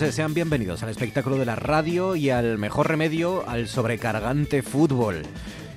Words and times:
Noches, 0.00 0.16
sean 0.16 0.34
bienvenidos 0.34 0.82
al 0.82 0.88
espectáculo 0.88 1.36
de 1.36 1.46
la 1.46 1.54
radio 1.54 2.16
y 2.16 2.30
al 2.30 2.58
mejor 2.58 2.88
remedio 2.88 3.48
al 3.48 3.68
sobrecargante 3.68 4.60
fútbol 4.62 5.22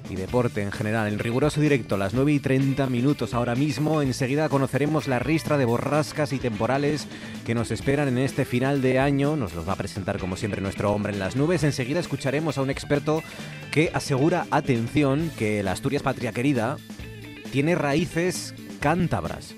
y 0.10 0.16
deporte 0.16 0.64
en 0.64 0.72
general. 0.72 1.08
En 1.08 1.20
riguroso 1.20 1.62
directo, 1.62 1.94
a 1.94 1.98
las 2.00 2.16
9 2.16 2.34
y 2.34 2.40
30 2.40 2.88
minutos 2.88 3.36
ahora 3.36 3.54
mismo. 3.54 4.02
Enseguida 4.02 4.50
conoceremos 4.50 5.08
la 5.08 5.20
ristra 5.20 5.60
de 5.60 5.66
borrascas 5.66 6.34
y 6.34 6.40
temporales 6.40 7.08
que 7.46 7.54
nos 7.54 7.70
esperan 7.70 8.08
en 8.08 8.18
este 8.18 8.44
final 8.44 8.82
de 8.82 8.98
año. 8.98 9.36
Nos 9.36 9.54
los 9.54 9.70
va 9.70 9.74
a 9.74 9.78
presentar, 9.78 10.18
como 10.18 10.36
siempre, 10.36 10.62
nuestro 10.62 10.92
hombre 10.92 11.14
en 11.14 11.20
las 11.20 11.36
nubes. 11.36 11.64
Enseguida 11.64 12.00
escucharemos 12.00 12.58
a 12.58 12.64
un 12.64 12.72
experto 12.72 13.22
que 13.70 13.92
asegura, 13.94 14.48
atención, 14.50 15.30
que 15.38 15.62
la 15.62 15.74
Asturias 15.74 16.02
Patria 16.02 16.32
Querida 16.32 16.78
tiene 17.52 17.76
raíces 17.76 18.56
cántabras. 18.80 19.54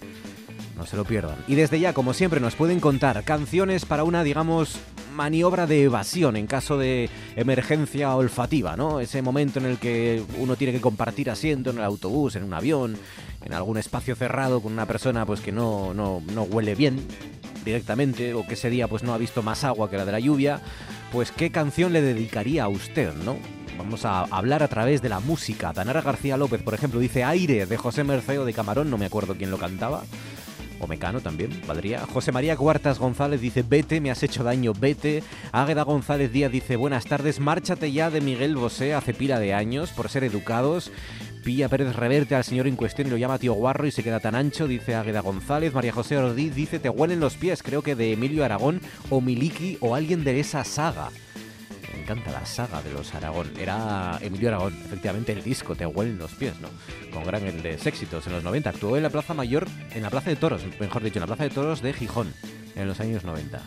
No 0.80 0.86
se 0.86 0.96
lo 0.96 1.04
pierdan. 1.04 1.36
Y 1.46 1.56
desde 1.56 1.78
ya, 1.78 1.92
como 1.92 2.14
siempre, 2.14 2.40
nos 2.40 2.56
pueden 2.56 2.80
contar 2.80 3.22
canciones 3.26 3.84
para 3.84 4.06
una, 4.06 4.24
digamos, 4.24 4.80
maniobra 5.14 5.68
de 5.68 5.84
evasión 5.84 6.38
en 6.38 6.48
caso 6.48 6.78
de 6.78 7.10
emergencia 7.36 8.16
olfativa, 8.16 8.78
¿no? 8.78 9.02
Ese 9.02 9.22
momento 9.22 9.60
en 9.60 9.66
el 9.66 9.78
que 9.78 10.24
uno 10.38 10.56
tiene 10.56 10.72
que 10.72 10.80
compartir 10.80 11.30
asiento 11.30 11.72
en 11.72 11.80
el 11.80 11.84
autobús, 11.84 12.38
en 12.38 12.44
un 12.44 12.54
avión, 12.54 12.98
en 13.44 13.54
algún 13.54 13.78
espacio 13.78 14.16
cerrado 14.16 14.62
con 14.62 14.72
una 14.72 14.86
persona 14.86 15.26
pues 15.26 15.42
que 15.42 15.52
no, 15.52 15.94
no, 15.94 16.24
no 16.34 16.44
huele 16.44 16.76
bien 16.76 17.06
directamente 17.66 18.34
o 18.34 18.48
que 18.48 18.54
ese 18.54 18.70
día 18.70 18.88
pues 18.88 19.04
no 19.04 19.14
ha 19.14 19.18
visto 19.18 19.44
más 19.44 19.66
agua 19.66 19.90
que 19.90 19.98
la 19.98 20.06
de 20.06 20.14
la 20.14 20.20
lluvia, 20.22 20.62
pues 21.12 21.34
qué 21.34 21.52
canción 21.52 21.92
le 21.92 22.02
dedicaría 22.02 22.64
a 22.64 22.70
usted, 22.70 23.14
¿no? 23.16 23.36
Vamos 23.78 24.06
a 24.06 24.22
hablar 24.22 24.64
a 24.64 24.70
través 24.70 25.02
de 25.02 25.10
la 25.10 25.20
música. 25.20 25.74
Tanara 25.74 26.02
García 26.02 26.38
López, 26.38 26.62
por 26.62 26.74
ejemplo, 26.74 27.02
dice 27.02 27.26
Aire 27.26 27.66
de 27.66 27.78
José 27.78 28.06
Merceo 28.06 28.46
de 28.46 28.54
Camarón, 28.54 28.90
no 28.90 28.98
me 28.98 29.08
acuerdo 29.08 29.36
quién 29.36 29.52
lo 29.52 29.58
cantaba 29.58 30.04
o 30.80 30.88
Mecano 30.88 31.22
también, 31.22 31.62
valdría. 31.68 32.06
José 32.06 32.32
María 32.32 32.56
Cuartas 32.58 33.00
González 33.00 33.42
dice, 33.42 33.64
vete, 33.64 34.02
me 34.02 34.12
has 34.12 34.24
hecho 34.24 34.44
daño, 34.44 34.74
vete. 34.74 35.24
Águeda 35.52 35.84
González 35.84 36.32
Díaz 36.32 36.52
dice, 36.52 36.76
buenas 36.76 37.06
tardes, 37.06 37.40
márchate 37.40 37.92
ya 37.92 38.10
de 38.10 38.22
Miguel 38.22 38.56
Bosé 38.56 38.94
hace 38.94 39.14
pila 39.14 39.40
de 39.40 39.54
años 39.54 39.92
por 39.92 40.10
ser 40.10 40.24
educados. 40.24 40.92
Pilla 41.44 41.70
Pérez 41.70 41.96
reverte 41.96 42.36
al 42.36 42.44
señor 42.44 42.68
en 42.68 42.76
cuestión 42.76 43.08
y 43.08 43.12
lo 43.12 43.18
llama 43.18 43.40
tío 43.40 43.54
guarro 43.54 43.88
y 43.88 43.92
se 43.92 44.04
queda 44.04 44.20
tan 44.20 44.36
ancho, 44.36 44.68
dice 44.68 44.96
Águeda 44.96 45.22
González. 45.22 45.74
María 45.74 45.94
José 45.94 46.18
Ordiz 46.18 46.54
dice, 46.54 46.80
te 46.80 46.90
huelen 46.90 47.20
los 47.20 47.36
pies, 47.36 47.64
creo 47.64 47.82
que 47.82 47.96
de 47.96 48.14
Emilio 48.14 48.44
Aragón 48.44 48.82
o 49.10 49.22
Miliki 49.22 49.78
o 49.82 49.96
alguien 49.96 50.24
de 50.24 50.40
esa 50.40 50.64
saga 50.64 51.10
encanta 52.10 52.32
la 52.32 52.46
saga 52.46 52.82
de 52.82 52.92
los 52.92 53.14
Aragón. 53.14 53.52
Era 53.60 54.18
Emilio 54.22 54.50
Aragón, 54.50 54.74
efectivamente, 54.84 55.32
el 55.32 55.44
disco 55.44 55.76
Te 55.76 55.86
huelen 55.86 56.18
los 56.18 56.32
pies, 56.32 56.54
¿no? 56.60 56.70
Con 57.14 57.24
grandes 57.24 57.86
éxitos 57.86 58.26
en 58.26 58.34
los 58.34 58.44
90. 58.44 58.72
Actuó 58.72 58.98
en 58.98 59.04
la 59.04 59.12
Plaza 59.12 59.36
Mayor, 59.36 59.68
en 59.94 60.02
la 60.02 60.10
Plaza 60.10 60.32
de 60.32 60.36
Toros, 60.36 60.64
mejor 60.80 61.04
dicho, 61.04 61.18
en 61.18 61.22
la 61.22 61.28
Plaza 61.28 61.44
de 61.44 61.52
Toros 61.52 61.84
de 61.84 61.94
Gijón, 61.94 62.34
en 62.76 62.88
los 62.88 63.00
años 63.00 63.24
90. 63.26 63.62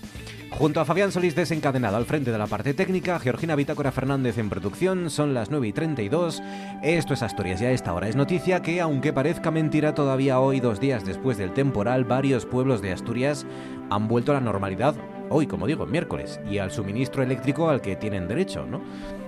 Junto 0.51 0.81
a 0.81 0.85
Fabián 0.85 1.13
Solís 1.13 1.37
desencadenado 1.37 1.97
al 1.97 2.05
frente 2.05 2.33
de 2.33 2.39
la 2.39 2.49
parte 2.49 2.75
técnica, 2.75 3.21
Georgina 3.21 3.55
Bitácora 3.55 3.93
Fernández 3.93 4.37
en 4.39 4.51
producción, 4.51 5.09
son 5.09 5.35
las 5.35 5.51
9 5.51 5.69
y 5.69 5.73
32. 5.73 6.43
Esto 6.83 7.15
es 7.15 7.23
Asturias 7.23 7.63
y 7.63 7.67
a 7.67 7.71
esta 7.71 7.95
hora 7.95 8.09
es 8.09 8.17
noticia 8.17 8.61
que, 8.61 8.81
aunque 8.81 9.13
parezca 9.13 9.53
mentira, 9.53 9.95
todavía 9.95 10.41
hoy, 10.41 10.59
dos 10.59 10.81
días 10.81 11.05
después 11.05 11.39
del 11.39 11.55
temporal, 11.55 12.05
varios 12.05 12.45
pueblos 12.45 12.83
de 12.83 12.93
Asturias 12.93 13.47
han 13.89 14.09
vuelto 14.09 14.33
a 14.33 14.35
la 14.35 14.41
normalidad 14.41 14.97
hoy, 15.33 15.47
como 15.47 15.67
digo, 15.67 15.87
miércoles, 15.87 16.41
y 16.49 16.59
al 16.59 16.71
suministro 16.71 17.23
eléctrico 17.23 17.69
al 17.69 17.81
que 17.81 17.97
tienen 17.97 18.29
derecho, 18.29 18.67
¿no? 18.67 18.81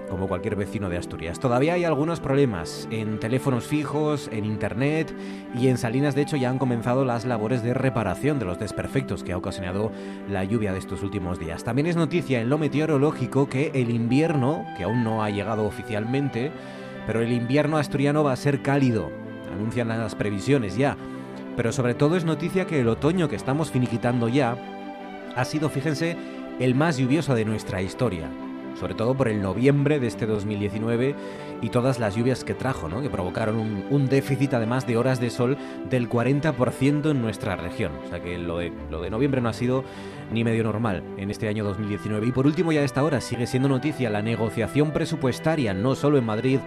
Como 0.08 0.28
cualquier 0.28 0.54
vecino 0.54 0.88
de 0.88 0.98
Asturias. 0.98 1.40
Todavía 1.40 1.74
hay 1.74 1.84
algunos 1.84 2.20
problemas 2.20 2.86
en 2.90 3.18
teléfonos 3.18 3.64
fijos, 3.64 4.28
en 4.30 4.44
internet 4.44 5.12
y 5.58 5.68
en 5.68 5.78
Salinas, 5.78 6.14
de 6.14 6.22
hecho, 6.22 6.36
ya 6.36 6.50
han 6.50 6.58
comenzado 6.58 7.04
las 7.04 7.24
labores 7.24 7.62
de 7.62 7.74
reparación 7.74 8.38
de 8.38 8.44
los 8.44 8.58
desperfectos 8.58 9.24
que 9.24 9.32
ha 9.32 9.38
ocasionado 9.38 9.90
la 10.28 10.44
lluvia 10.44 10.72
de 10.72 10.78
estos 10.78 11.02
últimos 11.02 11.38
días. 11.38 11.64
También 11.64 11.86
es 11.86 11.96
noticia 11.96 12.40
en 12.40 12.50
lo 12.50 12.58
meteorológico 12.58 13.48
que 13.48 13.70
el 13.74 13.90
invierno, 13.90 14.64
que 14.76 14.84
aún 14.84 15.02
no 15.02 15.24
ha 15.24 15.30
llegado 15.30 15.64
oficialmente, 15.64 16.52
pero 17.06 17.20
el 17.20 17.32
invierno 17.32 17.78
asturiano 17.78 18.22
va 18.22 18.32
a 18.32 18.36
ser 18.36 18.62
cálido. 18.62 19.10
Anuncian 19.52 19.88
las 19.88 20.14
previsiones 20.14 20.76
ya. 20.76 20.96
Pero 21.56 21.70
sobre 21.72 21.94
todo 21.94 22.16
es 22.16 22.24
noticia 22.24 22.66
que 22.66 22.80
el 22.80 22.88
otoño 22.88 23.28
que 23.28 23.36
estamos 23.36 23.70
finiquitando 23.70 24.28
ya 24.28 24.56
ha 25.36 25.44
sido, 25.44 25.68
fíjense, 25.68 26.16
el 26.60 26.74
más 26.74 26.98
lluvioso 26.98 27.34
de 27.34 27.44
nuestra 27.44 27.82
historia. 27.82 28.30
Sobre 28.78 28.94
todo 28.94 29.16
por 29.16 29.28
el 29.28 29.40
noviembre 29.40 30.00
de 30.00 30.08
este 30.08 30.26
2019 30.26 31.14
y 31.62 31.68
todas 31.68 32.00
las 32.00 32.16
lluvias 32.16 32.42
que 32.42 32.54
trajo, 32.54 32.88
¿no? 32.88 33.02
que 33.02 33.08
provocaron 33.08 33.56
un, 33.88 34.08
déficit 34.08 34.52
además 34.52 34.84
de 34.84 34.96
horas 34.96 35.20
de 35.20 35.30
sol 35.30 35.56
del 35.88 36.08
40% 36.08 37.10
en 37.12 37.22
nuestra 37.22 37.54
región. 37.54 37.92
O 38.04 38.08
sea 38.08 38.20
que 38.20 38.36
lo 38.36 38.58
de, 38.58 38.72
lo 38.90 39.00
de 39.00 39.10
noviembre 39.10 39.40
no 39.40 39.48
ha 39.48 39.52
sido 39.52 39.84
ni 40.32 40.42
medio 40.42 40.64
normal 40.64 41.04
en 41.16 41.30
este 41.30 41.46
año 41.46 41.64
2019. 41.64 42.26
Y 42.26 42.32
por 42.32 42.46
último, 42.46 42.72
ya 42.72 42.80
a 42.80 42.84
esta 42.84 43.04
hora 43.04 43.20
sigue 43.20 43.46
siendo 43.46 43.68
noticia 43.68 44.10
la 44.10 44.22
negociación 44.22 44.90
presupuestaria, 44.90 45.72
no 45.72 45.94
solo 45.94 46.18
en 46.18 46.24
Madrid, 46.24 46.58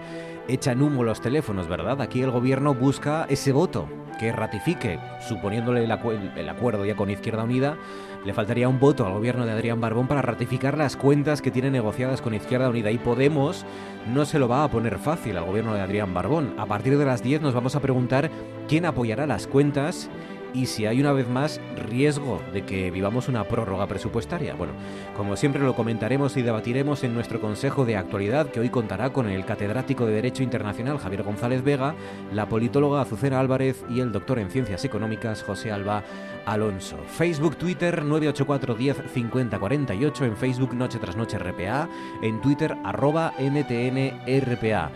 echa 0.48 0.72
en 0.72 0.82
humo 0.82 1.04
los 1.04 1.20
teléfonos, 1.20 1.68
¿verdad? 1.68 2.00
Aquí 2.00 2.22
el 2.22 2.30
gobierno 2.30 2.74
busca 2.74 3.26
ese 3.28 3.52
voto 3.52 3.86
que 4.18 4.32
ratifique, 4.32 4.98
suponiéndole 5.28 5.84
el 5.84 6.48
acuerdo 6.48 6.84
ya 6.84 6.96
con 6.96 7.10
Izquierda 7.10 7.44
Unida, 7.44 7.76
le 8.24 8.34
faltaría 8.34 8.68
un 8.68 8.80
voto 8.80 9.06
al 9.06 9.12
gobierno 9.12 9.46
de 9.46 9.52
Adrián 9.52 9.80
Barbón 9.80 10.06
para 10.06 10.22
ratificar 10.22 10.76
las 10.76 10.96
cuentas 10.96 11.42
que 11.42 11.50
tiene 11.50 11.70
negociadas 11.70 12.20
con 12.20 12.34
Izquierda 12.34 12.68
Unida 12.68 12.90
y 12.90 12.98
Podemos 12.98 13.64
no 14.12 14.24
se 14.24 14.38
lo 14.38 14.48
va 14.48 14.64
a 14.64 14.70
poner 14.70 14.98
fácil 14.98 15.36
al 15.36 15.44
gobierno 15.44 15.74
de 15.74 15.80
Adrián 15.80 16.14
Barbón. 16.14 16.54
A 16.58 16.66
partir 16.66 16.98
de 16.98 17.04
las 17.04 17.22
10 17.22 17.42
nos 17.42 17.54
vamos 17.54 17.76
a 17.76 17.80
preguntar 17.80 18.30
quién 18.68 18.84
apoyará 18.84 19.26
las 19.26 19.46
cuentas 19.46 20.10
y 20.54 20.66
si 20.66 20.86
hay 20.86 21.00
una 21.00 21.12
vez 21.12 21.28
más 21.28 21.60
riesgo 21.76 22.40
de 22.52 22.64
que 22.64 22.90
vivamos 22.90 23.28
una 23.28 23.44
prórroga 23.44 23.86
presupuestaria. 23.86 24.54
Bueno, 24.54 24.72
como 25.16 25.36
siempre 25.36 25.62
lo 25.62 25.74
comentaremos 25.74 26.36
y 26.36 26.42
debatiremos 26.42 27.04
en 27.04 27.14
nuestro 27.14 27.40
Consejo 27.40 27.84
de 27.84 27.96
Actualidad, 27.96 28.48
que 28.48 28.60
hoy 28.60 28.70
contará 28.70 29.10
con 29.10 29.28
el 29.28 29.44
catedrático 29.44 30.06
de 30.06 30.14
Derecho 30.14 30.42
Internacional 30.42 30.98
Javier 30.98 31.22
González 31.22 31.62
Vega, 31.62 31.94
la 32.32 32.48
politóloga 32.48 33.02
Azucena 33.02 33.40
Álvarez 33.40 33.84
y 33.90 34.00
el 34.00 34.12
doctor 34.12 34.38
en 34.38 34.50
Ciencias 34.50 34.84
Económicas 34.84 35.42
José 35.42 35.70
Alba 35.70 36.02
Alonso. 36.48 36.96
Facebook, 37.06 37.56
Twitter 37.56 38.04
984 38.04 38.74
10 38.74 39.12
50 39.12 39.58
48, 39.58 40.24
en 40.24 40.36
Facebook 40.36 40.74
Noche 40.74 40.98
tras 40.98 41.16
Noche 41.16 41.38
RPA, 41.38 41.88
en 42.22 42.40
Twitter 42.40 42.74
arroba 42.84 43.34
NTN 43.38 44.20
RPA. 44.26 44.90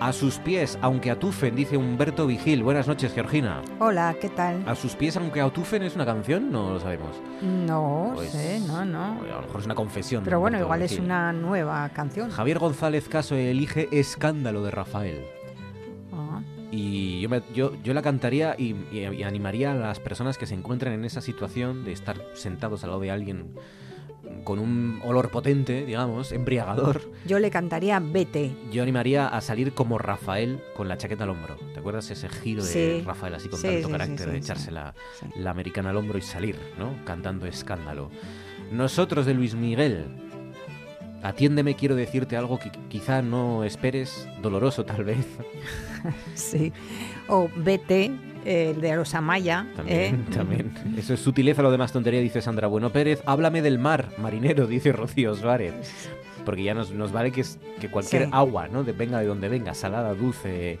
A 0.00 0.12
sus 0.12 0.38
pies, 0.38 0.76
aunque 0.82 1.10
atufen, 1.10 1.54
dice 1.54 1.76
Humberto 1.76 2.26
Vigil. 2.26 2.64
Buenas 2.64 2.88
noches, 2.88 3.14
Georgina. 3.14 3.62
Hola, 3.78 4.16
¿qué 4.20 4.28
tal? 4.28 4.68
A 4.68 4.74
sus 4.74 4.96
pies, 4.96 5.16
aunque 5.16 5.40
atufen, 5.40 5.84
es 5.84 5.94
una 5.94 6.04
canción, 6.04 6.50
no 6.50 6.72
lo 6.72 6.80
sabemos. 6.80 7.16
No 7.40 8.10
pues, 8.14 8.32
sé, 8.32 8.60
no, 8.66 8.84
no. 8.84 9.20
A 9.22 9.36
lo 9.36 9.42
mejor 9.42 9.60
es 9.60 9.66
una 9.66 9.76
confesión. 9.76 10.24
Pero 10.24 10.40
bueno, 10.40 10.58
igual 10.58 10.82
es 10.82 10.98
una 10.98 11.32
nueva 11.32 11.88
canción. 11.90 12.30
Javier 12.30 12.58
González 12.58 13.08
Caso 13.08 13.36
elige 13.36 13.88
Escándalo 13.92 14.62
de 14.64 14.72
Rafael. 14.72 15.24
Y 16.76 17.20
yo, 17.20 17.28
yo, 17.54 17.72
yo, 17.84 17.94
la 17.94 18.02
cantaría 18.02 18.56
y, 18.58 18.74
y 18.90 19.22
animaría 19.22 19.72
a 19.72 19.74
las 19.76 20.00
personas 20.00 20.38
que 20.38 20.46
se 20.46 20.54
encuentran 20.54 20.92
en 20.92 21.04
esa 21.04 21.20
situación 21.20 21.84
de 21.84 21.92
estar 21.92 22.20
sentados 22.34 22.82
al 22.82 22.90
lado 22.90 23.00
de 23.00 23.12
alguien 23.12 23.54
con 24.42 24.58
un 24.58 25.00
olor 25.04 25.30
potente, 25.30 25.86
digamos, 25.86 26.32
embriagador. 26.32 27.00
Yo 27.26 27.38
le 27.38 27.50
cantaría 27.50 28.00
Vete. 28.00 28.52
Yo 28.72 28.82
animaría 28.82 29.28
a 29.28 29.40
salir 29.40 29.72
como 29.72 29.98
Rafael 29.98 30.60
con 30.74 30.88
la 30.88 30.96
chaqueta 30.98 31.24
al 31.24 31.30
hombro. 31.30 31.56
¿Te 31.72 31.80
acuerdas 31.80 32.10
ese 32.10 32.28
giro 32.28 32.64
de 32.64 33.02
Rafael 33.04 33.34
así 33.34 33.48
con 33.48 33.60
tanto 33.60 33.88
carácter 33.88 34.30
de 34.30 34.38
echarse 34.38 34.70
la, 34.70 34.94
la, 35.36 35.50
americana 35.50 35.90
al 35.90 35.96
hombro 35.96 36.18
y 36.18 36.22
salir, 36.22 36.56
¿no? 36.78 37.04
Cantando 37.04 37.46
escándalo. 37.46 38.10
Nosotros 38.72 39.26
de 39.26 39.34
Luis 39.34 39.54
Miguel. 39.54 40.06
Atiéndeme, 41.24 41.74
quiero 41.74 41.96
decirte 41.96 42.36
algo 42.36 42.58
que 42.58 42.70
quizá 42.90 43.22
no 43.22 43.64
esperes, 43.64 44.28
doloroso 44.42 44.84
tal 44.84 45.04
vez. 45.04 45.26
sí. 46.34 46.70
O 47.28 47.48
Vete 47.56 48.12
el 48.44 48.82
de 48.82 48.94
Rosamaya. 48.94 49.66
También, 49.74 50.14
¿eh? 50.14 50.34
también. 50.34 50.74
Eso 50.98 51.14
es 51.14 51.20
sutileza, 51.20 51.62
lo 51.62 51.70
demás 51.70 51.92
tontería, 51.92 52.20
dice 52.20 52.42
Sandra 52.42 52.66
Bueno 52.66 52.90
Pérez. 52.90 53.22
Háblame 53.24 53.62
del 53.62 53.78
mar, 53.78 54.10
marinero, 54.18 54.66
dice 54.68 54.92
Rocío 54.92 55.34
Suárez. 55.34 55.74
Porque 56.44 56.62
ya 56.62 56.74
nos, 56.74 56.92
nos 56.92 57.10
vale 57.10 57.32
que, 57.32 57.40
es, 57.40 57.58
que 57.80 57.88
cualquier 57.88 58.28
agua, 58.30 58.68
¿no? 58.68 58.84
De, 58.84 58.92
venga 58.92 59.18
de 59.18 59.24
donde 59.24 59.48
venga, 59.48 59.72
salada, 59.72 60.12
dulce, 60.12 60.78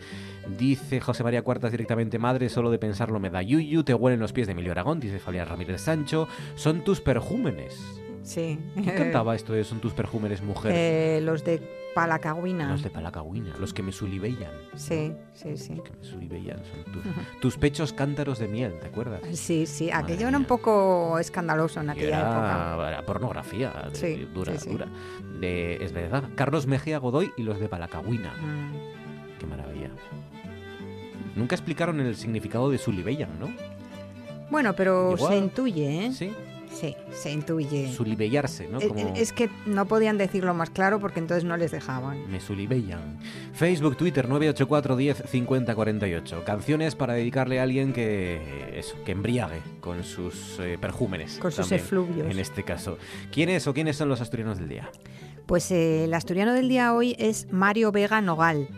Dice 0.58 1.00
José 1.00 1.24
María 1.24 1.40
Cuartas 1.40 1.70
directamente, 1.70 2.18
madre, 2.18 2.50
solo 2.50 2.70
de 2.70 2.78
pensarlo 2.78 3.18
me 3.18 3.30
da 3.30 3.40
yuyu, 3.40 3.82
te 3.82 3.94
huelen 3.94 4.20
los 4.20 4.34
pies 4.34 4.46
de 4.46 4.52
Emilio 4.52 4.72
Aragón, 4.72 5.00
dice 5.00 5.18
Fabián 5.18 5.48
Ramírez 5.48 5.80
Sancho, 5.80 6.28
son 6.54 6.84
tus 6.84 7.00
perjúmenes. 7.00 8.03
Sí. 8.24 8.58
¿Quién 8.74 8.84
cantaba 8.96 9.34
esto 9.36 9.52
de 9.52 9.62
son 9.64 9.80
tus 9.80 9.92
perjúmenes 9.92 10.42
mujer? 10.42 10.72
Eh, 10.74 11.20
los 11.22 11.44
de 11.44 11.62
Palacagüina. 11.94 12.68
Los 12.72 12.82
de 12.82 12.90
Palacagüina, 12.90 13.54
los 13.60 13.72
que 13.72 13.82
me 13.84 13.92
sulibellan. 13.92 14.50
Sí, 14.74 15.12
sí, 15.32 15.56
sí. 15.56 15.74
Los 15.76 15.84
que 15.84 15.92
me 15.96 16.04
sulibellan 16.04 16.58
son 16.64 16.92
tus, 16.92 17.02
tus 17.40 17.56
pechos 17.56 17.92
cántaros 17.92 18.40
de 18.40 18.48
miel, 18.48 18.80
¿te 18.80 18.88
acuerdas? 18.88 19.20
Sí, 19.34 19.66
sí, 19.66 19.90
Madre 19.92 20.14
aquello 20.14 20.28
era 20.28 20.38
un 20.38 20.44
poco 20.46 21.18
escandaloso 21.20 21.80
en 21.80 21.90
aquella 21.90 22.18
época. 22.20 22.88
era, 22.88 23.06
pornografía, 23.06 23.70
de- 23.92 23.94
Sí, 23.94 24.28
dura, 24.34 24.52
sí, 24.54 24.58
sí. 24.58 24.70
dura. 24.70 24.88
De- 25.40 25.76
es 25.84 25.92
verdad. 25.92 26.24
Carlos 26.34 26.66
Mejía 26.66 26.98
Godoy 26.98 27.30
y 27.36 27.44
los 27.44 27.60
de 27.60 27.68
Palacagüina. 27.68 28.32
Mm. 28.32 29.38
Qué 29.38 29.46
maravilla. 29.46 29.90
Nunca 31.36 31.54
explicaron 31.54 32.00
el 32.00 32.16
significado 32.16 32.70
de 32.70 32.78
sulibellan, 32.78 33.38
¿no? 33.38 33.48
Bueno, 34.50 34.74
pero 34.74 35.12
Igual. 35.12 35.32
se 35.32 35.38
intuye, 35.38 36.06
¿eh? 36.06 36.12
Sí. 36.12 36.32
Sí, 36.74 36.96
se 37.12 37.30
intuye. 37.30 37.92
Sulibellarse, 37.92 38.66
¿no? 38.68 38.80
Como 38.80 39.14
Es 39.14 39.32
que 39.32 39.48
no 39.64 39.86
podían 39.86 40.18
decirlo 40.18 40.54
más 40.54 40.70
claro 40.70 40.98
porque 40.98 41.20
entonces 41.20 41.44
no 41.44 41.56
les 41.56 41.70
dejaban. 41.70 42.30
me 42.30 42.40
sulibellan. 42.40 43.18
Facebook, 43.52 43.96
Twitter, 43.96 44.28
984 44.28 44.96
10 44.96 45.22
50 45.28 45.74
48. 45.74 46.44
Canciones 46.44 46.94
para 46.96 47.14
dedicarle 47.14 47.60
a 47.60 47.62
alguien 47.62 47.92
que 47.92 48.72
eso, 48.74 48.96
que 49.04 49.12
embriague 49.12 49.60
con 49.80 50.02
sus 50.02 50.58
eh, 50.58 50.76
perjúmenes. 50.80 51.38
Con 51.38 51.52
sus 51.52 51.68
también, 51.68 51.80
efluvios. 51.80 52.30
En 52.30 52.38
este 52.38 52.64
caso. 52.64 52.98
¿Quiénes 53.30 53.66
o 53.66 53.74
quiénes 53.74 53.96
son 53.96 54.08
los 54.08 54.20
asturianos 54.20 54.58
del 54.58 54.68
día? 54.68 54.90
Pues 55.46 55.70
eh, 55.70 56.04
el 56.04 56.14
asturiano 56.14 56.52
del 56.54 56.68
día 56.68 56.94
hoy 56.94 57.14
es 57.18 57.52
Mario 57.52 57.92
Vega 57.92 58.20
Nogal. 58.20 58.68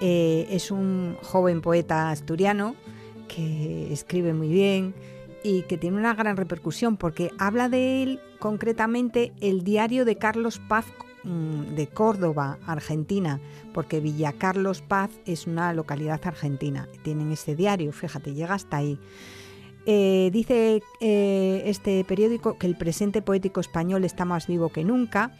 Eh, 0.00 0.46
es 0.50 0.70
un 0.70 1.16
joven 1.22 1.60
poeta 1.60 2.10
asturiano 2.10 2.74
que 3.28 3.92
escribe 3.92 4.32
muy 4.34 4.48
bien 4.48 4.94
y 5.42 5.62
que 5.62 5.78
tiene 5.78 5.96
una 5.96 6.14
gran 6.14 6.36
repercusión 6.36 6.96
porque 6.96 7.30
habla 7.38 7.68
de 7.68 8.02
él 8.02 8.20
concretamente 8.38 9.32
el 9.40 9.64
diario 9.64 10.04
de 10.04 10.16
Carlos 10.16 10.60
Paz 10.68 10.86
mm, 11.24 11.74
de 11.74 11.86
Córdoba, 11.86 12.58
Argentina, 12.66 13.40
porque 13.72 14.00
Villa 14.00 14.32
Carlos 14.32 14.82
Paz 14.82 15.10
es 15.26 15.46
una 15.46 15.72
localidad 15.72 16.20
argentina. 16.24 16.88
Tienen 17.02 17.32
ese 17.32 17.56
diario, 17.56 17.92
fíjate, 17.92 18.34
llega 18.34 18.54
hasta 18.54 18.78
ahí. 18.78 18.98
Eh, 19.86 20.30
dice 20.32 20.82
eh, 21.00 21.62
este 21.64 22.04
periódico 22.04 22.58
que 22.58 22.66
el 22.66 22.76
presente 22.76 23.22
poético 23.22 23.60
español 23.60 24.04
está 24.04 24.24
más 24.24 24.46
vivo 24.46 24.68
que 24.68 24.84
nunca. 24.84 25.32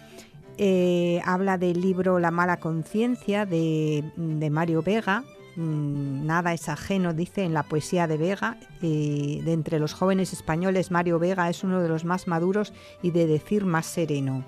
Eh, 0.57 1.21
habla 1.25 1.57
del 1.59 1.81
libro 1.81 2.19
La 2.19 2.31
mala 2.31 2.59
conciencia 2.59 3.47
de 3.47 4.03
Mario 4.51 4.83
Vega. 4.83 5.25
Mm, 5.57 6.27
Nada 6.27 6.53
es 6.53 6.69
ajeno, 6.69 7.13
dice, 7.13 7.45
en 7.45 7.55
la 7.55 7.65
poesía 7.65 8.07
de 8.07 8.17
Vega. 8.17 8.57
De 8.81 9.53
entre 9.53 9.79
los 9.79 9.93
jóvenes 9.93 10.33
españoles, 10.33 10.91
Mario 10.91 11.19
Vega 11.19 11.49
es 11.51 11.65
uno 11.65 11.81
de 11.81 11.89
los 11.89 12.05
más 12.05 12.27
maduros 12.27 12.73
y 13.03 13.11
de 13.11 13.27
decir 13.27 13.65
más 13.65 13.87
sereno. 13.87 14.45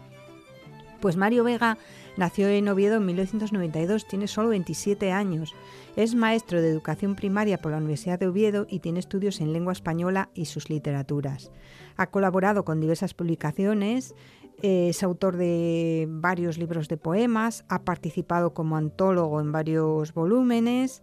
Pues 1.00 1.16
Mario 1.16 1.42
Vega 1.42 1.78
nació 2.16 2.48
en 2.48 2.68
Oviedo 2.68 2.96
en 2.96 3.06
1992, 3.06 4.06
tiene 4.06 4.28
solo 4.28 4.50
27 4.50 5.10
años. 5.10 5.52
Es 5.96 6.14
maestro 6.14 6.62
de 6.62 6.70
educación 6.70 7.16
primaria 7.16 7.60
por 7.60 7.72
la 7.72 7.78
Universidad 7.78 8.20
de 8.20 8.28
Oviedo 8.28 8.66
y 8.68 8.78
tiene 8.78 9.00
estudios 9.00 9.40
en 9.40 9.52
lengua 9.52 9.72
española 9.72 10.30
y 10.32 10.44
sus 10.44 10.70
literaturas. 10.70 11.50
Ha 11.96 12.06
colaborado 12.06 12.64
con 12.64 12.80
diversas 12.80 13.14
publicaciones, 13.14 14.14
es 14.62 15.02
autor 15.02 15.36
de 15.36 16.06
varios 16.08 16.56
libros 16.56 16.88
de 16.88 16.96
poemas, 16.96 17.64
ha 17.68 17.82
participado 17.82 18.54
como 18.54 18.76
antólogo 18.76 19.40
en 19.40 19.52
varios 19.52 20.14
volúmenes 20.14 21.02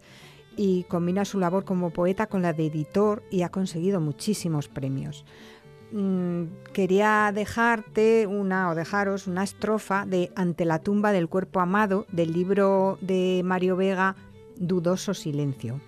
y 0.56 0.84
combina 0.84 1.24
su 1.24 1.38
labor 1.38 1.64
como 1.64 1.90
poeta 1.90 2.26
con 2.26 2.42
la 2.42 2.52
de 2.52 2.66
editor 2.66 3.22
y 3.30 3.42
ha 3.42 3.50
conseguido 3.50 4.00
muchísimos 4.00 4.68
premios. 4.68 5.24
Mm, 5.92 6.44
quería 6.72 7.32
dejarte 7.34 8.26
una 8.26 8.70
o 8.70 8.74
dejaros 8.74 9.26
una 9.26 9.42
estrofa 9.42 10.06
de 10.06 10.30
Ante 10.36 10.64
la 10.64 10.78
tumba 10.78 11.12
del 11.12 11.28
cuerpo 11.28 11.60
amado 11.60 12.06
del 12.12 12.32
libro 12.32 12.98
de 13.00 13.42
Mario 13.44 13.76
Vega 13.76 14.14
Dudoso 14.56 15.14
silencio, 15.14 15.80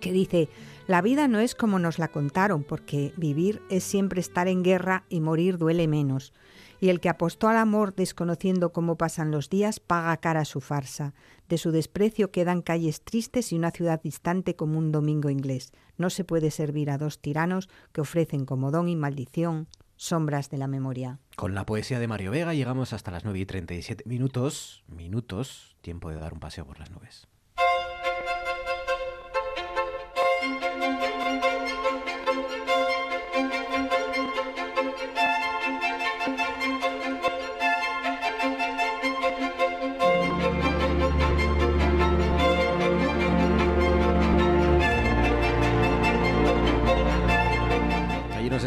que 0.00 0.12
dice, 0.12 0.48
la 0.88 1.02
vida 1.02 1.28
no 1.28 1.38
es 1.38 1.54
como 1.54 1.78
nos 1.78 1.98
la 1.98 2.08
contaron, 2.08 2.64
porque 2.64 3.12
vivir 3.16 3.62
es 3.70 3.84
siempre 3.84 4.20
estar 4.20 4.48
en 4.48 4.62
guerra 4.62 5.04
y 5.08 5.20
morir 5.20 5.58
duele 5.58 5.86
menos. 5.86 6.32
Y 6.82 6.88
el 6.88 6.98
que 6.98 7.08
apostó 7.08 7.46
al 7.46 7.58
amor 7.58 7.94
desconociendo 7.94 8.72
cómo 8.72 8.96
pasan 8.96 9.30
los 9.30 9.48
días 9.48 9.78
paga 9.78 10.16
cara 10.16 10.44
su 10.44 10.60
farsa. 10.60 11.14
De 11.48 11.56
su 11.56 11.70
desprecio 11.70 12.32
quedan 12.32 12.60
calles 12.60 13.02
tristes 13.02 13.52
y 13.52 13.56
una 13.56 13.70
ciudad 13.70 14.02
distante 14.02 14.56
como 14.56 14.80
un 14.80 14.90
domingo 14.90 15.30
inglés. 15.30 15.70
No 15.96 16.10
se 16.10 16.24
puede 16.24 16.50
servir 16.50 16.90
a 16.90 16.98
dos 16.98 17.20
tiranos 17.20 17.68
que 17.92 18.00
ofrecen 18.00 18.46
como 18.46 18.72
don 18.72 18.88
y 18.88 18.96
maldición 18.96 19.68
sombras 19.94 20.50
de 20.50 20.58
la 20.58 20.66
memoria. 20.66 21.20
Con 21.36 21.54
la 21.54 21.66
poesía 21.66 22.00
de 22.00 22.08
Mario 22.08 22.32
Vega 22.32 22.52
llegamos 22.52 22.92
hasta 22.92 23.12
las 23.12 23.22
9 23.22 23.38
y 23.38 23.46
37 23.46 24.02
minutos. 24.04 24.82
Minutos. 24.88 25.76
Tiempo 25.82 26.10
de 26.10 26.16
dar 26.16 26.32
un 26.32 26.40
paseo 26.40 26.66
por 26.66 26.80
las 26.80 26.90
nubes. 26.90 27.28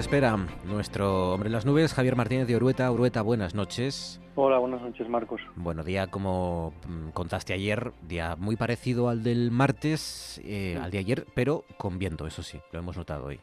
Espera 0.05 0.37
nuestro 0.67 1.33
hombre 1.33 1.47
en 1.47 1.53
las 1.53 1.65
nubes, 1.65 1.95
Javier 1.95 2.15
Martínez 2.15 2.47
de 2.47 2.55
Orueta. 2.55 2.91
Orueta, 2.91 3.23
buenas 3.23 3.55
noches. 3.55 4.21
Hola, 4.35 4.59
buenas 4.59 4.79
noches, 4.79 5.09
Marcos. 5.09 5.41
Bueno, 5.55 5.83
día 5.83 6.05
como 6.05 6.73
mm, 6.87 7.09
contaste 7.09 7.53
ayer, 7.53 7.91
día 8.07 8.35
muy 8.35 8.55
parecido 8.55 9.09
al 9.09 9.23
del 9.23 9.49
martes, 9.49 10.39
eh, 10.45 10.77
al 10.79 10.91
de 10.91 10.99
ayer, 10.99 11.25
pero 11.33 11.63
con 11.77 11.97
viento, 11.97 12.27
eso 12.27 12.43
sí, 12.43 12.59
lo 12.71 12.77
hemos 12.77 12.95
notado 12.95 13.25
hoy. 13.25 13.39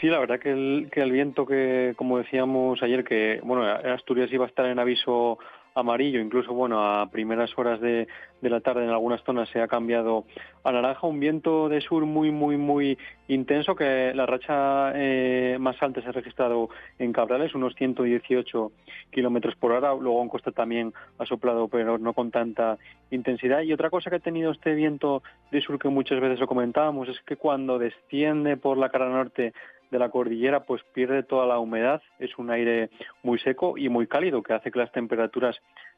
Sí, 0.00 0.06
la 0.06 0.20
verdad 0.20 0.38
que 0.38 0.52
el, 0.52 0.90
que 0.92 1.00
el 1.00 1.10
viento 1.10 1.44
que, 1.44 1.94
como 1.96 2.18
decíamos 2.18 2.80
ayer, 2.80 3.02
que 3.02 3.40
bueno, 3.42 3.64
Asturias 3.64 4.32
iba 4.32 4.44
a 4.44 4.48
estar 4.48 4.66
en 4.66 4.78
aviso 4.78 5.40
amarillo, 5.74 6.20
incluso 6.20 6.54
bueno, 6.54 6.84
a 6.84 7.10
primeras 7.10 7.50
horas 7.58 7.80
de, 7.80 8.06
de 8.40 8.50
la 8.50 8.60
tarde 8.60 8.84
en 8.84 8.90
algunas 8.90 9.22
zonas 9.24 9.48
se 9.48 9.60
ha 9.60 9.66
cambiado 9.66 10.24
a 10.62 10.70
naranja, 10.70 11.06
un 11.06 11.18
viento 11.18 11.68
de 11.68 11.80
sur 11.80 12.06
muy, 12.06 12.30
muy, 12.30 12.56
muy 12.56 12.96
intenso, 13.28 13.74
que 13.74 14.12
la 14.14 14.26
racha 14.26 14.92
eh, 14.94 15.56
más 15.58 15.82
alta 15.82 16.00
se 16.00 16.08
ha 16.08 16.12
registrado 16.12 16.68
en 16.98 17.12
Cabrales, 17.12 17.54
unos 17.54 17.74
118 17.74 18.72
kilómetros 19.10 19.56
por 19.56 19.72
hora, 19.72 19.94
luego 19.94 20.22
en 20.22 20.28
costa 20.28 20.52
también 20.52 20.92
ha 21.18 21.26
soplado, 21.26 21.68
pero 21.68 21.98
no 21.98 22.12
con 22.12 22.30
tanta 22.30 22.78
intensidad. 23.10 23.62
Y 23.62 23.72
otra 23.72 23.90
cosa 23.90 24.10
que 24.10 24.16
ha 24.16 24.20
tenido 24.20 24.52
este 24.52 24.74
viento 24.74 25.22
de 25.50 25.60
sur 25.60 25.78
que 25.78 25.88
muchas 25.88 26.20
veces 26.20 26.38
lo 26.38 26.46
comentábamos 26.46 27.08
es 27.08 27.20
que 27.22 27.36
cuando 27.36 27.78
desciende 27.78 28.56
por 28.56 28.78
la 28.78 28.90
cara 28.90 29.08
norte 29.08 29.52
de 29.94 30.00
la 30.00 30.10
cordillera 30.10 30.64
pues 30.64 30.82
pierde 30.92 31.22
toda 31.22 31.46
la 31.46 31.60
humedad, 31.60 32.02
es 32.18 32.36
un 32.36 32.50
aire 32.50 32.90
muy 33.22 33.38
seco 33.38 33.78
y 33.78 33.88
muy 33.88 34.08
cálido 34.08 34.42
que 34.42 34.52
hace 34.52 34.72
que 34.72 34.80
las 34.80 34.90
temperaturas 34.90 35.56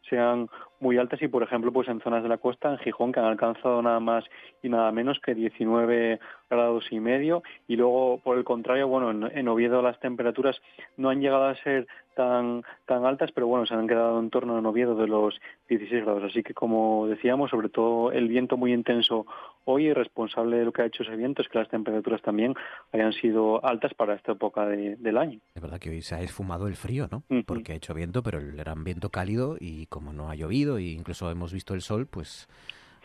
sean 0.09 0.49
muy 0.81 0.99
altas 0.99 1.23
y 1.23 1.29
por 1.29 1.43
ejemplo 1.43 1.73
pues 1.73 1.89
en 1.89 2.01
zonas 2.01 2.23
de 2.23 2.29
la 2.29 2.39
costa, 2.39 2.71
en 2.71 2.79
Gijón, 2.79 3.13
que 3.13 3.21
han 3.21 3.27
alcanzado 3.27 3.81
nada 3.83 4.01
más 4.01 4.25
y 4.63 4.69
nada 4.69 4.93
menos 4.93 5.19
que 5.21 5.35
19 5.35 6.21
grados 6.51 6.87
y 6.91 7.01
medio 7.01 7.43
y 7.67 7.77
luego 7.77 8.21
por 8.23 8.37
el 8.37 8.45
contrario, 8.45 8.89
bueno, 8.89 9.11
en, 9.11 9.39
en 9.39 9.49
Oviedo 9.49 9.83
las 9.83 9.99
temperaturas 10.01 10.61
no 10.97 11.09
han 11.09 11.21
llegado 11.21 11.45
a 11.45 11.57
ser 11.57 11.87
tan 12.15 12.63
tan 12.87 13.05
altas, 13.05 13.33
pero 13.33 13.47
bueno, 13.47 13.67
se 13.67 13.75
han 13.75 13.89
quedado 13.89 14.19
en 14.21 14.31
torno 14.31 14.59
en 14.59 14.67
Oviedo 14.67 14.95
de 14.95 15.07
los 15.07 15.41
16 15.69 16.05
grados, 16.05 16.25
así 16.25 16.43
que 16.43 16.55
como 16.55 17.07
decíamos, 17.09 17.51
sobre 17.51 17.69
todo 17.69 18.13
el 18.13 18.29
viento 18.29 18.57
muy 18.57 18.73
intenso 18.73 19.27
hoy 19.65 19.89
y 19.89 19.93
responsable 19.93 20.59
de 20.59 20.65
lo 20.65 20.73
que 20.73 20.83
ha 20.83 20.87
hecho 20.87 21.03
ese 21.03 21.17
viento 21.17 21.43
es 21.43 21.49
que 21.49 21.59
las 21.59 21.69
temperaturas 21.69 22.23
también 22.23 22.55
hayan 22.93 23.13
sido 23.13 23.65
altas 23.65 23.93
para 23.95 24.15
esta 24.15 24.33
época 24.33 24.65
de, 24.67 24.97
del 24.97 25.19
año. 25.19 25.41
Es 25.55 25.61
verdad 25.61 25.79
que 25.79 25.91
hoy 25.91 26.03
se 26.03 26.15
ha 26.15 26.21
esfumado 26.21 26.69
el 26.69 26.77
frío, 26.77 27.09
¿no? 27.11 27.25
Porque 27.45 27.73
ha 27.73 27.75
hecho 27.75 27.93
viento, 27.93 28.23
pero 28.23 28.39
era 28.39 28.73
un 28.73 28.85
viento 28.85 29.11
cálido 29.11 29.57
y 29.59 29.86
como 29.89 30.13
no 30.13 30.31
ha 30.31 30.35
llovido 30.35 30.79
e 30.79 30.83
incluso 30.85 31.31
hemos 31.31 31.53
visto 31.53 31.75
el 31.75 31.81
sol, 31.83 32.07
pues 32.07 32.49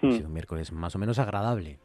ha 0.01 0.05
Mm. 0.07 0.11
sido 0.13 0.27
un 0.27 0.33
miércoles 0.33 0.71
más 0.71 0.95
o 0.95 0.99
menos 0.99 1.19
agradable. 1.19 1.77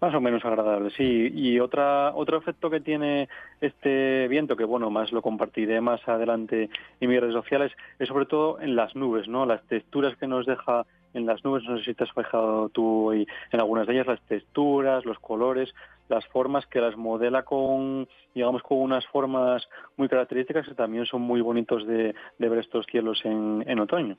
Más 0.00 0.14
o 0.14 0.20
menos 0.20 0.44
agradable, 0.44 0.90
sí. 0.90 1.32
Y 1.34 1.58
otra, 1.58 2.14
otro 2.14 2.36
efecto 2.38 2.70
que 2.70 2.80
tiene 2.80 3.28
este 3.60 4.28
viento, 4.28 4.54
que 4.56 4.62
bueno, 4.64 4.90
más 4.90 5.10
lo 5.10 5.22
compartiré 5.22 5.80
más 5.80 6.06
adelante 6.06 6.70
en 7.00 7.10
mis 7.10 7.20
redes 7.20 7.34
sociales, 7.34 7.72
es 7.98 8.06
sobre 8.06 8.26
todo 8.26 8.60
en 8.60 8.76
las 8.76 8.94
nubes, 8.94 9.26
¿no? 9.26 9.44
Las 9.44 9.62
texturas 9.64 10.16
que 10.16 10.28
nos 10.28 10.46
deja 10.46 10.86
en 11.14 11.26
las 11.26 11.42
nubes, 11.44 11.64
no 11.64 11.78
sé 11.78 11.84
si 11.84 11.94
te 11.94 12.04
has 12.04 12.12
fijado 12.12 12.68
tú 12.68 13.08
hoy 13.08 13.26
en 13.50 13.58
algunas 13.60 13.86
de 13.88 13.94
ellas, 13.94 14.06
las 14.06 14.20
texturas, 14.22 15.04
los 15.04 15.18
colores, 15.18 15.74
las 16.08 16.26
formas 16.26 16.66
que 16.66 16.80
las 16.80 16.96
modela 16.96 17.44
con, 17.44 18.08
digamos, 18.34 18.62
con 18.62 18.78
unas 18.78 19.06
formas 19.06 19.68
muy 19.96 20.08
características 20.08 20.66
que 20.66 20.74
también 20.74 21.06
son 21.06 21.22
muy 21.22 21.40
bonitos 21.40 21.86
de, 21.86 22.14
ver 22.38 22.58
estos 22.58 22.86
cielos 22.90 23.20
en, 23.24 23.78
otoño. 23.78 24.16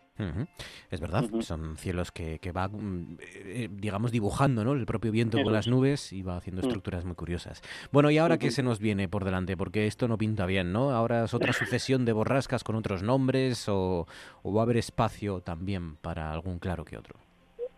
Es 0.90 1.02
verdad, 1.02 1.26
son 1.42 1.78
cielos 1.78 2.12
que, 2.12 2.40
que 2.40 2.52
va, 2.52 2.68
mm, 2.68 3.18
eh, 3.22 3.70
digamos, 3.72 4.12
dibujando 4.12 4.64
¿no? 4.64 4.74
el 4.74 4.86
propio 4.86 5.12
viento 5.12 5.42
con 5.42 5.54
las 5.54 5.68
nubes 5.68 6.14
y 6.14 6.22
va 6.22 6.38
haciendo 6.38 6.62
mm. 6.62 6.66
estructuras 6.66 7.06
muy 7.06 7.16
curiosas. 7.16 7.62
Bueno, 7.92 8.12
¿y 8.12 8.18
ahora 8.18 8.38
qué 8.38 8.52
se 8.52 8.64
nos 8.64 8.80
viene 8.80 9.08
por 9.08 9.26
delante? 9.26 9.58
Porque 9.58 9.88
esto 9.88 10.08
no 10.08 10.18
pinta 10.18 10.46
bien, 10.46 10.72
¿no? 10.72 10.92
Ahora 10.92 11.26
es 11.26 11.34
otra 11.34 11.54
sucesión 11.54 12.06
de 12.06 12.14
borrascas 12.14 12.64
con 12.64 12.76
otros 12.76 13.04
nombres 13.04 13.68
o, 13.68 14.06
va 14.46 14.62
a 14.62 14.64
haber 14.64 14.78
espacio 14.78 15.42
también 15.42 15.96
para 15.98 16.32
algún 16.32 16.60
claro 16.60 16.86
que 16.86 16.98
otro. 16.98 17.29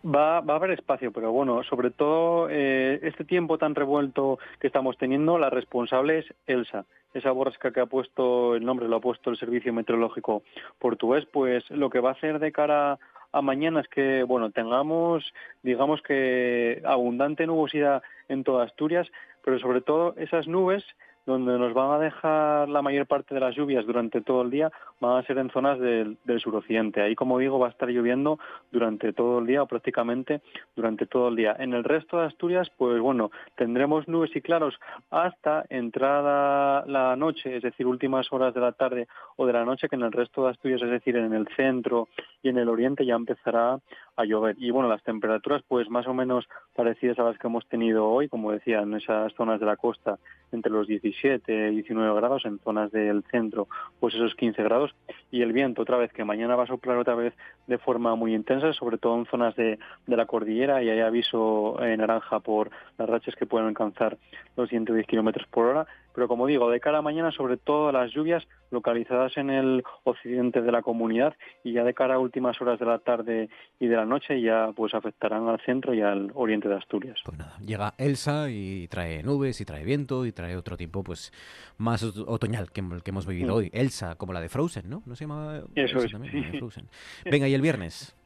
Va, 0.04 0.40
va, 0.40 0.54
a 0.54 0.56
haber 0.56 0.72
espacio, 0.72 1.12
pero 1.12 1.30
bueno, 1.30 1.62
sobre 1.62 1.90
todo 1.90 2.48
eh, 2.50 2.98
este 3.02 3.24
tiempo 3.24 3.56
tan 3.56 3.76
revuelto 3.76 4.40
que 4.58 4.66
estamos 4.66 4.98
teniendo, 4.98 5.38
la 5.38 5.48
responsable 5.48 6.18
es 6.18 6.34
Elsa. 6.48 6.86
Esa 7.14 7.30
borrasca 7.30 7.72
que 7.72 7.80
ha 7.80 7.86
puesto, 7.86 8.56
el 8.56 8.64
nombre 8.64 8.88
lo 8.88 8.96
ha 8.96 9.00
puesto 9.00 9.30
el 9.30 9.36
Servicio 9.36 9.72
Meteorológico 9.72 10.42
Portugués, 10.80 11.24
pues 11.32 11.70
lo 11.70 11.88
que 11.88 12.00
va 12.00 12.10
a 12.10 12.14
hacer 12.14 12.40
de 12.40 12.50
cara 12.50 12.98
a 13.30 13.42
mañana 13.42 13.80
es 13.80 13.88
que, 13.88 14.24
bueno, 14.24 14.50
tengamos, 14.50 15.32
digamos 15.62 16.02
que 16.02 16.82
abundante 16.84 17.46
nubosidad 17.46 18.02
en 18.28 18.42
toda 18.42 18.64
Asturias, 18.64 19.08
pero 19.44 19.60
sobre 19.60 19.82
todo 19.82 20.14
esas 20.16 20.48
nubes 20.48 20.84
donde 21.26 21.58
nos 21.58 21.72
van 21.72 21.92
a 21.92 21.98
dejar 21.98 22.68
la 22.68 22.82
mayor 22.82 23.06
parte 23.06 23.34
de 23.34 23.40
las 23.40 23.54
lluvias 23.54 23.86
durante 23.86 24.20
todo 24.20 24.42
el 24.42 24.50
día 24.50 24.72
van 25.00 25.18
a 25.18 25.26
ser 25.26 25.38
en 25.38 25.50
zonas 25.50 25.78
del, 25.78 26.16
suroccidente. 26.38 27.02
Ahí, 27.02 27.14
como 27.14 27.38
digo, 27.38 27.58
va 27.58 27.68
a 27.68 27.70
estar 27.70 27.88
lloviendo 27.88 28.38
durante 28.70 29.12
todo 29.12 29.40
el 29.40 29.46
día 29.46 29.62
o 29.62 29.66
prácticamente 29.66 30.40
durante 30.76 31.06
todo 31.06 31.28
el 31.28 31.36
día. 31.36 31.56
En 31.58 31.74
el 31.74 31.84
resto 31.84 32.18
de 32.18 32.26
Asturias, 32.26 32.70
pues 32.76 33.00
bueno, 33.00 33.30
tendremos 33.56 34.08
nubes 34.08 34.34
y 34.34 34.40
claros 34.40 34.78
hasta 35.10 35.64
entrada 35.68 36.84
la 36.86 37.16
noche, 37.16 37.56
es 37.56 37.62
decir, 37.62 37.86
últimas 37.86 38.32
horas 38.32 38.54
de 38.54 38.60
la 38.60 38.72
tarde 38.72 39.08
o 39.36 39.46
de 39.46 39.52
la 39.52 39.64
noche, 39.64 39.88
que 39.88 39.96
en 39.96 40.02
el 40.02 40.12
resto 40.12 40.44
de 40.44 40.50
Asturias, 40.50 40.82
es 40.82 40.90
decir, 40.90 41.16
en 41.16 41.32
el 41.32 41.48
centro 41.56 42.08
y 42.42 42.48
en 42.48 42.58
el 42.58 42.68
oriente 42.68 43.04
ya 43.04 43.14
empezará 43.14 43.78
a 44.16 44.24
llover. 44.24 44.56
Y 44.58 44.70
bueno, 44.70 44.88
las 44.88 45.02
temperaturas 45.02 45.62
pues 45.66 45.88
más 45.88 46.06
o 46.06 46.14
menos 46.14 46.48
parecidas 46.74 47.18
a 47.18 47.24
las 47.24 47.38
que 47.38 47.46
hemos 47.46 47.66
tenido 47.68 48.08
hoy, 48.08 48.28
como 48.28 48.52
decía, 48.52 48.80
en 48.80 48.94
esas 48.94 49.32
zonas 49.34 49.60
de 49.60 49.66
la 49.66 49.76
costa 49.76 50.18
entre 50.52 50.70
los 50.70 50.86
17 50.86 51.70
y 51.70 51.74
19 51.76 52.14
grados, 52.16 52.44
en 52.44 52.58
zonas 52.58 52.92
del 52.92 53.24
centro 53.30 53.68
pues 54.00 54.14
esos 54.14 54.34
15 54.34 54.62
grados. 54.62 54.94
Y 55.30 55.42
el 55.42 55.52
viento 55.52 55.82
otra 55.82 55.96
vez 55.96 56.12
que 56.12 56.24
mañana 56.24 56.56
va 56.56 56.64
a 56.64 56.66
soplar 56.66 56.98
otra 56.98 57.14
vez 57.14 57.34
de 57.66 57.78
forma 57.78 58.14
muy 58.14 58.34
intensa, 58.34 58.72
sobre 58.72 58.98
todo 58.98 59.18
en 59.18 59.26
zonas 59.26 59.56
de, 59.56 59.78
de 60.06 60.16
la 60.16 60.26
cordillera. 60.26 60.82
Y 60.82 60.90
hay 60.90 61.00
aviso 61.00 61.82
en 61.82 61.98
naranja 61.98 62.40
por 62.40 62.70
las 62.98 63.08
rachas 63.08 63.34
que 63.36 63.46
pueden 63.46 63.68
alcanzar 63.68 64.18
los 64.56 64.68
110 64.68 65.06
kilómetros 65.06 65.46
por 65.48 65.66
hora 65.66 65.86
pero 66.14 66.28
como 66.28 66.46
digo, 66.46 66.70
de 66.70 66.80
cara 66.80 66.98
a 66.98 67.02
mañana, 67.02 67.30
sobre 67.32 67.56
todo 67.56 67.92
las 67.92 68.12
lluvias 68.12 68.46
localizadas 68.70 69.36
en 69.36 69.50
el 69.50 69.84
occidente 70.04 70.62
de 70.62 70.72
la 70.72 70.82
comunidad 70.82 71.34
y 71.62 71.72
ya 71.72 71.84
de 71.84 71.94
cara 71.94 72.14
a 72.14 72.18
últimas 72.18 72.60
horas 72.60 72.78
de 72.78 72.86
la 72.86 72.98
tarde 72.98 73.48
y 73.78 73.86
de 73.86 73.96
la 73.96 74.06
noche 74.06 74.40
ya 74.40 74.70
pues 74.74 74.94
afectarán 74.94 75.48
al 75.48 75.60
centro 75.60 75.94
y 75.94 76.00
al 76.00 76.30
oriente 76.34 76.68
de 76.68 76.76
Asturias. 76.76 77.20
Pues 77.24 77.38
nada, 77.38 77.56
llega 77.64 77.94
Elsa 77.98 78.50
y 78.50 78.88
trae 78.88 79.22
nubes 79.22 79.60
y 79.60 79.64
trae 79.64 79.84
viento 79.84 80.26
y 80.26 80.32
trae 80.32 80.56
otro 80.56 80.76
tiempo 80.76 81.02
pues 81.04 81.32
más 81.78 82.02
otoñal 82.02 82.70
que 82.72 82.80
el 82.80 83.02
que 83.02 83.10
hemos 83.10 83.26
vivido 83.26 83.54
mm. 83.54 83.56
hoy. 83.56 83.70
Elsa, 83.72 84.16
como 84.16 84.32
la 84.32 84.40
de 84.40 84.48
Frozen, 84.48 84.88
¿no? 84.88 85.02
¿No 85.06 85.14
se 85.14 85.24
llama 85.24 85.60
Eso 85.74 85.98
es, 85.98 86.12
Frozen? 86.58 86.88
Venga, 87.24 87.48
¿y 87.48 87.54
el 87.54 87.60
viernes? 87.60 88.16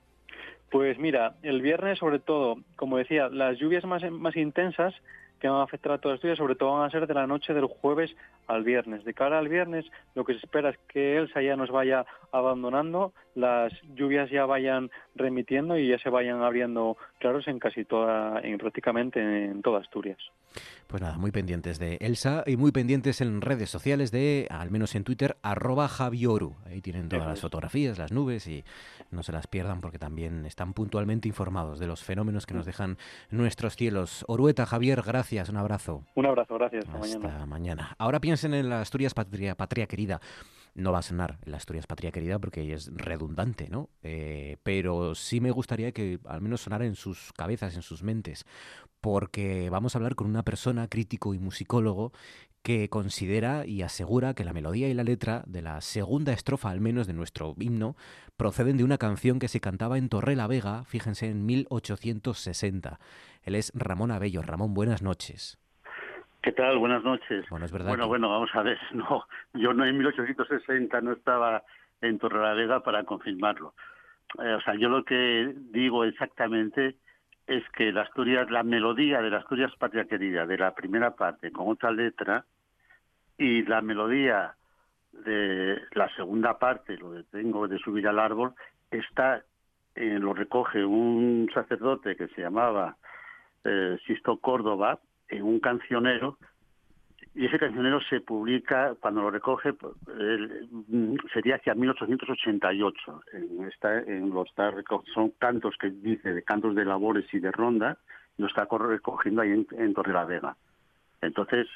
Pues 0.68 0.98
mira, 0.98 1.36
el 1.42 1.62
viernes 1.62 1.98
sobre 2.00 2.18
todo, 2.18 2.58
como 2.74 2.98
decía, 2.98 3.28
las 3.28 3.56
lluvias 3.56 3.84
más, 3.84 4.02
más 4.10 4.36
intensas 4.36 4.92
que 5.40 5.48
van 5.48 5.60
a 5.60 5.64
afectar 5.64 5.92
a 5.92 5.98
toda 5.98 6.14
Asturias, 6.14 6.38
sobre 6.38 6.54
todo 6.54 6.72
van 6.72 6.86
a 6.86 6.90
ser 6.90 7.06
de 7.06 7.14
la 7.14 7.26
noche 7.26 7.54
del 7.54 7.66
jueves 7.66 8.14
al 8.46 8.64
viernes. 8.64 9.04
De 9.04 9.14
cara 9.14 9.38
al 9.38 9.48
viernes, 9.48 9.84
lo 10.14 10.24
que 10.24 10.32
se 10.32 10.40
espera 10.40 10.70
es 10.70 10.78
que 10.88 11.16
Elsa 11.16 11.42
ya 11.42 11.56
nos 11.56 11.70
vaya 11.70 12.06
abandonando, 12.32 13.12
las 13.36 13.72
lluvias 13.94 14.30
ya 14.30 14.46
vayan 14.46 14.90
remitiendo 15.14 15.78
y 15.78 15.88
ya 15.88 15.98
se 15.98 16.10
vayan 16.10 16.42
abriendo 16.42 16.96
claros 17.18 17.46
en 17.48 17.58
casi 17.58 17.84
toda, 17.84 18.40
en 18.40 18.58
prácticamente 18.58 19.20
en 19.20 19.62
toda 19.62 19.80
Asturias. 19.80 20.18
Pues 20.86 21.02
nada, 21.02 21.18
muy 21.18 21.32
pendientes 21.32 21.78
de 21.78 21.96
Elsa 22.00 22.44
y 22.46 22.56
muy 22.56 22.72
pendientes 22.72 23.20
en 23.20 23.42
redes 23.42 23.68
sociales 23.68 24.10
de, 24.10 24.46
al 24.50 24.70
menos 24.70 24.94
en 24.94 25.04
Twitter, 25.04 25.36
arroba 25.42 25.86
Javioru. 25.88 26.54
Ahí 26.64 26.80
tienen 26.80 27.08
todas 27.08 27.26
las 27.26 27.40
fotografías, 27.40 27.98
las 27.98 28.12
nubes 28.12 28.46
y 28.46 28.64
no 29.10 29.22
se 29.22 29.32
las 29.32 29.46
pierdan 29.46 29.80
porque 29.80 29.98
también 29.98 30.46
están 30.46 30.72
puntualmente 30.72 31.28
informados 31.28 31.78
de 31.78 31.86
los 31.86 32.04
fenómenos 32.04 32.46
que 32.46 32.54
nos 32.54 32.64
dejan 32.64 32.96
nuestros 33.30 33.76
cielos. 33.76 34.24
Orueta, 34.28 34.64
Javier, 34.64 35.02
gracias, 35.02 35.50
un 35.50 35.58
abrazo. 35.58 36.04
Un 36.14 36.26
abrazo, 36.26 36.54
gracias. 36.54 36.86
Hasta, 36.88 37.18
mañana. 37.18 37.46
mañana. 37.46 37.94
Ahora 37.98 38.20
piensen 38.20 38.54
en 38.54 38.70
la 38.70 38.80
Asturias 38.80 39.12
patria, 39.12 39.56
patria 39.56 39.86
querida 39.86 40.20
no 40.76 40.92
va 40.92 40.98
a 40.98 41.02
sonar 41.02 41.38
la 41.44 41.56
Asturias 41.56 41.86
Patria 41.86 42.12
Querida 42.12 42.38
porque 42.38 42.72
es 42.72 42.90
redundante, 42.94 43.68
¿no? 43.68 43.88
Eh, 44.02 44.58
pero 44.62 45.14
sí 45.14 45.40
me 45.40 45.50
gustaría 45.50 45.92
que 45.92 46.20
al 46.26 46.42
menos 46.42 46.60
sonara 46.60 46.84
en 46.84 46.94
sus 46.94 47.32
cabezas, 47.32 47.74
en 47.74 47.82
sus 47.82 48.02
mentes, 48.02 48.44
porque 49.00 49.70
vamos 49.70 49.94
a 49.94 49.98
hablar 49.98 50.14
con 50.14 50.26
una 50.26 50.44
persona, 50.44 50.88
crítico 50.88 51.32
y 51.32 51.38
musicólogo, 51.38 52.12
que 52.62 52.90
considera 52.90 53.64
y 53.64 53.82
asegura 53.82 54.34
que 54.34 54.44
la 54.44 54.52
melodía 54.52 54.88
y 54.88 54.94
la 54.94 55.04
letra 55.04 55.44
de 55.46 55.62
la 55.62 55.80
segunda 55.80 56.32
estrofa, 56.32 56.70
al 56.70 56.80
menos 56.80 57.06
de 57.06 57.14
nuestro 57.14 57.54
himno, 57.58 57.96
proceden 58.36 58.76
de 58.76 58.84
una 58.84 58.98
canción 58.98 59.38
que 59.38 59.48
se 59.48 59.60
cantaba 59.60 59.98
en 59.98 60.08
Torre 60.08 60.36
la 60.36 60.46
Vega, 60.46 60.84
fíjense, 60.84 61.28
en 61.28 61.46
1860. 61.46 62.98
Él 63.42 63.54
es 63.54 63.72
Ramón 63.74 64.10
Abello. 64.10 64.42
Ramón, 64.42 64.74
buenas 64.74 65.00
noches. 65.00 65.58
¿Qué 66.46 66.52
tal? 66.52 66.78
Buenas 66.78 67.02
noches. 67.02 67.44
Bueno, 67.50 67.66
es 67.66 67.72
verdad. 67.72 67.88
Bueno, 67.88 68.06
bueno, 68.06 68.30
vamos 68.30 68.50
a 68.54 68.62
ver. 68.62 68.78
No, 68.94 69.26
yo 69.52 69.74
no 69.74 69.84
en 69.84 69.98
1860 69.98 71.00
no 71.00 71.10
estaba 71.10 71.64
en 72.00 72.20
Torrelavega 72.20 72.84
para 72.84 73.02
confirmarlo. 73.02 73.74
Eh, 74.38 74.54
o 74.54 74.60
sea, 74.60 74.76
yo 74.76 74.88
lo 74.88 75.04
que 75.04 75.52
digo 75.72 76.04
exactamente 76.04 76.98
es 77.48 77.68
que 77.70 77.90
la 77.90 78.02
Asturias, 78.02 78.48
la 78.48 78.62
melodía 78.62 79.20
de 79.22 79.30
la 79.30 79.38
Asturias 79.38 79.72
Patria 79.76 80.04
Querida, 80.04 80.46
de 80.46 80.56
la 80.56 80.72
primera 80.72 81.16
parte 81.16 81.50
con 81.50 81.68
otra 81.68 81.90
letra, 81.90 82.44
y 83.36 83.64
la 83.64 83.82
melodía 83.82 84.54
de 85.10 85.82
la 85.94 86.08
segunda 86.14 86.60
parte, 86.60 86.96
lo 86.96 87.10
que 87.10 87.24
tengo 87.24 87.66
de 87.66 87.78
subir 87.78 88.06
al 88.06 88.20
árbol, 88.20 88.54
está, 88.92 89.42
eh, 89.96 90.16
lo 90.20 90.32
recoge 90.32 90.84
un 90.84 91.50
sacerdote 91.52 92.14
que 92.14 92.28
se 92.28 92.42
llamaba 92.42 92.98
eh, 93.64 93.98
Sisto 94.06 94.36
Córdoba, 94.36 95.00
en 95.28 95.42
un 95.42 95.60
cancionero 95.60 96.38
y 97.36 97.44
ese 97.44 97.58
cancionero 97.58 98.00
se 98.00 98.22
publica, 98.22 98.94
cuando 98.98 99.20
lo 99.20 99.30
recoge, 99.30 99.74
pues, 99.74 99.92
sería 101.34 101.56
hacia 101.56 101.74
1888. 101.74 103.22
En 103.34 103.64
esta, 103.68 103.98
en 103.98 104.30
los, 104.30 104.48
son 105.12 105.30
cantos 105.38 105.76
que 105.78 105.90
dice 105.90 106.32
de 106.32 106.42
cantos 106.42 106.74
de 106.74 106.86
labores 106.86 107.26
y 107.34 107.38
de 107.38 107.52
ronda, 107.52 107.98
lo 108.38 108.46
está 108.46 108.66
recogiendo 108.70 109.42
ahí 109.42 109.50
en, 109.50 109.66
en 109.72 109.92
Torre 109.92 110.14
la 110.14 110.24
Vega. 110.24 110.56
Entonces, 111.20 111.68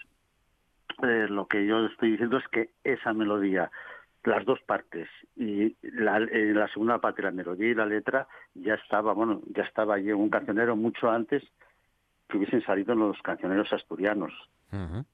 eh, 1.03 1.27
lo 1.29 1.47
que 1.47 1.67
yo 1.67 1.85
estoy 1.85 2.13
diciendo 2.13 2.39
es 2.39 2.49
que 2.49 2.71
esa 2.83 3.13
melodía, 3.13 3.71
las 4.25 4.47
dos 4.47 4.63
partes, 4.63 5.11
y 5.37 5.77
la, 5.83 6.21
la 6.21 6.69
segunda 6.69 7.01
parte, 7.01 7.21
la 7.21 7.33
melodía 7.33 7.69
y 7.69 7.75
la 7.75 7.85
letra, 7.85 8.27
ya 8.55 8.77
estaba, 8.77 9.13
bueno, 9.13 9.43
ya 9.55 9.65
estaba 9.65 9.97
allí 9.97 10.09
en 10.09 10.17
un 10.17 10.31
cancionero 10.31 10.75
mucho 10.75 11.11
antes 11.11 11.43
que 12.31 12.39
hubiesen 12.39 12.63
salido 12.63 12.93
en 12.95 13.01
los 13.01 13.21
cancioneros 13.23 13.73
asturianos. 13.73 14.33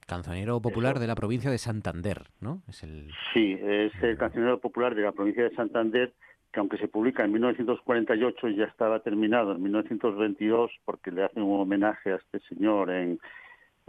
Cancionero 0.05 0.61
popular 0.61 0.99
de 0.99 1.07
la 1.07 1.15
provincia 1.15 1.49
de 1.49 1.57
Santander, 1.57 2.27
¿no? 2.39 2.61
Es 2.67 2.83
el... 2.83 3.11
Sí, 3.33 3.57
es 3.59 3.91
el 4.03 4.17
cancionero 4.17 4.59
popular 4.59 4.93
de 4.93 5.01
la 5.01 5.11
provincia 5.11 5.43
de 5.43 5.55
Santander, 5.55 6.13
que 6.51 6.59
aunque 6.59 6.77
se 6.77 6.87
publica 6.87 7.25
en 7.25 7.33
1948 7.33 8.49
ya 8.49 8.65
estaba 8.65 8.99
terminado 8.99 9.53
en 9.53 9.63
1922 9.63 10.71
porque 10.85 11.11
le 11.11 11.23
hacen 11.23 11.43
un 11.43 11.59
homenaje 11.59 12.13
a 12.13 12.15
este 12.17 12.39
señor 12.41 12.91
en, 12.91 13.19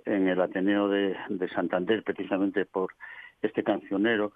en 0.07 0.29
el 0.29 0.41
Ateneo 0.41 0.89
de, 0.89 1.15
de 1.29 1.49
Santander, 1.51 2.03
precisamente 2.03 2.65
por 2.65 2.95
este 3.43 3.63
cancionero. 3.63 4.33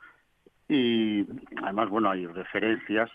Y 0.68 1.26
además, 1.62 1.88
bueno, 1.88 2.11
hay 2.11 2.26
referencias 2.26 3.11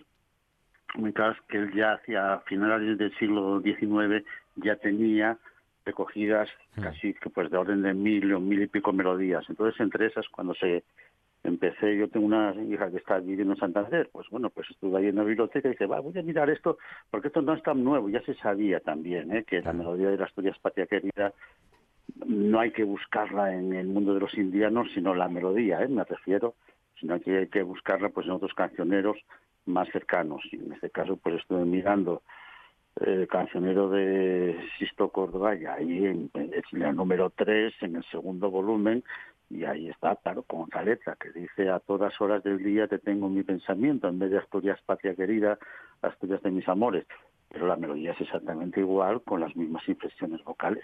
muy 0.96 1.14
claras 1.14 1.38
que 1.48 1.58
él 1.58 1.74
ya 1.74 1.94
hacia 1.94 2.40
finales 2.48 2.98
del 2.98 3.16
siglo 3.18 3.62
XIX 3.62 4.26
ya 4.56 4.76
tenía 4.78 5.38
recogidas 5.88 6.50
hmm. 6.76 6.82
casi 6.82 7.14
que 7.14 7.30
pues 7.30 7.50
de 7.50 7.58
orden 7.58 7.82
de 7.82 7.94
mil 7.94 8.34
o 8.34 8.40
mil 8.40 8.62
y 8.62 8.68
pico 8.68 8.94
melodías. 8.94 9.46
Entonces, 9.50 9.80
entre 9.80 10.08
esas, 10.08 10.28
cuando 10.30 10.54
se 10.54 10.84
empecé, 11.44 11.98
yo 11.98 12.10
tengo 12.10 12.26
una 12.26 12.54
hija 12.70 12.92
que 12.92 12.98
está 12.98 13.20
viviendo 13.20 13.54
en 13.54 13.60
Santander, 13.60 14.10
pues 14.12 14.28
bueno, 14.30 14.50
pues 14.50 14.70
estuve 14.70 15.00
ahí 15.00 15.08
en 15.08 15.16
la 15.16 15.24
biblioteca 15.24 15.68
y 15.68 15.72
dije, 15.72 15.86
va, 15.86 16.00
voy 16.00 16.18
a 16.18 16.24
mirar 16.24 16.50
esto, 16.50 16.78
porque 17.10 17.28
esto 17.28 17.42
no 17.42 17.54
es 17.54 17.64
tan 17.64 17.84
nuevo, 17.84 18.10
ya 18.10 18.22
se 18.22 18.34
sabía 18.36 18.80
también, 18.80 19.36
¿eh? 19.36 19.44
que 19.46 19.62
la 19.62 19.74
melodía 19.74 20.10
de 20.10 20.18
las 20.18 20.30
Asturias 20.30 20.60
Patria 20.60 20.88
Querida 20.88 21.34
no 22.26 22.60
hay 22.60 22.72
que 22.72 22.84
buscarla 22.84 23.54
en 23.54 23.74
el 23.74 23.88
mundo 23.88 24.14
de 24.14 24.20
los 24.20 24.34
indianos, 24.34 24.88
sino 24.94 25.16
la 25.16 25.30
melodía, 25.30 25.82
¿eh? 25.82 25.88
me 25.88 26.04
refiero, 26.04 26.56
sino 27.00 27.20
que 27.20 27.38
hay 27.38 27.48
que 27.48 27.64
buscarla 27.64 28.10
pues 28.10 28.26
en 28.28 28.34
otros 28.34 28.54
cancioneros 28.54 29.18
más 29.66 29.88
cercanos. 29.92 30.42
Y 30.52 30.58
en 30.58 30.74
este 30.74 30.90
caso, 30.90 31.18
pues 31.18 31.36
estuve 31.36 31.66
mirando 31.66 32.24
eh, 33.02 33.28
cancionero 33.30 33.90
de 33.90 34.58
Sisto 34.78 35.10
Córdoba, 35.10 35.56
y 35.56 35.66
ahí 35.66 36.06
en, 36.06 36.32
el 36.34 36.96
número 36.96 37.30
3, 37.30 37.74
en 37.82 37.98
el 37.98 38.04
segundo 38.06 38.50
volumen, 38.50 39.04
y 39.50 39.64
ahí 39.64 39.90
está, 39.90 40.16
claro, 40.18 40.44
con 40.44 40.62
otra 40.62 40.84
letra 40.84 41.16
que 41.20 41.32
dice 41.32 41.70
a 41.70 41.80
todas 41.80 42.20
horas 42.20 42.44
del 42.44 42.62
día 42.62 42.88
te 42.88 43.00
tengo 43.00 43.30
mi 43.30 43.44
pensamiento, 43.44 44.08
en 44.08 44.20
vez 44.20 44.32
de 44.32 44.40
Asturias 44.40 44.80
patria 44.86 45.16
querida, 45.16 45.58
Asturias 46.02 46.42
de 46.42 46.52
mis 46.52 46.68
amores. 46.68 47.06
Pero 47.50 47.66
la 47.66 47.78
melodía 47.78 48.12
es 48.12 48.20
exactamente 48.20 48.82
igual, 48.82 49.22
con 49.22 49.40
las 49.40 49.56
mismas 49.56 49.88
inflexiones 49.88 50.44
vocales. 50.44 50.84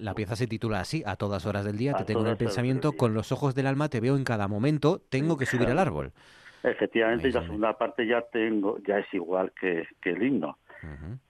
la, 0.00 0.14
pieza 0.14 0.36
se 0.36 0.46
titula 0.46 0.80
así, 0.80 1.02
a 1.06 1.16
todas 1.16 1.46
horas 1.46 1.64
del 1.64 1.78
día 1.78 1.94
te 1.94 2.04
tengo 2.04 2.20
en 2.20 2.26
el 2.26 2.36
pensamiento, 2.36 2.92
con 2.92 3.14
los 3.14 3.32
ojos 3.32 3.54
del 3.54 3.66
alma 3.66 3.88
te 3.88 4.00
veo 4.00 4.16
en 4.16 4.24
cada 4.24 4.46
momento, 4.46 5.00
tengo 5.08 5.38
que 5.38 5.46
subir 5.46 5.68
al 5.68 5.78
árbol. 5.78 6.12
Efectivamente, 6.64 7.28
y 7.28 7.32
la 7.32 7.42
segunda 7.42 7.76
parte 7.76 8.06
ya 8.06 8.22
tengo, 8.22 8.78
ya 8.86 8.98
es 8.98 9.12
igual 9.12 9.52
que, 9.58 9.86
el 10.02 10.22
himno. 10.22 10.58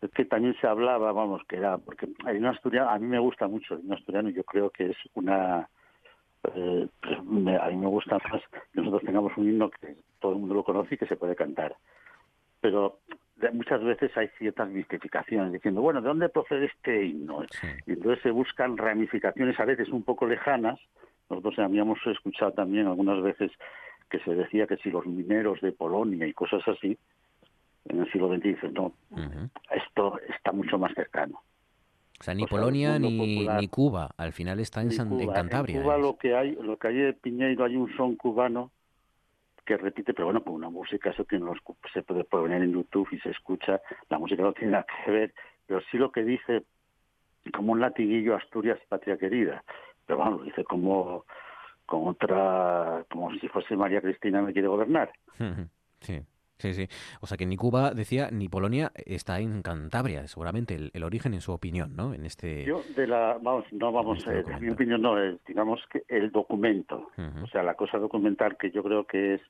Es 0.00 0.10
que 0.12 0.24
también 0.24 0.54
se 0.60 0.66
hablaba, 0.66 1.12
vamos, 1.12 1.42
que 1.48 1.56
era, 1.56 1.78
porque 1.78 2.08
hay 2.24 2.36
una 2.36 2.50
asturiano, 2.50 2.90
a 2.90 2.98
mí 2.98 3.06
me 3.06 3.18
gusta 3.18 3.48
mucho 3.48 3.74
el 3.74 3.80
himno 3.80 3.94
asturiano, 3.94 4.28
yo 4.30 4.44
creo 4.44 4.70
que 4.70 4.90
es 4.90 4.96
una, 5.14 5.68
eh, 6.54 6.88
a 7.02 7.22
mí 7.70 7.76
me 7.76 7.86
gusta 7.86 8.18
más 8.30 8.42
que 8.50 8.80
nosotros 8.80 9.02
tengamos 9.02 9.32
un 9.36 9.48
himno 9.48 9.70
que 9.70 9.96
todo 10.20 10.32
el 10.32 10.38
mundo 10.38 10.54
lo 10.54 10.64
conoce 10.64 10.94
y 10.94 10.98
que 10.98 11.06
se 11.06 11.16
puede 11.16 11.36
cantar. 11.36 11.76
Pero 12.60 13.00
muchas 13.52 13.82
veces 13.82 14.16
hay 14.16 14.28
ciertas 14.38 14.68
mistificaciones 14.68 15.52
diciendo, 15.52 15.80
bueno, 15.82 16.00
¿de 16.00 16.08
dónde 16.08 16.28
procede 16.28 16.66
este 16.66 17.06
himno? 17.06 17.44
Y 17.86 17.92
entonces 17.92 18.22
se 18.22 18.30
buscan 18.30 18.76
ramificaciones 18.76 19.58
a 19.58 19.64
veces 19.64 19.88
un 19.88 20.02
poco 20.02 20.26
lejanas. 20.26 20.78
Nosotros 21.28 21.58
habíamos 21.58 21.98
escuchado 22.06 22.52
también 22.52 22.86
algunas 22.86 23.22
veces 23.22 23.50
que 24.10 24.18
se 24.20 24.34
decía 24.34 24.66
que 24.66 24.76
si 24.76 24.90
los 24.90 25.06
mineros 25.06 25.60
de 25.60 25.72
Polonia 25.72 26.26
y 26.26 26.32
cosas 26.32 26.66
así, 26.68 26.96
en 27.86 28.00
el 28.00 28.10
siglo 28.10 28.28
XX 28.28 28.42
dicen, 28.42 28.74
no, 28.74 28.92
esto 29.70 30.18
está 30.28 30.52
mucho 30.52 30.78
más 30.78 30.92
cercano. 30.94 31.42
O 32.20 32.22
sea, 32.22 32.34
ni 32.34 32.46
Polonia 32.46 32.98
ni, 32.98 33.46
ni, 33.46 33.68
Cuba, 33.68 34.10
al 34.16 34.32
final 34.32 34.60
está 34.60 34.80
en, 34.80 34.90
Cantabria. 35.32 35.76
En 35.76 35.82
Cuba 35.82 35.98
lo 35.98 36.16
que 36.16 36.34
hay, 36.34 36.54
lo 36.54 36.78
que 36.78 36.88
hay 36.88 36.96
de 36.96 37.12
Piñeiro 37.12 37.64
hay 37.64 37.76
un 37.76 37.94
son 37.96 38.16
cubano 38.16 38.70
que 39.64 39.76
repite, 39.76 40.12
pero 40.12 40.26
bueno, 40.26 40.42
con 40.42 40.54
una 40.54 40.68
música, 40.68 41.10
eso 41.10 41.24
tiene 41.24 41.46
los, 41.46 41.58
se 41.92 42.02
puede 42.02 42.24
poner 42.24 42.62
en 42.62 42.72
YouTube 42.72 43.08
y 43.12 43.18
se 43.20 43.30
escucha, 43.30 43.80
la 44.08 44.18
música 44.18 44.42
no 44.42 44.52
tiene 44.52 44.72
nada 44.72 44.86
que 45.04 45.10
ver, 45.10 45.34
pero 45.66 45.80
sí 45.90 45.96
lo 45.96 46.12
que 46.12 46.22
dice 46.22 46.64
como 47.52 47.72
un 47.72 47.80
latiguillo 47.80 48.36
Asturias, 48.36 48.78
patria 48.88 49.16
querida, 49.16 49.64
pero 50.06 50.18
bueno, 50.18 50.38
lo 50.38 50.44
dice 50.44 50.64
como 50.64 51.24
con 51.86 52.08
otra, 52.08 53.04
como 53.10 53.30
si 53.34 53.48
fuese 53.48 53.76
María 53.76 54.00
Cristina 54.00 54.42
me 54.42 54.52
quiere 54.52 54.68
gobernar. 54.68 55.12
Sí. 56.00 56.20
Sí, 56.64 56.72
sí. 56.72 56.88
O 57.20 57.26
sea 57.26 57.36
que 57.36 57.44
ni 57.44 57.58
Cuba, 57.58 57.90
decía, 57.90 58.30
ni 58.32 58.48
Polonia 58.48 58.90
está 58.94 59.38
en 59.38 59.60
Cantabria, 59.60 60.26
seguramente 60.26 60.90
el, 60.94 61.04
origen 61.04 61.34
en 61.34 61.42
su 61.42 61.52
opinión, 61.52 61.94
¿no? 61.94 62.14
En 62.14 62.24
este. 62.24 62.64
Yo 62.64 62.82
de 62.96 63.06
la, 63.06 63.38
vamos, 63.42 63.66
no 63.70 63.92
vamos, 63.92 64.26
este 64.26 64.50
eh, 64.50 64.60
mi 64.60 64.70
opinión 64.70 65.02
no 65.02 65.22
es, 65.22 65.36
digamos 65.44 65.82
que 65.92 66.04
el 66.08 66.32
documento, 66.32 67.10
o 67.42 67.46
sea, 67.48 67.62
la 67.62 67.74
cosa 67.74 67.98
documental 67.98 68.56
que 68.56 68.70
yo 68.70 68.82
creo 68.82 69.04
que 69.04 69.34
es, 69.34 69.42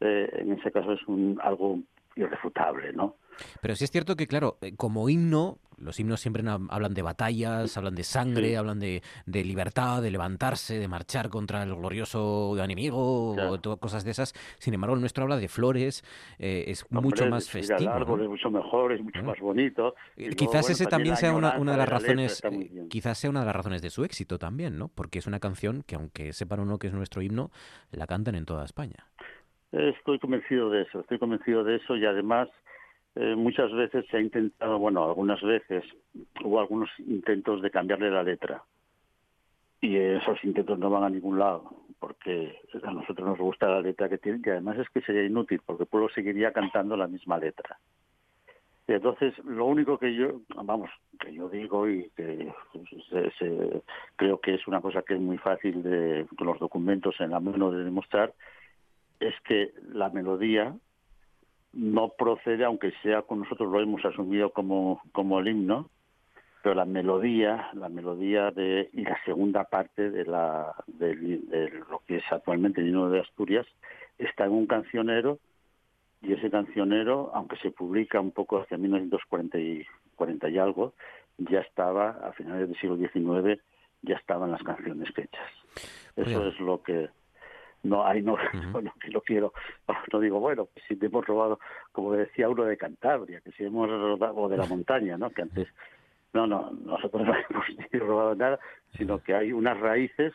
eh, 0.00 0.28
en 0.38 0.54
ese 0.54 0.72
caso 0.72 0.92
es 0.92 1.06
un 1.06 1.38
algo 1.40 1.78
irrefutable, 2.16 2.92
¿no? 2.94 3.14
Pero 3.62 3.76
sí 3.76 3.84
es 3.84 3.92
cierto 3.92 4.16
que, 4.16 4.26
claro, 4.26 4.56
eh, 4.60 4.74
como 4.76 5.08
himno, 5.08 5.58
los 5.80 5.98
himnos 5.98 6.20
siempre 6.20 6.42
hablan 6.46 6.94
de 6.94 7.02
batallas, 7.02 7.76
hablan 7.76 7.94
de 7.94 8.04
sangre, 8.04 8.56
hablan 8.56 8.78
de, 8.78 9.02
libertad, 9.26 10.02
de 10.02 10.10
levantarse, 10.10 10.78
de 10.78 10.88
marchar 10.88 11.28
contra 11.28 11.62
el 11.62 11.74
glorioso 11.74 12.56
enemigo, 12.62 13.32
o 13.32 13.76
cosas 13.78 14.04
de 14.04 14.10
esas. 14.10 14.32
Sin 14.58 14.74
embargo, 14.74 14.94
el 14.94 15.00
nuestro 15.00 15.24
habla 15.24 15.36
de 15.36 15.48
flores, 15.48 16.02
eh, 16.38 16.64
es 16.68 16.84
mucho 16.90 17.26
más 17.26 17.50
festivo. 17.50 17.90
árbol 17.90 18.22
es 18.22 18.28
mucho 18.28 18.50
mejor, 18.50 18.92
es 18.92 19.02
mucho 19.02 19.22
más 19.22 19.38
bonito. 19.40 19.94
Eh, 20.16 20.30
quizás 20.30 20.68
ese 20.70 20.86
también 20.86 21.16
sea 21.16 21.34
una, 21.34 21.52
de 21.52 21.76
las 21.76 21.88
razones, 21.88 22.42
quizás 22.88 23.18
sea 23.18 23.30
una 23.30 23.40
de 23.40 23.46
las 23.46 23.56
razones 23.56 23.82
de 23.82 23.90
su 23.90 24.04
éxito 24.04 24.38
también, 24.38 24.78
¿no? 24.78 24.88
Porque 24.88 25.18
es 25.18 25.26
una 25.26 25.40
canción 25.40 25.82
que, 25.86 25.94
aunque 25.94 26.32
sepan 26.32 26.60
uno 26.60 26.78
que 26.78 26.88
es 26.88 26.92
nuestro 26.92 27.22
himno, 27.22 27.50
la 27.90 28.06
cantan 28.06 28.34
en 28.34 28.44
toda 28.44 28.64
España. 28.64 29.06
Estoy 29.72 30.18
convencido 30.18 30.68
de 30.68 30.82
eso, 30.82 31.00
estoy 31.00 31.18
convencido 31.18 31.62
de 31.62 31.76
eso 31.76 31.96
y 31.96 32.04
además 32.04 32.48
eh, 33.16 33.34
muchas 33.36 33.72
veces 33.72 34.06
se 34.10 34.16
ha 34.16 34.20
intentado, 34.20 34.78
bueno, 34.78 35.04
algunas 35.04 35.40
veces 35.42 35.84
hubo 36.44 36.60
algunos 36.60 36.88
intentos 36.98 37.62
de 37.62 37.70
cambiarle 37.70 38.10
la 38.10 38.22
letra 38.22 38.62
y 39.80 39.96
esos 39.96 40.42
intentos 40.44 40.78
no 40.78 40.90
van 40.90 41.04
a 41.04 41.10
ningún 41.10 41.38
lado 41.38 41.70
porque 41.98 42.56
a 42.82 42.90
nosotros 42.92 43.28
nos 43.28 43.38
gusta 43.38 43.68
la 43.68 43.80
letra 43.80 44.08
que 44.08 44.18
tiene 44.18 44.40
y 44.44 44.50
además 44.50 44.78
es 44.78 44.88
que 44.90 45.00
sería 45.02 45.24
inútil 45.24 45.60
porque 45.64 45.84
el 45.84 45.88
pueblo 45.88 46.08
seguiría 46.14 46.52
cantando 46.52 46.96
la 46.96 47.06
misma 47.06 47.38
letra. 47.38 47.78
Entonces, 48.86 49.38
lo 49.44 49.66
único 49.66 49.98
que 49.98 50.14
yo, 50.14 50.40
vamos, 50.56 50.90
que 51.20 51.32
yo 51.32 51.48
digo 51.48 51.88
y 51.88 52.10
que 52.16 52.52
creo 54.16 54.40
que 54.40 54.54
es 54.54 54.66
una 54.66 54.80
cosa 54.80 55.02
que 55.02 55.14
es 55.14 55.20
muy 55.20 55.38
fácil 55.38 55.82
de, 55.82 56.26
con 56.36 56.48
los 56.48 56.58
documentos 56.58 57.14
en 57.20 57.30
la 57.30 57.38
mano 57.38 57.70
de 57.70 57.84
demostrar, 57.84 58.32
es 59.20 59.34
que 59.44 59.72
la 59.92 60.08
melodía 60.10 60.74
no 61.72 62.08
procede, 62.10 62.64
aunque 62.64 62.92
sea 63.02 63.22
con 63.22 63.40
nosotros 63.40 63.70
lo 63.70 63.80
hemos 63.80 64.04
asumido 64.04 64.50
como, 64.50 65.00
como 65.12 65.38
el 65.40 65.48
himno, 65.48 65.88
pero 66.62 66.74
la 66.74 66.84
melodía, 66.84 67.70
la 67.74 67.88
melodía 67.88 68.50
de 68.50 68.90
y 68.92 69.04
la 69.04 69.18
segunda 69.24 69.64
parte 69.64 70.10
de 70.10 70.24
la 70.24 70.74
de, 70.86 71.14
lo 71.88 72.02
que 72.06 72.16
es 72.16 72.24
actualmente 72.30 72.80
el 72.80 72.88
himno 72.88 73.08
de 73.10 73.20
Asturias 73.20 73.66
está 74.18 74.44
en 74.44 74.52
un 74.52 74.66
cancionero 74.66 75.38
y 76.22 76.34
ese 76.34 76.50
cancionero, 76.50 77.30
aunque 77.34 77.56
se 77.56 77.70
publica 77.70 78.20
un 78.20 78.32
poco 78.32 78.60
hacia 78.60 78.76
1940 78.76 79.58
y, 79.58 79.86
40 80.16 80.50
y 80.50 80.58
algo, 80.58 80.92
ya 81.38 81.60
estaba 81.60 82.10
a 82.10 82.32
finales 82.32 82.68
del 82.68 82.78
siglo 82.78 82.96
XIX 82.96 83.60
ya 84.02 84.16
estaban 84.16 84.50
las 84.50 84.62
canciones 84.62 85.08
hechas. 85.16 85.50
Eso 86.16 86.46
es 86.46 86.58
lo 86.60 86.82
que 86.82 87.08
no 87.82 88.06
ahí 88.06 88.22
no, 88.22 88.36
no, 89.12 89.20
quiero. 89.20 89.52
No 90.12 90.20
digo 90.20 90.40
bueno 90.40 90.66
pues 90.66 90.84
si 90.86 90.98
hemos 91.04 91.26
robado 91.26 91.58
como 91.92 92.12
decía 92.12 92.48
uno 92.48 92.64
de 92.64 92.76
Cantabria 92.76 93.40
que 93.40 93.52
si 93.52 93.64
hemos 93.64 93.88
robado 93.88 94.34
o 94.36 94.48
de 94.48 94.56
la 94.56 94.66
montaña 94.68 95.16
no 95.16 95.30
que 95.30 95.42
antes 95.42 95.68
no 96.32 96.46
no 96.46 96.70
nosotros 96.84 97.26
no 97.26 97.34
hemos 97.92 98.08
robado 98.08 98.34
nada 98.34 98.58
sino 98.96 99.22
que 99.22 99.34
hay 99.34 99.52
unas 99.52 99.78
raíces 99.78 100.34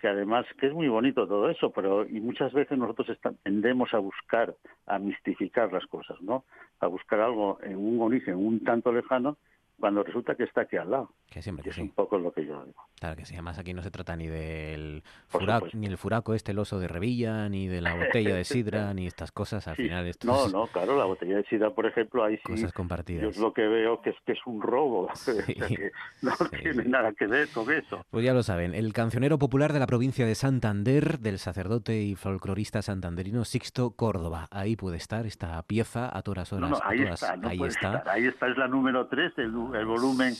que 0.00 0.08
además 0.08 0.44
que 0.60 0.66
es 0.66 0.74
muy 0.74 0.88
bonito 0.88 1.26
todo 1.26 1.48
eso 1.48 1.70
pero 1.70 2.06
y 2.06 2.20
muchas 2.20 2.52
veces 2.52 2.76
nosotros 2.76 3.18
tendemos 3.42 3.94
a 3.94 3.98
buscar 3.98 4.54
a 4.86 4.98
mistificar 4.98 5.72
las 5.72 5.86
cosas 5.86 6.20
no 6.20 6.44
a 6.80 6.86
buscar 6.88 7.20
algo 7.20 7.58
en 7.62 7.76
un 7.76 8.00
origen 8.02 8.34
un 8.34 8.62
tanto 8.62 8.92
lejano 8.92 9.38
cuando 9.78 10.02
resulta 10.02 10.34
que 10.34 10.44
está 10.44 10.62
aquí 10.62 10.76
al 10.76 10.90
lado. 10.90 11.10
Que 11.28 11.42
siempre 11.42 11.68
es 11.70 11.78
un 11.78 11.90
poco 11.90 12.18
lo 12.18 12.32
que 12.32 12.46
yo 12.46 12.64
digo. 12.64 12.82
Claro 12.98 13.16
que 13.16 13.26
sí, 13.26 13.34
además 13.34 13.58
aquí 13.58 13.74
no 13.74 13.82
se 13.82 13.90
trata 13.90 14.16
ni 14.16 14.26
del 14.26 15.02
furaco, 15.28 15.66
ni 15.74 15.86
el 15.86 15.98
furaco 15.98 16.32
este, 16.34 16.52
el 16.52 16.58
oso 16.58 16.78
de 16.78 16.88
Revilla, 16.88 17.48
ni 17.48 17.68
de 17.68 17.82
la 17.82 17.94
botella 17.94 18.34
de 18.34 18.44
sidra, 18.44 18.94
ni 18.94 19.06
estas 19.06 19.32
cosas, 19.32 19.68
al 19.68 19.76
final 19.76 20.06
esto 20.06 20.26
No, 20.26 20.48
no, 20.48 20.66
claro, 20.68 20.96
la 20.96 21.04
botella 21.04 21.36
de 21.36 21.44
sidra, 21.44 21.70
por 21.70 21.86
ejemplo, 21.86 22.24
ahí 22.24 22.36
sí... 22.38 22.42
Cosas 22.44 22.72
compartidas. 22.72 23.22
Yo 23.22 23.28
es 23.28 23.38
lo 23.38 23.52
que 23.52 23.66
veo 23.66 24.00
que 24.00 24.10
es 24.10 24.16
que 24.24 24.32
es 24.32 24.38
un 24.46 24.62
robo, 24.62 25.08
que 25.26 25.92
no 26.22 26.32
tiene 26.62 26.84
nada 26.84 27.12
que 27.12 27.26
ver 27.26 27.48
con 27.48 27.70
eso. 27.70 28.04
Pues 28.10 28.24
ya 28.24 28.32
lo 28.32 28.42
saben, 28.42 28.74
el 28.74 28.92
cancionero 28.94 29.38
popular 29.38 29.72
de 29.72 29.80
la 29.80 29.86
provincia 29.86 30.24
de 30.24 30.34
Santander, 30.34 31.18
del 31.18 31.38
sacerdote 31.38 32.00
y 32.00 32.14
folclorista 32.14 32.80
santanderino 32.80 33.44
Sixto 33.44 33.90
Córdoba. 33.90 34.46
Ahí 34.50 34.76
puede 34.76 34.96
estar 34.96 35.26
esta 35.26 35.62
pieza 35.64 36.16
a 36.16 36.22
todas 36.22 36.52
horas. 36.52 36.70
No, 36.70 36.78
ahí, 36.82 37.02
está, 37.02 37.36
ahí 37.42 37.62
está. 37.62 38.02
Ahí 38.06 38.26
está, 38.26 38.48
es 38.48 38.56
la 38.56 38.68
número 38.68 39.06
3 39.08 39.36
del 39.36 39.52
el 39.74 39.86
volumen, 39.86 40.34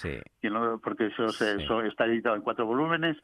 porque 0.82 1.06
eso, 1.06 1.26
está 1.84 2.06
editado 2.06 2.36
en 2.36 2.42
cuatro 2.42 2.66
volúmenes, 2.66 3.16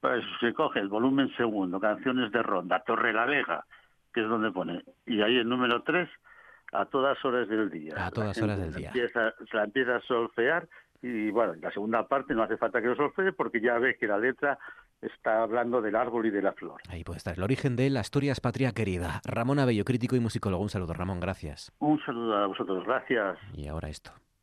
pues 0.00 0.24
se 0.40 0.52
coge 0.52 0.80
el 0.80 0.88
volumen 0.88 1.34
segundo, 1.36 1.80
canciones 1.80 2.30
de 2.32 2.42
ronda, 2.42 2.82
Torre 2.86 3.12
la 3.12 3.26
Vega, 3.26 3.64
que 4.12 4.22
es 4.22 4.28
donde 4.28 4.50
pone, 4.52 4.82
y 5.06 5.20
ahí 5.22 5.38
el 5.38 5.48
número 5.48 5.82
tres, 5.82 6.08
a 6.72 6.86
todas 6.86 7.22
horas 7.24 7.48
del 7.48 7.70
día. 7.70 7.94
A 7.96 8.10
todas 8.10 8.40
horas 8.42 8.58
del 8.58 8.74
día. 8.74 8.92
se 8.92 9.56
la 9.56 9.64
empieza 9.64 9.96
a 9.96 10.00
solfear 10.00 10.68
y 11.04 11.30
bueno, 11.30 11.54
la 11.60 11.70
segunda 11.70 12.08
parte 12.08 12.34
no 12.34 12.42
hace 12.42 12.56
falta 12.56 12.80
que 12.80 12.88
lo 12.88 12.96
solfee 12.96 13.32
porque 13.32 13.60
ya 13.60 13.78
ve 13.78 13.96
que 13.98 14.06
la 14.06 14.18
letra 14.18 14.58
está 15.02 15.42
hablando 15.42 15.82
del 15.82 15.96
árbol 15.96 16.24
y 16.24 16.30
de 16.30 16.40
la 16.40 16.52
flor. 16.54 16.80
Ahí 16.88 17.04
puede 17.04 17.18
estar 17.18 17.36
el 17.36 17.42
origen 17.42 17.76
de 17.76 17.90
la 17.90 18.00
Asturias 18.00 18.40
Patria 18.40 18.72
Querida. 18.72 19.20
Ramón 19.26 19.58
Abello, 19.58 19.84
crítico 19.84 20.16
y 20.16 20.20
musicólogo. 20.20 20.62
Un 20.62 20.70
saludo, 20.70 20.94
Ramón, 20.94 21.20
gracias. 21.20 21.72
Un 21.78 22.00
saludo 22.06 22.34
a 22.36 22.46
vosotros, 22.46 22.84
gracias. 22.86 23.38
Y 23.52 23.68
ahora 23.68 23.90
esto. 23.90 24.12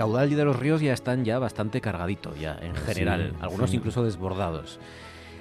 Caudal 0.00 0.30
de 0.34 0.44
los 0.46 0.56
ríos 0.58 0.80
ya 0.80 0.94
están 0.94 1.26
ya 1.26 1.38
bastante 1.38 1.82
cargaditos, 1.82 2.40
ya 2.40 2.58
en 2.62 2.74
general, 2.74 3.34
algunos 3.42 3.68
sí. 3.68 3.76
incluso 3.76 4.02
desbordados. 4.02 4.78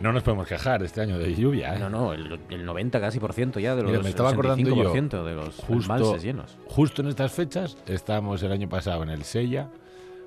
No 0.02 0.12
nos 0.12 0.22
podemos 0.22 0.48
quejar 0.48 0.84
este 0.84 1.00
año 1.00 1.18
de 1.18 1.34
lluvia, 1.34 1.76
¿eh? 1.76 1.80
No, 1.80 1.90
no, 1.90 2.12
el, 2.12 2.38
el 2.50 2.66
90 2.66 3.00
casi 3.00 3.22
por 3.22 3.32
ciento 3.32 3.62
ya 3.62 3.74
de 3.78 3.84
los 3.84 3.92
Mira, 3.92 4.04
me 4.04 4.10
estaba 4.10 4.32
acordando 4.32 4.70
yo, 4.70 4.94
65% 4.94 5.24
de 5.24 5.34
los 5.34 5.56
justo- 5.56 6.18
llenos. 6.18 6.58
Justo 6.68 7.02
en 7.02 7.08
estas 7.08 7.32
fechas 7.32 7.78
estábamos 7.86 8.44
el 8.44 8.52
año 8.52 8.68
pasado 8.68 9.02
en 9.04 9.10
el 9.12 9.24
Sella 9.24 9.70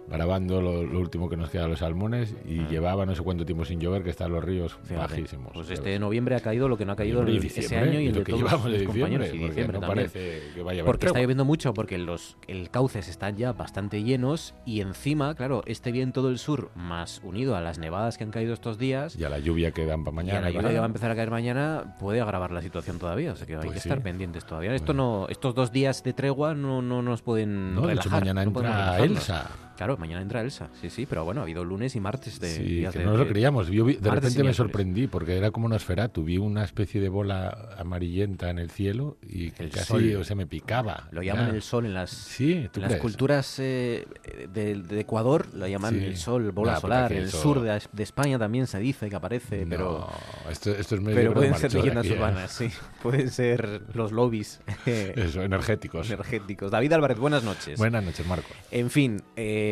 grabando 0.09 0.61
lo, 0.61 0.83
lo 0.85 0.99
último 1.01 1.29
que 1.29 1.37
nos 1.37 1.51
queda 1.51 1.63
de 1.63 1.69
los 1.69 1.79
salmones 1.81 2.35
y 2.47 2.61
Ah. 2.61 2.69
llevaba 2.69 3.07
no 3.07 3.15
sé 3.15 3.23
cuánto 3.23 3.45
tiempo 3.47 3.65
sin 3.65 3.81
llover 3.81 4.03
que 4.03 4.11
están 4.11 4.31
los 4.33 4.45
ríos 4.45 4.77
Fíjate, 4.85 5.15
bajísimos. 5.15 5.53
Pues 5.55 5.71
este 5.71 5.99
noviembre 5.99 6.35
ha 6.37 6.41
caído 6.41 6.69
lo 6.69 6.77
que 6.77 6.85
no 6.85 6.93
ha 6.93 6.97
caído 6.97 7.27
y 7.29 7.37
el- 7.37 7.45
ese 7.47 7.77
año 7.77 8.01
y 8.01 8.07
el 8.07 8.13
lo 8.13 8.19
de 8.19 8.25
que 8.25 8.33
todos 8.33 8.43
llevamos 8.45 8.65
de 8.73 8.79
los 8.79 8.87
compañeros 8.89 9.29
y 9.33 9.39
diciembre 9.39 9.79
no 9.81 9.87
parece 9.87 10.43
que 10.55 10.63
vaya 10.63 10.81
a 10.81 10.83
haber 10.83 10.85
Porque 10.85 11.07
está 11.07 11.21
lloviendo 11.21 11.45
mucho, 11.45 11.73
porque 11.75 11.99
los 11.99 12.37
el 12.49 12.71
cauces 12.71 13.09
están 13.09 13.37
ya 13.37 13.53
bastante 13.53 14.03
llenos 14.03 14.55
y 14.67 14.81
encima, 14.81 15.35
claro, 15.35 15.63
este 15.67 15.93
viento 15.93 16.27
del 16.27 16.39
sur 16.39 16.71
más 16.75 17.21
unido 17.25 17.57
a 17.57 17.61
las 17.61 17.79
nevadas 17.79 18.19
que 18.19 18.25
han 18.25 18.31
caído 18.31 18.53
estos 18.53 18.79
días 18.79 19.17
Y 19.17 19.25
a 19.25 19.29
la 19.29 19.39
lluvia 19.39 19.71
que 19.73 19.87
dan 19.87 20.05
para 20.05 20.13
y 20.13 20.15
a 20.15 20.23
mañana. 20.23 20.41
la 20.43 20.51
lluvia 20.51 20.69
que 20.71 20.79
va 20.79 20.85
a 20.85 20.87
empezar 20.87 21.11
a 21.11 21.15
caer 21.17 21.31
mañana 21.31 21.97
puede 21.99 22.21
agravar 22.21 22.51
la 22.51 22.61
situación 22.63 22.99
todavía, 22.99 23.33
o 23.33 23.37
sea 23.37 23.47
que 23.47 23.55
hay 23.55 23.61
Pues 23.61 23.73
que 23.75 23.81
sí. 23.81 23.89
estar 23.89 24.03
pendientes 24.03 24.45
todavía. 24.45 24.75
Esto 24.75 24.93
Bueno. 24.93 25.21
no, 25.23 25.29
estos 25.29 25.55
dos 25.55 25.73
días 25.73 26.03
de 26.03 26.13
tregua 26.13 26.55
no, 26.55 26.83
no 26.83 27.03
nos 27.03 27.23
pueden 27.23 27.75
No, 27.75 27.87
de 27.87 27.95
hecho 27.95 28.03
relajar. 28.11 28.21
mañana 28.21 28.45
no 28.45 28.51
entra. 28.51 28.99
Elsa. 28.99 29.51
Claro, 29.83 29.97
mañana 29.97 30.23
entra 30.23 30.41
Elsa, 30.43 30.69
sí, 30.81 30.91
sí, 30.91 31.07
pero 31.07 31.25
bueno, 31.25 31.41
ha 31.41 31.43
habido 31.43 31.65
lunes 31.65 31.97
y 31.97 32.01
martes 32.01 32.39
de 32.39 32.49
Sí, 32.55 32.63
días 32.63 32.93
que 32.93 33.01
de- 33.01 33.05
no 33.05 33.17
lo 33.17 33.27
creíamos. 33.27 33.67
Yo 33.67 33.85
vi- 33.85 33.97
de 33.97 34.11
repente 34.13 34.45
me 34.45 34.55
sorprendí 34.55 35.09
porque 35.09 35.37
era 35.37 35.51
como 35.51 35.67
una 35.67 35.75
esferato. 35.75 36.23
Vi 36.23 36.39
una 36.39 36.63
especie 36.63 37.01
de 37.01 37.09
bola 37.09 37.75
amarillenta 37.77 38.49
en 38.51 38.61
el 38.61 38.71
cielo 38.71 39.17
y 39.29 39.47
El 39.61 39.71
casi 39.71 39.87
sol. 39.87 40.17
o 40.21 40.23
sea, 40.23 40.37
me 40.37 40.47
picaba. 40.47 41.09
Lo 41.11 41.21
llaman 41.21 41.53
el 41.53 41.63
sol 41.63 41.85
en 41.87 41.95
las, 41.95 42.11
Sí, 42.11 42.69
¿tú 42.73 42.79
en 42.79 42.83
las 42.83 42.91
crees? 42.91 43.03
culturas 43.03 43.59
eh, 43.59 44.07
de, 44.55 44.77
de 44.77 45.01
Ecuador, 45.01 45.49
lo 45.53 45.67
llaman 45.67 45.95
Sí. 45.99 46.05
el 46.05 46.17
sol, 46.17 46.53
bola 46.53 46.75
Nah, 46.75 46.81
solar. 46.81 47.13
En 47.13 47.19
el 47.19 47.31
sur 47.31 47.61
de, 47.61 47.83
de 47.93 48.03
España 48.05 48.39
también 48.39 48.69
se 48.69 48.79
dice 48.79 49.11
que 49.11 49.17
aparece, 49.17 49.67
pero, 49.69 50.07
esto, 50.49 50.71
esto 50.71 50.95
es 50.95 51.01
medio 51.01 51.17
pero 51.17 51.35
pueden 51.35 51.57
ser 51.57 51.75
leyendas 51.75 52.07
¿eh? 52.07 52.13
urbanas, 52.13 52.53
sí. 52.53 52.69
Pueden 53.03 53.31
ser 53.31 53.83
los 53.95 54.13
lobbies 54.13 54.61
Eso, 54.87 55.43
energéticos. 55.43 56.07
energéticos. 56.09 56.71
David 56.71 56.93
Álvarez, 56.93 57.19
buenas 57.19 57.43
noches. 57.43 57.79
Buenas 57.79 58.05
noches, 58.05 58.25
Marcos. 58.29 58.53
En 58.71 58.91
fin, 58.91 59.21
eh, 59.35 59.72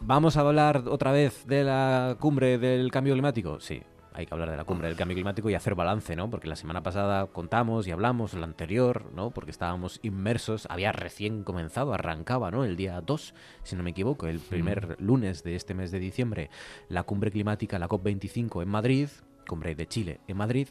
¿vamos 0.00 0.36
a 0.36 0.40
hablar 0.40 0.84
otra 0.88 1.12
vez 1.12 1.46
de 1.46 1.64
la 1.64 2.16
cumbre 2.20 2.58
del 2.58 2.90
cambio 2.90 3.14
climático? 3.14 3.60
Sí, 3.60 3.82
hay 4.14 4.26
que 4.26 4.34
hablar 4.34 4.50
de 4.50 4.56
la 4.56 4.64
cumbre 4.64 4.86
del 4.86 4.96
cambio 4.96 5.16
climático 5.16 5.50
y 5.50 5.54
hacer 5.54 5.74
balance, 5.74 6.14
¿no? 6.14 6.30
Porque 6.30 6.46
la 6.46 6.54
semana 6.54 6.84
pasada 6.84 7.26
contamos 7.26 7.88
y 7.88 7.90
hablamos, 7.90 8.32
la 8.34 8.44
anterior, 8.44 9.10
¿no? 9.12 9.30
Porque 9.30 9.50
estábamos 9.50 9.98
inmersos, 10.02 10.66
había 10.70 10.92
recién 10.92 11.42
comenzado, 11.42 11.92
arrancaba, 11.92 12.52
¿no? 12.52 12.64
El 12.64 12.76
día 12.76 13.00
2, 13.00 13.34
si 13.64 13.74
no 13.74 13.82
me 13.82 13.90
equivoco, 13.90 14.28
el 14.28 14.38
primer 14.38 14.96
lunes 15.00 15.42
de 15.42 15.56
este 15.56 15.74
mes 15.74 15.90
de 15.90 15.98
diciembre, 15.98 16.48
la 16.88 17.02
cumbre 17.02 17.32
climática, 17.32 17.76
la 17.80 17.88
COP25 17.88 18.62
en 18.62 18.68
Madrid, 18.68 19.08
cumbre 19.48 19.74
de 19.74 19.88
Chile 19.88 20.20
en 20.28 20.36
Madrid. 20.36 20.68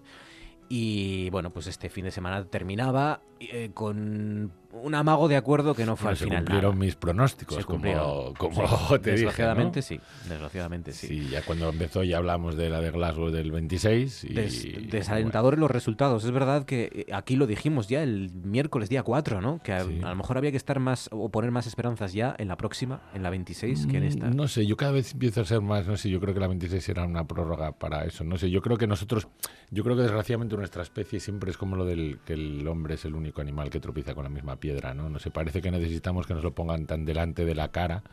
Y 0.70 1.30
bueno, 1.30 1.52
pues 1.52 1.68
este 1.68 1.90
fin 1.90 2.06
de 2.06 2.12
semana 2.12 2.46
terminaba 2.46 3.20
eh, 3.52 3.72
con 3.74 4.52
un 4.76 4.96
amago 4.96 5.28
de 5.28 5.36
acuerdo 5.36 5.76
que 5.76 5.86
no 5.86 5.96
fue 5.96 6.06
Bueno, 6.06 6.10
al 6.12 6.18
se 6.18 6.24
final. 6.26 6.40
cumplieron 6.40 6.72
nada. 6.76 6.86
mis 6.86 6.96
pronósticos, 6.96 7.58
Se 7.58 7.64
como, 7.64 7.76
cumplieron. 7.76 8.34
como 8.34 8.68
Sí, 8.68 8.68
te 9.04 9.12
dije. 9.12 9.12
Desgraciadamente 9.12 9.80
¿no? 9.80 9.84
sí, 9.84 10.00
desgraciadamente 10.28 10.92
sí. 10.94 11.08
Sí, 11.08 11.28
ya 11.30 11.44
cuando 11.44 11.70
empezó 11.70 12.04
ya 12.04 12.18
hablamos 12.18 12.56
de 12.56 12.70
la 12.70 12.82
de 12.82 12.90
Glasgow 12.90 13.30
del 13.30 13.52
26. 13.52 14.24
Y, 14.24 14.34
Des- 14.34 14.68
desalentadores 14.90 15.60
los 15.60 15.70
resultados. 15.70 16.24
Es 16.26 16.32
verdad 16.32 16.66
que 16.66 17.06
eh, 17.08 17.14
aquí 17.14 17.36
lo 17.36 17.46
dijimos 17.46 17.88
ya 17.88 18.02
el 18.02 18.32
miércoles 18.44 18.90
día 18.90 19.04
4, 19.04 19.42
¿no? 19.42 19.60
Que 19.64 19.74
a, 19.74 19.84
Sí. 19.84 20.00
a 20.04 20.10
lo 20.10 20.16
mejor 20.16 20.38
había 20.40 20.50
que 20.52 20.58
estar 20.58 20.80
más 20.80 21.08
o 21.12 21.30
poner 21.30 21.52
más 21.52 21.68
esperanzas 21.68 22.14
ya 22.14 22.36
en 22.40 22.48
la 22.48 22.58
próxima, 22.58 23.02
en 23.14 23.22
la 23.22 23.30
26, 23.30 23.86
que 23.86 23.98
en 23.98 24.04
Mm, 24.04 24.08
esta. 24.08 24.30
No 24.32 24.48
sé, 24.48 24.66
yo 24.66 24.76
cada 24.76 24.92
vez 24.94 25.14
empiezo 25.14 25.42
a 25.42 25.46
ser 25.46 25.62
más, 25.62 25.86
no 25.86 25.98
sé, 25.98 26.10
yo 26.10 26.20
creo 26.20 26.34
que 26.34 26.40
la 26.40 26.48
26 26.48 26.90
era 26.90 27.06
una 27.06 27.26
prórroga 27.28 27.74
para 27.74 28.06
eso, 28.06 28.24
no 28.24 28.38
sé, 28.38 28.50
yo 28.50 28.62
creo 28.62 28.78
que 28.78 28.88
nosotros, 28.88 29.28
yo 29.70 29.84
creo 29.84 29.96
que 29.96 30.02
desgraciadamente 30.04 30.56
nuestra 30.58 30.82
especie 30.84 31.20
siempre 31.20 31.52
es 31.52 31.58
como 31.58 31.76
lo 31.76 31.86
del 31.86 32.20
que 32.26 32.34
el 32.34 32.68
hombre 32.68 32.96
es 32.96 33.06
el 33.06 33.14
único 33.16 33.33
animal 33.42 33.70
que 33.70 33.80
tropieza 33.80 34.14
con 34.14 34.24
la 34.24 34.30
misma 34.30 34.58
piedra, 34.58 34.94
¿no? 34.94 35.10
No 35.10 35.20
sé, 35.20 35.32
parece 35.32 35.62
que 35.62 35.72
necesitamos 35.72 36.28
que 36.28 36.34
nos 36.34 36.44
lo 36.44 36.54
pongan 36.54 36.86
tan 36.86 37.06
delante 37.06 37.46
de 37.46 37.56
la 37.56 37.70
cara 37.72 38.04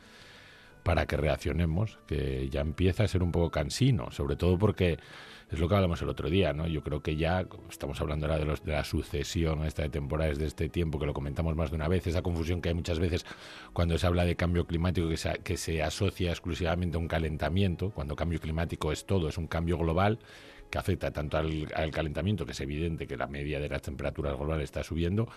para 0.82 1.06
que 1.06 1.16
reaccionemos, 1.16 1.98
que 2.06 2.48
ya 2.48 2.60
empieza 2.60 3.04
a 3.04 3.08
ser 3.08 3.22
un 3.22 3.32
poco 3.32 3.50
cansino, 3.50 4.10
sobre 4.10 4.36
todo 4.36 4.58
porque 4.58 4.98
es 5.50 5.58
lo 5.58 5.68
que 5.68 5.74
hablamos 5.74 6.00
el 6.00 6.08
otro 6.08 6.30
día, 6.30 6.52
¿no? 6.52 6.66
Yo 6.66 6.82
creo 6.82 7.02
que 7.02 7.16
ya 7.16 7.44
estamos 7.68 8.00
hablando 8.00 8.26
ahora 8.26 8.38
de, 8.38 8.44
los, 8.44 8.64
de 8.64 8.72
la 8.72 8.84
sucesión 8.84 9.64
esta 9.64 9.82
de 9.82 9.88
temporadas 9.88 10.38
de 10.38 10.46
este 10.46 10.68
tiempo, 10.68 10.98
que 10.98 11.06
lo 11.06 11.12
comentamos 11.12 11.56
más 11.56 11.70
de 11.70 11.76
una 11.76 11.88
vez, 11.88 12.06
esa 12.06 12.22
confusión 12.22 12.62
que 12.62 12.68
hay 12.68 12.74
muchas 12.74 12.98
veces 12.98 13.26
cuando 13.72 13.98
se 13.98 14.06
habla 14.06 14.24
de 14.24 14.36
cambio 14.36 14.66
climático 14.66 15.08
que 15.08 15.16
se, 15.16 15.40
que 15.42 15.56
se 15.56 15.82
asocia 15.82 16.30
exclusivamente 16.30 16.96
a 16.96 17.00
un 17.00 17.08
calentamiento, 17.08 17.90
cuando 17.90 18.14
cambio 18.14 18.40
climático 18.40 18.92
es 18.92 19.04
todo, 19.04 19.28
es 19.28 19.38
un 19.38 19.48
cambio 19.48 19.76
global 19.76 20.20
que 20.70 20.78
afecta 20.78 21.10
tanto 21.10 21.36
al, 21.36 21.66
al 21.74 21.90
calentamiento, 21.90 22.46
que 22.46 22.52
es 22.52 22.60
evidente 22.60 23.06
que 23.06 23.16
la 23.16 23.26
media 23.26 23.58
de 23.60 23.68
las 23.68 23.82
temperaturas 23.82 24.36
globales 24.36 24.64
está 24.64 24.82
subiendo, 24.82 25.28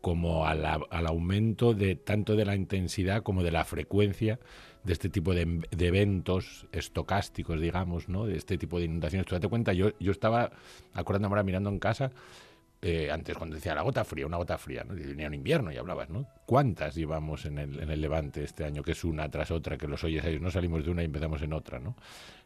como 0.00 0.46
a 0.46 0.54
la- 0.54 0.80
al 0.90 1.06
aumento 1.06 1.74
de 1.74 1.94
tanto 1.96 2.34
de 2.36 2.44
la 2.44 2.56
intensidad 2.56 3.22
como 3.22 3.42
de 3.42 3.52
la 3.52 3.64
frecuencia 3.64 4.38
de 4.84 4.92
este 4.92 5.08
tipo 5.08 5.32
de, 5.32 5.60
de 5.70 5.86
eventos 5.86 6.66
estocásticos, 6.72 7.60
digamos, 7.60 8.08
¿no? 8.08 8.26
De 8.26 8.36
este 8.36 8.58
tipo 8.58 8.78
de 8.78 8.86
inundaciones. 8.86 9.26
Tú 9.26 9.34
date 9.36 9.46
cuenta, 9.48 9.72
yo, 9.72 9.90
yo 10.00 10.10
estaba 10.10 10.50
acordándome 10.92 11.32
ahora 11.34 11.44
mirando 11.44 11.70
en 11.70 11.78
casa, 11.78 12.10
eh, 12.84 13.12
antes 13.12 13.36
cuando 13.36 13.54
decía 13.54 13.76
la 13.76 13.82
gota 13.82 14.04
fría, 14.04 14.26
una 14.26 14.38
gota 14.38 14.58
fría, 14.58 14.82
¿no? 14.82 14.94
Venía 14.94 15.28
un 15.28 15.34
invierno 15.34 15.70
y 15.70 15.76
hablabas, 15.76 16.10
¿no? 16.10 16.26
¿Cuántas 16.44 16.96
llevamos 16.96 17.46
en 17.46 17.58
el, 17.58 17.78
en 17.78 17.90
el 17.90 18.00
Levante 18.00 18.42
este 18.42 18.64
año? 18.64 18.82
Que 18.82 18.90
es 18.90 19.04
una 19.04 19.30
tras 19.30 19.52
otra, 19.52 19.78
que 19.78 19.86
los 19.86 20.02
oyes 20.02 20.24
a 20.24 20.28
ellos, 20.28 20.42
no 20.42 20.50
salimos 20.50 20.84
de 20.84 20.90
una 20.90 21.02
y 21.02 21.04
empezamos 21.04 21.40
en 21.42 21.52
otra, 21.52 21.78
¿no? 21.78 21.96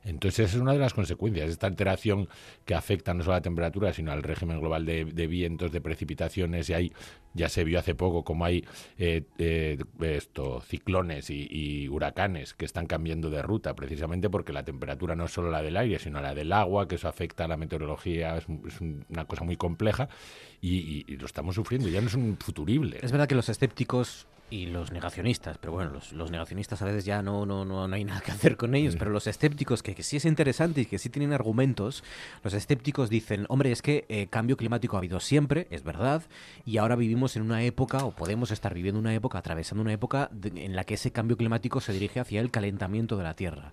Entonces 0.05 0.55
es 0.55 0.61
una 0.61 0.75
de 0.75 0.79
las 0.79 0.93
consecuencias, 0.93 1.49
esta 1.49 1.67
alteración 1.67 2.29
que 2.67 2.75
afecta 2.75 3.15
no 3.15 3.23
solo 3.23 3.33
a 3.33 3.39
la 3.39 3.43
temperatura, 3.43 3.95
sino 3.95 4.13
al 4.13 4.23
régimen 4.23 4.61
global 4.61 4.85
de, 4.85 5.07
de 5.07 5.27
vientos, 5.27 5.73
de 5.73 5.81
precipitaciones, 5.81 6.69
y 6.69 6.75
hay, 6.75 6.93
ya 7.37 7.49
se 7.49 7.63
vio 7.65 7.79
hace 7.79 7.95
poco 7.95 8.25
como 8.25 8.45
hay 8.45 8.65
eh, 8.99 9.23
eh, 9.39 9.79
esto, 10.01 10.61
ciclones 10.63 11.31
y, 11.31 11.89
huracanes 11.89 12.55
que 12.55 12.65
están 12.65 12.87
cambiando 12.87 13.31
de 13.31 13.43
ruta, 13.43 13.75
precisamente 13.77 14.29
porque 14.31 14.53
la 14.53 14.65
temperatura 14.65 15.15
no 15.15 15.27
es 15.27 15.31
solo 15.33 15.51
la 15.51 15.63
del 15.63 15.77
aire, 15.77 15.99
sino 15.99 16.21
la 16.21 16.35
del 16.35 16.53
agua, 16.53 16.89
que 16.89 16.95
eso 16.97 17.09
afecta 17.09 17.45
a 17.45 17.49
la 17.49 17.57
meteorología, 17.57 18.37
es, 18.39 18.49
un- 18.49 18.63
es 18.67 18.81
un- 18.81 19.05
una 19.11 19.25
cosa 19.27 19.45
muy 19.45 19.57
compleja, 19.57 20.09
y- 20.61 21.05
y 21.07 21.17
lo 21.17 21.27
estamos 21.27 21.55
sufriendo, 21.55 21.89
ya 21.89 22.01
no 22.01 22.09
es 22.09 22.15
un 22.15 22.37
futurible. 22.39 22.99
Es 23.03 23.13
verdad 23.13 23.29
que 23.29 23.35
los 23.35 23.49
escépticos 23.49 24.27
y 24.49 24.67
los 24.67 24.93
negacionistas, 24.93 25.59
pero 25.59 25.73
bueno, 25.73 25.91
los, 25.91 26.13
los 26.13 26.31
negacionistas 26.31 26.81
a 26.81 26.85
veces 26.85 27.05
ya 27.05 27.21
no, 27.21 27.47
no, 27.47 27.65
no, 27.65 27.89
no 27.89 27.95
hay 27.97 28.05
nada 28.05 28.21
que 28.21 28.31
hacer 28.31 28.57
con 28.57 28.75
ellos, 28.75 28.95
pero 28.97 29.11
los 29.11 29.27
escépticos, 29.27 29.83
que, 29.83 29.95
que 29.95 30.03
sí 30.05 30.17
es 30.19 30.25
interesante 30.25 30.83
y 30.83 30.87
que 30.87 30.99
sí 30.99 31.11
tienen 31.11 31.33
argumentos, 31.33 32.05
los 32.45 32.55
escépticos 32.55 33.11
dicen, 33.11 33.47
hombre, 33.49 33.73
es 33.73 33.83
que 33.83 34.05
eh, 34.09 34.29
cambio 34.29 34.57
climático 34.57 34.97
ha 34.97 35.01
habido 35.01 35.19
siempre, 35.21 35.67
es 35.71 35.83
verdad, 35.83 36.23
y 36.65 36.77
ahora 36.79 36.95
vivimos 36.95 37.35
en 37.37 37.43
una 37.43 37.65
época, 37.65 38.05
o 38.05 38.13
podemos 38.13 38.51
estar 38.53 38.73
viviendo 38.73 39.01
una 39.01 39.15
época, 39.15 39.39
atravesando 39.39 39.83
una 39.83 39.93
época 39.93 40.29
de- 40.33 40.65
en 40.65 40.77
la 40.77 40.85
que 40.85 40.95
ese 40.95 41.11
cambio 41.11 41.37
climático 41.37 41.81
se 41.81 41.93
dirige 41.93 42.21
hacia 42.21 42.41
el 42.41 42.51
calentamiento 42.53 43.17
de 43.17 43.25
la 43.25 43.35
Tierra. 43.35 43.73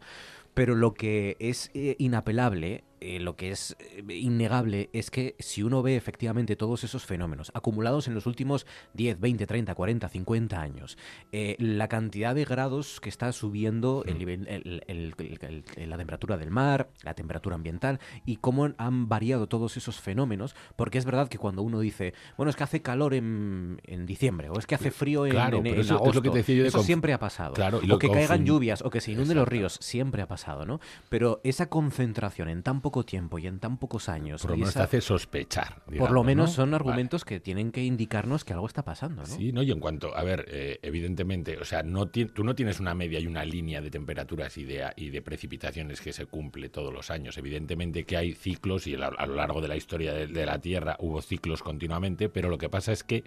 Pero 0.56 0.76
lo 0.76 0.94
que 0.94 1.36
es 1.40 1.72
eh, 1.74 1.96
inapelable, 2.00 2.84
eh, 3.04 3.20
lo 3.20 3.36
que 3.36 3.52
es 3.52 3.76
eh, 3.80 4.04
innegable, 4.16 4.89
es 4.94 5.12
que 5.12 5.36
si 5.39 5.62
uno 5.62 5.82
ve 5.84 5.96
efectivamente 5.96 6.56
todos 6.56 6.84
esos 6.84 7.06
fenómenos 7.06 7.52
acumulados 7.54 8.08
en 8.08 8.13
los 8.16 8.26
últimos 8.26 8.66
10, 8.94 9.20
20, 9.20 9.46
30, 9.46 9.76
40, 9.76 10.08
50 10.10 10.62
años, 10.62 10.98
eh, 11.32 11.56
la 11.60 11.88
cantidad 11.88 12.34
de 12.34 12.46
grados 12.46 13.00
que 13.02 13.10
está 13.10 13.32
subiendo 13.32 14.04
el 14.08 14.24
el- 14.24 15.63
la 15.89 15.98
temperatura 15.98 16.38
del 16.38 16.52
mar, 16.52 16.89
la 17.04 17.13
temperatura 17.13 17.56
ambiental 17.56 18.00
y 18.26 18.38
cómo 18.38 18.70
han 18.78 19.10
variado 19.10 19.48
todos 19.48 19.76
esos 19.78 20.00
fenómenos, 20.00 20.56
porque 20.76 20.98
es 20.98 21.06
verdad 21.06 21.28
que 21.28 21.38
cuando 21.38 21.62
uno 21.62 21.80
dice, 21.80 22.13
bueno, 22.38 22.50
es 22.50 22.56
que 22.56 22.63
hace 22.63 22.82
calor 22.82 23.13
en, 23.13 23.82
en 23.84 24.06
diciembre 24.06 24.50
o 24.50 24.58
es 24.60 24.66
que 24.66 24.76
hace 24.76 24.92
frío 24.92 25.26
en, 25.26 25.32
Claro, 25.34 25.58
en- 25.58 25.63
pero 25.63 25.76
en 25.76 25.82
eso 25.82 25.94
es 25.96 26.00
lo 26.00 26.04
agosto, 26.06 26.22
que 26.22 26.30
te 26.30 26.38
decía 26.38 26.56
yo 26.56 26.63
de 26.63 26.70
eso 26.70 26.78
siempre 26.86 27.13
ha 27.13 27.20
pasado. 27.20 27.54
Claro, 27.54 27.80
y 27.84 27.92
o 27.92 28.00
que 28.00 28.08
caigan 28.10 28.46
lluvias 28.46 28.82
o 28.82 28.89
que 28.89 29.02
se 29.02 29.12
inunden 29.12 29.38
los 29.38 29.48
ríos, 29.48 29.78
siempre 29.82 30.22
ha 30.22 30.28
pasado, 30.28 30.66
¿no? 30.66 30.80
Pero 31.10 31.42
esa 31.44 31.68
concentración 31.70 32.50
en 32.50 32.63
tan 32.63 32.82
poco 32.82 32.93
tiempo 33.02 33.40
y 33.40 33.48
en 33.48 33.58
tan 33.60 33.78
pocos 33.78 34.10
años, 34.10 34.44
Por 34.44 34.52
lo 34.52 34.58
menos 34.58 34.76
te 34.76 34.82
hace 34.84 35.02
sospechar. 35.02 35.82
por 35.98 36.12
lo 36.12 36.24
menos 36.24 36.50
¿no? 36.52 36.56
son 36.56 36.66
Vale. 36.70 36.76
argumentos 36.76 37.26
que 37.26 37.40
tienen 37.40 37.72
que 37.72 37.84
indicarnos 37.84 38.46
que 38.46 38.54
algo 38.54 38.68
está 38.68 38.86
pasando, 38.86 39.24
¿no? 39.24 39.28
Sí, 39.28 39.52
¿no? 39.52 39.64
Y 39.64 39.72
en 39.72 39.80
cuanto, 39.80 40.16
a 40.16 40.24
ver, 40.24 40.46
eh, 40.50 40.78
evidentemente, 40.84 41.58
o 41.58 41.66
sea, 41.66 41.82
no 41.82 42.10
ti- 42.10 42.26
tú 42.26 42.44
no 42.44 42.54
tienes 42.54 42.80
una 42.80 42.94
media 42.94 43.20
y 43.20 43.26
una 43.26 43.44
línea 43.44 43.82
de 43.82 43.90
temperaturas 43.90 44.56
y 44.60 44.66
de, 44.66 44.86
y 44.98 45.10
de 45.10 45.22
precipitaciones 45.24 46.00
que 46.02 46.14
se 46.14 46.28
cumple 46.28 46.70
todos 46.70 46.94
los 46.94 47.10
años. 47.10 47.36
Evidentemente 47.40 48.04
que 48.06 48.18
hay 48.18 48.34
ciclos 48.34 48.86
y 48.86 48.94
a, 48.94 49.08
a 49.08 49.26
lo 49.26 49.34
largo 49.34 49.60
de 49.62 49.70
la 49.70 49.76
historia 49.76 50.14
de, 50.14 50.28
de 50.28 50.46
la 50.46 50.60
Tierra 50.60 50.98
hubo 51.00 51.20
ciclos 51.24 51.64
continuamente, 51.64 52.30
pero 52.30 52.50
lo 52.50 52.60
que 52.60 52.70
pasa 52.70 52.92
es 52.92 53.04
que 53.04 53.24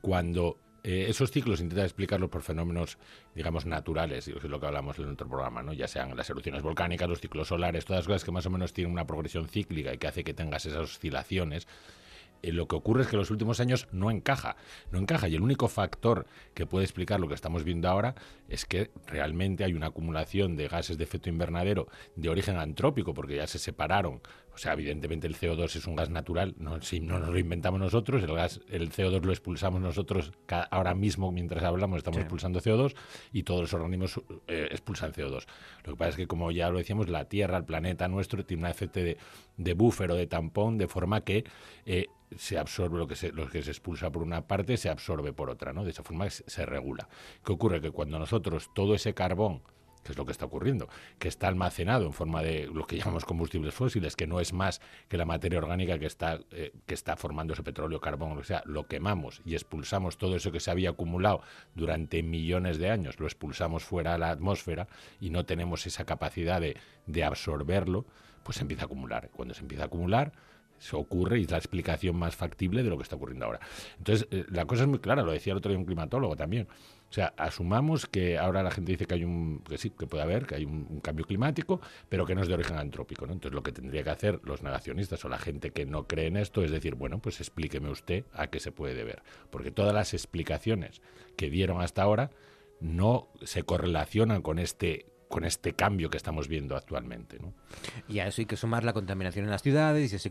cuando 0.00 0.58
eh, 0.84 1.06
esos 1.08 1.30
ciclos 1.30 1.60
intentan 1.60 1.84
explicarlos 1.84 2.28
por 2.28 2.42
fenómenos, 2.42 2.98
digamos, 3.34 3.66
naturales, 3.66 4.26
es 4.26 4.44
lo 4.44 4.58
que 4.58 4.66
hablamos 4.66 4.98
en 4.98 5.10
otro 5.10 5.28
programa, 5.28 5.62
¿no? 5.62 5.72
ya 5.72 5.86
sean 5.86 6.16
las 6.16 6.28
erupciones 6.28 6.62
volcánicas, 6.62 7.08
los 7.08 7.20
ciclos 7.20 7.48
solares, 7.48 7.84
todas 7.84 8.00
las 8.00 8.06
cosas 8.06 8.24
que 8.24 8.32
más 8.32 8.46
o 8.46 8.50
menos 8.50 8.72
tienen 8.72 8.92
una 8.92 9.06
progresión 9.06 9.48
cíclica 9.48 9.94
y 9.94 9.98
que 9.98 10.08
hace 10.08 10.24
que 10.24 10.34
tengas 10.34 10.66
esas 10.66 10.80
oscilaciones, 10.80 11.68
eh, 12.42 12.52
lo 12.52 12.66
que 12.66 12.76
ocurre 12.76 13.02
es 13.02 13.08
que 13.08 13.16
en 13.16 13.20
los 13.20 13.30
últimos 13.30 13.60
años 13.60 13.86
no 13.92 14.10
encaja, 14.10 14.56
no 14.90 14.98
encaja. 14.98 15.28
Y 15.28 15.36
el 15.36 15.42
único 15.42 15.68
factor 15.68 16.26
que 16.54 16.66
puede 16.66 16.84
explicar 16.84 17.20
lo 17.20 17.28
que 17.28 17.34
estamos 17.34 17.64
viendo 17.64 17.88
ahora 17.88 18.14
es 18.48 18.66
que 18.66 18.90
realmente 19.06 19.64
hay 19.64 19.74
una 19.74 19.86
acumulación 19.86 20.56
de 20.56 20.68
gases 20.68 20.98
de 20.98 21.04
efecto 21.04 21.28
invernadero 21.28 21.88
de 22.16 22.28
origen 22.28 22.56
antrópico, 22.56 23.14
porque 23.14 23.36
ya 23.36 23.46
se 23.46 23.58
separaron 23.58 24.20
o 24.54 24.58
sea, 24.58 24.74
evidentemente 24.74 25.26
el 25.26 25.36
CO2 25.36 25.76
es 25.76 25.86
un 25.86 25.96
gas 25.96 26.10
natural, 26.10 26.54
no, 26.58 26.80
si 26.82 27.00
no 27.00 27.18
nos 27.18 27.30
lo 27.30 27.38
inventamos 27.38 27.80
nosotros, 27.80 28.22
el 28.22 28.34
gas, 28.34 28.60
el 28.68 28.90
CO2 28.90 29.22
lo 29.22 29.32
expulsamos 29.32 29.80
nosotros 29.80 30.32
ahora 30.70 30.94
mismo 30.94 31.32
mientras 31.32 31.64
hablamos 31.64 31.98
estamos 31.98 32.20
expulsando 32.20 32.60
CO2 32.60 32.94
y 33.32 33.44
todos 33.44 33.62
los 33.62 33.74
organismos 33.74 34.20
eh, 34.46 34.68
expulsan 34.70 35.12
CO2. 35.12 35.46
Lo 35.84 35.92
que 35.92 35.96
pasa 35.96 36.10
es 36.10 36.16
que 36.16 36.26
como 36.26 36.50
ya 36.50 36.70
lo 36.70 36.78
decíamos, 36.78 37.08
la 37.08 37.24
Tierra, 37.26 37.56
el 37.56 37.64
planeta 37.64 38.08
nuestro 38.08 38.44
tiene 38.44 38.64
un 38.64 38.68
efecto 38.68 39.00
de, 39.00 39.16
de 39.56 39.74
buffer 39.74 40.10
o 40.10 40.14
de 40.14 40.26
tampón 40.26 40.76
de 40.76 40.86
forma 40.86 41.22
que 41.22 41.44
eh, 41.86 42.06
se 42.36 42.58
absorbe 42.58 42.98
lo 42.98 43.06
que 43.06 43.16
se, 43.16 43.32
lo 43.32 43.48
que 43.48 43.62
se 43.62 43.70
expulsa 43.70 44.10
por 44.10 44.22
una 44.22 44.46
parte, 44.46 44.76
se 44.76 44.90
absorbe 44.90 45.32
por 45.32 45.50
otra, 45.50 45.72
¿no? 45.72 45.84
De 45.84 45.90
esa 45.90 46.02
forma 46.02 46.28
se, 46.30 46.44
se 46.48 46.66
regula. 46.66 47.08
¿Qué 47.44 47.52
ocurre? 47.52 47.80
Que 47.80 47.90
cuando 47.90 48.18
nosotros 48.18 48.70
todo 48.74 48.94
ese 48.94 49.14
carbón 49.14 49.62
que 50.02 50.12
es 50.12 50.18
lo 50.18 50.24
que 50.26 50.32
está 50.32 50.46
ocurriendo, 50.46 50.88
que 51.18 51.28
está 51.28 51.48
almacenado 51.48 52.06
en 52.06 52.12
forma 52.12 52.42
de 52.42 52.66
lo 52.72 52.86
que 52.86 52.98
llamamos 52.98 53.24
combustibles 53.24 53.74
fósiles, 53.74 54.16
que 54.16 54.26
no 54.26 54.40
es 54.40 54.52
más 54.52 54.80
que 55.08 55.16
la 55.16 55.24
materia 55.24 55.58
orgánica 55.58 55.98
que 55.98 56.06
está, 56.06 56.40
eh, 56.50 56.72
que 56.86 56.94
está 56.94 57.16
formando 57.16 57.54
ese 57.54 57.62
petróleo, 57.62 58.00
carbón, 58.00 58.38
o 58.38 58.44
sea, 58.44 58.62
lo 58.66 58.86
quemamos 58.86 59.40
y 59.44 59.54
expulsamos 59.54 60.18
todo 60.18 60.36
eso 60.36 60.52
que 60.52 60.60
se 60.60 60.70
había 60.70 60.90
acumulado 60.90 61.42
durante 61.74 62.22
millones 62.22 62.78
de 62.78 62.90
años, 62.90 63.18
lo 63.20 63.26
expulsamos 63.26 63.84
fuera 63.84 64.14
a 64.14 64.18
la 64.18 64.30
atmósfera 64.30 64.88
y 65.20 65.30
no 65.30 65.44
tenemos 65.44 65.86
esa 65.86 66.04
capacidad 66.04 66.60
de, 66.60 66.76
de 67.06 67.24
absorberlo, 67.24 68.04
pues 68.42 68.56
se 68.56 68.62
empieza 68.62 68.84
a 68.84 68.86
acumular. 68.86 69.30
Cuando 69.30 69.54
se 69.54 69.60
empieza 69.60 69.84
a 69.84 69.86
acumular, 69.86 70.32
se 70.82 70.96
ocurre 70.96 71.38
y 71.38 71.44
es 71.44 71.50
la 71.50 71.58
explicación 71.58 72.16
más 72.16 72.34
factible 72.34 72.82
de 72.82 72.90
lo 72.90 72.96
que 72.96 73.04
está 73.04 73.14
ocurriendo 73.14 73.46
ahora. 73.46 73.60
Entonces, 73.98 74.26
eh, 74.32 74.44
la 74.48 74.66
cosa 74.66 74.82
es 74.82 74.88
muy 74.88 74.98
clara, 74.98 75.22
lo 75.22 75.30
decía 75.30 75.52
el 75.52 75.58
otro 75.58 75.70
día 75.70 75.78
un 75.78 75.84
climatólogo 75.84 76.34
también. 76.34 76.66
O 77.12 77.14
sea, 77.14 77.34
asumamos 77.36 78.06
que 78.06 78.38
ahora 78.38 78.62
la 78.62 78.70
gente 78.70 78.92
dice 78.92 79.04
que 79.04 79.12
hay 79.12 79.24
un, 79.24 79.62
que 79.68 79.76
sí, 79.76 79.90
que 79.90 80.06
puede 80.06 80.22
haber, 80.22 80.46
que 80.46 80.54
hay 80.54 80.64
un, 80.64 80.98
cambio 81.00 81.26
climático, 81.26 81.78
pero 82.08 82.24
que 82.24 82.34
no 82.34 82.40
es 82.40 82.48
de 82.48 82.54
origen 82.54 82.78
antrópico, 82.78 83.26
¿no? 83.26 83.34
Entonces 83.34 83.54
lo 83.54 83.62
que 83.62 83.70
tendría 83.70 84.02
que 84.02 84.08
hacer 84.08 84.40
los 84.44 84.62
negacionistas 84.62 85.22
o 85.26 85.28
la 85.28 85.36
gente 85.36 85.72
que 85.72 85.84
no 85.84 86.06
cree 86.06 86.28
en 86.28 86.38
esto 86.38 86.64
es 86.64 86.70
decir, 86.70 86.94
bueno, 86.94 87.18
pues 87.18 87.38
explíqueme 87.40 87.90
usted 87.90 88.24
a 88.32 88.46
qué 88.46 88.60
se 88.60 88.72
puede 88.72 88.94
deber. 88.94 89.22
Porque 89.50 89.70
todas 89.70 89.92
las 89.92 90.14
explicaciones 90.14 91.02
que 91.36 91.50
dieron 91.50 91.82
hasta 91.82 92.00
ahora 92.00 92.30
no 92.80 93.28
se 93.42 93.62
correlacionan 93.62 94.40
con 94.40 94.58
este 94.58 95.11
con 95.32 95.46
este 95.46 95.72
cambio 95.72 96.10
que 96.10 96.18
estamos 96.18 96.46
viendo 96.46 96.76
actualmente. 96.76 97.38
¿no? 97.40 97.54
Y 98.06 98.18
a 98.18 98.26
eso 98.26 98.42
hay 98.42 98.46
que 98.46 98.58
sumar 98.58 98.84
la 98.84 98.92
contaminación 98.92 99.46
en 99.46 99.50
las 99.50 99.62
ciudades, 99.62 100.12
y 100.12 100.16
eso 100.16 100.28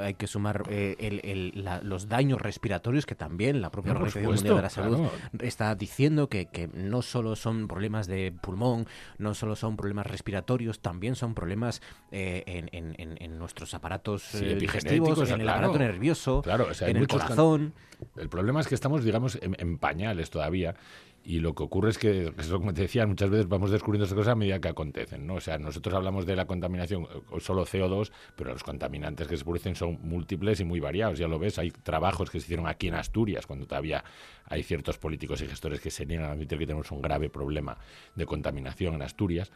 hay 0.00 0.14
que, 0.14 0.26
sumar 0.26 0.64
eh, 0.68 1.52
los 1.84 2.08
daños 2.08 2.42
respiratorios 2.42 3.06
que 3.06 3.14
también 3.14 3.60
la 3.60 3.70
propia 3.70 3.92
Organización 3.92 4.34
Mundial 4.34 4.56
de 4.56 4.62
la 4.62 4.70
Salud 4.70 5.06
está 5.38 5.72
diciendo 5.76 6.28
que, 6.28 6.48
no 6.74 7.00
solo 7.00 7.36
son 7.36 7.68
problemas 7.68 8.08
de 8.08 8.32
pulmón, 8.32 8.88
no 9.18 9.34
solo 9.34 9.54
son 9.54 9.76
problemas 9.76 10.08
respiratorios, 10.08 10.80
también 10.80 11.14
son 11.14 11.34
problemas 11.34 11.80
eh, 12.10 12.42
en, 12.72 13.38
nuestros 13.38 13.72
aparatos 13.74 14.34
eh, 14.34 14.56
digestivos, 14.56 15.30
en 15.30 15.42
el 15.42 15.48
aparato 15.48 15.78
nervioso, 15.78 16.42
en 16.80 16.96
el 16.96 17.06
corazón. 17.06 17.72
El 18.16 18.28
problema 18.28 18.60
es 18.60 18.66
que 18.66 18.74
estamos, 18.74 19.04
digamos, 19.04 19.38
en 19.40 19.78
pañales 19.78 20.30
todavía 20.30 20.74
y 21.22 21.40
lo 21.40 21.54
que 21.54 21.62
ocurre 21.62 21.90
es 21.90 21.98
que, 21.98 22.32
como 22.50 22.72
te 22.72 22.82
decía, 22.82 23.06
muchas 23.06 23.28
veces 23.28 23.46
vamos 23.46 23.70
descubriendo 23.70 24.04
estas 24.04 24.16
cosas 24.16 24.32
a 24.32 24.34
medida 24.36 24.58
que 24.58 24.68
acontecen, 24.68 25.26
¿no? 25.26 25.34
O 25.34 25.40
sea, 25.40 25.58
nosotros 25.58 25.94
hablamos 25.94 26.24
de 26.24 26.34
la 26.34 26.46
contaminación 26.46 27.04
eh, 27.04 27.40
solo 27.40 27.66
CO2, 27.66 28.10
pero 28.36 28.52
los 28.52 28.64
contaminantes 28.64 29.28
que 29.28 29.36
se 29.36 29.44
producen 29.44 29.74
son 29.74 29.98
múltiples 30.02 30.60
y 30.60 30.64
muy 30.64 30.80
variados. 30.80 31.18
Ya 31.18 31.28
lo 31.28 31.38
ves, 31.38 31.58
hay 31.58 31.70
trabajos 31.70 32.30
que 32.30 32.40
se 32.40 32.46
hicieron 32.46 32.66
aquí 32.66 32.88
en 32.88 32.94
Asturias, 32.94 33.46
cuando 33.46 33.66
todavía 33.66 34.02
hay 34.46 34.62
ciertos 34.62 34.96
políticos 34.96 35.42
y 35.42 35.46
gestores 35.46 35.80
que 35.80 35.90
se 35.90 36.06
niegan 36.06 36.26
a 36.26 36.32
admitir 36.32 36.58
que 36.58 36.66
tenemos 36.66 36.90
un 36.90 37.02
grave 37.02 37.28
problema 37.28 37.76
de 38.14 38.24
contaminación 38.24 38.94
en 38.94 39.02
Asturias. 39.02 39.52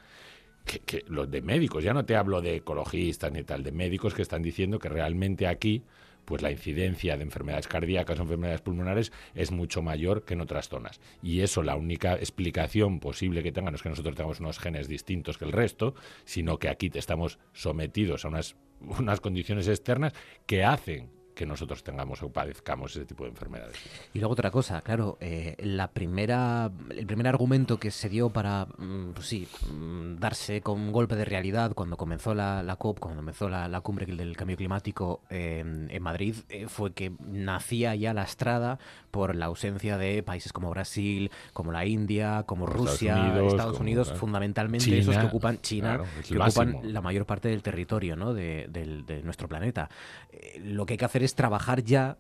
Que, 0.65 1.05
los 1.09 1.31
de 1.31 1.43
médicos, 1.43 1.85
ya 1.85 1.93
no 1.93 2.05
te 2.05 2.17
hablo 2.17 2.41
de 2.41 2.57
ecologistas 2.57 3.31
ni 3.33 3.43
tal, 3.43 3.63
de 3.63 3.73
médicos 3.73 4.15
que 4.15 4.23
están 4.23 4.43
diciendo 4.43 4.79
que 4.79 4.89
realmente 4.89 5.47
aquí 5.47 5.83
pues 6.25 6.43
la 6.43 6.51
incidencia 6.51 7.17
de 7.17 7.23
enfermedades 7.23 7.69
cardíacas 7.69 8.19
o 8.19 8.23
enfermedades 8.23 8.61
pulmonares 8.61 9.13
es 9.35 9.51
mucho 9.51 9.83
mayor 9.83 10.25
que 10.25 10.35
en 10.35 10.41
otras 10.41 10.69
zonas. 10.69 11.01
Y 11.23 11.41
eso, 11.41 11.63
la 11.63 11.77
única 11.77 12.15
explicación 12.15 13.01
posible 13.01 13.43
que 13.43 13.53
tengan 13.53 13.73
no 13.73 13.77
es 13.77 13.83
que 13.83 13.89
nosotros 13.89 14.15
tengamos 14.15 14.41
unos 14.41 14.59
genes 14.59 14.89
distintos 14.89 15.39
que 15.39 15.45
el 15.45 15.53
resto, 15.53 15.95
sino 16.25 16.59
que 16.59 16.69
aquí 16.69 16.91
estamos 16.95 17.39
sometidos 17.53 18.25
a 18.25 18.29
unas, 18.29 18.57
unas 18.81 19.21
condiciones 19.21 19.69
externas 19.69 20.13
que 20.47 20.65
hacen 20.65 21.14
que 21.35 21.47
nosotros 21.47 21.83
tengamos 21.83 22.23
o 22.23 22.31
padezcamos 22.31 22.95
ese 22.97 23.05
tipo 23.05 23.25
de 23.25 23.31
enfermedades. 23.31 23.77
Y 24.13 24.19
luego 24.19 24.33
otra 24.33 24.51
cosa, 24.51 24.81
claro, 24.81 25.19
eh, 25.21 25.57
la 25.59 25.89
primera, 25.89 26.71
el 26.91 27.07
primer 27.07 27.29
argumento 27.29 27.79
que 27.79 27.91
se 27.91 28.09
dio 28.09 28.31
para, 28.31 28.67
mm, 28.79 29.13
pues 29.15 29.27
sí, 29.27 29.49
mm, 29.71 30.17
darse 30.17 30.61
con 30.61 30.81
un 30.81 30.93
golpe 30.93 31.17
de 31.17 31.25
realidad 31.25 31.73
cuando 31.75 31.97
comenzó 31.97 32.35
la, 32.35 32.63
la 32.63 32.77
COP, 32.77 32.99
cuando 33.01 33.21
comenzó 33.21 33.49
la, 33.49 33.69
la 33.69 33.81
cumbre 33.81 34.07
del 34.07 34.37
cambio 34.37 34.57
climático 34.57 35.23
en 35.31 36.03
Madrid, 36.03 36.37
eh, 36.49 36.67
fue 36.69 36.93
que 36.93 37.13
nacía 37.27 37.95
ya 37.97 38.15
lastrada 38.15 38.79
por 39.11 39.35
la 39.35 39.47
ausencia 39.47 39.99
de 39.99 40.23
países 40.23 40.53
como 40.53 40.71
Brasil, 40.71 41.31
como 41.53 41.73
la 41.73 41.85
India, 41.85 42.45
como 42.47 42.67
Rusia, 42.67 43.35
Estados 43.47 43.81
Unidos, 43.81 44.13
fundamentalmente 44.13 44.99
esos 44.99 45.17
que 45.17 45.27
ocupan 45.27 45.61
China, 45.61 46.01
que 46.27 46.39
ocupan 46.39 46.81
la 46.93 47.01
mayor 47.01 47.27
parte 47.27 47.49
del 47.49 47.63
territorio 47.63 48.17
¿no? 48.17 48.35
de, 48.35 48.69
de 48.71 49.23
nuestro 49.23 49.49
planeta. 49.49 49.89
Eh, 50.33 50.61
lo 50.61 50.87
que 50.87 50.95
hay 50.95 50.99
que 50.99 51.05
hacer 51.05 51.23
es 51.25 51.35
trabajar 51.35 51.83
ya 51.83 52.19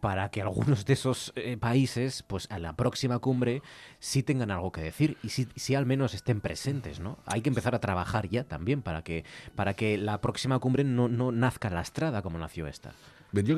para 0.00 0.30
que 0.30 0.40
algunos 0.40 0.84
de 0.86 0.94
esos 0.94 1.32
eh, 1.36 1.56
países, 1.58 2.22
pues 2.22 2.50
a 2.50 2.58
la 2.58 2.74
próxima 2.74 3.18
cumbre, 3.18 3.62
sí 3.98 4.22
tengan 4.22 4.50
algo 4.50 4.72
que 4.72 4.80
decir 4.80 5.16
y 5.22 5.28
sí, 5.28 5.74
al 5.74 5.86
menos 5.86 6.14
estén 6.14 6.40
presentes, 6.40 7.00
¿no? 7.00 7.18
Hay 7.26 7.42
que 7.42 7.50
empezar 7.50 7.74
a 7.74 7.80
trabajar 7.80 8.28
ya 8.28 8.44
también 8.44 8.82
para 8.82 9.02
que, 9.02 9.24
para 9.54 9.74
que 9.74 9.98
la 9.98 10.20
próxima 10.20 10.58
cumbre 10.58 10.84
no, 10.84 11.08
no 11.08 11.32
nazca 11.32 11.70
lastrada 11.70 12.22
como 12.22 12.38
nació 12.38 12.66
esta. 12.66 12.92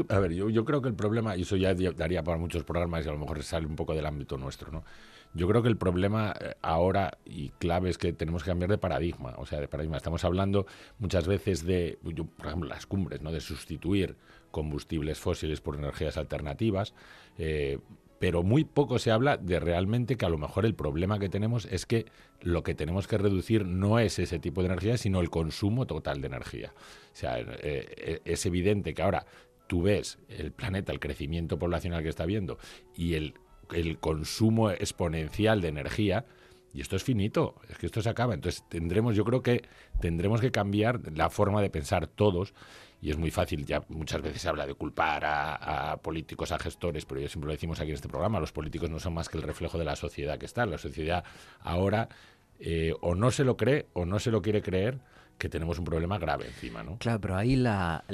a 0.08 0.18
ver, 0.18 0.32
yo, 0.32 0.50
yo 0.50 0.64
creo 0.64 0.82
que 0.82 0.88
el 0.88 0.94
problema, 0.94 1.36
y 1.36 1.42
eso 1.42 1.56
ya 1.56 1.74
daría 1.74 2.22
para 2.22 2.38
muchos 2.38 2.64
programas 2.64 3.06
y 3.06 3.08
a 3.08 3.12
lo 3.12 3.18
mejor 3.18 3.42
sale 3.42 3.66
un 3.66 3.76
poco 3.76 3.94
del 3.94 4.06
ámbito 4.06 4.36
nuestro, 4.36 4.72
¿no? 4.72 4.84
Yo 5.34 5.48
creo 5.48 5.62
que 5.62 5.68
el 5.68 5.78
problema 5.78 6.34
eh, 6.38 6.56
ahora 6.60 7.16
y 7.24 7.50
clave 7.58 7.88
es 7.88 7.96
que 7.96 8.12
tenemos 8.12 8.42
que 8.42 8.50
cambiar 8.50 8.70
de 8.70 8.76
paradigma, 8.76 9.34
o 9.38 9.46
sea, 9.46 9.60
de 9.60 9.68
paradigma. 9.68 9.96
Estamos 9.96 10.24
hablando 10.24 10.66
muchas 10.98 11.26
veces 11.26 11.64
de, 11.64 11.98
por 12.36 12.46
ejemplo, 12.46 12.68
las 12.68 12.84
cumbres, 12.84 13.22
¿no? 13.22 13.32
De 13.32 13.40
sustituir 13.40 14.16
combustibles 14.52 15.18
fósiles 15.18 15.60
por 15.60 15.74
energías 15.76 16.16
alternativas. 16.16 16.94
Eh, 17.38 17.78
pero 18.20 18.44
muy 18.44 18.62
poco 18.62 19.00
se 19.00 19.10
habla 19.10 19.36
de 19.36 19.58
realmente 19.58 20.16
que 20.16 20.24
a 20.24 20.28
lo 20.28 20.38
mejor 20.38 20.64
el 20.64 20.76
problema 20.76 21.18
que 21.18 21.28
tenemos 21.28 21.64
es 21.66 21.86
que 21.86 22.06
lo 22.40 22.62
que 22.62 22.76
tenemos 22.76 23.08
que 23.08 23.18
reducir 23.18 23.66
no 23.66 23.98
es 23.98 24.20
ese 24.20 24.38
tipo 24.38 24.62
de 24.62 24.68
energía, 24.68 24.96
sino 24.96 25.20
el 25.20 25.28
consumo 25.28 25.88
total 25.88 26.20
de 26.20 26.28
energía. 26.28 26.72
O 27.12 27.16
sea, 27.16 27.40
eh, 27.40 28.20
es 28.24 28.46
evidente 28.46 28.94
que 28.94 29.02
ahora 29.02 29.26
tú 29.66 29.82
ves 29.82 30.20
el 30.28 30.52
planeta, 30.52 30.92
el 30.92 31.00
crecimiento 31.00 31.58
poblacional 31.58 32.04
que 32.04 32.10
está 32.10 32.24
viendo 32.24 32.58
y 32.94 33.14
el 33.14 33.34
el 33.72 33.98
consumo 33.98 34.70
exponencial 34.70 35.60
de 35.60 35.68
energía. 35.68 36.24
Y 36.74 36.80
esto 36.80 36.96
es 36.96 37.04
finito, 37.04 37.56
es 37.68 37.76
que 37.76 37.86
esto 37.86 38.00
se 38.00 38.08
acaba. 38.08 38.34
Entonces 38.34 38.64
tendremos, 38.68 39.14
yo 39.14 39.24
creo 39.24 39.42
que 39.42 39.62
tendremos 40.00 40.40
que 40.40 40.50
cambiar 40.50 41.00
la 41.14 41.28
forma 41.28 41.60
de 41.60 41.70
pensar 41.70 42.06
todos. 42.06 42.54
Y 43.02 43.10
es 43.10 43.18
muy 43.18 43.32
fácil, 43.32 43.66
ya 43.66 43.82
muchas 43.88 44.22
veces 44.22 44.40
se 44.40 44.48
habla 44.48 44.64
de 44.64 44.74
culpar 44.74 45.24
a, 45.26 45.96
políticos, 46.00 46.52
a 46.52 46.58
gestores, 46.58 47.04
pero 47.04 47.20
yo 47.20 47.28
siempre 47.28 47.48
lo 47.48 47.52
decimos 47.52 47.80
aquí 47.80 47.90
en 47.90 47.96
este 47.96 48.08
programa, 48.08 48.38
los 48.38 48.52
políticos 48.52 48.88
no 48.88 49.00
son 49.00 49.12
más 49.12 49.28
que 49.28 49.36
el 49.36 49.42
reflejo 49.42 49.76
de 49.76 49.84
la 49.84 49.96
sociedad 49.96 50.38
que 50.38 50.46
está. 50.46 50.64
La 50.66 50.78
sociedad 50.78 51.24
ahora 51.60 52.08
eh, 52.60 52.94
o 53.00 53.16
no 53.16 53.32
se 53.32 53.42
lo 53.42 53.56
cree 53.56 53.88
o 53.92 54.06
no 54.06 54.20
se 54.20 54.30
lo 54.30 54.40
quiere 54.40 54.62
creer 54.62 55.00
que 55.36 55.48
tenemos 55.48 55.80
un 55.80 55.84
problema 55.84 56.18
grave 56.18 56.46
encima, 56.46 56.84
¿no? 56.84 56.98
Claro, 56.98 57.20
pero 57.20 57.34
ahí 57.34 57.56
la, 57.56 58.04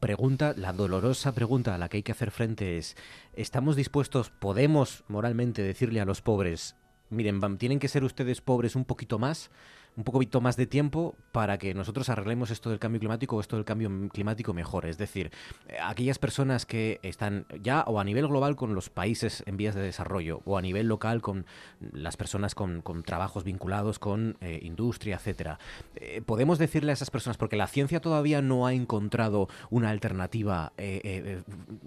pregunta, 0.00 0.52
la 0.58 0.74
dolorosa 0.74 1.32
pregunta 1.32 1.74
a 1.74 1.78
la 1.78 1.88
que 1.88 1.96
hay 1.96 2.02
que 2.02 2.12
hacer 2.12 2.30
frente 2.30 2.76
es, 2.76 2.94
¿estamos 3.34 3.74
dispuestos, 3.76 4.28
podemos 4.28 5.04
moralmente 5.08 5.62
decirle 5.62 6.02
a 6.02 6.04
los 6.04 6.20
pobres, 6.20 6.76
miren, 7.08 7.40
tienen 7.56 7.78
que 7.78 7.88
ser 7.88 8.04
ustedes 8.04 8.42
pobres 8.42 8.76
un 8.76 8.84
poquito 8.84 9.18
más? 9.18 9.50
Un 9.96 10.04
poquito 10.04 10.40
más 10.40 10.56
de 10.56 10.66
tiempo 10.66 11.14
para 11.32 11.58
que 11.58 11.74
nosotros 11.74 12.08
arreglemos 12.08 12.50
esto 12.50 12.70
del 12.70 12.78
cambio 12.78 12.98
climático 12.98 13.36
o 13.36 13.40
esto 13.40 13.56
del 13.56 13.64
cambio 13.64 13.90
climático 14.10 14.54
mejor. 14.54 14.86
Es 14.86 14.96
decir, 14.96 15.30
eh, 15.68 15.76
aquellas 15.82 16.18
personas 16.18 16.64
que 16.64 16.98
están 17.02 17.46
ya 17.60 17.82
o 17.86 18.00
a 18.00 18.04
nivel 18.04 18.26
global 18.28 18.56
con 18.56 18.74
los 18.74 18.88
países 18.88 19.42
en 19.46 19.56
vías 19.56 19.74
de 19.74 19.82
desarrollo 19.82 20.40
o 20.44 20.56
a 20.56 20.62
nivel 20.62 20.88
local 20.88 21.20
con 21.20 21.46
las 21.92 22.16
personas 22.16 22.54
con, 22.54 22.82
trabajos 23.04 23.44
vinculados 23.44 23.98
con 23.98 24.36
eh, 24.40 24.60
industria, 24.62 25.16
etcétera. 25.16 25.58
Eh, 25.96 26.22
podemos 26.24 26.58
decirle 26.58 26.92
a 26.92 26.94
esas 26.94 27.10
personas, 27.10 27.36
porque 27.36 27.56
la 27.56 27.66
ciencia 27.66 28.00
todavía 28.00 28.40
no 28.40 28.66
ha 28.66 28.72
encontrado 28.72 29.48
una 29.70 29.90
alternativa 29.90 30.72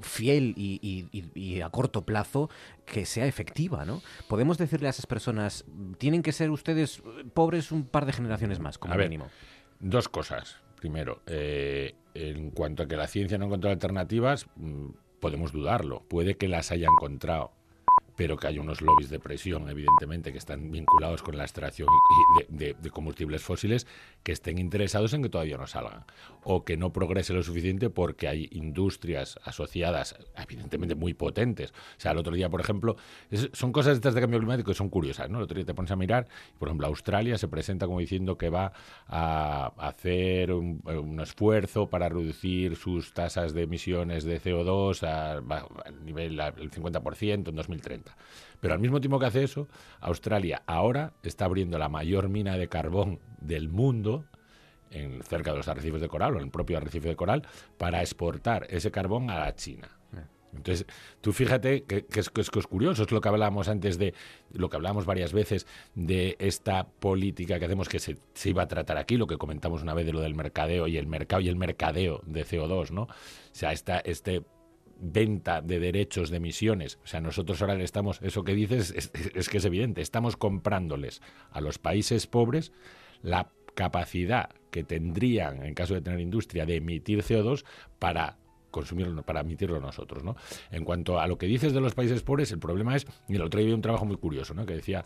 fiel 0.02 0.54
y, 0.58 1.62
a 1.62 1.70
corto 1.70 2.06
plazo 2.06 2.50
que 2.86 3.06
sea 3.06 3.26
efectiva, 3.26 3.86
¿no? 3.86 4.02
Podemos 4.28 4.58
decirle 4.58 4.88
a 4.88 4.92
esas 4.92 5.06
personas, 5.06 5.66
tienen 5.98 6.22
que 6.22 6.32
ser 6.32 6.52
ustedes 6.52 7.02
pobres 7.34 7.72
un 7.72 7.86
par 7.86 8.06
de 8.06 8.14
generaciones 8.14 8.60
más, 8.60 8.78
como 8.78 8.96
mínimo. 8.96 9.28
Dos 9.80 10.08
cosas. 10.10 10.62
primero, 10.76 11.22
eh, 11.26 11.96
en 12.14 12.52
cuanto 12.52 12.84
a 12.84 12.88
que 12.88 12.96
la 12.96 13.08
ciencia 13.08 13.40
no 13.40 13.46
encontrado 13.46 13.74
alternativas, 13.74 14.46
mm, 14.56 14.90
podemos 15.20 15.52
dudarlo. 15.52 16.04
Puede 16.08 16.36
que 16.36 16.48
las 16.48 16.72
haya 16.72 16.86
encontrado 16.86 17.52
pero 18.16 18.38
que 18.38 18.48
hay 18.48 18.60
unos 18.60 18.82
lobbies 18.82 19.10
de 19.10 19.20
presión, 19.20 19.70
evidentemente, 19.70 20.32
que 20.32 20.38
están 20.38 20.72
vinculados 20.72 21.22
con 21.22 21.38
la 21.38 21.44
extracción 21.44 21.88
de, 22.50 22.76
combustibles 22.92 23.44
fósiles 23.44 23.88
que 24.24 24.32
estén 24.32 24.58
interesados 24.58 25.14
en 25.14 25.22
que 25.22 25.30
todavía 25.30 25.58
no 25.58 25.68
salgan 25.68 26.06
o 26.44 26.64
que 26.64 26.78
no 26.78 26.94
progrese 26.94 27.34
lo 27.34 27.44
suficiente 27.44 27.90
porque 27.90 28.28
hay 28.28 28.48
industrias 28.52 29.38
asociadas, 29.44 30.16
evidentemente 30.38 30.96
muy 30.96 31.14
potentes. 31.14 31.72
O 31.72 32.00
sea, 32.00 32.12
el 32.12 32.18
otro 32.18 32.34
día, 32.34 32.50
por 32.50 32.62
ejemplo, 32.62 32.96
son 33.54 33.72
cosas 33.72 33.96
estas 33.96 34.14
de 34.14 34.22
cambio 34.22 34.40
climático 34.40 34.72
que 34.72 34.78
son 34.78 34.90
curiosas, 34.90 35.30
¿no? 35.30 35.40
El 35.40 35.44
otro 35.44 35.56
día 35.56 35.66
te 35.66 35.74
pones 35.74 35.92
a 35.92 35.96
mirar, 35.96 36.28
por 36.58 36.70
ejemplo, 36.70 36.88
Australia 36.88 37.38
se 37.38 37.48
presenta 37.48 37.86
como 37.86 38.00
diciendo 38.00 38.38
que 38.38 38.50
va 38.50 38.72
a 39.08 39.74
hacer 39.78 40.54
un, 40.54 40.82
esfuerzo 41.22 41.90
para 41.90 42.10
reducir 42.10 42.76
sus 42.76 43.14
tasas 43.14 43.54
de 43.54 43.64
emisiones 43.64 44.24
de 44.24 44.40
CO2 44.42 45.04
a, 45.04 45.38
a 45.38 45.92
nivel 46.04 46.38
del 46.38 46.72
50% 46.72 47.50
en 47.50 47.56
2030. 47.56 48.05
Pero 48.60 48.74
al 48.74 48.80
mismo 48.80 49.00
tiempo 49.00 49.20
que 49.20 49.26
hace 49.26 49.44
eso, 49.44 49.68
Australia 50.00 50.64
ahora 50.66 51.14
está 51.24 51.46
abriendo 51.46 51.78
la 51.78 51.90
mayor 51.90 52.30
mina 52.30 52.58
de 52.58 52.68
carbón 52.68 53.20
del 53.40 53.70
mundo 53.70 54.26
en, 54.92 55.22
cerca 55.24 55.52
de 55.52 55.58
los 55.58 55.68
arrecifes 55.68 56.02
de 56.02 56.08
coral 56.08 56.34
o 56.34 56.38
en 56.38 56.46
el 56.46 56.52
propio 56.52 56.78
arrecife 56.78 57.10
de 57.10 57.16
coral 57.16 57.48
para 57.78 58.02
exportar 58.02 58.66
ese 58.70 58.92
carbón 58.92 59.30
a 59.30 59.40
la 59.40 59.56
China. 59.56 59.90
Entonces, 60.56 60.88
tú 61.22 61.34
fíjate 61.34 61.84
que, 61.84 62.06
es, 62.16 62.30
que, 62.30 62.42
es, 62.42 62.50
curioso, 62.50 63.04
es 63.04 63.12
lo 63.12 63.22
que 63.22 63.28
hablábamos 63.28 63.68
antes 63.68 63.98
de, 63.98 64.14
lo 64.54 64.70
que 64.70 64.78
hablábamos 64.78 65.06
varias 65.06 65.34
veces 65.34 65.68
de 65.96 66.38
esta 66.40 66.88
política 66.88 67.60
que 67.60 67.66
hacemos 67.66 67.90
que 67.90 68.00
se, 68.00 68.18
se, 68.34 68.50
iba 68.50 68.64
a 68.64 68.68
tratar 68.68 68.98
aquí, 68.98 69.18
lo 69.18 69.28
que 69.28 69.38
comentamos 69.38 69.82
una 69.82 69.94
vez 69.94 70.06
de 70.06 70.14
lo 70.14 70.22
del 70.22 70.34
mercadeo 70.34 70.88
y 70.88 70.98
el 70.98 71.08
mercado 71.08 71.42
y 71.42 71.50
el 71.50 71.56
mercadeo 71.56 72.22
de 72.26 72.46
CO2, 72.46 72.92
¿no? 72.92 73.04
O 73.04 73.10
sea, 73.52 73.74
esta, 73.74 74.00
este 74.00 74.44
venta 75.00 75.62
de 75.62 75.80
derechos 75.80 76.30
de 76.30 76.38
emisiones. 76.38 77.00
O 77.04 77.08
sea, 77.08 77.22
nosotros 77.22 77.62
ahora 77.62 77.76
le 77.76 77.84
estamos, 77.84 78.22
eso 78.22 78.44
que 78.44 78.54
dices 78.54 78.94
es, 78.96 79.50
que 79.50 79.58
es 79.58 79.66
evidente, 79.66 80.02
estamos 80.02 80.38
comprándoles 80.38 81.22
a 81.52 81.62
los 81.62 81.78
países 81.78 82.28
pobres 82.28 82.72
la 83.22 83.50
capacidad 83.74 84.50
que 84.72 84.84
tendrían, 84.84 85.64
en 85.64 85.74
caso 85.74 85.94
de 85.94 86.02
tener 86.02 86.20
industria, 86.20 86.66
de 86.66 86.78
emitir 86.78 87.22
CO2 87.24 87.66
para 88.00 88.38
consumirlo, 88.72 89.24
para 89.24 89.42
emitirlo 89.42 89.80
nosotros. 89.80 90.24
¿no? 90.24 90.36
En 90.70 90.84
cuanto 90.84 91.20
a 91.20 91.28
lo 91.28 91.38
que 91.38 91.46
dices 91.46 91.74
de 91.74 91.80
los 91.80 91.94
países 91.94 92.22
pobres, 92.24 92.52
el 92.52 92.60
problema 92.60 92.96
es, 92.96 93.08
y 93.30 93.36
el 93.36 93.42
otro 93.42 93.62
día 93.62 93.74
un 93.74 93.82
trabajo 93.82 94.06
muy 94.06 94.18
curioso, 94.18 94.54
¿no? 94.54 94.66
que 94.66 94.76
decía 94.76 95.06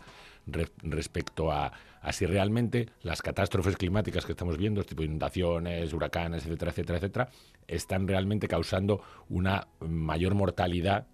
respecto 0.82 1.52
a, 1.52 1.72
a, 2.00 2.12
si 2.12 2.26
realmente 2.26 2.88
las 3.02 3.22
catástrofes 3.22 3.76
climáticas 3.76 4.26
que 4.26 4.32
estamos 4.32 4.56
viendo, 4.56 4.82
tipo 4.82 5.04
inundaciones, 5.04 5.92
huracanes, 5.92 6.44
etcétera, 6.46 6.72
etcétera, 6.72 6.98
etcétera, 6.98 7.30
están 7.68 8.08
realmente 8.08 8.48
causando 8.48 9.02
una 9.28 9.68
mayor 9.80 10.34
mortalidad 10.34 11.06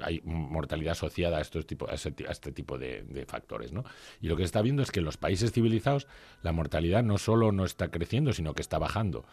hay 0.00 0.20
mortalidad 0.24 0.92
asociada 0.92 1.38
a, 1.38 1.40
estos 1.40 1.66
tipo, 1.66 1.88
a, 1.88 1.94
este 1.94 2.52
tipo 2.52 2.78
de, 2.78 3.24
factores. 3.28 3.72
¿no? 3.72 3.84
Y 4.20 4.28
lo 4.28 4.36
que 4.36 4.42
se 4.42 4.46
está 4.46 4.62
viendo 4.62 4.82
es 4.82 4.90
que 4.90 5.00
en 5.00 5.04
los 5.04 5.16
países 5.16 5.52
civilizados 5.52 6.06
la 6.42 6.52
mortalidad 6.52 7.02
no 7.02 7.18
solo 7.18 7.52
no 7.52 7.64
está 7.64 7.90
creciendo, 7.90 8.32
sino 8.32 8.54
que 8.54 8.62
está 8.62 8.78
bajando, 8.78 9.24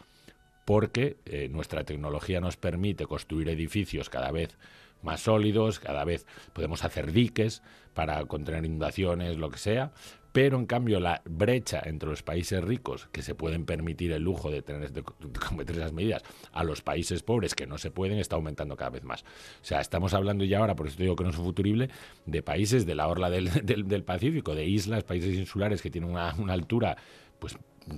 porque 0.65 1.17
eh, 1.25 1.47
nuestra 1.49 1.83
tecnología 1.83 2.41
nos 2.41 2.57
permite 2.57 3.05
construir 3.05 3.49
edificios 3.49 4.09
cada 4.09 4.31
vez 4.31 4.57
más 5.01 5.21
sólidos, 5.21 5.79
cada 5.79 6.03
vez 6.03 6.27
podemos 6.53 6.83
hacer 6.83 7.11
diques 7.11 7.63
para 7.93 8.23
contener 8.25 8.65
inundaciones, 8.65 9.37
lo 9.37 9.49
que 9.49 9.57
sea, 9.57 9.91
pero 10.31 10.57
en 10.57 10.65
cambio 10.65 10.99
la 10.99 11.21
brecha 11.25 11.81
entre 11.83 12.09
los 12.09 12.23
países 12.23 12.63
ricos 12.63 13.09
que 13.11 13.21
se 13.21 13.35
pueden 13.35 13.65
permitir 13.65 14.11
el 14.11 14.23
lujo 14.23 14.49
de 14.49 14.61
tener 14.61 14.91
de, 14.91 15.03
cometer 15.03 15.77
esas 15.77 15.93
medidas 15.93 16.23
a 16.51 16.63
los 16.63 16.81
países 16.81 17.23
pobres 17.23 17.55
que 17.55 17.67
no 17.67 17.77
se 17.77 17.91
pueden 17.91 18.17
está 18.17 18.35
aumentando 18.35 18.75
cada 18.75 18.91
vez 18.91 19.03
más. 19.03 19.23
O 19.23 19.65
sea, 19.65 19.81
estamos 19.81 20.13
hablando 20.13 20.45
ya 20.45 20.59
ahora, 20.59 20.75
por 20.75 20.87
eso 20.87 20.97
digo 20.99 21.15
que 21.15 21.23
no 21.23 21.31
es 21.31 21.35
futurible, 21.35 21.89
de 22.25 22.43
países 22.43 22.85
de 22.85 22.95
la 22.95 23.07
orla 23.07 23.29
del, 23.29 23.49
del, 23.65 24.03
Pacífico, 24.03 24.55
de 24.55 24.65
islas, 24.65 25.03
países 25.03 25.35
insulares 25.35 25.81
que 25.81 25.89
tienen 25.89 26.09
una, 26.09 26.33
una 26.35 26.53
altura, 26.53 26.97
pues 27.39 27.57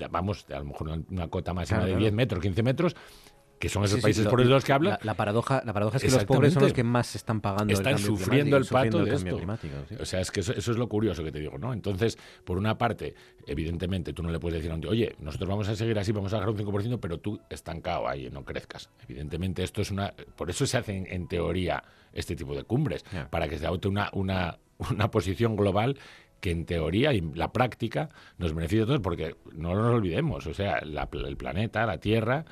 vamos, 0.09 0.45
a 0.49 0.59
lo 0.59 0.65
mejor 0.65 1.03
una, 1.09 1.27
cota 1.27 1.53
máxima 1.53 1.85
de 1.85 1.95
10 1.95 2.13
metros, 2.13 2.41
15 2.41 2.63
metros, 2.63 2.95
que 3.63 3.69
son 3.69 3.85
esos 3.85 4.01
países 4.01 4.27
pobres 4.27 4.45
de 4.47 4.53
los 4.53 4.65
que 4.65 4.73
habla. 4.73 4.99
La, 5.03 5.13
paradoja, 5.13 5.63
la 5.65 5.71
paradoja 5.71 5.95
es 5.95 6.03
que 6.03 6.11
los 6.11 6.25
pobres 6.25 6.51
son 6.51 6.63
los 6.63 6.73
que 6.73 6.83
más 6.83 7.15
están 7.15 7.39
pagando 7.39 7.73
están 7.73 7.97
sufriendo 7.97 8.57
el 8.57 8.65
pato 8.65 9.05
de 9.05 9.15
esto. 9.15 9.39
O 10.01 10.05
sea, 10.05 10.19
es 10.19 10.31
que 10.31 10.41
eso, 10.41 10.51
es 10.53 10.67
lo 10.67 10.89
curioso 10.89 11.23
que 11.23 11.31
te 11.31 11.39
digo, 11.39 11.57
¿no? 11.57 11.71
Entonces, 11.71 12.17
por 12.43 12.57
una 12.57 12.77
parte, 12.77 13.15
evidentemente, 13.47 14.11
tú 14.11 14.21
no 14.21 14.31
le 14.31 14.39
puedes 14.39 14.57
decir 14.57 14.69
a 14.69 14.75
un 14.75 14.81
tío, 14.81 14.89
oye, 14.89 15.15
nosotros 15.19 15.49
vamos 15.49 15.69
a 15.69 15.77
seguir 15.77 15.97
así, 15.97 16.11
vamos 16.11 16.33
a 16.33 16.39
bajar 16.39 16.49
un 16.49 16.57
5%, 16.57 16.99
pero 16.99 17.19
tú 17.19 17.39
estancado 17.49 18.09
ahí, 18.09 18.29
no 18.29 18.43
crezcas. 18.43 18.89
Evidentemente, 19.07 19.63
esto 19.63 19.81
es 19.81 19.91
una... 19.91 20.13
Por 20.35 20.49
eso 20.49 20.65
se 20.65 20.75
hacen, 20.75 21.07
en 21.09 21.29
teoría, 21.29 21.85
este 22.11 22.35
tipo 22.35 22.53
de 22.55 22.65
cumbres, 22.65 23.05
para 23.29 23.47
que 23.47 23.57
se 23.57 23.65
adopte 23.65 23.87
una, 23.87 24.09
una, 24.11 24.59
una 24.91 25.09
posición 25.09 25.55
global 25.55 25.97
que 26.41 26.51
en 26.51 26.65
teoría 26.65 27.13
y 27.13 27.21
la 27.21 27.53
práctica 27.53 28.09
nos 28.37 28.53
beneficia 28.53 28.83
a 28.83 28.87
todos, 28.87 28.99
porque 28.99 29.37
no 29.53 29.73
nos 29.73 29.93
olvidemos, 29.93 30.45
o 30.47 30.53
sea, 30.53 30.79
el 30.79 31.37
planeta, 31.37 31.85
la 31.85 31.99
Tierra, 31.99 32.43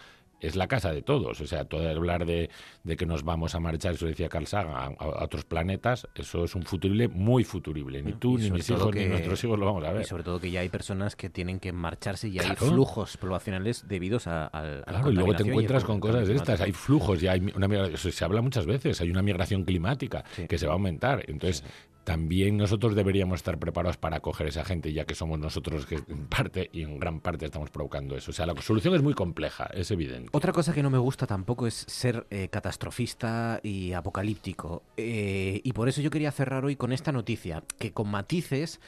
es 0.42 0.56
la 0.56 0.68
casa 0.68 0.92
de 0.92 1.02
todos. 1.02 1.40
O 1.40 1.48
sea, 1.48 1.66
todo 1.66 1.88
hablar 1.88 2.26
de, 2.26 2.50
que 2.98 3.06
nos 3.06 3.24
vamos 3.24 3.56
a 3.56 3.60
marchar, 3.60 3.94
eso 3.94 4.06
decía 4.06 4.28
Carl 4.28 4.48
Sagan, 4.48 4.96
a, 5.00 5.24
otros 5.24 5.46
planetas, 5.46 6.08
eso 6.16 6.44
es 6.44 6.56
un 6.56 6.64
futurible 6.64 7.08
muy 7.08 7.44
futurible. 7.44 8.02
Ni 8.02 8.14
tú, 8.14 8.38
ni 8.38 8.52
mis 8.52 8.70
hijos, 8.70 8.94
ni 8.94 9.06
nuestros 9.06 9.44
hijos 9.44 9.58
lo 9.58 9.66
vamos 9.68 9.84
a 9.86 9.92
ver. 9.94 10.02
Y 10.02 10.06
sobre 10.06 10.24
todo 10.24 10.40
que 10.40 10.52
ya 10.52 10.62
hay 10.62 10.70
personas 10.70 11.16
que 11.16 11.30
tienen 11.30 11.60
que 11.60 11.72
marcharse 11.72 12.28
y 12.28 12.40
hay 12.40 12.56
flujos 12.56 13.18
poblacionales 13.18 13.88
debidos 13.88 14.28
a, 14.28 14.48
a, 14.48 14.84
Claro, 14.84 15.12
y 15.12 15.16
luego 15.16 15.36
te 15.36 15.44
encuentras 15.44 15.84
con 15.84 16.00
cosas 16.00 16.28
de 16.28 16.36
estas. 16.36 16.62
Hay 16.62 16.72
flujos, 16.72 17.22
ya 17.22 17.34
hay 17.34 17.52
una 17.56 17.72
eso 17.88 18.12
se 18.12 18.26
habla 18.26 18.42
muchas 18.42 18.66
veces, 18.66 19.00
hay 19.02 19.10
una 19.10 19.22
migración 19.22 19.64
climática 19.64 20.24
que 20.50 20.58
se 20.58 20.66
va 20.66 20.74
a 20.74 20.76
aumentar. 20.76 21.24
Entonces, 21.28 21.64
también 22.04 22.58
nosotros 22.58 22.96
deberíamos 22.96 23.40
estar 23.40 23.60
preparados 23.60 23.98
para 23.98 24.18
acoger 24.18 24.48
a 24.48 24.50
esa 24.50 24.66
gente, 24.66 24.92
ya 24.92 25.06
que 25.06 25.16
somos 25.16 25.40
nosotros 25.40 25.86
que 25.86 25.96
en 25.96 26.28
parte 26.28 26.70
y 26.74 26.82
en 26.82 27.00
gran 27.00 27.20
parte 27.20 27.46
estamos 27.46 27.70
provocando 27.70 28.16
eso. 28.16 28.32
O 28.32 28.34
sea, 28.34 28.46
la 28.46 28.60
solución 28.62 28.96
es 28.96 29.02
muy 29.02 29.14
compleja, 29.14 29.66
es 29.74 29.92
evidente. 29.92 30.30
Otra 30.32 30.52
cosa 30.52 30.74
que 30.74 30.84
no 30.84 30.90
me 30.90 30.98
gusta 30.98 31.28
tampoco 31.28 31.68
es 31.68 31.86
ser 31.88 32.26
eh, 32.30 32.48
catastrofista 32.50 33.60
y 33.64 33.94
apocalíptico. 33.94 34.84
Eh, 34.98 35.62
y 35.64 35.74
por 35.74 35.90
eso 35.90 36.02
yo 36.02 36.10
quería 36.10 36.32
cerrar 36.32 36.66
hoy 36.66 36.76
con 36.76 36.92
esta 36.92 37.12
noticia, 37.12 37.64
que 37.78 37.92
con 37.92 38.10
matices 38.10 38.80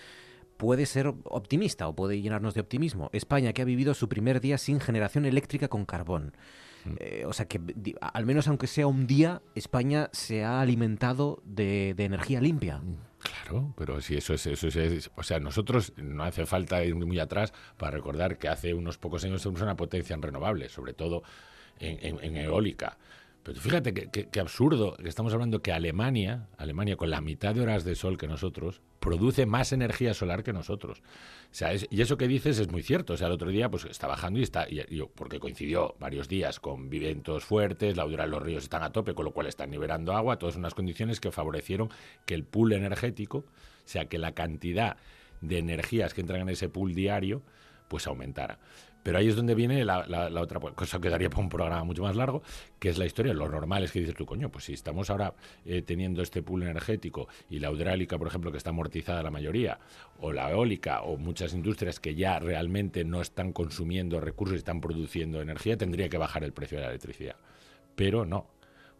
puede 0.57 0.85
ser 0.85 1.13
optimista 1.25 1.87
o 1.87 1.95
puede 1.95 2.21
llenarnos 2.21 2.53
de 2.53 2.61
optimismo. 2.61 3.09
España, 3.13 3.53
que 3.53 3.61
ha 3.61 3.65
vivido 3.65 3.93
su 3.93 4.09
primer 4.09 4.41
día 4.41 4.57
sin 4.57 4.79
generación 4.79 5.25
eléctrica 5.25 5.67
con 5.67 5.85
carbón. 5.85 6.33
Eh, 6.99 7.23
o 7.25 7.33
sea 7.33 7.47
que, 7.47 7.59
al 7.99 8.25
menos 8.25 8.47
aunque 8.47 8.67
sea 8.67 8.87
un 8.87 9.07
día, 9.07 9.41
España 9.55 10.09
se 10.11 10.43
ha 10.43 10.61
alimentado 10.61 11.41
de, 11.45 11.95
energía 11.97 12.41
limpia. 12.41 12.79
Mm, 12.79 12.95
claro, 13.19 13.73
pero 13.77 14.01
si 14.01 14.15
eso 14.15 14.33
es, 14.33 14.45
eso 14.45 14.67
es, 14.67 15.11
o 15.15 15.23
sea, 15.23 15.39
nosotros 15.39 15.93
no 15.97 16.23
hace 16.23 16.45
falta 16.45 16.83
ir 16.83 16.95
muy 16.95 17.19
atrás 17.19 17.53
para 17.77 17.91
recordar 17.91 18.37
que 18.37 18.49
hace 18.49 18.73
unos 18.73 18.97
pocos 18.97 19.23
años 19.23 19.41
somos 19.41 19.61
una 19.61 19.75
potencia 19.75 20.13
en 20.13 20.21
renovables, 20.21 20.71
sobre 20.71 20.93
todo 20.93 21.23
en 21.79 22.37
eólica. 22.37 22.97
Pero 23.43 23.59
fíjate 23.59 23.93
qué 23.93 24.39
absurdo 24.39 24.95
que 24.95 25.09
estamos 25.09 25.33
hablando 25.33 25.61
que 25.61 25.73
Alemania, 25.73 26.47
Alemania 26.57 26.95
con 26.95 27.09
la 27.09 27.19
mitad 27.19 27.53
de 27.53 27.61
horas 27.61 27.83
de 27.83 27.95
sol 27.95 28.17
que 28.17 28.27
nosotros, 28.27 28.81
produce 29.03 29.45
más 29.45 29.73
energía 29.73 30.13
solar 30.13 30.43
que 30.43 30.53
nosotros. 30.53 30.99
O 30.99 31.55
sea, 31.55 31.73
y 31.73 32.01
eso 32.01 32.15
que 32.15 32.29
dices 32.29 32.57
es 32.57 32.71
muy 32.71 32.83
cierto. 32.83 33.13
O 33.13 33.17
sea, 33.17 33.27
el 33.27 33.33
otro 33.33 33.49
día 33.49 33.69
pues 33.69 33.83
está 33.83 34.07
bajando 34.07 34.39
y 34.39 34.43
está, 34.43 34.65
y, 34.69 35.01
porque 35.13 35.41
coincidió 35.41 35.95
varios 35.99 36.29
días 36.29 36.61
con 36.61 36.89
vientos 36.89 37.43
fuertes, 37.43 37.97
la 37.97 38.03
audura 38.03 38.23
de 38.23 38.29
los 38.29 38.41
ríos 38.41 38.63
están 38.63 38.81
a 38.81 38.93
tope, 38.93 39.13
con 39.13 39.25
lo 39.25 39.31
cual 39.31 39.47
están 39.47 39.71
liberando 39.71 40.13
agua, 40.13 40.39
todas 40.39 40.55
unas 40.55 40.73
condiciones 40.73 41.19
que 41.19 41.31
favorecieron 41.31 41.89
que 42.25 42.33
el 42.33 42.45
pool 42.45 42.71
energético, 42.71 43.39
o 43.39 43.45
sea, 43.83 44.05
que 44.05 44.17
la 44.17 44.31
cantidad 44.31 44.95
de 45.41 45.57
energías 45.57 46.13
que 46.13 46.21
entran 46.21 46.39
en 46.39 46.49
ese 46.49 46.69
pool 46.69 46.95
diario, 46.95 47.41
pues 47.89 48.07
aumentara. 48.07 48.57
Pero 49.03 49.17
ahí 49.17 49.27
es 49.27 49.35
donde 49.35 49.53
viene 49.53 49.83
la, 49.83 50.29
otra 50.41 50.59
cosa 50.59 50.99
que 50.99 51.09
daría 51.09 51.29
para 51.29 51.41
un 51.41 51.49
programa 51.49 51.83
mucho 51.83 52.03
más 52.03 52.15
largo, 52.15 52.41
que 52.79 52.89
es 52.89 52.97
la 52.97 53.05
historia. 53.05 53.33
Lo 53.33 53.49
normal 53.49 53.83
es 53.83 53.91
que 53.91 53.99
dices 53.99 54.15
tú, 54.15 54.25
coño, 54.25 54.49
pues 54.49 54.65
si 54.65 54.73
estamos 54.73 55.09
ahora 55.09 55.33
eh, 55.65 55.81
teniendo 55.81 56.21
este 56.21 56.41
pool 56.41 56.63
energético 56.63 57.27
y 57.49 57.59
la 57.59 57.69
hidráulica, 57.71 58.17
por 58.17 58.27
ejemplo, 58.27 58.51
que 58.51 58.57
está 58.57 58.69
amortizada 58.69 59.21
la 59.21 59.31
mayoría, 59.31 59.79
o 60.19 60.31
la 60.31 60.49
eólica, 60.49 61.01
o 61.01 61.17
muchas 61.17 61.53
industrias 61.53 61.99
que 61.99 62.15
ya 62.15 62.39
realmente 62.39 63.03
no 63.03 63.21
están 63.21 63.51
consumiendo 63.51 64.21
recursos 64.21 64.55
y 64.55 64.59
están 64.59 64.79
produciendo 64.79 65.41
energía, 65.41 65.77
tendría 65.77 66.07
que 66.07 66.17
bajar 66.17 66.43
el 66.43 66.53
precio 66.53 66.77
de 66.77 66.83
la 66.85 66.89
electricidad. 66.89 67.35
Pero 67.95 68.25
no, 68.25 68.47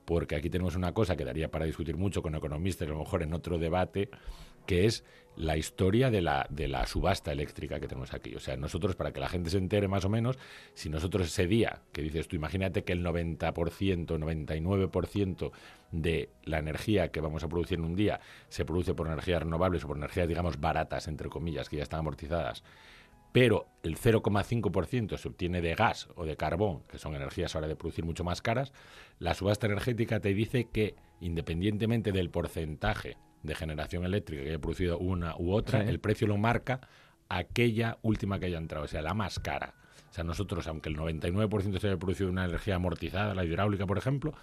porque 0.05 0.35
aquí 0.35 0.49
tenemos 0.49 0.75
una 0.75 0.93
cosa 0.93 1.15
que 1.15 1.25
daría 1.25 1.49
para 1.49 1.65
discutir 1.65 1.95
mucho 1.95 2.21
con 2.21 2.35
economistas, 2.35 2.87
a 2.87 2.91
lo 2.91 2.99
mejor 2.99 3.23
en 3.23 3.33
otro 3.33 3.57
debate, 3.57 4.09
que 4.65 4.85
es 4.85 5.03
la 5.35 5.57
historia 5.57 6.11
de 6.11 6.21
la, 6.21 6.45
de 6.49 6.67
la 6.67 6.85
subasta 6.85 7.31
eléctrica 7.31 7.79
que 7.79 7.87
tenemos 7.87 8.13
aquí. 8.13 8.35
O 8.35 8.39
sea, 8.39 8.55
nosotros, 8.57 8.95
para 8.95 9.11
que 9.11 9.19
la 9.19 9.29
gente 9.29 9.49
se 9.49 9.57
entere 9.57 9.87
más 9.87 10.05
o 10.05 10.09
menos, 10.09 10.37
si 10.73 10.89
nosotros 10.89 11.27
ese 11.27 11.47
día, 11.47 11.81
que 11.91 12.01
dices 12.01 12.27
tú, 12.27 12.35
imagínate 12.35 12.83
que 12.83 12.93
el 12.93 13.03
90%, 13.03 13.43
99% 14.05 15.51
de 15.91 16.29
la 16.43 16.59
energía 16.59 17.09
que 17.09 17.21
vamos 17.21 17.43
a 17.43 17.47
producir 17.47 17.79
en 17.79 17.85
un 17.85 17.95
día 17.95 18.19
se 18.49 18.65
produce 18.65 18.93
por 18.93 19.07
energías 19.07 19.43
renovables 19.43 19.83
o 19.83 19.87
por 19.87 19.97
energías, 19.97 20.27
digamos, 20.27 20.59
baratas, 20.59 21.07
entre 21.07 21.29
comillas, 21.29 21.69
que 21.69 21.77
ya 21.77 21.83
están 21.83 21.99
amortizadas, 21.99 22.63
pero 23.33 23.65
el 23.81 23.97
0,5% 23.97 25.17
se 25.17 25.27
obtiene 25.27 25.61
de 25.61 25.73
gas 25.73 26.07
o 26.15 26.23
de 26.23 26.37
carbón, 26.37 26.83
que 26.87 26.99
son 26.99 27.15
energías 27.15 27.55
ahora 27.55 27.67
de 27.67 27.75
producir 27.75 28.05
mucho 28.05 28.23
más 28.23 28.41
caras, 28.41 28.71
la 29.19 29.33
subasta 29.33 29.65
energética 29.65 30.19
te 30.19 30.33
dice 30.35 30.69
que 30.71 30.95
independientemente 31.19 32.11
del 32.11 32.29
porcentaje 32.29 33.17
de 33.43 33.55
generación 33.55 34.05
eléctrica 34.05 34.41
que 34.43 34.49
haya 34.49 34.59
producido 34.59 34.97
una 34.97 35.35
u 35.37 35.51
otra, 35.53 35.83
Sí. 35.83 35.89
el 35.89 35.99
precio 35.99 36.27
lo 36.27 36.37
marca 36.37 36.81
aquella 37.29 37.97
última 38.01 38.39
que 38.39 38.45
haya 38.47 38.57
entrado, 38.57 38.85
o 38.85 38.87
sea, 38.87 39.01
la 39.01 39.13
más 39.13 39.39
cara. 39.39 39.73
O 40.09 40.13
sea, 40.13 40.23
nosotros, 40.23 40.67
aunque 40.67 40.89
el 40.89 40.95
99% 40.97 41.79
se 41.79 41.87
haya 41.87 41.97
producido 41.97 42.29
una 42.29 42.45
energía 42.45 42.75
amortizada, 42.75 43.33
la 43.33 43.43
hidráulica, 43.43 43.85
por 43.87 43.97
ejemplo, 43.97 44.33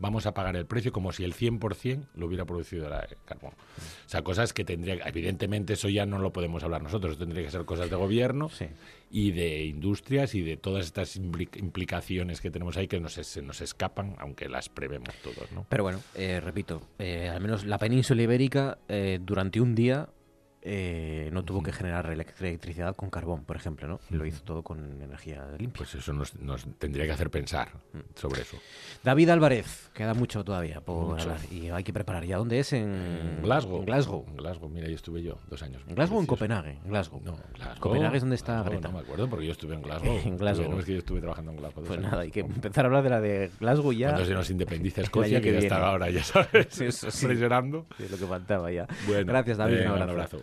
vamos 0.00 0.26
a 0.26 0.34
pagar 0.34 0.56
el 0.56 0.66
precio 0.66 0.90
como 0.92 1.12
si 1.12 1.22
el 1.22 1.34
100% 1.34 2.06
lo 2.14 2.26
hubiera 2.26 2.44
producido 2.44 2.88
la 2.88 3.02
de 3.02 3.16
carbón. 3.24 3.52
O 3.52 4.08
sea, 4.08 4.22
cosas 4.22 4.52
que 4.52 4.64
tendría, 4.64 4.94
evidentemente 5.06 5.74
eso 5.74 5.88
ya 5.88 6.06
no 6.06 6.18
lo 6.18 6.32
podemos 6.32 6.64
hablar 6.64 6.82
nosotros, 6.82 7.16
tendría 7.18 7.44
que 7.44 7.50
ser 7.50 7.64
cosas 7.64 7.88
de 7.90 7.96
gobierno 7.96 8.48
Sí. 8.48 8.66
y 9.10 9.30
de 9.32 9.64
industrias 9.64 10.34
y 10.34 10.40
de 10.42 10.56
todas 10.56 10.86
estas 10.86 11.20
impli- 11.20 11.56
implicaciones 11.60 12.40
que 12.40 12.50
tenemos 12.50 12.76
ahí 12.76 12.88
que 12.88 12.98
nos, 12.98 13.12
se 13.12 13.42
nos 13.42 13.60
escapan, 13.60 14.16
aunque 14.18 14.48
las 14.48 14.68
prevemos 14.68 15.14
todos, 15.22 15.52
¿no? 15.52 15.66
Pero 15.68 15.84
bueno, 15.84 16.00
eh, 16.14 16.40
repito, 16.40 16.82
eh, 16.98 17.28
al 17.28 17.40
menos 17.40 17.64
la 17.64 17.78
península 17.78 18.22
ibérica 18.22 18.78
eh, 18.88 19.18
durante 19.22 19.60
un 19.60 19.74
día 19.74 20.08
eh, 20.62 21.30
no 21.32 21.42
tuvo 21.44 21.62
que 21.62 21.72
generar 21.72 22.06
elec- 22.14 22.38
electricidad 22.40 22.94
con 22.94 23.08
carbón, 23.10 23.44
por 23.44 23.56
ejemplo, 23.56 23.88
¿no? 23.88 24.00
Lo 24.10 24.26
hizo 24.26 24.42
todo 24.42 24.62
con 24.62 25.00
energía 25.02 25.46
limpia. 25.58 25.78
Pues 25.78 25.94
eso 25.94 26.12
nos, 26.12 26.34
nos 26.36 26.66
tendría 26.78 27.06
que 27.06 27.12
hacer 27.12 27.30
pensar 27.30 27.68
sobre 28.14 28.42
eso. 28.42 28.58
David 29.02 29.30
Álvarez, 29.30 29.90
queda 29.94 30.12
mucho 30.14 30.44
todavía 30.44 30.80
por 30.82 31.06
Mucho. 31.06 31.22
hablar 31.22 31.38
y 31.50 31.70
hay 31.70 31.82
que 31.82 31.92
preparar 31.92 32.24
ya. 32.24 32.36
¿Dónde 32.36 32.58
es? 32.58 32.72
En 32.74 33.40
Glasgow. 33.42 33.78
En 33.78 33.86
Glasgow. 33.86 34.24
En 34.28 34.36
Glasgow, 34.36 34.68
mira, 34.68 34.86
ahí 34.86 34.94
estuve 34.94 35.22
yo 35.22 35.38
dos 35.48 35.62
años. 35.62 35.82
¿En 35.88 35.94
Glasgow 35.94 36.18
o 36.18 36.20
en. 36.20 36.26
Copenhague? 36.26 36.72
En 36.84 36.90
Glasgow. 36.90 37.20
No, 37.24 37.36
Glasgow. 37.54 37.78
Copenhague 37.80 38.16
es 38.18 38.22
donde 38.22 38.36
está 38.36 38.58
No, 38.58 38.64
Greta. 38.64 38.88
No 38.88 38.94
me 38.94 39.00
acuerdo 39.00 39.28
porque 39.30 39.46
yo 39.46 39.52
estuve 39.52 39.74
en 39.74 39.82
Glasgow. 39.82 40.18
En 40.24 40.36
Glasgow. 40.36 40.64
Estuve- 40.64 40.74
no, 40.74 40.78
es 40.80 40.84
que 40.84 40.92
yo 40.92 40.98
estuve 40.98 41.20
trabajando 41.20 41.52
en 41.52 41.56
Glasgow. 41.56 41.84
Pues 41.84 41.98
años. 41.98 42.10
nada, 42.10 42.22
hay 42.22 42.30
que 42.30 42.40
empezar 42.40 42.84
a 42.84 42.88
hablar 42.88 43.02
de 43.02 43.10
la 43.10 43.20
de 43.20 43.50
Glasgow 43.60 43.92
ya. 43.92 44.08
Cuando 44.10 44.26
se 44.26 44.34
nos 44.34 44.50
independiza 44.50 45.00
Escocia, 45.02 45.38
que, 45.40 45.44
que 45.44 45.52
ya 45.52 45.58
viene. 45.60 45.66
está 45.74 45.86
ahora, 45.88 46.10
ya 46.10 46.22
sabes, 46.22 46.66
Sí, 46.70 46.84
eso 46.84 47.10
sí. 47.10 47.26
presionando. 47.26 47.86
Sí, 47.96 48.04
es 48.04 48.10
lo 48.10 48.18
que 48.18 48.26
faltaba 48.26 48.70
ya. 48.70 48.86
Bueno, 49.06 49.24
Gracias, 49.32 49.56
David. 49.56 49.76
venga, 49.78 49.94
un 49.94 50.02
abrazo. 50.02 50.42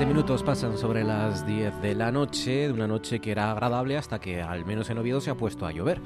Siete 0.00 0.14
minutos 0.14 0.42
pasan 0.42 0.78
sobre 0.78 1.04
las 1.04 1.46
10 1.46 1.82
de 1.82 1.94
la 1.94 2.10
noche, 2.10 2.68
de 2.68 2.72
una 2.72 2.86
noche 2.86 3.20
que 3.20 3.32
era 3.32 3.50
agradable 3.50 3.98
hasta 3.98 4.18
que 4.18 4.40
al 4.40 4.64
menos 4.64 4.88
en 4.88 4.96
Oviedo 4.96 5.20
se 5.20 5.28
ha 5.28 5.34
puesto 5.34 5.66
a 5.66 5.72
llover. 5.72 6.00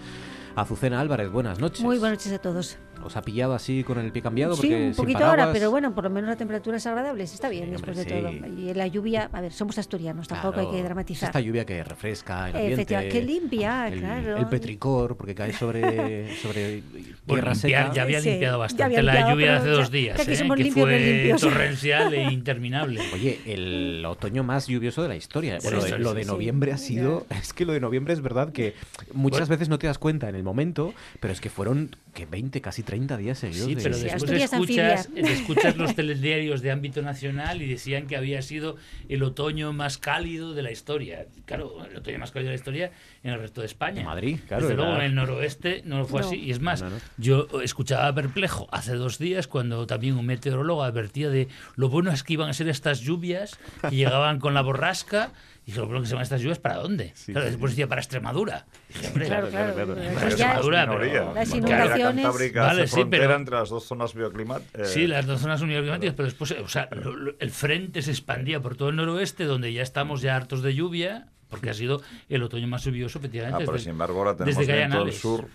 Azucena 0.57 0.99
Álvarez, 0.99 1.31
buenas 1.31 1.61
noches. 1.61 1.81
Muy 1.81 1.99
buenas 1.99 2.19
noches 2.19 2.33
a 2.33 2.39
todos. 2.41 2.77
¿Os 3.03 3.17
ha 3.17 3.23
pillado 3.23 3.55
así 3.55 3.85
con 3.85 3.99
el 3.99 4.13
pie 4.13 4.23
cambiado? 4.23 4.55
Sí, 4.55 4.63
Porque 4.63 4.87
un 4.89 4.95
poquito 4.95 5.19
ahora, 5.19 5.31
paraguas- 5.45 5.59
pero 5.59 5.71
bueno, 5.71 5.95
por 5.95 6.05
lo 6.05 6.11
menos 6.11 6.29
la 6.31 6.37
temperatura 6.37 6.77
es 6.79 6.87
agradable, 6.87 7.25
está 7.25 7.49
bien 7.49 7.65
Sí, 7.67 7.71
después 7.73 7.99
hombre, 7.99 8.15
de 8.15 8.31
sí. 8.33 8.39
todo. 8.41 8.61
Y 8.61 8.75
la 8.75 8.87
lluvia, 8.87 9.29
a 9.33 9.41
ver, 9.41 9.53
somos 9.53 9.77
asturianos, 9.79 10.27
tampoco 10.29 10.55
Claro, 10.55 10.69
hay 10.69 10.73
que 10.75 10.79
es 10.81 10.85
dramatizar. 10.85 11.29
Esta 11.29 11.41
lluvia 11.41 11.65
que 11.67 11.85
refresca 11.85 12.49
el 12.51 12.57
ambiente. 12.57 13.09
Que 13.09 13.23
limpia, 13.23 13.89
el, 13.89 13.99
claro. 14.01 14.37
El 14.37 14.47
petricor, 14.47 15.17
porque 15.17 15.35
cae 15.35 15.53
sobre, 15.53 16.35
sobre 16.43 16.83
Bueno, 16.83 17.15
tierra 17.27 17.53
limpiar, 17.53 17.83
seca. 17.85 17.93
ya 17.95 18.03
había 18.03 18.21
limpiado 18.21 18.59
bastante 18.59 18.85
había 18.85 19.03
la 19.03 19.13
limpiado, 19.13 19.31
lluvia 19.33 19.51
de 19.53 19.57
hace 19.59 19.69
dos 19.69 19.91
días, 19.91 20.21
¿eh? 20.21 20.25
que 20.25 20.45
limpios, 20.63 21.41
fue 21.43 21.51
torrencial 21.51 22.15
e 22.15 22.23
interminable. 22.33 23.01
Oye, 23.13 23.41
el 23.47 24.05
otoño 24.07 24.43
más 24.45 24.67
lluvioso 24.67 25.03
de 25.03 25.09
la 25.09 25.17
historia. 25.17 25.59
Bueno, 25.63 25.81
sí, 25.81 25.91
de- 25.91 25.97
sí, 25.97 26.03
lo 26.03 26.15
de 26.15 26.23
sí. 26.23 26.29
noviembre 26.29 26.73
ha 26.73 26.79
sido. 26.79 27.27
Es 27.45 27.53
que 27.53 27.65
lo 27.67 27.73
de 27.73 27.81
noviembre 27.81 28.15
es 28.15 28.21
verdad 28.23 28.53
que 28.53 28.75
muchas 29.13 29.41
Bueno. 29.41 29.51
veces 29.51 29.69
no 29.69 29.79
te 29.79 29.87
das 29.87 29.99
cuenta 29.99 30.29
en 30.29 30.35
el 30.37 30.43
momento, 30.43 30.95
pero 31.21 31.33
es 31.33 31.41
que 31.41 31.51
fueron 31.51 31.95
que 32.15 32.27
20, 32.27 32.61
casi 32.61 32.83
30 32.85 33.17
días 33.17 33.39
seguidos. 33.39 33.67
Sí, 33.67 33.75
de- 33.75 33.83
pero 33.83 33.95
Sí, 33.95 34.03
después 34.05 34.23
Asturias 34.23 34.53
escuchas, 34.53 35.07
anfibia. 35.07 35.31
escuchas 35.33 35.77
los 35.77 35.95
telediarios 35.97 36.63
de 36.63 36.71
ámbito 36.71 37.03
nacional 37.03 37.63
y 37.63 37.67
decían 37.69 38.07
que 38.07 38.17
había 38.17 38.43
sido 38.43 38.77
el 39.09 39.23
otoño 39.23 39.73
más 39.73 39.99
cálido 39.99 40.55
de 40.55 40.63
la 40.63 40.71
historia. 40.71 41.27
Claro, 41.47 41.85
el 41.85 41.97
otoño 41.97 42.19
más 42.19 42.31
cálido 42.31 42.49
de 42.51 42.55
la 42.57 42.59
historia 42.59 42.91
en 43.23 43.33
el 43.33 43.41
resto 43.41 43.61
de 43.61 43.67
España. 43.67 44.01
En 44.01 44.07
Madrid, 44.07 44.39
claro, 44.47 44.63
Desde 44.63 44.75
era- 44.75 44.85
luego, 44.85 44.99
en 45.01 45.05
el 45.07 45.15
noroeste 45.15 45.83
no 45.85 46.05
fue 46.05 46.21
No. 46.21 46.27
así. 46.27 46.37
Y 46.37 46.51
es 46.51 46.61
más, 46.61 46.83
No, 46.83 46.91
no. 46.91 46.97
yo 47.19 47.49
escuchaba 47.63 48.15
perplejo 48.15 48.69
hace 48.71 48.95
dos 48.95 49.19
días 49.19 49.47
cuando 49.49 49.87
también 49.87 50.17
un 50.17 50.27
meteorólogo 50.27 50.83
advertía 50.83 51.31
de 51.31 51.49
lo 51.77 51.89
bueno 51.89 52.11
es 52.13 52.23
que 52.23 52.35
iban 52.35 52.49
a 52.49 52.53
ser 52.53 52.69
estas 52.69 53.01
lluvias 53.01 53.59
que 53.89 53.97
llegaban 53.97 54.39
con 54.41 54.55
la 54.55 54.63
borrasca. 54.63 55.33
Y 55.67 55.69
dije, 55.69 55.81
lo 55.81 55.87
bueno 55.87 56.03
que 56.03 56.09
se 56.09 56.15
van 56.15 56.23
estas 56.23 56.43
lluvias, 56.43 56.59
¿para 56.59 56.77
dónde? 56.77 57.15
claro, 57.27 57.47
después 57.47 57.73
decía, 57.73 57.89
para 57.89 58.01
Extremadura. 58.03 58.67
Dije, 58.89 59.07
hombre, 59.09 59.27
Claro, 59.27 59.49
claro. 59.49 59.75
claro, 59.75 59.95
pero 59.97 60.15
Para 60.15 60.29
ya- 60.29 60.29
Extremadura, 60.29 60.87
pero- 60.99 61.35
Las 61.35 61.55
inundaciones- 61.55 62.53
Vale, 62.55 62.87
sí, 62.87 63.05
pero- 63.09 63.35
entre 63.35 63.57
las 63.57 63.69
dos 63.71 63.85
zonas 63.85 64.15
bioclimáticas. 64.15 64.91
Sí, 64.91 65.07
las 65.07 65.25
dos 65.27 65.41
zonas 65.41 65.63
bioclimáticas, 65.67 66.15
pero 66.15 66.27
después, 66.27 66.51
o 66.53 66.69
sea, 66.69 66.89
lo- 66.93 67.17
lo- 67.17 67.35
el 67.39 67.51
frente 67.51 68.03
se 68.03 68.11
expandía 68.11 68.61
por 68.61 68.77
todo 68.77 68.91
el 68.91 68.97
noroeste, 68.97 69.45
donde 69.45 69.73
ya 69.73 69.83
estamos 69.83 70.21
ya 70.21 70.37
hartos 70.37 70.63
de 70.63 70.75
lluvia, 70.75 71.29
porque 71.49 71.71
ha 71.71 71.75
sido 71.75 72.03
el 72.29 72.43
otoño 72.43 72.67
más 72.67 72.85
lluvioso, 72.85 73.19
Ah, 73.19 73.21
efectivamente. 73.21 73.59
pero 73.61 73.73
desde- 73.73 73.85
sin 73.85 73.91
embargo 73.93 74.19
ahora 74.19 74.37
tenemos 74.37 74.59
desde 74.59 74.67
que 74.67 74.73
hay 74.73 74.79
viento 74.87 75.05
del 75.07 75.15
sur. 75.15 75.49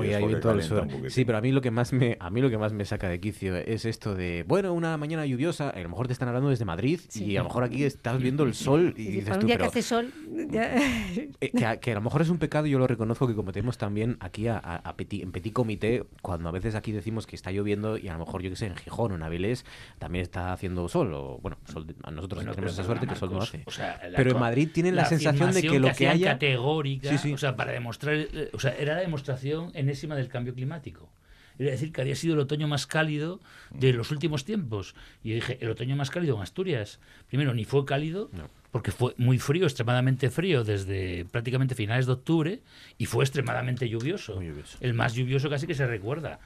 Hay 0.00 0.26
viento 0.26 0.48
del 0.54 0.62
sur. 0.62 0.86
Sí, 1.08 1.24
pero 1.24 1.38
a 1.38 1.40
mí 1.40 1.52
lo 1.52 1.60
que 1.60 1.70
más 1.70 1.92
me 1.92 2.16
a 2.20 2.30
mí 2.30 2.40
lo 2.40 2.50
que 2.50 2.58
más 2.58 2.72
me 2.72 2.84
saca 2.84 3.08
de 3.08 3.20
quicio 3.20 3.56
es 3.56 3.84
esto 3.84 4.14
de, 4.14 4.44
bueno, 4.46 4.72
una 4.72 4.96
mañana 4.96 5.24
lluviosa, 5.26 5.70
a 5.70 5.78
lo 5.80 5.88
mejor 5.88 6.06
te 6.06 6.12
están 6.12 6.28
hablando 6.28 6.50
desde 6.50 6.64
Madrid 6.64 7.00
y 7.14 7.36
a 7.36 7.40
lo 7.40 7.44
mejor 7.48 7.64
aquí 7.64 7.84
estás 7.84 8.18
viendo 8.20 8.44
el 8.44 8.54
sol 8.54 8.94
y 8.96 9.02
y 9.02 9.06
dices 9.08 9.24
para 9.28 9.38
tú, 9.40 9.44
un 9.44 9.46
día 9.48 9.56
pero 9.58 9.70
que 9.70 9.78
hace 9.78 9.82
sol, 9.88 10.12
ya- 10.50 10.74
eh, 11.40 11.50
que, 11.56 11.66
a, 11.66 11.76
que 11.78 11.92
a 11.92 11.94
lo 11.94 12.00
mejor 12.00 12.22
es 12.22 12.28
un 12.30 12.38
pecado, 12.38 12.66
yo 12.66 12.78
lo 12.78 12.86
reconozco 12.86 13.26
que 13.26 13.34
cometemos 13.34 13.78
también 13.78 14.16
aquí 14.20 14.48
a, 14.48 14.56
a- 14.58 14.76
a 14.76 14.96
petit- 14.96 15.22
en 15.22 15.32
petit 15.32 15.52
comité, 15.52 16.04
cuando 16.22 16.48
a 16.48 16.52
veces 16.52 16.74
aquí 16.74 16.92
decimos 16.92 17.26
que 17.26 17.36
está 17.36 17.50
lloviendo 17.52 17.96
y 17.98 18.08
a 18.08 18.12
lo 18.14 18.18
mejor 18.20 18.42
yo 18.42 18.50
que 18.50 18.56
sé, 18.56 18.66
en 18.66 18.76
Gijón 18.76 19.12
o 19.12 19.14
en 19.14 19.22
Avilés 19.22 19.64
también 19.98 20.22
está 20.22 20.52
haciendo 20.52 20.88
sol, 20.88 21.12
o 21.14 21.38
bueno, 21.42 21.58
sol 21.70 21.86
de- 21.86 21.94
a 22.02 22.10
nosotros 22.10 22.38
Bueno, 22.38 22.52
tenemos 22.54 22.72
esa 22.74 22.84
suerte 22.84 23.06
que 23.06 23.14
sol 23.14 23.30
no 23.32 23.40
hace. 23.42 23.62
o 23.66 23.70
sea, 23.70 24.00
la 24.08 24.16
pero 24.16 24.32
en 24.32 24.38
Madrid 24.40 24.68
tienen 24.72 24.96
la, 24.96 25.04
sensación 25.04 25.52
de 25.52 25.62
que 25.62 25.78
lo 25.78 25.92
que 25.92 26.08
haya... 26.08 26.32
categórica, 26.32 27.10
Sí, 27.10 27.18
sí. 27.18 27.32
o 27.32 27.38
sea, 27.38 27.56
para 27.56 27.72
demostrar, 27.72 28.14
eh, 28.16 28.50
o 28.52 28.58
sea, 28.58 28.74
era 28.78 28.94
la 28.94 29.00
demostración 29.00 29.70
enésima 29.84 30.16
del 30.16 30.28
cambio 30.28 30.54
climático. 30.54 31.08
Era 31.58 31.70
decir, 31.70 31.92
que 31.92 32.00
había 32.00 32.16
sido 32.16 32.34
el 32.34 32.40
otoño 32.40 32.66
más 32.66 32.86
cálido 32.86 33.40
de 33.70 33.92
los 33.92 34.10
últimos 34.10 34.44
tiempos. 34.44 34.94
Y 35.22 35.30
yo 35.30 35.34
dije, 35.36 35.58
el 35.60 35.70
otoño 35.70 35.94
más 35.94 36.10
cálido 36.10 36.36
en 36.36 36.42
Asturias. 36.42 36.98
Primero, 37.28 37.54
ni 37.54 37.64
fue 37.64 37.84
cálido, 37.84 38.28
porque 38.72 38.90
fue 38.90 39.14
muy 39.18 39.38
frío, 39.38 39.64
extremadamente 39.64 40.30
frío 40.30 40.64
desde 40.64 41.24
prácticamente 41.26 41.76
finales 41.76 42.06
de 42.06 42.12
octubre 42.12 42.60
y 42.98 43.06
fue 43.06 43.24
extremadamente 43.24 43.88
lluvioso. 43.88 44.36
Muy 44.36 44.46
lluvioso. 44.48 44.78
El 44.80 44.94
más 44.94 45.14
lluvioso 45.14 45.50
casi 45.50 45.66
que 45.66 45.74
se 45.74 45.86
recuerda. 45.86 46.38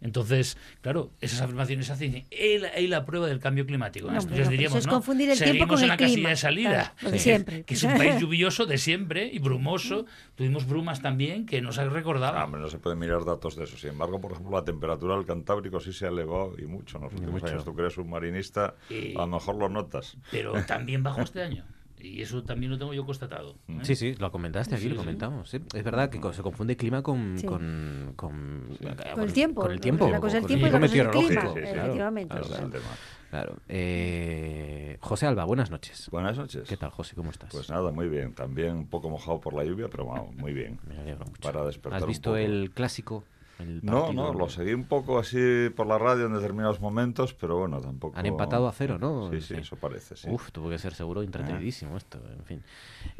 Entonces, 0.00 0.56
claro, 0.80 1.10
esas 1.20 1.40
afirmaciones 1.42 1.90
hacen 1.90 2.24
y 2.30 2.58
la, 2.58 2.78
y 2.78 2.86
la 2.86 3.04
prueba 3.04 3.26
del 3.26 3.40
cambio 3.40 3.66
climático. 3.66 4.10
No, 4.10 4.18
Entonces 4.20 4.48
diríamos, 4.48 4.78
eso 4.78 4.78
es 4.80 4.86
¿no? 4.86 4.92
confundir 4.92 5.30
el 5.30 5.36
tiempo 5.36 5.52
Seguimos 5.52 5.68
con 5.68 5.78
en 5.78 5.82
el 5.84 5.88
la 5.88 5.96
casilla 5.96 6.14
clima. 6.14 6.28
de 6.30 6.36
salida, 6.36 6.94
Claro, 6.98 7.18
siempre. 7.18 7.64
que 7.64 7.74
es 7.74 7.82
un 7.82 7.96
país 7.96 8.14
lluvioso 8.20 8.66
de 8.66 8.78
siempre 8.78 9.28
y 9.32 9.38
brumoso. 9.38 10.06
Tuvimos 10.34 10.66
brumas 10.66 11.02
también 11.02 11.46
que 11.46 11.60
nos 11.62 11.76
recordado. 11.76 12.36
Ah, 12.38 12.44
hombre, 12.44 12.60
no 12.60 12.68
se 12.68 12.78
pueden 12.78 12.98
mirar 12.98 13.24
datos 13.24 13.56
de 13.56 13.64
eso. 13.64 13.76
Sin 13.76 13.90
embargo, 13.90 14.20
por 14.20 14.32
ejemplo, 14.32 14.56
la 14.56 14.64
temperatura 14.64 15.16
del 15.16 15.26
Cantábrico 15.26 15.80
sí 15.80 15.92
se 15.92 16.06
ha 16.06 16.08
elevado 16.08 16.54
y 16.58 16.66
mucho 16.66 16.96
en 16.98 17.04
los 17.04 17.12
últimos 17.12 17.32
mucho. 17.34 17.46
años. 17.46 17.64
Tú 17.64 17.74
que 17.74 17.82
eres 17.82 17.94
submarinista, 17.94 18.74
Y- 18.90 19.14
a 19.16 19.20
lo 19.20 19.26
mejor 19.28 19.56
lo 19.56 19.68
notas. 19.68 20.16
Pero 20.30 20.52
también 20.66 21.02
bajó 21.02 21.22
este 21.22 21.42
año. 21.42 21.64
Y 22.06 22.22
eso 22.22 22.42
también 22.44 22.70
lo 22.72 22.78
tengo 22.78 22.94
yo 22.94 23.04
constatado. 23.04 23.56
¿eh? 23.68 23.78
Sí, 23.82 23.96
sí, 23.96 24.14
lo 24.14 24.30
comentaste 24.30 24.74
aquí, 24.74 24.84
Sí, 24.84 24.88
lo 24.88 24.94
sí. 24.94 24.98
comentamos. 25.00 25.50
sí. 25.50 25.58
Es 25.74 25.82
verdad 25.84 26.08
que 26.08 26.20
se 26.32 26.42
confunde 26.42 26.76
clima 26.76 27.02
con, 27.02 27.36
Sí. 27.38 27.46
con, 27.46 28.12
con, 28.16 28.76
Con 29.14 29.22
el 29.24 29.32
tiempo. 29.32 29.62
Con 29.62 29.72
el 29.72 29.80
tiempo. 29.80 30.06
Una 30.06 30.20
cosa 30.20 30.38
es 30.38 30.44
el 30.44 30.48
tiempo 30.48 30.66
y 30.66 30.68
otra 30.68 30.80
cosa 30.80 30.94
es 30.94 31.00
el 31.00 31.06
meteorológico. 31.06 31.40
clima. 31.54 31.54
Sí, 31.54 31.60
sí, 31.60 31.72
sí. 31.72 31.78
Efectivamente. 31.80 32.28
Claro, 32.34 32.46
claro. 32.48 32.70
tema. 32.70 32.84
Claro. 33.30 33.56
Eh, 33.68 34.98
José 35.00 35.26
Alba, 35.26 35.44
buenas 35.44 35.70
noches. 35.70 36.08
Buenas 36.10 36.38
noches. 36.38 36.68
¿Qué 36.68 36.76
tal, 36.76 36.90
José? 36.90 37.14
¿Cómo 37.16 37.30
estás? 37.30 37.50
Pues 37.50 37.68
nada, 37.68 37.90
muy 37.90 38.08
bien. 38.08 38.34
También 38.34 38.76
un 38.76 38.86
poco 38.86 39.10
mojado 39.10 39.40
por 39.40 39.52
la 39.54 39.64
lluvia, 39.64 39.88
pero 39.90 40.06
vamos, 40.06 40.34
muy 40.36 40.52
bien. 40.52 40.78
Me 40.88 40.96
alegro 40.98 41.24
mucho. 41.26 41.40
Para 41.42 41.64
despertar 41.64 41.96
¿Has 41.98 42.02
un 42.04 42.08
visto 42.08 42.30
poco. 42.30 42.36
el 42.38 42.70
clásico? 42.72 43.24
El 43.58 43.80
No, 43.82 44.12
no, 44.12 44.34
lo 44.34 44.48
seguí 44.50 44.74
un 44.74 44.84
poco 44.84 45.18
así 45.18 45.70
por 45.74 45.86
la 45.86 45.98
radio 45.98 46.26
en 46.26 46.34
determinados 46.34 46.80
momentos, 46.80 47.32
pero 47.32 47.56
bueno, 47.58 47.80
tampoco... 47.80 48.18
Han 48.18 48.26
empatado 48.26 48.68
a 48.68 48.72
cero, 48.72 48.98
¿no? 48.98 49.30
Sí, 49.30 49.40
sí, 49.40 49.54
Sí. 49.54 49.60
eso 49.60 49.76
parece, 49.76 50.14
sí. 50.16 50.28
Uf, 50.30 50.50
tuvo 50.52 50.68
que 50.68 50.78
ser 50.78 50.92
seguro 50.94 51.22
entretenidísimo 51.22 51.96
esto, 51.96 52.20
en 52.36 52.44
fin. 52.44 52.62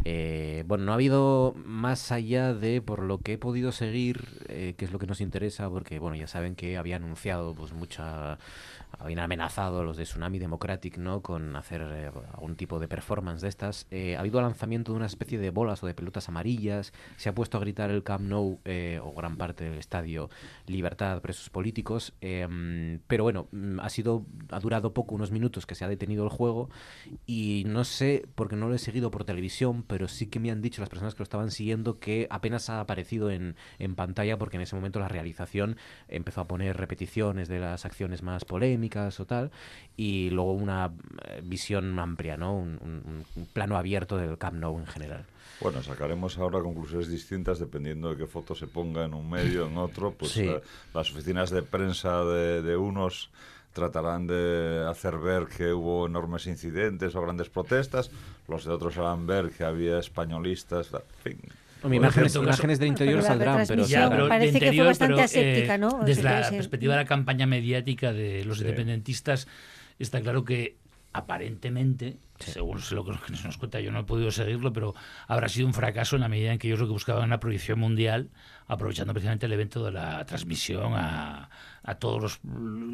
Eh, 0.04 0.64
bueno, 0.66 0.84
no 0.84 0.92
ha 0.92 0.96
habido 0.96 1.54
más 1.64 2.12
allá 2.12 2.52
de, 2.52 2.82
por 2.82 3.02
lo 3.02 3.18
que 3.18 3.34
he 3.34 3.38
podido 3.38 3.72
seguir, 3.72 4.24
eh, 4.48 4.74
que 4.76 4.84
es 4.84 4.92
lo 4.92 4.98
que 4.98 5.06
nos 5.06 5.20
interesa, 5.22 5.70
porque, 5.70 5.98
bueno, 5.98 6.16
ya 6.16 6.26
saben 6.26 6.54
que 6.54 6.76
había 6.76 6.96
anunciado, 6.96 7.54
pues, 7.54 7.72
mucha... 7.72 8.38
Habían 8.98 9.18
amenazado 9.18 9.84
los 9.84 9.96
de 9.96 10.04
Tsunami 10.04 10.38
Democratic, 10.38 10.96
¿no?, 10.96 11.20
con 11.20 11.54
hacer 11.56 11.82
eh, 11.82 12.10
algún 12.32 12.56
tipo 12.56 12.78
de 12.78 12.88
performance 12.88 13.42
de 13.42 13.48
estas. 13.48 13.86
Eh, 13.90 14.16
ha 14.16 14.20
habido 14.20 14.40
lanzamiento 14.40 14.92
de 14.92 14.96
una 14.96 15.06
especie 15.06 15.38
de 15.38 15.50
bolas 15.50 15.82
o 15.82 15.86
de 15.86 15.94
pelotas 15.94 16.28
amarillas, 16.28 16.92
se 17.16 17.28
ha 17.28 17.34
puesto 17.34 17.58
a 17.58 17.60
gritar 17.60 17.90
el 17.90 18.02
Camp 18.02 18.24
Nou, 18.24 18.58
eh, 18.64 19.00
o 19.02 19.12
gran 19.12 19.36
parte 19.36 19.64
del 19.64 19.78
estadio, 19.78 20.30
libertad, 20.66 21.20
presos 21.20 21.50
políticos, 21.50 22.14
eh, 22.20 22.98
pero 23.06 23.24
bueno, 23.24 23.48
mm, 23.52 23.80
ha 23.80 23.88
sido, 23.90 24.24
ha 24.50 24.60
durado 24.60 24.94
poco, 24.94 25.14
unos 25.14 25.30
minutos 25.30 25.66
que 25.66 25.74
se 25.74 25.84
ha 25.84 25.88
detenido 25.88 26.24
el 26.24 26.30
juego, 26.30 26.70
y 27.26 27.64
no 27.66 27.84
sé, 27.84 28.26
porque 28.34 28.56
no 28.56 28.68
lo 28.68 28.74
he 28.74 28.78
seguido 28.78 29.10
por 29.10 29.24
televisión, 29.24 29.82
pero 29.82 30.08
sí 30.08 30.26
que 30.26 30.40
me 30.40 30.50
han 30.50 30.62
dicho 30.62 30.80
las 30.80 30.88
personas 30.88 31.14
que 31.14 31.20
lo 31.20 31.24
estaban 31.24 31.50
siguiendo 31.50 31.98
que 31.98 32.26
apenas 32.30 32.70
ha 32.70 32.80
aparecido 32.80 33.30
en, 33.30 33.56
en 33.78 33.94
pantalla 33.94 34.38
porque 34.38 34.56
en 34.56 34.62
ese 34.62 34.74
momento 34.74 35.00
la 35.00 35.08
realización 35.08 35.76
empezó 36.08 36.40
a 36.40 36.48
poner 36.48 36.76
repeticiones 36.76 37.48
de 37.48 37.58
las 37.58 37.84
acciones 37.84 38.22
más 38.22 38.44
polémicas 38.44 38.85
o 38.94 39.24
tal, 39.26 39.50
y 39.96 40.30
luego 40.30 40.52
una 40.52 40.92
eh, 41.24 41.40
visión 41.42 41.98
amplia, 41.98 42.36
¿no? 42.36 42.54
Un, 42.56 42.78
un- 42.82 43.24
un 43.34 43.46
plano 43.46 43.76
abierto 43.76 44.16
del 44.16 44.38
Camp 44.38 44.56
Nou 44.56 44.78
en 44.78 44.86
general. 44.86 45.24
Bueno, 45.60 45.82
sacaremos 45.82 46.36
ahora 46.38 46.60
conclusiones 46.60 47.08
distintas 47.08 47.58
dependiendo 47.58 48.10
de 48.10 48.16
qué 48.16 48.26
foto 48.26 48.54
se 48.54 48.66
ponga 48.66 49.04
en 49.04 49.14
un 49.14 49.28
medio, 49.28 49.66
en 49.66 49.78
otro. 49.78 50.12
Pues 50.12 50.32
Sí. 50.32 50.44
eh, 50.46 50.60
las 50.94 51.10
oficinas 51.10 51.50
de 51.50 51.62
prensa 51.62 52.24
de, 52.24 52.60
de 52.62 52.76
unos 52.76 53.30
tratarán 53.72 54.26
de 54.26 54.84
hacer 54.88 55.16
ver 55.18 55.46
que 55.48 55.72
hubo 55.72 56.06
enormes 56.06 56.46
incidentes 56.46 57.14
o 57.14 57.20
grandes 57.22 57.48
protestas, 57.50 58.10
los 58.48 58.64
de 58.64 58.72
otros 58.72 58.96
harán 58.98 59.26
ver 59.26 59.50
que 59.50 59.64
había 59.64 59.98
españolistas, 59.98 60.92
en 60.92 61.00
fin. 61.22 61.40
Imágenes, 61.84 62.32
ejemplo, 62.32 62.42
imágenes 62.50 62.78
del 62.78 62.88
interior 62.88 63.22
saldrán, 63.22 63.64
pero... 63.68 63.82
Ya, 63.86 63.98
será- 64.04 64.10
pero 64.10 64.28
parece 64.28 64.52
de 64.52 64.52
que 64.52 64.58
fue 64.58 64.66
interior, 64.66 64.86
bastante 64.86 65.14
pero, 65.14 65.24
aséptica, 65.24 65.74
eh, 65.76 66.04
Desde 66.06 66.22
la 66.22 66.44
sí. 66.44 66.56
perspectiva 66.56 66.94
de 66.94 67.00
la 67.02 67.06
campaña 67.06 67.46
mediática 67.46 68.12
de 68.12 68.44
los 68.44 68.58
Sí. 68.58 68.64
independentistas, 68.64 69.46
está 69.98 70.20
claro 70.20 70.44
que 70.44 70.76
aparentemente, 71.12 72.18
según 72.38 72.80
lo 72.90 73.04
que 73.04 73.12
nos 73.30 73.44
nos 73.44 73.56
cuenta, 73.58 73.80
yo 73.80 73.90
no 73.90 74.00
he 74.00 74.04
podido 74.04 74.30
seguirlo, 74.30 74.72
pero 74.72 74.94
habrá 75.28 75.48
sido 75.48 75.66
un 75.66 75.74
fracaso 75.74 76.16
en 76.16 76.22
la 76.22 76.28
medida 76.28 76.52
en 76.52 76.58
que 76.58 76.66
ellos 76.68 76.78
lo 76.80 76.86
que 76.86 76.92
buscaban 76.92 77.20
era 77.20 77.26
una 77.26 77.40
proyección 77.40 77.78
mundial, 77.78 78.28
aprovechando 78.66 79.12
precisamente 79.12 79.46
el 79.46 79.52
evento 79.52 79.84
de 79.84 79.92
la 79.92 80.24
transmisión 80.26 80.92
a, 80.94 81.48
a 81.86 81.94
todos 81.94 82.20
los 82.20 82.40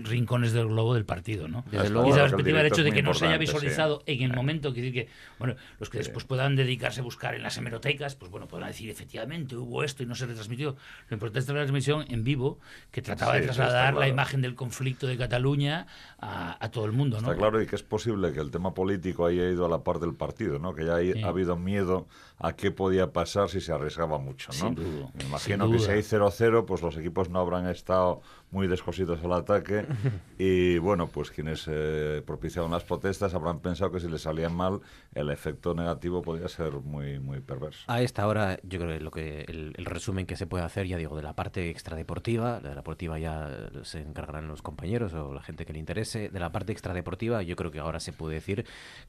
rincones 0.09 0.53
del 0.53 0.69
globo 0.69 0.95
del 0.95 1.05
partido, 1.05 1.49
¿no? 1.49 1.65
Desde 1.71 1.87
y 1.87 1.91
luego- 1.91 2.11
esa 2.11 2.21
perspectiva 2.23 2.59
del 2.59 2.67
hecho 2.69 2.83
de 2.85 2.93
que 2.93 3.03
no 3.03 3.15
se 3.15 3.25
haya 3.27 3.35
sí. 3.37 3.41
visualizado 3.41 4.03
en 4.07 4.23
el 4.23 4.33
momento, 4.35 4.73
que 4.75 4.83
decir 4.83 4.93
que, 4.95 5.09
bueno, 5.39 5.55
los 5.81 5.89
que 5.91 5.99
después 5.99 6.25
puedan 6.25 6.57
dedicarse 6.57 7.01
a 7.01 7.03
buscar 7.03 7.35
en 7.35 7.43
las 7.43 7.57
hemerotecas, 7.57 8.15
pues 8.17 8.31
bueno, 8.31 8.47
podrán 8.49 8.69
decir 8.69 8.91
efectivamente 8.91 9.57
hubo 9.57 9.83
esto 9.83 10.03
y 10.03 10.07
no 10.07 10.15
se 10.15 10.27
retransmitió. 10.27 10.77
Lo 11.09 11.15
importante 11.15 11.39
es 11.41 11.49
la 11.49 11.55
transmisión 11.55 12.05
en 12.09 12.23
vivo, 12.23 12.59
que 12.91 13.03
trataba 13.03 13.33
Sí, 13.35 13.41
de 13.41 13.45
trasladar 13.47 13.95
la 13.95 14.09
imagen 14.09 14.43
del 14.43 14.55
conflicto 14.55 15.07
de 15.07 15.17
Cataluña 15.17 15.87
a, 16.19 16.63
a 16.65 16.71
todo 16.71 16.85
el 16.85 16.93
mundo, 16.93 17.21
¿no? 17.21 17.29
Está 17.33 17.39
claro 17.39 17.63
y 17.63 17.67
que 17.67 17.77
es 17.77 17.83
posible 17.83 18.33
que 18.33 18.41
el 18.41 18.51
tema 18.51 18.75
político 18.75 19.27
haya 19.27 19.49
ido 19.49 19.65
a 19.65 19.69
la 19.69 19.83
par 19.83 19.99
del 20.01 20.15
partido, 20.15 20.59
¿no? 20.59 20.75
Que 20.75 20.85
ya 20.85 20.97
hay- 20.97 21.23
ha 21.23 21.29
habido 21.29 21.57
miedo 21.57 22.07
a 22.39 22.55
qué 22.55 22.71
podía 22.71 23.13
pasar 23.13 23.49
si 23.49 23.61
se 23.61 23.73
arriesgaba 23.73 24.19
mucho, 24.19 24.49
¿no? 24.49 24.55
Sin 24.59 24.75
duda, 24.75 25.11
Me 25.15 25.25
imagino 25.25 25.67
sin 25.67 25.73
que 25.77 25.79
si 25.83 25.91
hay 25.91 26.03
0-0, 26.03 26.67
pues 26.67 26.83
los 26.83 26.97
equipos 26.97 27.31
no 27.31 27.39
habrán 27.41 27.67
estado 27.69 28.21
muy 28.53 28.69
descosidos 28.69 29.25
al 29.25 29.33
ataque 29.33 29.85
y 30.39 30.79
bueno, 30.79 31.09
pues 31.09 31.31
quienes 31.31 31.65
eh, 31.67 32.23
propiciaron 32.25 32.71
las 32.71 32.85
protestas 32.85 33.35
habrán 33.35 33.61
pensado 33.61 33.91
que 33.91 33.99
si 33.99 34.09
les 34.09 34.23
salían 34.23 34.55
mal 34.55 34.81
el 35.15 35.31
efecto 35.31 35.75
negativo 35.75 36.23
podría 36.23 36.49
ser 36.49 36.73
muy 36.73 37.19
muy 37.19 37.41
perverso. 37.41 37.85
A 37.89 38.03
esta 38.03 38.27
hora, 38.27 38.59
yo 38.63 38.79
creo 38.79 38.99
que 38.99 39.01
lo 39.01 39.11
que 39.11 39.41
el, 39.49 39.73
el 39.77 39.85
resumen 39.85 40.27
que 40.27 40.37
se 40.37 40.47
puede 40.47 40.65
hacer, 40.65 40.87
ya 40.87 40.97
digo, 40.97 41.17
de 41.17 41.23
la 41.23 41.35
parte 41.35 41.71
extradeportiva, 41.71 42.61
la 42.61 42.69
de 42.69 42.69
la 42.69 42.83
deportiva 42.83 43.19
ya 43.19 43.71
se 43.83 44.01
encargarán 44.01 44.49
los 44.49 44.63
compañeros 44.63 45.15
o 45.15 45.33
la 45.33 45.43
gente 45.43 45.65
que 45.65 45.73
le 45.73 45.79
interese. 45.79 46.29
De 46.29 46.41
la 46.41 46.53
parte 46.53 46.73
extradeportiva, 46.73 47.43
yo 47.43 47.57
creo 47.57 47.71
que 47.71 47.79
ahora 47.79 48.01
se 48.01 48.13
puede 48.13 48.35
decir 48.35 48.67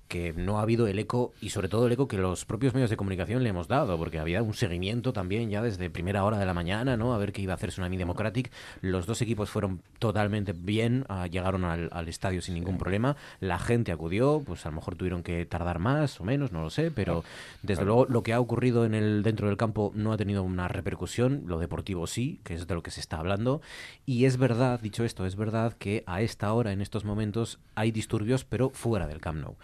que 0.07 0.33
no 0.33 0.59
ha 0.59 0.61
habido 0.61 0.87
el 0.87 0.99
eco 0.99 1.33
y 1.41 1.49
sobre 1.49 1.67
todo 1.67 1.87
el 1.87 1.93
eco 1.93 2.07
que 2.07 2.17
los 2.17 2.45
propios 2.45 2.73
medios 2.73 2.89
de 2.89 2.97
comunicación 2.97 3.43
le 3.43 3.49
hemos 3.49 3.67
dado, 3.67 3.97
porque 3.97 4.19
había 4.19 4.41
un 4.41 4.53
seguimiento 4.53 5.11
también 5.13 5.49
ya 5.49 5.61
desde 5.61 5.89
primera 5.89 6.23
hora 6.23 6.37
de 6.37 6.45
la 6.45 6.53
mañana, 6.53 6.97
¿no? 6.97 7.13
A 7.13 7.17
ver 7.17 7.33
qué 7.33 7.41
iba 7.41 7.53
a 7.53 7.55
hacer 7.55 7.69
Tsunami 7.69 7.97
Democratic. 7.97 8.51
Los 8.81 9.05
dos 9.05 9.21
equipos 9.21 9.32
fueron 9.49 9.81
totalmente 9.99 10.53
bien, 10.53 11.05
ah, 11.09 11.27
llegaron 11.27 11.63
al, 11.65 11.89
al 11.91 12.07
estadio 12.07 12.41
sin 12.41 12.55
ningún 12.55 12.77
problema. 12.77 13.15
La 13.39 13.59
gente 13.59 13.91
acudió, 13.91 14.41
pues 14.45 14.65
a 14.65 14.69
lo 14.69 14.75
mejor 14.75 14.95
tuvieron 14.95 15.23
que 15.23 15.45
tardar 15.45 15.79
más 15.79 16.19
o 16.19 16.23
menos, 16.23 16.51
no 16.51 16.61
lo 16.61 16.69
sé, 16.69 16.91
pero 16.91 17.23
desde 17.61 17.85
luego 17.85 18.05
lo 18.05 18.23
que 18.23 18.33
ha 18.33 18.39
ocurrido 18.39 18.85
en 18.85 18.93
el 18.93 19.23
dentro 19.23 19.47
del 19.47 19.57
campo 19.57 19.91
no 19.95 20.11
ha 20.11 20.17
tenido 20.17 20.43
una 20.43 20.67
repercusión, 20.67 21.43
lo 21.45 21.59
deportivo 21.59 22.07
sí, 22.07 22.39
que 22.43 22.53
es 22.53 22.67
de 22.67 22.75
lo 22.75 22.83
que 22.83 22.91
se 22.91 22.99
está 22.99 23.17
hablando. 23.17 23.61
Y 24.05 24.25
es 24.25 24.37
verdad, 24.37 24.79
dicho 24.79 25.03
esto, 25.03 25.25
es 25.25 25.35
verdad 25.35 25.73
que 25.73 26.03
a 26.05 26.21
esta 26.21 26.51
hora, 26.53 26.71
en 26.71 26.81
estos 26.81 27.05
momentos, 27.05 27.59
hay 27.75 27.91
disturbios, 27.91 28.43
pero 28.43 28.69
fuera 28.69 29.07
del 29.07 29.21
Camp 29.21 29.39
Nou. 29.41 29.55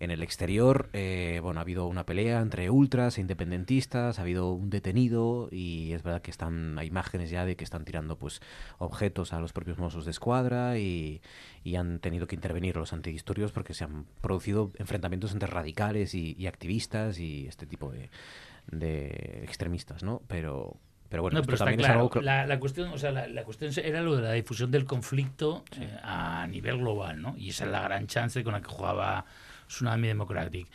En 0.00 0.10
el 0.10 0.22
exterior, 0.22 0.88
eh, 0.94 1.40
bueno, 1.42 1.60
ha 1.60 1.62
habido 1.62 1.86
una 1.86 2.06
pelea 2.06 2.40
entre 2.40 2.70
ultras 2.70 3.18
e 3.18 3.20
independentistas, 3.20 4.18
ha 4.18 4.22
habido 4.22 4.50
un 4.50 4.70
detenido 4.70 5.50
y 5.52 5.92
es 5.92 6.02
verdad 6.02 6.22
que 6.22 6.30
están, 6.30 6.78
hay 6.78 6.86
imágenes 6.86 7.28
ya 7.28 7.44
de 7.44 7.54
que 7.54 7.64
están 7.64 7.84
tirando 7.84 8.16
pues 8.16 8.40
objetos 8.78 9.34
a 9.34 9.40
los 9.40 9.52
propios 9.52 9.76
mozos 9.76 10.06
de 10.06 10.10
escuadra 10.10 10.78
y, 10.78 11.20
y 11.64 11.76
han 11.76 11.98
tenido 11.98 12.26
que 12.26 12.34
intervenir 12.34 12.76
los 12.76 12.94
antidisturbios 12.94 13.52
porque 13.52 13.74
se 13.74 13.84
han 13.84 14.06
producido 14.22 14.70
enfrentamientos 14.78 15.32
entre 15.32 15.48
radicales 15.48 16.14
y, 16.14 16.34
y 16.38 16.46
activistas 16.46 17.18
y 17.18 17.46
este 17.46 17.66
tipo 17.66 17.92
de, 17.92 18.08
de 18.70 19.42
extremistas, 19.44 20.02
¿no? 20.02 20.22
Pero, 20.28 20.78
pero 21.10 21.22
bueno, 21.24 21.40
no, 21.40 21.44
pero 21.44 21.58
también 21.58 21.80
es 21.80 21.86
claro. 21.86 22.00
algo 22.00 22.22
La, 22.22 22.46
la 22.46 22.58
cuestión, 22.58 22.88
o 22.88 22.96
sea, 22.96 23.10
la, 23.10 23.26
la 23.28 23.44
cuestión 23.44 23.70
era 23.84 24.00
lo 24.00 24.16
de 24.16 24.22
la 24.22 24.32
difusión 24.32 24.70
del 24.70 24.86
conflicto 24.86 25.62
eh, 25.78 25.94
a 26.02 26.46
nivel 26.46 26.78
global, 26.78 27.20
¿no? 27.20 27.34
Y 27.36 27.50
esa 27.50 27.66
es 27.66 27.70
la 27.70 27.82
gran 27.82 28.06
chance 28.06 28.42
con 28.42 28.54
la 28.54 28.62
que 28.62 28.68
jugaba 28.68 29.26
Tsunami 29.70 30.08
Democratic. 30.08 30.66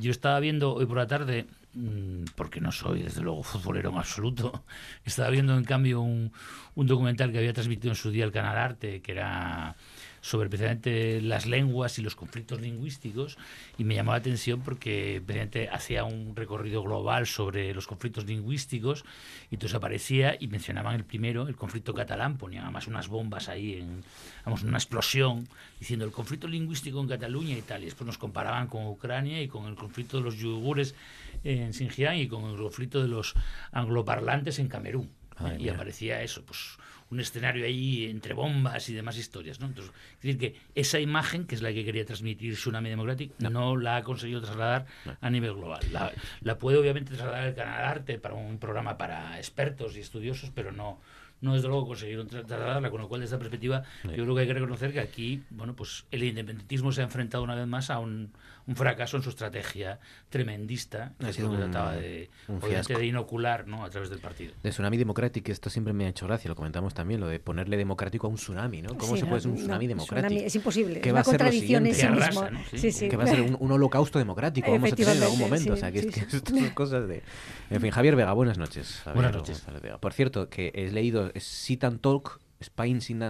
Yo 0.00 0.10
estaba 0.10 0.38
viendo 0.40 0.74
hoy 0.74 0.86
por 0.86 0.98
la 0.98 1.06
tarde, 1.06 1.46
mm, 1.74 2.24
porque 2.36 2.60
no 2.60 2.70
soy 2.70 3.02
desde 3.02 3.22
luego 3.22 3.42
futbolero 3.42 3.90
en 3.90 3.98
absoluto, 3.98 4.64
estaba 5.04 5.30
viendo 5.30 5.56
en 5.56 5.64
cambio 5.64 6.00
un, 6.00 6.32
un 6.74 6.86
documental 6.86 7.32
que 7.32 7.38
había 7.38 7.52
transmitido 7.52 7.90
en 7.92 7.96
su 7.96 8.10
día 8.10 8.24
el 8.24 8.32
Canal 8.32 8.56
Arte, 8.56 9.00
que 9.00 9.12
era 9.12 9.74
sobre 10.22 10.48
precisamente 10.48 11.20
las 11.20 11.46
lenguas 11.46 11.98
y 11.98 12.02
los 12.02 12.14
conflictos 12.14 12.60
lingüísticos 12.60 13.36
y 13.76 13.84
me 13.84 13.96
llamó 13.96 14.12
la 14.12 14.18
atención 14.18 14.62
porque 14.62 15.20
precisamente 15.26 15.68
hacía 15.68 16.04
un 16.04 16.34
recorrido 16.36 16.82
global 16.82 17.26
sobre 17.26 17.74
los 17.74 17.88
conflictos 17.88 18.24
lingüísticos 18.24 19.04
y 19.50 19.56
entonces 19.56 19.74
aparecía 19.74 20.36
y 20.38 20.46
mencionaban 20.46 20.94
el 20.94 21.04
primero, 21.04 21.48
el 21.48 21.56
conflicto 21.56 21.92
catalán, 21.92 22.38
ponían 22.38 22.62
además 22.62 22.86
unas 22.86 23.08
bombas 23.08 23.48
ahí, 23.48 23.74
en, 23.74 24.04
vamos, 24.44 24.62
una 24.62 24.78
explosión, 24.78 25.48
diciendo 25.80 26.04
el 26.04 26.12
conflicto 26.12 26.46
lingüístico 26.46 27.00
en 27.00 27.08
Cataluña 27.08 27.58
y 27.58 27.62
tal, 27.62 27.82
y 27.82 27.86
después 27.86 28.06
nos 28.06 28.16
comparaban 28.16 28.68
con 28.68 28.86
Ucrania 28.86 29.42
y 29.42 29.48
con 29.48 29.66
el 29.66 29.74
conflicto 29.74 30.18
de 30.18 30.22
los 30.22 30.36
yugures 30.38 30.94
en 31.42 31.74
Xinjiang 31.74 32.16
y 32.16 32.28
con 32.28 32.44
el 32.44 32.56
conflicto 32.56 33.02
de 33.02 33.08
los 33.08 33.34
angloparlantes 33.72 34.60
en 34.60 34.68
Camerún. 34.68 35.10
Y 35.58 35.68
aparecía 35.68 36.22
eso, 36.22 36.44
pues 36.44 36.78
un 37.12 37.20
escenario 37.20 37.64
ahí 37.64 38.06
entre 38.06 38.34
bombas 38.34 38.88
y 38.88 38.94
demás 38.94 39.16
historias, 39.18 39.60
¿no? 39.60 39.66
Entonces, 39.66 39.94
es 40.14 40.22
decir, 40.22 40.38
que 40.38 40.56
esa 40.74 40.98
imagen, 40.98 41.46
que 41.46 41.54
es 41.54 41.62
la 41.62 41.72
que 41.72 41.84
quería 41.84 42.04
transmitir 42.04 42.54
Tsunami 42.54 42.88
Democratic, 42.88 43.32
no, 43.38 43.76
la 43.76 43.96
ha 43.98 44.02
conseguido 44.02 44.40
trasladar 44.40 44.86
a 45.20 45.30
nivel 45.30 45.52
global. 45.54 45.80
La, 45.92 46.10
la 46.40 46.58
puede 46.58 46.78
obviamente 46.78 47.14
trasladar 47.14 47.46
el 47.48 47.54
Canal 47.54 47.84
Arte 47.84 48.18
para 48.18 48.34
un 48.34 48.58
programa 48.58 48.96
para 48.96 49.36
expertos 49.36 49.96
y 49.96 50.00
estudiosos, 50.00 50.50
pero 50.54 50.72
no 50.72 51.00
no 51.42 51.54
desde 51.54 51.66
luego 51.66 51.88
consiguieron 51.88 52.28
tra- 52.28 52.46
trasladarla, 52.46 52.88
con 52.88 53.00
lo 53.00 53.08
cual 53.08 53.20
desde 53.20 53.34
esa 53.34 53.40
perspectiva 53.40 53.82
yo 54.04 54.10
creo 54.22 54.32
que 54.36 54.40
hay 54.42 54.46
que 54.46 54.54
reconocer 54.54 54.92
que 54.92 55.00
aquí, 55.00 55.42
bueno, 55.50 55.74
pues 55.74 56.06
el 56.12 56.22
independentismo 56.22 56.92
se 56.92 57.00
ha 57.00 57.04
enfrentado 57.04 57.42
una 57.42 57.56
vez 57.56 57.66
más 57.66 57.90
a 57.90 57.98
un, 57.98 58.30
un 58.66 58.76
fracaso 58.76 59.16
en 59.16 59.22
su 59.22 59.30
estrategia 59.30 59.98
tremendista, 60.28 61.12
que 61.18 61.26
Ha 61.26 61.32
sido 61.32 61.48
lo 61.48 61.58
que 61.58 61.64
un- 61.64 61.70
trataba 61.70 61.92
de, 61.96 62.30
un 62.48 62.56
obviamente, 62.56 62.94
de 62.96 63.06
inocular 63.06 63.66
¿no? 63.66 63.84
a 63.84 63.90
través 63.90 64.10
del 64.10 64.18
partido. 64.20 64.54
De 64.62 64.70
Tsunami 64.70 64.96
Democratic, 64.96 65.48
esto 65.48 65.68
siempre 65.70 65.92
me 65.92 66.06
ha 66.06 66.08
hecho 66.08 66.26
gracia, 66.26 66.48
lo 66.48 66.54
comentamos 66.56 66.94
también, 66.94 67.20
lo 67.20 67.26
de 67.28 67.38
ponerle 67.38 67.76
democrático 67.76 68.26
a 68.26 68.30
un 68.30 68.36
tsunami, 68.36 68.82
¿no? 68.82 68.96
¿Cómo 68.96 69.14
Sí, 69.14 69.20
se 69.20 69.26
puede 69.26 69.40
ser 69.42 69.50
un 69.50 69.56
tsunami 69.56 69.86
no, 69.86 69.88
democrático? 69.90 70.26
tsunami 70.28 70.46
es 70.46 70.54
imposible, 70.54 71.00
¿Qué 71.00 71.08
es 71.08 71.14
va 71.14 71.18
una 71.18 71.20
a 71.20 71.24
ser 71.24 71.32
lo 71.34 71.38
contradicción 71.38 71.86
en 71.86 71.94
siguiente? 71.94 72.16
sí 72.18 72.20
Que 72.22 72.26
mismo. 72.26 72.40
arrasa, 72.42 72.50
¿no? 72.50 72.70
Sí. 72.70 72.78
Sí, 72.78 72.92
sí. 72.92 73.08
que 73.08 73.16
va 73.16 73.24
a 73.24 73.26
ser 73.26 73.40
un, 73.42 73.56
un 73.58 73.72
holocausto 73.72 74.18
democrático, 74.18 74.70
vamos 74.72 74.92
a 74.92 74.96
tener 74.96 75.16
en 75.16 75.22
algún 75.22 75.38
momento. 75.38 75.64
sí, 75.64 75.70
o 75.70 75.76
sea, 75.76 75.90
que, 75.92 75.98
es 75.98 76.04
sí, 76.06 76.10
que 76.12 76.20
estas 76.36 76.42
son 76.58 76.70
cosas 76.70 77.08
de... 77.08 77.22
En 77.70 77.80
fin, 77.80 77.90
Javier 77.90 78.16
Vega, 78.16 78.32
buenas 78.32 78.58
noches. 78.58 79.00
Javier, 79.04 79.14
Buenas 79.14 79.34
noches. 79.36 79.64
Vega. 79.82 79.98
Por 79.98 80.12
cierto, 80.12 80.48
que 80.48 80.72
he 80.74 80.90
leído 80.90 81.30
Sit 81.36 81.84
and 81.84 82.00
Talk, 82.00 82.40
Spain 82.60 83.00
Sit 83.00 83.20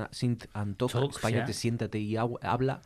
and- 0.53 0.77
Talk, 0.77 0.93
Talk, 0.93 1.11
España 1.13 1.45
te 1.45 1.53
siéntate 1.55 1.99
y 1.99 2.13
hab- 2.15 2.39
habla, 2.43 2.83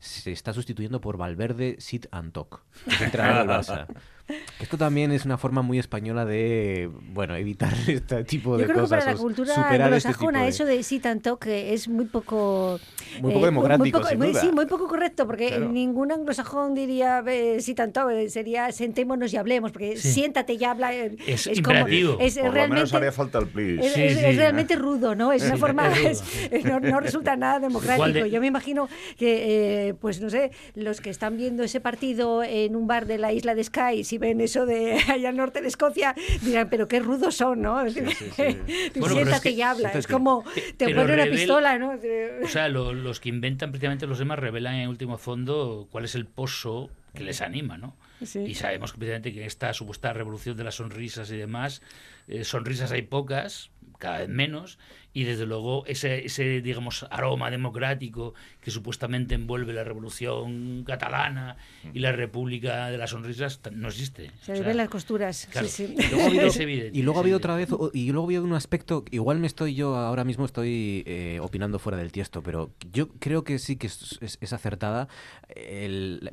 se 0.00 0.32
está 0.32 0.52
sustituyendo 0.52 1.00
por 1.00 1.16
Valverde 1.16 1.76
Sit 1.78 2.06
and 2.10 2.32
Talk. 2.32 2.62
Esto 4.60 4.76
también 4.78 5.12
es 5.12 5.24
una 5.24 5.38
forma 5.38 5.62
muy 5.62 5.78
española 5.78 6.24
de, 6.24 6.90
bueno, 7.12 7.34
evitar 7.36 7.72
este 7.88 8.24
tipo 8.24 8.56
de 8.56 8.62
Yo 8.62 8.66
creo 8.68 8.76
que 8.76 8.82
cosas. 8.82 9.00
para 9.00 9.12
la 9.12 9.18
cultura 9.18 9.54
superar 9.54 9.92
este 9.92 10.08
anglosajona 10.08 10.42
de- 10.42 10.48
eso 10.48 10.64
de 10.64 10.82
sí 10.82 10.98
tanto 11.00 11.38
que 11.38 11.72
es 11.74 11.88
muy 11.88 12.04
poco 12.06 12.78
Muy 13.20 13.32
poco 13.32 13.44
democrático, 13.46 13.98
poco- 13.98 14.08
sin 14.10 14.18
muy- 14.18 14.28
duda. 14.28 14.40
sí 14.40 14.50
muy 14.52 14.66
poco 14.66 14.88
correcto 14.88 15.26
porque 15.26 15.48
Claro. 15.48 15.68
ningún 15.70 16.12
anglosajón 16.12 16.74
diría 16.74 17.22
eh, 17.26 17.60
sí 17.60 17.74
tanto 17.74 18.08
eh, 18.10 18.28
sería 18.30 18.70
sentémonos 18.72 19.32
y 19.32 19.36
hablemos 19.36 19.72
porque 19.72 19.96
Sí. 19.96 20.12
siéntate 20.12 20.54
y 20.54 20.64
habla 20.64 20.94
eh, 20.94 21.16
Es 21.26 21.44
como 21.46 21.56
imperativo. 21.78 22.16
es 22.20 22.34
Por 22.36 22.44
lo 22.46 22.52
realmente 22.52 22.74
menos 22.80 22.94
haría 22.94 23.12
falta 23.12 23.38
el 23.38 23.46
please. 23.48 23.86
es, 23.86 23.92
Sí, 23.92 24.02
es- 24.02 24.18
sí. 24.18 24.24
es 24.26 24.36
realmente 24.36 24.76
rudo, 24.76 25.14
¿no? 25.14 25.32
Es 25.32 25.42
una 25.44 25.56
forma, 25.56 25.88
es 25.98 26.22
es- 26.50 26.64
no, 26.64 26.80
no 26.80 27.00
resulta 27.00 27.36
nada 27.36 27.60
democrático. 27.60 28.06
De- 28.24 28.30
Yo 28.30 28.40
me 28.40 28.46
imagino 28.46 28.88
que, 29.16 29.88
eh, 29.88 29.94
pues 29.94 30.20
no 30.20 30.30
sé, 30.30 30.50
los 30.74 31.00
que 31.00 31.10
están 31.10 31.36
viendo 31.36 31.62
ese 31.62 31.80
partido 31.80 32.42
en 32.42 32.76
un 32.76 32.86
bar 32.86 33.06
de 33.06 33.18
la 33.18 33.32
isla 33.32 33.54
de 33.54 33.64
Skye, 33.64 34.04
si 34.04 34.18
ven 34.20 34.40
eso 34.40 34.66
de 34.66 34.94
allá 35.08 35.30
al 35.30 35.36
norte 35.36 35.60
de 35.62 35.68
Escocia, 35.68 36.14
dirán, 36.42 36.68
pero 36.70 36.86
qué 36.86 37.00
rudos 37.00 37.34
son, 37.36 37.62
¿no? 37.62 37.80
Es 37.84 37.94
decir, 37.96 38.28
tú 38.28 38.34
Bueno, 38.36 38.60
pero 38.92 39.06
es 39.06 39.12
siéntate 39.12 39.42
que- 39.42 39.50
y 39.56 39.62
habla. 39.62 39.88
Es 39.88 39.92
siéntate. 39.92 40.12
como 40.12 40.44
te 40.76 40.94
pone 40.94 41.14
una 41.14 41.26
pistola, 41.26 41.78
¿no? 41.78 41.98
O 42.44 42.48
sea, 42.48 42.68
lo- 42.68 42.92
los 42.92 43.18
que 43.18 43.30
inventan 43.30 43.70
precisamente 43.72 44.06
los 44.06 44.18
demás 44.18 44.38
revelan 44.38 44.74
en 44.76 44.88
último 44.88 45.18
fondo 45.18 45.88
cuál 45.90 46.04
es 46.04 46.14
el 46.14 46.26
pozo 46.26 46.90
que 47.14 47.24
les 47.24 47.40
anima, 47.40 47.76
¿no? 47.76 47.96
Sí. 48.24 48.40
Y 48.40 48.54
sabemos 48.54 48.92
precisamente 48.92 49.32
que 49.32 49.46
esta 49.46 49.72
supuesta 49.72 50.12
revolución 50.12 50.56
de 50.56 50.62
las 50.64 50.74
sonrisas 50.76 51.30
y 51.32 51.36
demás, 51.36 51.80
eh, 52.28 52.44
sonrisas 52.44 52.92
hay 52.92 53.02
pocas, 53.02 53.70
cada 53.98 54.18
vez 54.18 54.28
menos, 54.28 54.78
y 55.12 55.24
desde 55.24 55.44
luego 55.46 55.84
ese, 55.86 56.24
ese, 56.26 56.60
digamos, 56.60 57.04
aroma 57.10 57.50
democrático 57.50 58.34
que 58.60 58.70
supuestamente 58.70 59.34
envuelve 59.34 59.72
la 59.72 59.82
revolución 59.82 60.84
catalana 60.86 61.56
y 61.92 61.98
la 61.98 62.12
república 62.12 62.86
de 62.90 62.98
las 62.98 63.10
sonrisas 63.10 63.60
no 63.72 63.88
existe. 63.88 64.30
Se 64.42 64.52
O 64.52 64.56
sea, 64.56 64.66
ven 64.66 64.76
las 64.76 64.88
costuras. 64.88 65.48
claro. 65.50 65.66
Sí, 65.68 65.86
sí. 65.88 65.94
Y 65.98 66.02
luego 66.10 66.22
ha 66.22 66.26
habido- 66.28 66.46
Es 66.46 66.60
evidente, 66.60 66.98
y 66.98 67.02
luego 67.02 67.18
ha 67.18 67.22
es 67.22 67.24
habido 67.24 67.36
otra 67.38 67.56
vez, 67.56 67.68
y 67.92 68.12
luego 68.12 68.26
ha 68.26 68.28
habido 68.28 68.44
un 68.44 68.52
aspecto, 68.52 69.04
igual 69.10 69.38
me 69.40 69.46
estoy 69.46 69.74
yo 69.74 69.96
ahora 69.96 70.24
mismo 70.24 70.44
estoy 70.44 71.02
eh, 71.06 71.38
opinando 71.42 71.78
fuera 71.78 71.98
del 71.98 72.12
tiesto, 72.12 72.42
pero 72.42 72.70
yo 72.92 73.08
creo 73.08 73.42
que 73.44 73.58
sí 73.58 73.76
que 73.76 73.88
es, 73.88 74.18
es- 74.20 74.38
es 74.40 74.52
acertada 74.52 75.08
el, 75.48 76.32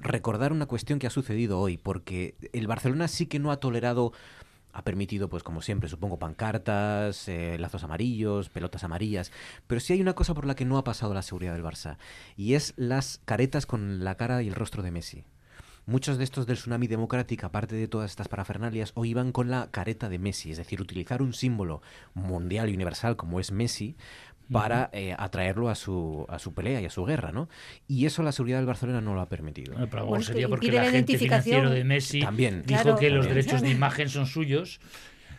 recordar 0.00 0.52
una 0.52 0.66
cuestión 0.66 0.98
que 0.98 1.06
ha 1.06 1.10
sucedido 1.10 1.60
hoy, 1.60 1.76
porque 1.76 2.34
el 2.52 2.66
Barcelona 2.66 3.08
sí 3.08 3.26
que 3.26 3.38
no 3.38 3.50
ha 3.50 3.58
tolerado 3.58 4.12
ha 4.74 4.82
permitido, 4.82 5.30
pues 5.30 5.42
como 5.42 5.62
siempre, 5.62 5.88
supongo, 5.88 6.18
pancartas, 6.18 7.28
eh, 7.28 7.56
lazos 7.58 7.84
amarillos, 7.84 8.50
pelotas 8.50 8.82
amarillas. 8.84 9.30
Pero 9.68 9.80
sí 9.80 9.92
hay 9.92 10.00
una 10.00 10.14
cosa 10.14 10.34
por 10.34 10.46
la 10.46 10.56
que 10.56 10.64
no 10.64 10.76
ha 10.76 10.84
pasado 10.84 11.14
la 11.14 11.22
seguridad 11.22 11.54
del 11.54 11.62
Barça, 11.62 11.96
y 12.36 12.54
es 12.54 12.74
las 12.76 13.20
caretas 13.24 13.66
con 13.66 14.02
la 14.04 14.16
cara 14.16 14.42
y 14.42 14.48
el 14.48 14.54
rostro 14.54 14.82
de 14.82 14.90
Messi. 14.90 15.24
Muchos 15.86 16.16
de 16.16 16.24
estos 16.24 16.46
del 16.46 16.56
tsunami 16.56 16.86
democrático, 16.86 17.46
aparte 17.46 17.76
de 17.76 17.88
todas 17.88 18.10
estas 18.10 18.26
parafernalias, 18.26 18.92
hoy 18.94 19.10
iban 19.10 19.32
con 19.32 19.50
la 19.50 19.70
careta 19.70 20.08
de 20.08 20.18
Messi, 20.18 20.50
es 20.50 20.56
decir, 20.56 20.80
utilizar 20.80 21.20
un 21.20 21.34
símbolo 21.34 21.82
mundial 22.14 22.70
y 22.70 22.74
universal 22.74 23.16
como 23.16 23.38
es 23.38 23.52
Messi 23.52 23.94
para 24.52 24.90
eh, 24.92 25.14
atraerlo 25.18 25.68
a 25.68 25.74
su, 25.74 26.26
a 26.28 26.38
su 26.38 26.52
pelea 26.54 26.80
y 26.80 26.84
a 26.86 26.90
su 26.90 27.04
guerra, 27.04 27.32
¿no? 27.32 27.48
Y 27.88 28.06
eso 28.06 28.22
la 28.22 28.32
seguridad 28.32 28.58
del 28.58 28.66
Barcelona 28.66 29.00
no 29.00 29.14
lo 29.14 29.20
ha 29.20 29.28
permitido. 29.28 29.74
Pero 29.90 30.06
Bueno, 30.06 30.24
sería 30.24 30.48
porque 30.48 30.70
la 30.70 30.82
agente 30.82 30.98
identificación. 31.12 31.42
financiero 31.42 31.70
de 31.70 31.84
Messi 31.84 32.20
También. 32.20 32.62
dijo 32.66 32.82
Claro. 32.82 32.98
que 32.98 33.10
los 33.10 33.26
También. 33.26 33.44
derechos 33.46 33.62
de 33.62 33.70
imagen 33.70 34.08
son 34.08 34.26
suyos 34.26 34.80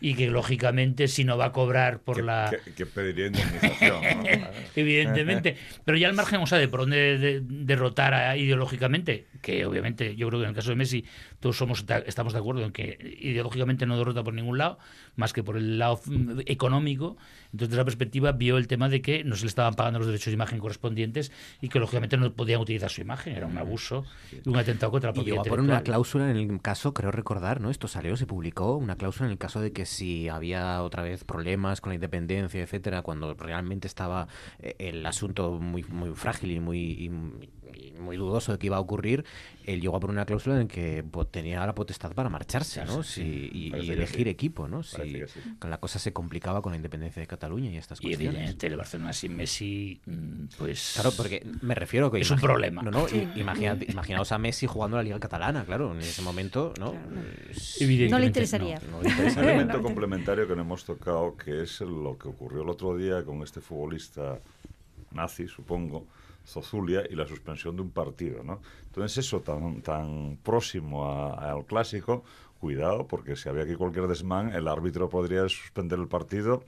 y 0.01 0.15
que 0.15 0.27
lógicamente 0.29 1.07
si 1.07 1.23
no 1.23 1.37
va 1.37 1.45
a 1.45 1.51
cobrar 1.51 1.99
por 1.99 2.17
que, 2.17 2.21
la 2.23 2.51
que- 2.65 2.73
que 2.73 2.85
pediría 2.85 3.27
indemnización. 3.27 4.01
¿no? 4.01 4.23
evidentemente 4.75 5.57
pero 5.83 5.97
ya 5.97 6.07
al 6.07 6.13
margen 6.15 6.41
o 6.41 6.47
sea 6.47 6.57
de 6.57 6.67
por 6.67 6.81
dónde 6.81 7.17
de- 7.17 7.41
derrotar 7.41 8.13
a- 8.13 8.37
ideológicamente 8.37 9.27
que 9.41 9.65
obviamente 9.65 10.15
yo 10.15 10.27
creo 10.27 10.39
que 10.39 10.45
en 10.45 10.49
el 10.49 10.55
caso 10.55 10.69
de 10.69 10.75
Messi 10.75 11.05
todos 11.39 11.57
somos 11.57 11.85
de- 11.85 12.03
estamos 12.07 12.33
de 12.33 12.39
acuerdo 12.39 12.63
en 12.65 12.71
que 12.71 13.17
ideológicamente 13.21 13.85
no 13.85 13.97
derrota 13.97 14.23
por 14.23 14.33
ningún 14.33 14.57
lado 14.57 14.77
más 15.15 15.33
que 15.33 15.43
por 15.43 15.57
el 15.57 15.77
lado 15.79 15.99
económico 16.45 17.17
entonces 17.45 17.69
desde 17.69 17.75
esa 17.75 17.85
perspectiva 17.85 18.31
vio 18.33 18.57
el 18.57 18.67
tema 18.67 18.89
de 18.89 19.01
que 19.01 19.23
no 19.23 19.35
se 19.35 19.43
le 19.43 19.47
estaban 19.49 19.75
pagando 19.75 19.99
los 19.99 20.07
derechos 20.07 20.27
de 20.27 20.33
imagen 20.33 20.59
correspondientes 20.59 21.31
y 21.61 21.69
que 21.69 21.79
lógicamente 21.79 22.17
no 22.17 22.31
podían 22.33 22.59
utilizar 22.61 22.89
su 22.89 23.01
imagen 23.01 23.35
era 23.35 23.47
un 23.47 23.57
abuso 23.57 24.05
y 24.45 24.49
un 24.49 24.57
atentado 24.57 24.91
contra 24.91 25.09
la 25.09 25.13
Y 25.13 25.15
propiedad 25.15 25.43
llegó 25.43 25.53
a 25.53 25.57
poner 25.57 25.71
una 25.71 25.81
cláusula 25.83 26.29
en 26.29 26.37
el 26.37 26.61
caso, 26.61 26.93
creo 26.93 27.11
recordar, 27.11 27.61
¿no? 27.61 27.69
Esto 27.69 27.87
salió, 27.87 28.17
se 28.17 28.25
publicó, 28.25 28.75
una 28.75 28.95
cláusula 28.97 29.27
en 29.27 29.31
el 29.33 29.37
caso 29.37 29.61
de 29.61 29.71
que 29.71 29.84
si 29.85 30.29
había 30.29 30.81
otra 30.83 31.03
vez 31.03 31.23
problemas 31.23 31.81
con 31.81 31.91
la 31.91 31.95
independencia, 31.95 32.61
etcétera, 32.61 33.01
cuando 33.01 33.33
realmente 33.33 33.87
estaba 33.87 34.27
eh, 34.59 34.75
el 34.79 35.05
asunto 35.05 35.51
muy, 35.53 35.83
muy 35.83 36.11
frágil 36.15 36.51
y 36.51 36.59
muy, 36.59 36.79
y- 36.79 37.09
y 37.75 37.91
muy 37.93 38.17
dudoso 38.17 38.51
de 38.53 38.57
que 38.59 38.67
iba 38.67 38.77
a 38.77 38.79
ocurrir, 38.79 39.25
él 39.65 39.81
llegó 39.81 39.97
a 39.97 39.99
poner 39.99 40.13
una 40.15 40.25
cláusula 40.25 40.59
en 40.61 40.67
que 40.67 41.03
pues, 41.09 41.29
tenía 41.31 41.65
la 41.65 41.75
potestad 41.75 42.13
para 42.13 42.29
marcharse, 42.29 42.83
¿no? 42.85 43.03
Sí, 43.03 43.21
Si- 43.23 43.49
y, 43.53 43.75
y 43.75 43.91
elegir 43.91 44.23
sí. 44.25 44.29
equipo, 44.29 44.67
¿no? 44.67 44.83
Si 44.83 44.95
sí. 45.27 45.39
la 45.67 45.77
cosa 45.79 45.99
se 45.99 46.13
complicaba 46.13 46.61
con 46.61 46.71
la 46.71 46.77
independencia 46.77 47.19
de 47.19 47.27
Cataluña 47.27 47.69
y 47.71 47.77
estas 47.77 47.99
y 47.99 48.03
cuestiones. 48.03 48.27
evidentemente 48.35 48.67
el 48.67 48.77
Barcelona 48.77 49.13
sin 49.13 49.35
Messi 49.35 49.99
mm, 50.05 50.45
pues 50.57 50.91
Claro, 50.95 51.11
porque 51.17 51.45
me 51.61 51.75
refiero 51.75 52.11
que... 52.11 52.19
Es 52.19 52.31
un 52.31 52.39
problema. 52.39 52.81
No, 52.81 52.91
no, 52.91 53.07
i- 53.07 53.27
imaginad- 53.39 53.81
imaginaos 53.89 54.31
a 54.31 54.37
Messi 54.37 54.67
jugando 54.67 54.97
la 54.97 55.03
Liga 55.03 55.19
Catalana, 55.19 55.65
claro, 55.65 55.93
en 55.93 55.99
ese 55.99 56.21
momento, 56.21 56.73
¿no? 56.79 56.93
Es- 57.49 57.81
Evidentemente 57.81 58.11
No 58.11 58.17
le 58.19 58.25
no. 58.25 58.27
interesaría. 58.27 58.79
no 58.91 59.01
le 59.01 59.09
interesa. 59.11 59.39
Un 59.41 59.45
elemento 59.49 59.81
complementario 59.81 60.47
que 60.47 60.55
no 60.55 60.61
hemos 60.61 60.85
tocado, 60.85 61.35
que 61.35 61.63
es 61.63 61.81
lo 61.81 62.17
que 62.17 62.27
ocurrió 62.27 62.61
el 62.61 62.69
otro 62.69 62.95
día 62.95 63.23
con 63.23 63.41
este 63.43 63.61
futbolista 63.61 64.39
nazi, 65.11 65.47
supongo, 65.47 66.07
Zozulia, 66.45 67.03
y 67.09 67.15
la 67.15 67.27
suspensión 67.27 67.75
de 67.75 67.81
un 67.81 67.89
partido, 67.91 68.43
¿no? 68.43 68.61
Entonces 68.87 69.25
eso 69.25 69.41
tan, 69.41 69.81
tan 69.81 70.37
próximo 70.43 71.05
a- 71.11 71.51
al 71.51 71.65
clásico, 71.65 72.23
cuidado, 72.59 73.07
porque 73.07 73.35
si 73.35 73.49
había 73.49 73.63
aquí 73.63 73.75
cualquier 73.75 74.07
desmán, 74.07 74.53
el 74.53 74.67
árbitro 74.67 75.09
podría 75.09 75.47
suspender 75.49 75.99
el 75.99 76.07
partido 76.07 76.63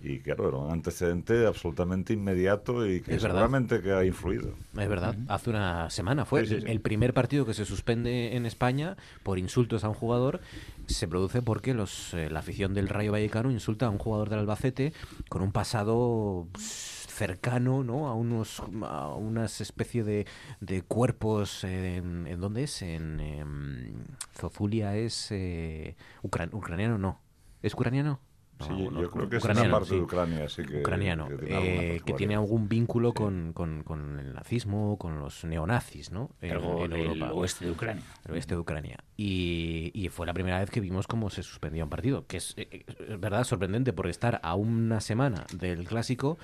y 0.00 0.20
claro, 0.20 0.46
era 0.48 0.56
un 0.58 0.70
antecedente 0.70 1.44
absolutamente 1.46 2.12
inmediato 2.12 2.86
y 2.86 3.00
que 3.00 3.16
Es 3.16 3.22
verdad. 3.22 3.38
seguramente 3.40 3.82
que 3.82 3.92
ha 3.92 4.04
influido. 4.04 4.50
Es 4.76 4.88
verdad, 4.88 5.16
hace 5.26 5.50
una 5.50 5.90
semana 5.90 6.24
fue 6.24 6.46
Sí, 6.46 6.54
sí, 6.54 6.60
sí. 6.60 6.66
el 6.70 6.80
primer 6.80 7.12
partido 7.14 7.44
que 7.44 7.52
se 7.52 7.64
suspende 7.64 8.36
en 8.36 8.46
España 8.46 8.96
por 9.24 9.38
insultos 9.40 9.82
a 9.82 9.88
un 9.88 9.94
jugador. 9.94 10.40
Se 10.86 11.08
produce 11.08 11.42
porque 11.42 11.74
los, 11.74 12.14
eh, 12.14 12.30
la 12.30 12.38
afición 12.38 12.74
del 12.74 12.88
Rayo 12.88 13.10
Vallecano 13.12 13.50
insulta 13.50 13.86
a 13.86 13.90
un 13.90 13.98
jugador 13.98 14.30
del 14.30 14.38
Albacete 14.38 14.92
con 15.28 15.42
un 15.42 15.50
pasado 15.52 16.46
pues, 16.52 16.97
cercano 17.18 17.82
¿no? 17.82 18.06
a 18.08 18.14
unos 18.14 18.62
a 18.82 19.08
unas 19.14 19.60
especie 19.60 20.04
de, 20.04 20.26
de 20.60 20.82
cuerpos 20.82 21.64
eh, 21.64 21.96
en, 21.96 22.26
¿en 22.28 22.40
dónde 22.40 22.62
es 22.62 22.80
en 22.82 23.18
em, 23.20 23.92
Zozulia 24.36 24.94
es 24.96 25.28
eh, 25.32 25.96
ucran- 26.22 26.54
ucraniano 26.54 26.96
no 26.96 27.20
es 27.62 27.74
ucraniano 27.74 28.20
No, 28.60 28.66
Sí, 28.66 28.72
no, 28.90 29.00
yo 29.02 29.10
creo 29.10 29.28
que 29.28 29.36
es 29.36 29.44
una 29.44 29.52
ucraniano, 29.52 29.72
parte 29.76 29.88
sí 29.90 29.94
de 29.96 30.02
Ucrania, 30.02 30.44
así 30.44 30.62
que... 30.64 30.80
ucraniano, 30.80 31.28
que 31.28 31.36
tiene 31.36 31.46
eh, 31.46 31.52
que 31.52 31.76
particularidad. 31.88 32.16
tiene 32.16 32.34
algún 32.34 32.68
vínculo 32.68 33.08
Sí. 33.10 33.14
con, 33.14 33.52
con- 33.52 33.82
con 33.84 34.18
el 34.18 34.32
nazismo, 34.34 34.96
con 34.98 35.20
los 35.20 35.44
neonazis, 35.44 36.10
¿no? 36.10 36.30
En, 36.40 36.52
Algo 36.52 36.84
en 36.84 36.92
Europa. 36.92 37.32
oeste 37.34 37.66
de 37.66 37.70
Ucrania. 37.70 38.02
El 38.26 38.32
oeste 38.34 38.54
de 38.54 38.60
Ucrania. 38.60 38.98
Y, 39.16 39.92
y 39.94 40.08
fue 40.08 40.26
la 40.26 40.34
primera 40.34 40.58
vez 40.58 40.70
que 40.70 40.80
vimos 40.80 41.06
cómo 41.06 41.30
se 41.30 41.44
suspendía 41.44 41.84
un 41.84 41.90
partido, 41.90 42.26
que 42.26 42.38
es, 42.38 42.54
eh, 42.56 42.84
es 43.08 43.20
verdad 43.20 43.44
sorprendente 43.44 43.92
por 43.92 44.08
estar 44.08 44.40
a 44.42 44.56
una 44.56 45.00
semana 45.00 45.46
del 45.56 45.86
clásico 45.86 46.36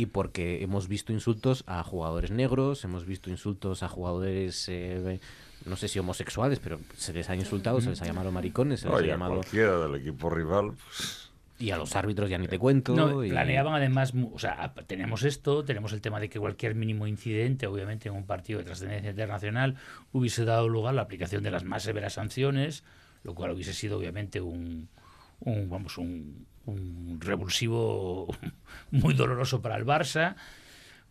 y 0.00 0.06
porque 0.06 0.62
hemos 0.62 0.88
visto 0.88 1.12
insultos 1.12 1.62
a 1.66 1.82
jugadores 1.82 2.30
negros, 2.30 2.84
hemos 2.84 3.04
visto 3.04 3.28
insultos 3.28 3.82
a 3.82 3.88
jugadores, 3.88 4.66
eh, 4.70 5.20
no 5.66 5.76
sé 5.76 5.88
si 5.88 5.98
homosexuales, 5.98 6.58
pero 6.58 6.80
se 6.96 7.12
les 7.12 7.28
ha 7.28 7.36
insultado, 7.36 7.82
se 7.82 7.90
les 7.90 8.00
ha 8.00 8.06
llamado 8.06 8.32
maricones, 8.32 8.80
se 8.80 8.88
les 8.88 8.96
ha 8.96 8.98
a 8.98 9.02
llamado... 9.02 9.34
cualquiera 9.34 9.78
del 9.78 9.96
equipo 9.96 10.30
rival, 10.30 10.72
pues, 10.72 11.30
Y 11.58 11.70
a 11.70 11.76
los 11.76 11.94
árbitros 11.96 12.30
ya 12.30 12.38
ni 12.38 12.48
te 12.48 12.58
cuento. 12.58 12.96
No, 12.96 13.22
y- 13.22 13.28
planeaban 13.28 13.74
además, 13.74 14.14
o 14.32 14.38
sea, 14.38 14.72
tenemos 14.86 15.22
esto, 15.22 15.66
tenemos 15.66 15.92
el 15.92 16.00
tema 16.00 16.18
de 16.18 16.30
que 16.30 16.40
cualquier 16.40 16.74
mínimo 16.74 17.06
incidente, 17.06 17.66
obviamente 17.66 18.08
en 18.08 18.14
un 18.14 18.24
partido 18.24 18.60
de 18.60 18.64
trascendencia 18.64 19.10
internacional, 19.10 19.76
hubiese 20.12 20.46
dado 20.46 20.66
lugar 20.66 20.92
a 20.92 20.96
la 20.96 21.02
aplicación 21.02 21.42
de 21.42 21.50
las 21.50 21.64
más 21.64 21.82
severas 21.82 22.14
sanciones, 22.14 22.84
lo 23.22 23.34
cual 23.34 23.50
hubiese 23.50 23.74
sido 23.74 23.98
obviamente 23.98 24.40
un, 24.40 24.88
un, 25.40 25.68
vamos, 25.70 25.98
un, 25.98 26.46
un 26.66 27.18
revulsivo 27.20 28.26
muy 28.90 29.14
doloroso 29.14 29.60
para 29.62 29.76
el 29.76 29.84
Barça. 29.86 30.36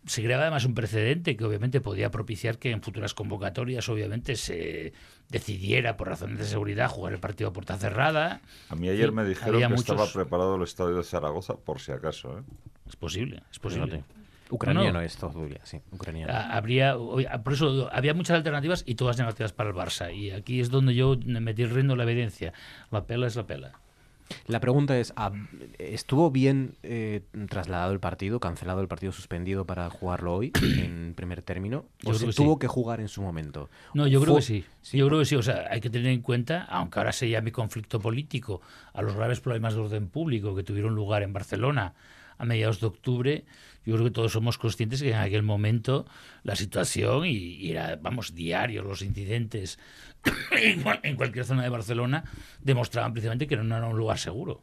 Se 0.05 0.23
creaba 0.23 0.43
además 0.43 0.63
un 0.63 0.73
precedente 0.75 1.35
que 1.35 1.43
obviamente 1.43 1.81
podía 1.81 2.09
propiciar 2.09 2.57
que 2.57 2.71
en 2.71 2.81
futuras 2.81 3.13
convocatorias 3.13 3.89
obviamente 3.89 4.37
se 4.37 4.93
decidiera 5.27 5.97
por 5.97 6.07
razones 6.07 6.39
de 6.39 6.45
seguridad 6.45 6.89
jugar 6.89 7.13
el 7.13 7.19
partido 7.19 7.49
a 7.49 7.53
puerta 7.53 7.77
cerrada. 7.77 8.39
A 8.69 8.75
mí 8.75 8.87
ayer 8.87 9.09
Sí, 9.09 9.15
me 9.15 9.25
dijeron 9.25 9.59
que 9.59 9.67
muchos- 9.67 9.81
estaba 9.89 10.07
preparado 10.11 10.55
el 10.55 10.63
estadio 10.63 10.95
de 10.95 11.03
Zaragoza, 11.03 11.55
por 11.57 11.79
si 11.81 11.91
acaso. 11.91 12.39
¿eh? 12.39 12.43
Es 12.87 12.95
posible, 12.95 13.43
es 13.51 13.59
posible. 13.59 13.87
Fíjate. 13.87 14.03
Ucraniano 14.51 14.87
No, 14.93 14.99
no. 14.99 15.01
es 15.05 15.15
Zozulia, 15.17 15.59
sí, 15.63 15.79
ucraniano. 15.91 16.33
Ah, 16.33 16.55
habría 16.57 16.95
por 17.43 17.53
eso 17.53 17.87
había 17.91 18.15
muchas 18.15 18.37
alternativas 18.37 18.83
y 18.87 18.95
todas 18.95 19.19
negativas 19.19 19.51
para 19.53 19.69
el 19.69 19.75
Barça 19.75 20.11
y 20.15 20.31
aquí 20.31 20.59
es 20.59 20.71
donde 20.71 20.95
yo 20.95 21.17
me 21.23 21.39
metí 21.39 21.65
riendo 21.65 21.95
la 21.95 22.01
evidencia 22.03 22.51
la 22.89 23.05
pela 23.05 23.27
es 23.27 23.35
la 23.35 23.45
pela 23.45 23.73
La 24.47 24.59
pregunta 24.59 24.97
es, 24.99 25.13
¿hab- 25.15 25.47
¿estuvo 25.79 26.29
bien 26.31 26.75
eh, 26.83 27.21
trasladado 27.49 27.91
el 27.93 27.99
partido, 27.99 28.39
cancelado 28.39 28.81
el 28.81 28.87
partido, 28.87 29.11
suspendido 29.11 29.65
para 29.65 29.89
jugarlo 29.89 30.35
hoy 30.35 30.51
en 30.61 31.13
primer 31.15 31.41
término? 31.41 31.85
¿O 32.05 32.13
se 32.13 32.27
que 32.27 32.33
tuvo 32.33 32.53
sí. 32.53 32.59
que 32.59 32.67
jugar 32.67 32.99
en 33.01 33.07
su 33.07 33.21
momento? 33.21 33.69
no 33.93 34.07
yo 34.07 34.21
creo 34.21 34.33
Fue- 34.35 34.41
que 34.41 34.63
sí 34.81 34.97
yo 34.97 35.07
creo 35.07 35.19
que 35.19 35.25
sí 35.25 35.35
o 35.35 35.41
sea 35.43 35.65
hay 35.69 35.81
que 35.81 35.89
tener 35.89 36.11
en 36.11 36.21
cuenta 36.21 36.63
aunque 36.63 36.99
ahora 36.99 37.11
se 37.11 37.29
llame 37.29 37.51
conflicto 37.51 37.99
político 37.99 38.61
a 38.93 39.01
los 39.01 39.15
graves 39.15 39.39
problemas 39.39 39.73
de 39.73 39.81
orden 39.81 40.07
público 40.09 40.55
que 40.55 40.63
tuvieron 40.63 40.95
lugar 40.95 41.23
en 41.23 41.33
Barcelona 41.33 41.93
a 42.37 42.45
mediados 42.45 42.79
de 42.79 42.87
octubre 42.87 43.45
yo 43.89 43.95
creo 43.95 44.05
que 44.05 44.11
todos 44.13 44.31
somos 44.31 44.57
conscientes 44.57 45.01
que 45.01 45.09
en 45.11 45.17
aquel 45.17 45.43
momento 45.43 46.05
la 46.43 46.55
situación 46.55 47.25
y, 47.25 47.31
y 47.31 47.71
era 47.71 47.95
vamos 48.01 48.33
diarios 48.35 48.85
los 48.85 49.01
incidentes 49.01 49.79
en 50.51 50.81
cual- 50.81 50.99
en 51.03 51.15
cualquier 51.15 51.45
zona 51.45 51.63
de 51.63 51.69
Barcelona 51.69 52.23
demostraban 52.61 53.13
precisamente 53.13 53.47
que 53.47 53.55
no 53.57 53.75
era 53.77 53.87
un 53.87 53.97
lugar 53.97 54.17
seguro 54.17 54.61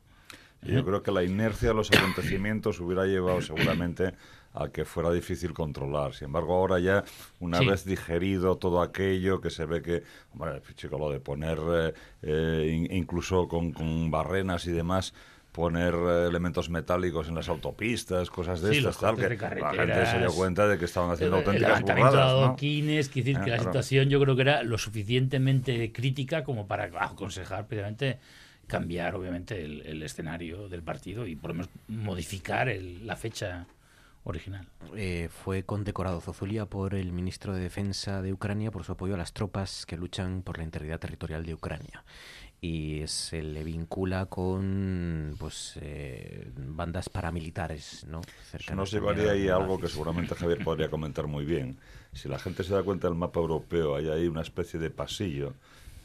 Yo 0.62 0.84
creo 0.84 1.02
que 1.02 1.12
la 1.12 1.22
inercia 1.22 1.68
de 1.68 1.74
los 1.74 1.90
acontecimientos 1.92 2.80
hubiera 2.80 3.04
llevado 3.06 3.40
seguramente 3.40 4.14
a 4.54 4.68
que 4.70 4.84
fuera 4.86 5.12
difícil 5.12 5.52
controlar. 5.52 6.14
Sin 6.14 6.26
embargo, 6.26 6.54
ahora 6.54 6.78
ya, 6.80 7.04
una 7.40 7.58
Sí. 7.58 7.66
vez 7.66 7.84
digerido 7.84 8.56
todo 8.56 8.80
aquello, 8.80 9.40
que 9.42 9.50
se 9.50 9.66
ve 9.66 9.82
que, 9.82 10.02
hombre, 10.32 10.62
chico, 10.74 10.98
lo 10.98 11.10
de 11.10 11.20
poner, 11.20 11.58
eh, 11.60 11.92
eh, 12.22 12.72
in- 12.74 12.90
incluso 12.90 13.48
con, 13.48 13.72
con 13.72 14.10
barrenas 14.10 14.66
y 14.66 14.72
demás, 14.72 15.12
poner 15.56 15.94
eh, 15.94 16.26
elementos 16.28 16.68
metálicos 16.68 17.28
en 17.28 17.34
las 17.34 17.48
autopistas, 17.48 18.28
cosas 18.30 18.60
de 18.60 18.72
Sí, 18.72 18.76
estas, 18.78 18.98
tal, 18.98 19.16
que 19.16 19.22
la 19.36 19.72
gente 19.72 20.06
se 20.06 20.18
dio 20.18 20.32
cuenta 20.32 20.68
de 20.68 20.78
que 20.78 20.84
estaban 20.84 21.10
haciendo 21.10 21.36
el, 21.38 21.42
el 21.42 21.46
auténticas 21.48 21.80
levantamiento 21.80 22.12
de 22.12 22.16
burradas, 22.18 22.32
¿no? 22.40 22.46
adoquines, 22.48 23.08
quiere 23.08 23.24
decir 23.32 23.40
Ah, 23.40 23.44
que 23.44 23.50
la 23.50 23.56
claro. 23.56 23.70
situación 23.72 24.08
yo 24.10 24.20
creo 24.20 24.36
que 24.36 24.42
era 24.42 24.62
lo 24.62 24.76
suficientemente 24.76 25.90
crítica 25.92 26.44
como 26.44 26.66
para 26.66 26.90
aconsejar 27.02 27.66
precisamente 27.66 28.18
cambiar 28.66 29.14
obviamente 29.14 29.64
el, 29.64 29.80
el 29.86 30.02
escenario 30.02 30.68
del 30.68 30.82
partido 30.82 31.26
y 31.26 31.36
por 31.36 31.50
lo 31.50 31.54
menos 31.54 31.70
modificar 31.88 32.68
el- 32.68 33.06
la 33.06 33.16
fecha 33.16 33.66
original. 34.24 34.66
Eh, 34.96 35.28
fue 35.30 35.62
condecorado 35.62 36.20
Zozulia 36.20 36.66
por 36.66 36.94
el 36.96 37.12
ministro 37.12 37.54
de 37.54 37.60
Defensa 37.60 38.22
de 38.22 38.32
Ucrania 38.32 38.72
por 38.72 38.82
su 38.82 38.90
apoyo 38.92 39.14
a 39.14 39.16
las 39.16 39.32
tropas 39.32 39.86
que 39.86 39.96
luchan 39.96 40.42
por 40.42 40.58
la 40.58 40.64
integridad 40.64 40.98
territorial 40.98 41.46
de 41.46 41.54
Ucrania. 41.54 42.02
Y 42.66 43.06
se 43.06 43.44
le 43.44 43.62
vincula 43.62 44.26
con 44.26 45.36
pues 45.38 45.78
eh, 45.80 46.50
bandas 46.56 47.08
paramilitares, 47.08 48.04
¿no? 48.08 48.22
Eso 48.52 48.74
nos 48.74 48.90
llevaría 48.90 49.30
ahí 49.30 49.48
a 49.48 49.54
algo 49.54 49.78
que 49.78 49.86
seguramente 49.86 50.34
Javier 50.34 50.64
podría 50.64 50.90
comentar 50.90 51.28
muy 51.28 51.44
bien. 51.44 51.78
Si 52.12 52.28
la 52.28 52.40
gente 52.40 52.64
se 52.64 52.74
da 52.74 52.82
cuenta 52.82 53.06
del 53.06 53.16
mapa 53.16 53.38
europeo, 53.38 53.94
hay 53.94 54.08
ahí 54.08 54.26
una 54.26 54.42
especie 54.42 54.80
de 54.80 54.90
pasillo 54.90 55.54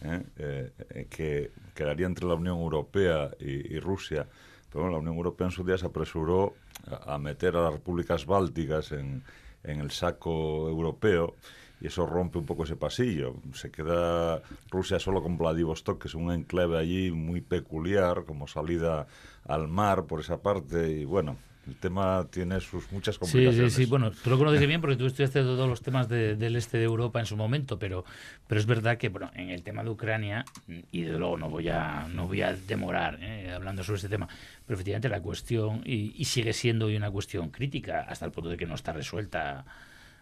¿eh? 0.04 0.22
Eh, 0.38 0.72
eh, 0.92 1.08
que 1.10 1.50
quedaría 1.74 2.06
entre 2.06 2.28
la 2.28 2.36
Unión 2.36 2.60
Europea 2.60 3.32
y, 3.40 3.74
y 3.76 3.80
Rusia. 3.80 4.28
Pero 4.70 4.82
bueno, 4.84 4.98
la 4.98 5.00
Unión 5.00 5.16
Europea 5.16 5.48
en 5.48 5.52
su 5.52 5.64
día 5.64 5.80
se 5.80 5.88
apresuró 5.88 6.54
a, 6.86 7.16
a 7.16 7.18
meter 7.18 7.56
a 7.56 7.62
las 7.64 7.74
repúblicas 7.74 8.28
bálticas 8.28 8.92
en, 8.92 9.24
en 9.64 9.80
el 9.80 9.90
saco 9.90 10.70
europeo 10.70 11.34
y 11.82 11.88
eso 11.88 12.06
rompe 12.06 12.38
un 12.38 12.46
poco 12.46 12.64
ese 12.64 12.76
pasillo. 12.76 13.36
Se 13.54 13.72
queda 13.72 14.42
Rusia 14.70 15.00
solo 15.00 15.22
con 15.24 15.38
Vladivostok, 15.38 16.02
que 16.04 16.08
es 16.08 16.16
un 16.16 16.32
enclave 16.32 16.78
allí 16.78 17.12
muy 17.12 17.42
peculiar, 17.42 18.24
como 18.26 18.48
salida 18.48 19.08
al 19.46 19.68
mar 19.68 20.06
por 20.06 20.20
esa 20.20 20.42
parte. 20.42 20.92
Y 20.92 21.06
bueno, 21.06 21.38
el 21.68 21.76
tema 21.76 22.28
tiene 22.32 22.60
sus 22.60 22.92
muchas 22.92 23.16
Sí, 23.16 23.20
complicaciones. 23.22 23.74
sí, 23.74 23.84
sí. 23.86 23.90
Bueno, 23.90 24.12
tú 24.12 24.30
lo 24.32 24.38
conoces 24.38 24.66
bien 24.68 24.82
porque 24.82 24.96
tú 24.96 25.06
estudiaste 25.06 25.42
todos 25.42 25.68
los 25.70 25.82
temas 25.82 26.08
de- 26.10 26.36
del 26.36 26.56
este 26.56 26.78
de 26.80 26.84
Europa 26.86 27.20
en 27.20 27.26
su 27.28 27.36
momento, 27.38 27.78
pero, 27.78 28.04
pero 28.48 28.60
es 28.60 28.66
verdad 28.66 28.98
que 28.98 29.10
bueno, 29.10 29.30
en 29.36 29.50
el 29.50 29.62
tema 29.64 29.84
de 29.84 29.90
Ucrania, 29.92 30.44
y 30.92 31.02
desde 31.02 31.20
luego 31.20 31.38
no 31.38 31.50
voy 31.50 31.70
a, 31.70 32.08
no 32.14 32.28
voy 32.28 32.42
a 32.42 32.54
demorar 32.56 33.20
eh, 33.22 33.52
hablando 33.52 33.84
sobre 33.84 33.98
este 33.98 34.10
tema, 34.10 34.28
pero 34.66 34.76
efectivamente 34.76 35.08
la 35.10 35.22
cuestión, 35.22 35.82
y, 35.86 36.14
y 36.20 36.26
sigue 36.26 36.54
siendo 36.54 36.88
hoy 36.88 36.96
una 36.96 37.12
cuestión 37.12 37.50
crítica, 37.50 38.02
hasta 38.08 38.26
el 38.26 38.32
punto 38.32 38.50
de 38.50 38.58
que 38.58 38.66
no 38.66 38.74
está 38.76 38.92
resuelta 38.94 39.64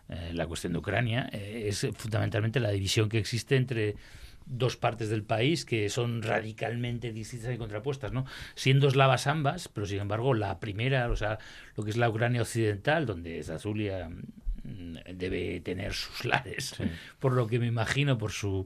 eh, 0.10 0.32
la 0.34 0.48
cuestión 0.48 0.74
de 0.74 0.80
Ucrania, 0.80 1.30
eh, 1.32 1.66
es 1.68 1.88
fundamentalmente 1.96 2.60
la 2.60 2.72
división 2.72 3.10
que 3.10 3.20
existe 3.20 3.56
entre 3.56 3.96
dos 4.46 4.76
partes 4.76 5.10
del 5.10 5.24
país 5.24 5.64
que 5.64 5.90
son 5.90 6.24
radicalmente 6.24 7.14
distintas 7.14 7.54
y 7.54 7.58
contrapuestas, 7.58 8.12
¿no? 8.12 8.26
Siendo 8.56 8.88
eslavas 8.88 9.28
ambas, 9.28 9.68
pero 9.68 9.86
sin 9.86 10.00
embargo 10.00 10.34
la 10.34 10.60
primera, 10.60 11.10
o 11.10 11.16
sea, 11.16 11.38
lo 11.76 11.84
que 11.84 11.92
es 11.92 11.98
la 11.98 12.10
Ucrania 12.10 12.42
occidental, 12.42 13.06
donde 13.06 13.44
Zazulia 13.44 14.10
debe 14.64 15.60
tener 15.62 15.94
sus 15.94 16.26
lares, 16.26 16.76
por 17.20 17.34
lo 17.34 17.48
que 17.48 17.60
me 17.60 17.68
imagino, 17.68 18.18
por 18.18 18.32
su, 18.32 18.66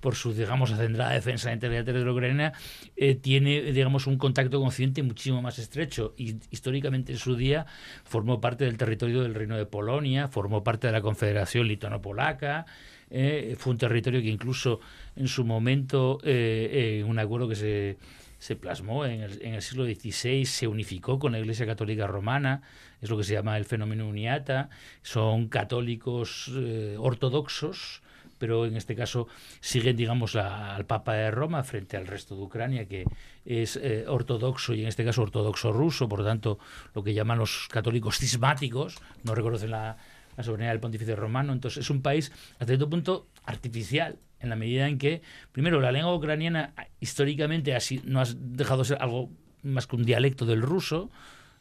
por 0.00 0.14
su 0.14 0.32
digamos, 0.32 0.70
acendrada 0.70 1.12
defensa 1.12 1.48
de 1.48 1.52
la 1.52 1.54
integridad 1.54 1.84
territorial 1.84 2.16
ucraniana, 2.16 2.52
eh, 2.96 3.14
tiene, 3.14 3.60
digamos, 3.72 4.06
un 4.06 4.18
contacto 4.18 4.58
con 4.58 4.68
Occidente 4.68 5.02
muchísimo 5.02 5.42
más 5.42 5.58
estrecho. 5.58 6.14
Y 6.16 6.36
históricamente 6.50 7.12
en 7.12 7.18
su 7.18 7.36
día 7.36 7.66
formó 8.04 8.40
parte 8.40 8.64
del 8.64 8.76
territorio 8.76 9.22
del 9.22 9.34
Reino 9.34 9.56
de 9.56 9.66
Polonia, 9.66 10.28
formó 10.28 10.62
parte 10.64 10.86
de 10.86 10.92
la 10.92 11.00
Confederación 11.00 11.68
Lituano-Polaca, 11.68 12.66
eh, 13.10 13.54
fue 13.58 13.72
un 13.72 13.78
territorio 13.78 14.20
que 14.20 14.28
incluso 14.28 14.80
en 15.14 15.28
su 15.28 15.44
momento, 15.44 16.18
eh, 16.24 16.98
eh, 17.00 17.04
un 17.04 17.18
acuerdo 17.18 17.48
que 17.48 17.54
se, 17.54 17.96
se 18.44 18.56
plasmó 18.56 19.06
en 19.06 19.22
el, 19.22 19.40
en 19.40 19.54
el 19.54 19.62
siglo 19.62 19.86
XVI, 19.86 20.44
se 20.44 20.66
unificó 20.68 21.18
con 21.18 21.32
la 21.32 21.38
Iglesia 21.38 21.64
Católica 21.64 22.06
Romana, 22.06 22.60
es 23.00 23.08
lo 23.08 23.16
que 23.16 23.24
se 23.24 23.32
llama 23.32 23.56
el 23.56 23.64
fenómeno 23.64 24.06
uniata, 24.06 24.68
son 25.00 25.48
católicos 25.48 26.50
eh, 26.54 26.96
ortodoxos, 26.98 28.02
pero 28.38 28.66
en 28.66 28.76
este 28.76 28.94
caso 28.94 29.28
siguen, 29.60 29.96
digamos, 29.96 30.34
la- 30.34 30.74
al 30.76 30.84
Papa 30.84 31.14
de 31.14 31.30
Roma 31.30 31.62
frente 31.64 31.96
al 31.96 32.06
resto 32.06 32.36
de 32.36 32.42
Ucrania, 32.42 32.86
que 32.86 33.06
es 33.46 33.76
eh, 33.76 34.04
ortodoxo 34.06 34.74
y 34.74 34.82
en 34.82 34.88
este 34.88 35.06
caso 35.06 35.22
ortodoxo 35.22 35.72
ruso, 35.72 36.06
por 36.06 36.18
lo 36.18 36.26
tanto, 36.26 36.58
lo 36.94 37.02
que 37.02 37.14
llaman 37.14 37.38
los 37.38 37.66
católicos 37.70 38.18
cismáticos, 38.18 38.96
no 39.22 39.34
reconocen 39.34 39.70
la, 39.70 39.96
la 40.36 40.42
soberanía 40.44 40.68
del 40.72 40.80
pontífice 40.80 41.16
romano. 41.16 41.54
Entonces, 41.54 41.78
es 41.84 41.88
un 41.88 42.02
país, 42.02 42.30
hasta 42.52 42.66
cierto 42.66 42.90
punto, 42.90 43.26
artificial, 43.44 44.18
en 44.40 44.50
la 44.50 44.56
medida 44.56 44.88
en 44.88 44.98
que, 44.98 45.22
primero, 45.52 45.80
la 45.80 45.92
lengua 45.92 46.14
ucraniana 46.14 46.72
ah, 46.76 46.86
históricamente 47.00 47.74
así, 47.74 48.00
no 48.04 48.20
ha 48.20 48.24
dejado 48.36 48.82
de 48.82 48.88
ser 48.88 48.98
algo 49.00 49.30
más 49.62 49.86
que 49.86 49.96
un 49.96 50.04
dialecto 50.04 50.46
del 50.46 50.62
ruso, 50.62 51.10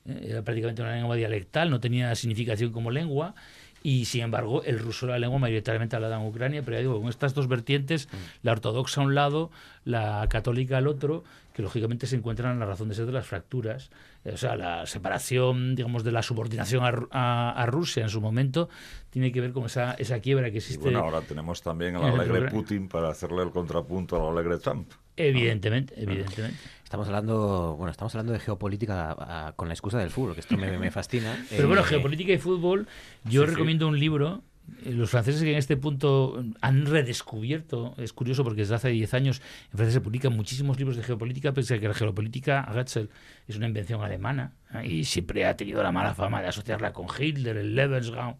eh, 0.05 0.27
era 0.29 0.41
prácticamente 0.41 0.81
una 0.81 0.95
lengua 0.95 1.15
dialectal, 1.15 1.69
no 1.69 1.79
tenía 1.79 2.13
significación 2.15 2.71
como 2.71 2.91
lengua, 2.91 3.35
y 3.83 4.05
sin 4.05 4.21
embargo 4.21 4.63
el 4.63 4.79
ruso 4.79 5.05
era 5.05 5.15
la 5.15 5.19
lengua 5.19 5.39
mayoritariamente 5.39 5.95
hablada 5.95 6.19
en 6.19 6.25
Ucrania, 6.25 6.61
pero 6.63 6.77
ya 6.77 6.81
digo, 6.81 6.99
con 6.99 7.09
estas 7.09 7.33
dos 7.33 7.47
vertientes, 7.47 8.07
la 8.41 8.53
ortodoxa 8.53 9.01
a 9.01 9.03
un 9.03 9.13
lado, 9.13 9.51
la 9.83 10.25
católica 10.29 10.77
al 10.77 10.87
otro, 10.87 11.23
que 11.53 11.61
lógicamente 11.61 12.07
se 12.07 12.15
encuentran 12.15 12.53
en 12.53 12.59
la 12.59 12.65
razón 12.65 12.89
de 12.89 12.95
ser 12.95 13.05
de 13.05 13.11
las 13.11 13.27
fracturas. 13.27 13.91
Eh, 14.25 14.31
o 14.33 14.37
sea, 14.37 14.55
la 14.55 14.85
separación, 14.85 15.75
digamos, 15.75 16.03
de 16.03 16.11
la 16.11 16.23
subordinación 16.23 16.83
a, 16.83 16.91
a- 17.11 17.51
a 17.61 17.65
Rusia 17.67 18.03
en 18.03 18.09
su 18.09 18.19
momento 18.21 18.69
tiene 19.11 19.31
que 19.31 19.39
ver 19.39 19.51
con 19.53 19.65
esa, 19.65 19.93
esa 19.93 20.19
quiebra 20.19 20.47
que 20.49 20.55
Y 20.55 20.57
existe. 20.57 20.81
bueno, 20.83 20.99
ahora 20.99 21.21
tenemos 21.21 21.61
también 21.61 21.95
al 21.95 22.19
alegre. 22.19 22.49
Putin 22.49 22.87
para 22.89 23.09
hacerle 23.09 23.43
el 23.43 23.51
contrapunto 23.51 24.15
al 24.15 24.35
alegre 24.37 24.57
Trump. 24.57 24.91
Evidentemente, 25.15 25.93
evidentemente. 25.95 26.57
Estamos 26.83 27.07
hablando, 27.07 27.75
bueno, 27.77 27.91
estamos 27.91 28.13
hablando 28.15 28.33
de 28.33 28.39
geopolítica 28.39 29.11
a- 29.11 29.47
a- 29.47 29.51
con 29.53 29.67
la 29.67 29.73
excusa 29.75 29.99
del 29.99 30.09
fútbol, 30.09 30.33
que 30.33 30.39
esto 30.41 30.57
me, 30.57 30.77
me 30.77 30.89
fascina. 30.91 31.37
Pero 31.49 31.67
bueno, 31.67 31.83
Eh, 31.83 31.85
geopolítica 31.85 32.33
y 32.33 32.37
fútbol, 32.39 32.87
yo 33.25 33.41
sí, 33.43 33.47
sí. 33.47 33.53
recomiendo 33.53 33.87
un 33.87 33.99
libro. 33.99 34.41
Los 34.85 35.09
franceses 35.09 35.41
que 35.41 35.51
en 35.51 35.57
este 35.57 35.75
punto 35.77 36.43
han 36.61 36.85
redescubierto, 36.85 37.95
es 37.97 38.13
curioso 38.13 38.43
porque 38.43 38.61
desde 38.61 38.75
hace 38.75 38.89
10 38.89 39.13
años 39.13 39.41
en 39.71 39.77
Francia 39.77 39.93
se 39.93 40.01
publican 40.01 40.33
muchísimos 40.35 40.77
libros 40.77 40.95
de 40.97 41.03
geopolítica, 41.03 41.53
pese 41.53 41.75
a 41.75 41.79
que 41.79 41.87
la 41.87 41.93
geopolítica, 41.93 42.61
Agatzel, 42.61 43.09
es 43.47 43.55
una 43.57 43.67
invención 43.67 44.01
alemana 44.01 44.53
¿eh? 44.73 44.87
y 44.87 45.03
siempre 45.05 45.45
ha 45.45 45.55
tenido 45.57 45.83
la 45.83 45.91
mala 45.91 46.13
fama 46.13 46.41
de 46.41 46.47
asociarla 46.47 46.93
con 46.93 47.07
Hitler, 47.17 47.57
el 47.57 47.75
Lebensraum, 47.75 48.35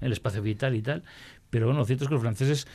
el 0.00 0.12
espacio 0.12 0.42
vital 0.42 0.74
y 0.74 0.82
tal. 0.82 1.02
Pero 1.50 1.66
bueno, 1.66 1.80
lo 1.80 1.86
cierto 1.86 2.04
es 2.04 2.08
que 2.08 2.14
los 2.14 2.22
franceses, 2.22 2.66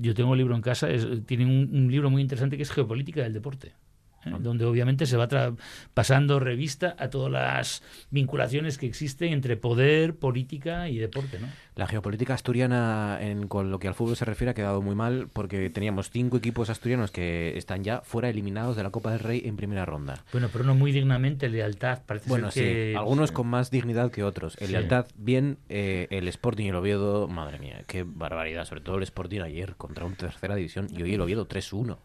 yo 0.00 0.14
tengo 0.14 0.30
un 0.30 0.38
libro 0.38 0.54
en 0.54 0.62
casa, 0.62 0.90
es- 0.90 1.06
tienen 1.26 1.48
un, 1.48 1.68
un 1.76 1.90
libro 1.90 2.10
muy 2.10 2.22
interesante 2.22 2.56
que 2.56 2.62
es 2.62 2.70
Geopolítica 2.70 3.22
del 3.22 3.32
Deporte. 3.32 3.68
¿eh? 3.68 4.30
donde 4.38 4.66
obviamente 4.66 5.06
se 5.06 5.16
va 5.16 5.26
tra- 5.30 5.56
pasando 5.94 6.38
revista 6.40 6.94
a 6.98 7.08
todas 7.08 7.32
las 7.32 7.82
vinculaciones 8.10 8.76
que 8.76 8.84
existen 8.84 9.32
entre 9.32 9.56
poder, 9.56 10.14
política 10.14 10.90
y 10.90 10.98
deporte, 10.98 11.38
¿no? 11.38 11.46
La 11.80 11.86
geopolítica 11.86 12.34
asturiana, 12.34 13.16
en, 13.22 13.48
con 13.48 13.70
lo 13.70 13.78
que 13.78 13.88
al 13.88 13.94
fútbol 13.94 14.14
se 14.14 14.26
refiere, 14.26 14.50
ha 14.50 14.54
quedado 14.54 14.82
muy 14.82 14.94
mal 14.94 15.28
porque 15.32 15.70
teníamos 15.70 16.10
cinco 16.10 16.36
equipos 16.36 16.68
asturianos 16.68 17.10
que 17.10 17.56
están 17.56 17.82
ya 17.82 18.02
fuera 18.02 18.28
eliminados 18.28 18.76
de 18.76 18.82
la 18.82 18.90
Copa 18.90 19.12
del 19.12 19.20
Rey 19.20 19.44
en 19.46 19.56
primera 19.56 19.86
ronda. 19.86 20.22
Bueno, 20.30 20.50
pero 20.52 20.62
no 20.62 20.74
muy 20.74 20.92
dignamente, 20.92 21.48
lealtad. 21.48 22.02
Parece 22.04 22.28
Bueno, 22.28 22.50
ser 22.50 22.64
que 22.64 22.90
sí, 22.90 22.96
algunos 22.98 23.32
con 23.32 23.46
más 23.46 23.70
dignidad 23.70 24.10
que 24.10 24.22
otros. 24.22 24.58
Sí. 24.58 24.66
lealtad, 24.66 25.06
bien, 25.16 25.56
eh, 25.70 26.06
el 26.10 26.28
Sporting 26.28 26.66
y 26.66 26.68
el 26.68 26.74
Oviedo, 26.74 27.28
madre 27.28 27.58
mía, 27.58 27.82
qué 27.86 28.04
barbaridad. 28.06 28.66
Sobre 28.66 28.82
todo 28.82 28.96
el 28.98 29.02
Sporting 29.04 29.40
ayer 29.40 29.74
contra 29.76 30.04
un 30.04 30.16
tercera 30.16 30.56
división 30.56 30.86
y 30.90 31.02
hoy 31.02 31.14
el 31.14 31.20
Oviedo 31.22 31.48
3-1. 31.48 31.96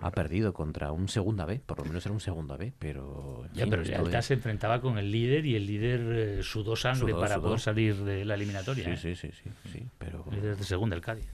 Ha 0.00 0.10
perdido 0.10 0.52
contra 0.52 0.90
un 0.90 1.06
segunda 1.08 1.44
B, 1.44 1.60
por 1.64 1.78
lo 1.78 1.84
menos 1.84 2.04
era 2.04 2.12
un 2.12 2.20
segunda 2.20 2.56
B, 2.56 2.72
pero... 2.76 3.44
Ya, 3.54 3.62
fin, 3.62 3.70
pero 3.70 3.82
esto 3.82 3.98
Lealtad 3.98 4.22
se 4.22 4.34
enfrentaba 4.34 4.80
con 4.80 4.98
el 4.98 5.12
líder 5.12 5.46
y 5.46 5.54
el 5.54 5.64
líder 5.64 6.00
eh, 6.10 6.42
sudó 6.42 6.74
sangre 6.74 7.12
Sudó, 7.12 7.20
para 7.20 7.36
sudó. 7.36 7.44
poder 7.44 7.60
salir 7.60 7.94
de 7.98 8.24
la 8.24 8.34
eliminatoria. 8.34 8.84
Sí, 8.84 8.90
¿eh? 8.90 8.96
sí, 8.96 9.11
sí, 9.14 9.30
sí, 9.32 9.50
sí, 9.72 9.88
pero... 9.98 10.24
Líder 10.30 10.56
de 10.56 10.64
segunda, 10.64 10.96
el 10.96 11.02
Cádiz. 11.02 11.26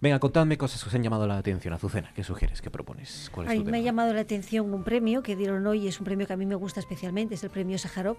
Venga, 0.00 0.18
contadme 0.18 0.58
cosas 0.58 0.82
que 0.82 0.88
os 0.88 0.94
han 0.94 1.02
llamado 1.02 1.26
la 1.26 1.38
atención. 1.38 1.74
Azucena, 1.74 2.10
¿qué 2.14 2.24
sugieres? 2.24 2.60
¿Qué 2.60 2.70
propones? 2.70 3.30
¿Cuál 3.32 3.46
es 3.46 3.52
Ay, 3.52 3.60
tu 3.60 3.70
me 3.70 3.78
ha 3.78 3.80
llamado 3.80 4.12
la 4.12 4.20
atención 4.20 4.72
un 4.72 4.84
premio 4.84 5.22
que 5.22 5.36
dieron 5.36 5.66
hoy, 5.66 5.88
es 5.88 5.98
un 5.98 6.04
premio 6.04 6.26
que 6.26 6.32
a 6.32 6.36
mí 6.36 6.46
me 6.46 6.54
gusta 6.54 6.80
especialmente, 6.80 7.34
es 7.34 7.44
el 7.44 7.50
premio 7.50 7.78
Sájarov. 7.78 8.16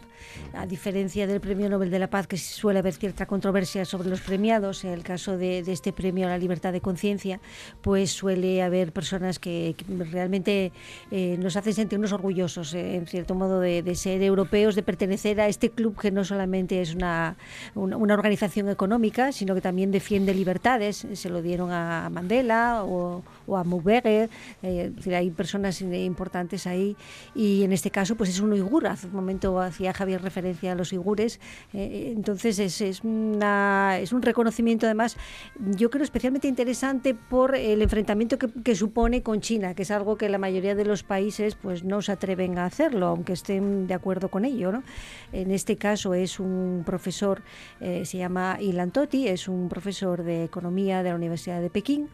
A 0.54 0.66
diferencia 0.66 1.28
del 1.28 1.40
premio 1.42 1.70
Nobel 1.70 1.92
de 1.92 2.00
la 2.00 2.10
Paz, 2.10 2.28
que 2.28 2.38
suele 2.38 2.80
haber 2.80 2.94
cierta 2.94 3.26
controversia 3.26 3.86
sobre 3.86 4.10
los 4.10 4.22
premiados, 4.22 4.84
en 4.84 4.92
el 4.92 5.04
caso 5.04 5.38
de, 5.38 5.64
de 5.64 5.72
este 5.72 5.94
premio 5.94 6.26
a 6.28 6.30
la 6.30 6.38
libertad 6.38 6.74
de 6.74 6.82
conciencia, 6.82 7.40
pues 7.82 8.12
suele 8.12 8.62
haber 8.62 8.92
personas 8.92 9.40
que, 9.40 9.76
que 9.78 9.86
realmente 10.06 10.72
eh, 11.12 11.38
nos 11.40 11.56
hacen 11.56 11.74
sentirnos 11.74 12.12
orgullosos, 12.12 12.74
eh, 12.74 12.96
en 12.96 13.08
cierto 13.08 13.36
modo, 13.36 13.60
de, 13.60 13.84
de 13.84 13.96
ser 13.96 14.22
europeos, 14.24 14.76
de 14.76 14.84
pertenecer 14.84 15.40
a 15.40 15.48
este 15.48 15.70
club 15.70 16.00
que 16.00 16.12
no 16.12 16.24
solamente 16.24 16.82
es 16.82 16.96
una, 16.96 17.38
una, 17.76 17.98
una 17.98 18.14
organización 18.14 18.70
económica, 18.70 19.32
sino 19.32 19.54
que 19.54 19.62
también 19.62 19.92
defiende 19.92 20.34
libertades. 20.34 21.06
Se 21.14 21.30
lo 21.30 21.43
dieron 21.44 21.72
a 21.72 22.10
Mandela 22.10 22.84
o, 22.84 23.22
o 23.48 23.58
a 23.58 23.64
Mukwege, 23.64 24.30
eh, 24.62 24.92
hay 25.14 25.32
personas 25.32 25.82
importantes 25.82 26.68
ahí 26.68 26.96
y 27.36 27.64
en 27.64 27.74
este 27.74 27.92
caso 27.92 28.16
pues 28.16 28.30
es 28.30 28.40
un 28.40 28.52
uigur. 28.52 28.88
Hace 28.88 29.08
un 29.08 29.14
momento 29.14 29.60
hacía 29.60 29.94
Javier 29.94 30.22
referencia 30.22 30.72
a 30.72 30.76
los 30.76 30.92
uigures, 30.92 31.40
eh, 31.74 32.14
entonces 32.16 32.60
es, 32.60 32.82
es, 32.82 33.04
una, 33.04 34.00
es 34.00 34.14
un 34.14 34.22
reconocimiento 34.22 34.86
además, 34.86 35.18
yo 35.60 35.90
creo 35.90 36.04
especialmente 36.04 36.48
interesante 36.48 37.14
por 37.14 37.56
el 37.56 37.82
enfrentamiento 37.82 38.38
que, 38.38 38.50
que 38.64 38.76
supone 38.76 39.24
con 39.24 39.42
China, 39.42 39.74
que 39.74 39.84
es 39.84 39.92
algo 39.92 40.18
que 40.18 40.30
la 40.30 40.38
mayoría 40.38 40.76
de 40.76 40.86
los 40.86 41.04
países 41.04 41.56
pues 41.56 41.84
no 41.84 42.02
se 42.02 42.12
atreven 42.12 42.58
a 42.58 42.66
hacerlo, 42.66 43.08
aunque 43.08 43.34
estén 43.34 43.88
de 43.88 43.94
acuerdo 43.94 44.30
con 44.30 44.46
ello. 44.46 44.72
¿no? 44.72 44.84
En 45.32 45.52
este 45.52 45.78
caso 45.78 46.14
es 46.14 46.40
un 46.40 46.84
profesor, 46.86 47.42
eh, 47.80 48.06
se 48.06 48.18
llama 48.18 48.58
Ilan 48.60 48.92
Toti, 48.92 49.28
es 49.28 49.48
un 49.48 49.70
profesor 49.70 50.24
de 50.24 50.44
economía 50.44 51.04
de 51.04 51.10
la 51.10 51.16
Universidad 51.16 51.62
de 51.62 51.70
Pekín 51.70 52.10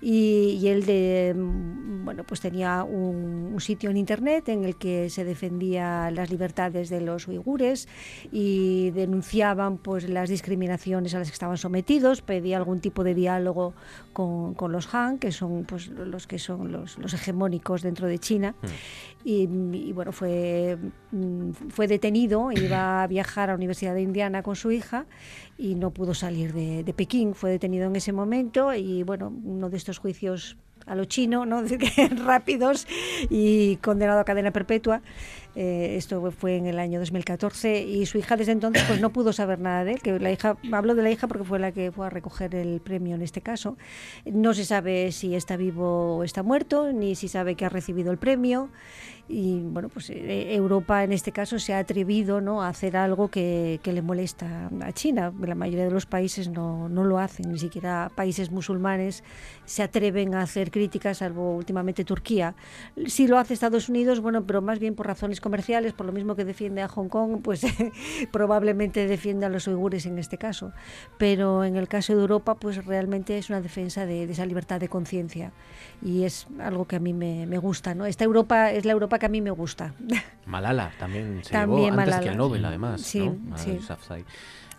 y, 0.00 0.58
y 0.62 0.68
él 0.68 0.86
de, 0.86 1.34
mm, 1.36 2.04
bueno, 2.04 2.24
pues 2.24 2.40
tenía 2.40 2.84
un, 2.84 3.50
un 3.52 3.60
sitio 3.60 3.90
en 3.90 3.96
internet 3.96 4.48
en 4.48 4.64
el 4.64 4.76
que 4.76 5.10
se 5.10 5.24
defendía 5.24 6.10
las 6.10 6.30
libertades 6.30 6.88
de 6.88 7.00
los 7.00 7.28
uigures 7.28 7.88
y 8.32 8.90
denunciaban 8.92 9.78
pues 9.78 10.08
las 10.08 10.28
discriminaciones 10.28 11.14
a 11.14 11.18
las 11.18 11.28
que 11.28 11.34
estaban 11.34 11.58
sometidos, 11.58 12.22
pedía 12.22 12.56
algún 12.56 12.80
tipo 12.80 13.04
de 13.04 13.14
diálogo 13.14 13.74
con, 14.12 14.54
con 14.54 14.72
los 14.72 14.92
Han, 14.94 15.18
que 15.18 15.32
son 15.32 15.64
pues 15.64 15.88
los 15.88 16.26
que 16.26 16.38
son 16.38 16.72
los, 16.72 16.98
los 16.98 17.12
hegemónicos 17.14 17.82
dentro 17.82 18.06
de 18.06 18.18
China. 18.18 18.54
Y, 19.22 19.42
y, 19.72 19.92
bueno, 19.92 20.12
fue, 20.12 20.78
mm, 21.10 21.50
fue 21.68 21.86
detenido, 21.86 22.50
iba 22.52 23.02
a 23.02 23.06
viajar 23.06 23.50
a 23.50 23.52
la 23.52 23.56
Universidad 23.56 23.94
de 23.94 24.00
Indiana 24.00 24.42
con 24.42 24.56
su 24.56 24.70
hija 24.70 25.04
y 25.58 25.74
no 25.74 25.90
pudo 25.90 26.14
salir 26.14 26.54
de, 26.54 26.82
de 26.84 26.94
Pekín. 26.94 27.34
Fue 27.34 27.50
detenido 27.50 27.86
en 27.86 27.96
ese 27.96 28.12
momento 28.12 28.72
y 28.72 29.02
bueno, 29.02 29.30
uno 29.44 29.68
de 29.68 29.76
estos 29.76 29.89
juicios 29.98 30.56
a 30.86 30.94
lo 30.94 31.04
chino, 31.04 31.46
¿no? 31.46 31.62
rápidos 32.24 32.86
y 33.28 33.76
condenado 33.76 34.20
a 34.20 34.24
cadena 34.24 34.50
perpetua. 34.50 35.02
Eh, 35.56 35.96
esto 35.96 36.30
fue 36.30 36.56
en 36.56 36.66
el 36.66 36.78
año 36.78 37.00
2014 37.00 37.82
y 37.82 38.06
su 38.06 38.18
hija 38.18 38.36
desde 38.36 38.52
entonces 38.52 38.84
pues 38.86 39.00
no 39.00 39.10
pudo 39.12 39.32
saber 39.32 39.58
nada 39.58 39.84
de 39.84 39.92
él. 39.92 40.02
Que 40.02 40.18
la 40.18 40.30
hija, 40.30 40.56
hablo 40.72 40.94
de 40.94 41.02
la 41.02 41.10
hija 41.10 41.26
porque 41.26 41.44
fue 41.44 41.58
la 41.58 41.72
que 41.72 41.90
fue 41.92 42.06
a 42.06 42.10
recoger 42.10 42.54
el 42.54 42.80
premio 42.80 43.14
en 43.14 43.22
este 43.22 43.40
caso. 43.40 43.76
No 44.24 44.54
se 44.54 44.64
sabe 44.64 45.12
si 45.12 45.34
está 45.34 45.56
vivo 45.56 46.16
o 46.16 46.24
está 46.24 46.42
muerto, 46.42 46.92
ni 46.92 47.14
si 47.14 47.28
sabe 47.28 47.54
que 47.54 47.64
ha 47.64 47.68
recibido 47.68 48.12
el 48.12 48.18
premio. 48.18 48.70
Y 49.32 49.60
bueno, 49.60 49.88
pues 49.88 50.10
eh, 50.10 50.56
Europa 50.56 51.04
en 51.04 51.12
este 51.12 51.30
caso 51.30 51.60
se 51.60 51.72
ha 51.72 51.78
atrevido 51.78 52.40
¿no? 52.40 52.62
a 52.62 52.68
hacer 52.68 52.96
algo 52.96 53.28
que, 53.28 53.78
que, 53.80 53.92
le 53.92 54.02
molesta 54.02 54.68
a 54.80 54.92
China. 54.92 55.32
La 55.40 55.54
mayoría 55.54 55.84
de 55.84 55.92
los 55.92 56.04
países 56.04 56.48
no, 56.48 56.88
no, 56.88 57.04
lo 57.04 57.20
hacen, 57.20 57.52
ni 57.52 57.58
siquiera 57.60 58.10
países 58.16 58.50
musulmanes 58.50 59.22
se 59.66 59.84
atreven 59.84 60.34
a 60.34 60.42
hacer 60.42 60.72
críticas, 60.72 61.18
salvo 61.18 61.54
últimamente 61.54 62.04
Turquía. 62.04 62.56
Sí 63.06 63.28
lo 63.28 63.38
hace 63.38 63.54
Estados 63.54 63.88
Unidos, 63.88 64.18
bueno, 64.18 64.44
pero 64.44 64.62
más 64.62 64.80
bien 64.80 64.96
por 64.96 65.06
razones 65.06 65.39
comerciales, 65.40 65.92
por 65.92 66.06
lo 66.06 66.12
mismo 66.12 66.36
que 66.36 66.44
defiende 66.44 66.82
a 66.82 66.88
Hong 66.88 67.08
Kong, 67.08 67.40
pues 67.42 67.62
probablemente 68.32 69.06
defiende 69.06 69.46
a 69.46 69.48
los 69.48 69.66
uigures 69.66 70.06
en 70.06 70.18
este 70.18 70.38
caso. 70.38 70.72
Pero 71.18 71.64
en 71.64 71.76
el 71.76 71.88
caso 71.88 72.14
de 72.14 72.20
Europa, 72.20 72.54
pues 72.54 72.84
realmente 72.84 73.38
es 73.38 73.50
una 73.50 73.60
defensa 73.60 74.06
de, 74.06 74.26
de 74.26 74.32
esa 74.32 74.46
libertad 74.46 74.80
de 74.80 74.88
conciencia. 74.88 75.52
Y 76.02 76.24
es 76.24 76.46
algo 76.60 76.86
que 76.86 76.96
a 76.96 77.00
mí 77.00 77.12
me, 77.12 77.46
me 77.46 77.58
gusta, 77.58 77.94
¿no? 77.94 78.06
Esta 78.06 78.24
Europa 78.24 78.70
es 78.70 78.84
la 78.84 78.92
Europa 78.92 79.18
que 79.18 79.26
a 79.26 79.30
mí 79.30 79.40
me 79.40 79.50
gusta. 79.50 79.94
Malala 80.46 80.92
también 80.98 81.40
se 81.42 81.52
También 81.52 81.90
llevó 81.90 82.00
antes 82.00 82.06
Malala. 82.06 82.22
que 82.22 82.28
el 82.28 82.36
Nobel, 82.36 82.64
además. 82.64 83.00
Sí, 83.00 83.30
sí. 83.56 83.78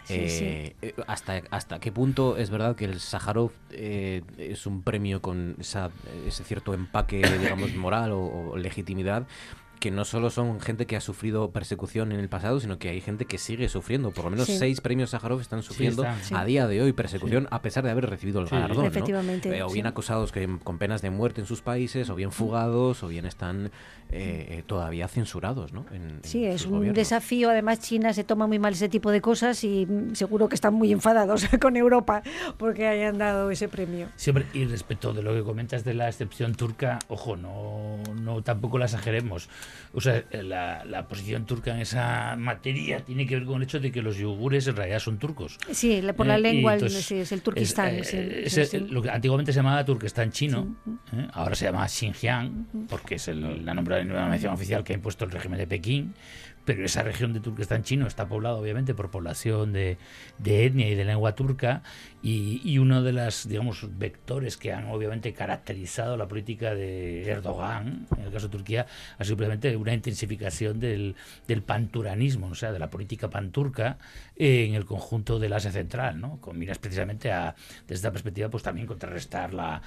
Eh, 0.09 0.76
eh, 0.82 0.93
hasta, 1.07 1.41
¿Hasta 1.51 1.80
qué 1.80 1.91
punto 1.91 2.38
es 2.38 2.49
verdad 2.49 2.76
que 2.76 2.86
el 2.86 2.99
Sájarov 2.99 3.51
eh, 3.70 4.24
es 4.38 4.66
un 4.66 4.82
premio 4.82 5.22
con 5.22 5.55
esa, 5.59 5.91
ese 6.28 6.43
cierto 6.43 6.74
empaque, 6.74 7.22
digamos, 7.39 7.74
moral 7.76 8.12
o, 8.12 8.51
o 8.51 8.57
legitimidad? 8.57 9.26
Que 9.82 9.92
no 9.92 10.06
solo 10.06 10.30
son 10.30 10.62
gente 10.62 10.86
que 10.86 10.96
ha 10.96 11.02
sufrido 11.02 11.52
persecución 11.52 12.12
en 12.14 12.20
el 12.22 12.30
pasado, 12.30 12.60
sino 12.62 12.78
que 12.80 12.88
hay 12.90 13.02
gente 13.02 13.26
que 13.26 13.38
sigue 13.38 13.68
sufriendo. 13.68 14.12
Por 14.12 14.24
lo 14.26 14.30
menos 14.32 14.46
Sí. 14.46 14.58
seis 14.58 14.80
premios 14.80 15.10
Sájarov 15.10 15.42
están 15.42 15.64
sufriendo 15.64 16.06
a 16.34 16.46
día 16.46 16.68
de 16.68 16.82
hoy 16.82 16.94
persecución 16.94 17.48
a 17.52 17.62
pesar 17.62 17.84
de 17.84 17.90
haber 17.90 18.10
recibido 18.10 18.40
el 18.42 18.48
Sí. 18.48 18.56
galardón. 18.56 18.86
¿no? 18.94 19.52
Eh, 19.52 19.64
o 19.64 19.70
bien 19.72 19.86
sí. 19.86 19.90
acusados 19.90 20.32
que, 20.32 20.48
con 20.64 20.78
penas 20.78 21.02
de 21.02 21.10
muerte 21.10 21.42
en 21.42 21.48
sus 21.48 21.62
países, 21.62 22.10
o 22.10 22.16
bien 22.16 22.32
fugados, 22.32 23.04
o 23.04 23.08
bien 23.08 23.26
están 23.26 23.72
eh, 24.14 24.58
eh, 24.60 24.64
todavía 24.68 25.08
censurados. 25.08 25.72
¿no? 25.74 25.86
En- 25.92 26.02
en 26.12 26.20
Sí, 26.24 26.46
es 26.46 26.66
un 26.66 26.72
gobiernos. 26.74 26.98
desafío. 26.98 27.50
Además, 27.50 27.80
China 27.80 28.14
se 28.14 28.24
toma 28.26 28.46
muy 28.46 28.60
mal 28.60 28.74
ese 28.74 28.90
tipo 28.90 29.10
de 29.10 29.22
cosas 29.22 29.64
y 29.64 29.88
seguro 30.14 30.48
que 30.50 30.56
están 30.56 30.74
muy 30.74 30.92
enfadados 30.92 31.46
con 31.62 31.76
Europa 31.78 32.22
porque 32.58 32.88
hayan 32.88 33.18
dado 33.18 33.50
ese 33.52 33.68
premio. 33.70 34.08
Siempre, 34.18 34.46
y 34.54 34.66
respecto 34.66 35.14
de 35.14 35.24
lo 35.24 35.34
que 35.34 35.44
comentas 35.44 35.84
de 35.86 35.94
la 35.96 36.08
excepción 36.10 36.56
turca, 36.56 37.00
ojo, 37.08 37.36
no, 37.38 37.98
no 38.22 38.42
tampoco 38.44 38.78
la 38.78 38.86
exageremos. 38.86 39.50
O 39.94 40.02
sea, 40.02 40.24
la, 40.32 40.84
la 40.86 41.08
posición 41.08 41.46
turca 41.46 41.74
en 41.74 41.82
esa 41.82 42.36
materia 42.38 43.00
tiene 43.02 43.26
que 43.28 43.36
ver 43.36 43.46
con 43.46 43.58
el 43.58 43.64
hecho 43.64 43.80
de 43.80 43.92
que 43.92 44.02
los 44.02 44.18
yugures 44.18 44.68
en 44.68 44.76
realidad 44.76 45.00
son 45.00 45.18
turcos. 45.20 45.58
Sí, 45.72 46.02
por 46.16 46.26
la 46.28 46.36
Eh, 46.36 46.40
lengua 46.40 46.74
entonces 46.74 47.06
sí, 47.06 47.16
es 47.16 47.32
el 47.32 47.42
Turquistán. 47.42 47.96
es, 47.96 48.08
sí, 48.10 48.18
eh, 48.18 48.44
sí, 48.48 48.62
es 48.62 48.70
sí. 48.70 48.80
lo 48.80 49.02
que 49.02 49.10
antiguamente 49.10 49.52
se 49.52 49.58
llamaba 49.60 49.84
Turquestán 49.86 50.32
chino, 50.32 50.76
¿eh? 51.14 51.28
ahora 51.34 51.56
se 51.56 51.66
llama 51.66 51.88
Xinjiang, 51.88 52.88
porque 52.90 53.16
es 53.16 53.28
el- 53.28 53.66
la 53.66 53.74
nombre- 53.74 54.04
la 54.06 54.28
mención 54.28 54.54
oficial 54.54 54.84
que 54.84 54.94
ha 54.94 54.96
impuesto 54.96 55.26
el 55.26 55.32
régimen 55.32 55.60
de 55.60 55.68
Pekín. 55.68 56.14
Pero 56.66 56.86
esa 56.86 57.03
región 57.03 57.34
de 57.34 57.39
Turquestán 57.39 57.84
chino 57.84 58.07
está 58.07 58.28
poblada, 58.28 58.55
obviamente, 58.55 58.93
por 58.93 59.09
población 59.09 59.74
de, 59.74 59.97
de 60.38 60.66
etnia 60.66 60.89
y 60.89 60.95
de 60.95 61.05
lengua 61.05 61.34
turca. 61.34 61.82
Y, 62.22 62.78
uno 62.78 63.01
de 63.01 63.14
los, 63.14 63.47
digamos, 63.47 63.88
vectores 63.97 64.57
que 64.57 64.72
han, 64.72 64.88
obviamente, 64.89 65.34
caracterizado 65.34 66.18
la 66.18 66.28
política 66.28 66.76
de 66.76 67.28
Erdogan, 67.30 68.07
en 68.16 68.24
el 68.24 68.32
caso 68.32 68.47
de 68.47 68.51
Turquía, 68.51 68.86
ha 69.18 69.24
sido 69.24 69.32
simplemente 69.32 69.76
una 69.76 69.93
intensificación 69.93 70.80
del, 70.80 71.16
del 71.47 71.64
panturanismo, 71.64 72.47
o 72.47 72.55
sea, 72.55 72.72
de 72.72 72.80
la 72.80 72.89
política 72.89 73.30
panturca 73.30 73.97
en 74.36 74.76
el 74.76 74.86
conjunto 74.86 75.39
del 75.39 75.53
Asia 75.53 75.72
Central, 75.72 76.20
¿no? 76.22 76.39
Con 76.39 76.59
miras 76.59 76.78
precisamente 76.78 77.32
a, 77.32 77.55
desde 77.82 77.95
esta 77.95 78.12
perspectiva, 78.12 78.49
pues 78.49 78.64
también 78.64 78.88
contrarrestar 78.88 79.53
la 79.53 79.82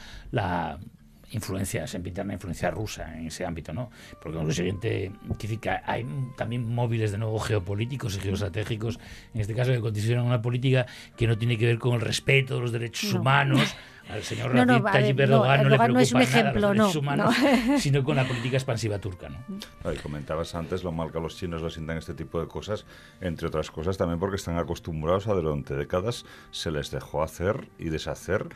influencia, 1.35 1.87
se 1.87 1.99
interna 1.99 2.33
influencia 2.35 2.71
rusa 2.71 3.17
en 3.19 3.27
ese 3.27 3.45
ámbito, 3.45 3.73
¿no? 3.73 3.91
Porque 4.23 4.43
lo 4.43 4.53
siguiente 4.53 5.13
significa 5.39 5.83
hay 5.85 6.07
también 6.37 6.73
móviles 6.73 7.13
de 7.13 7.19
nuevo 7.19 7.39
geopolíticos 7.39 8.17
y 8.17 8.21
geoestratégicos, 8.21 8.99
en 9.35 9.41
este 9.41 9.55
caso 9.55 9.73
que 9.73 9.81
condicionan 9.81 10.27
una 10.27 10.41
política 10.43 10.87
que 11.17 11.27
no 11.27 11.37
tiene 11.37 11.59
que 11.59 11.67
ver 11.67 11.79
con 11.79 11.95
el 11.95 12.01
respeto 12.01 12.57
de 12.57 12.61
los 12.61 12.73
derechos 12.73 13.13
No. 13.13 13.21
humanos. 13.21 13.75
Al 14.07 14.23
señor 14.23 14.55
No, 14.55 14.67
no, 14.67 14.83
Tayyip 14.83 15.17
no, 15.17 15.23
Erdogan 15.23 15.63
no, 15.63 15.69
le 15.71 15.75
Erdogan 15.77 15.93
no 15.95 16.01
es 16.01 16.13
un 16.13 16.19
preocupan 16.19 16.45
nada 16.45 16.51
ejemplo, 16.51 16.61
los 16.61 16.77
derechos 16.77 16.95
no, 16.95 17.01
humanos, 17.01 17.37
no. 17.67 17.79
sino 17.79 18.05
con 18.05 18.17
la 18.17 18.29
política 18.29 18.57
expansiva 18.59 18.99
turca, 18.99 19.31
¿no? 19.31 19.39
Ay, 19.83 19.97
comentabas 19.97 20.55
antes 20.55 20.85
lo 20.85 20.93
mal 20.93 21.11
que 21.11 21.17
a 21.17 21.21
los 21.23 21.39
chinos 21.39 21.63
les 21.63 21.73
sientan 21.73 21.97
este 21.97 22.13
tipo 22.13 22.39
de 22.39 22.47
cosas, 22.47 22.85
entre 23.23 23.49
otras 23.49 23.71
cosas 23.71 23.97
también 23.97 24.21
porque 24.21 24.37
están 24.37 24.59
acostumbrados 24.59 25.27
a 25.27 25.33
durante 25.33 25.75
décadas 25.75 26.27
se 26.51 26.71
les 26.71 26.91
dejó 26.91 27.23
hacer 27.23 27.69
y 27.79 27.89
deshacer 27.89 28.49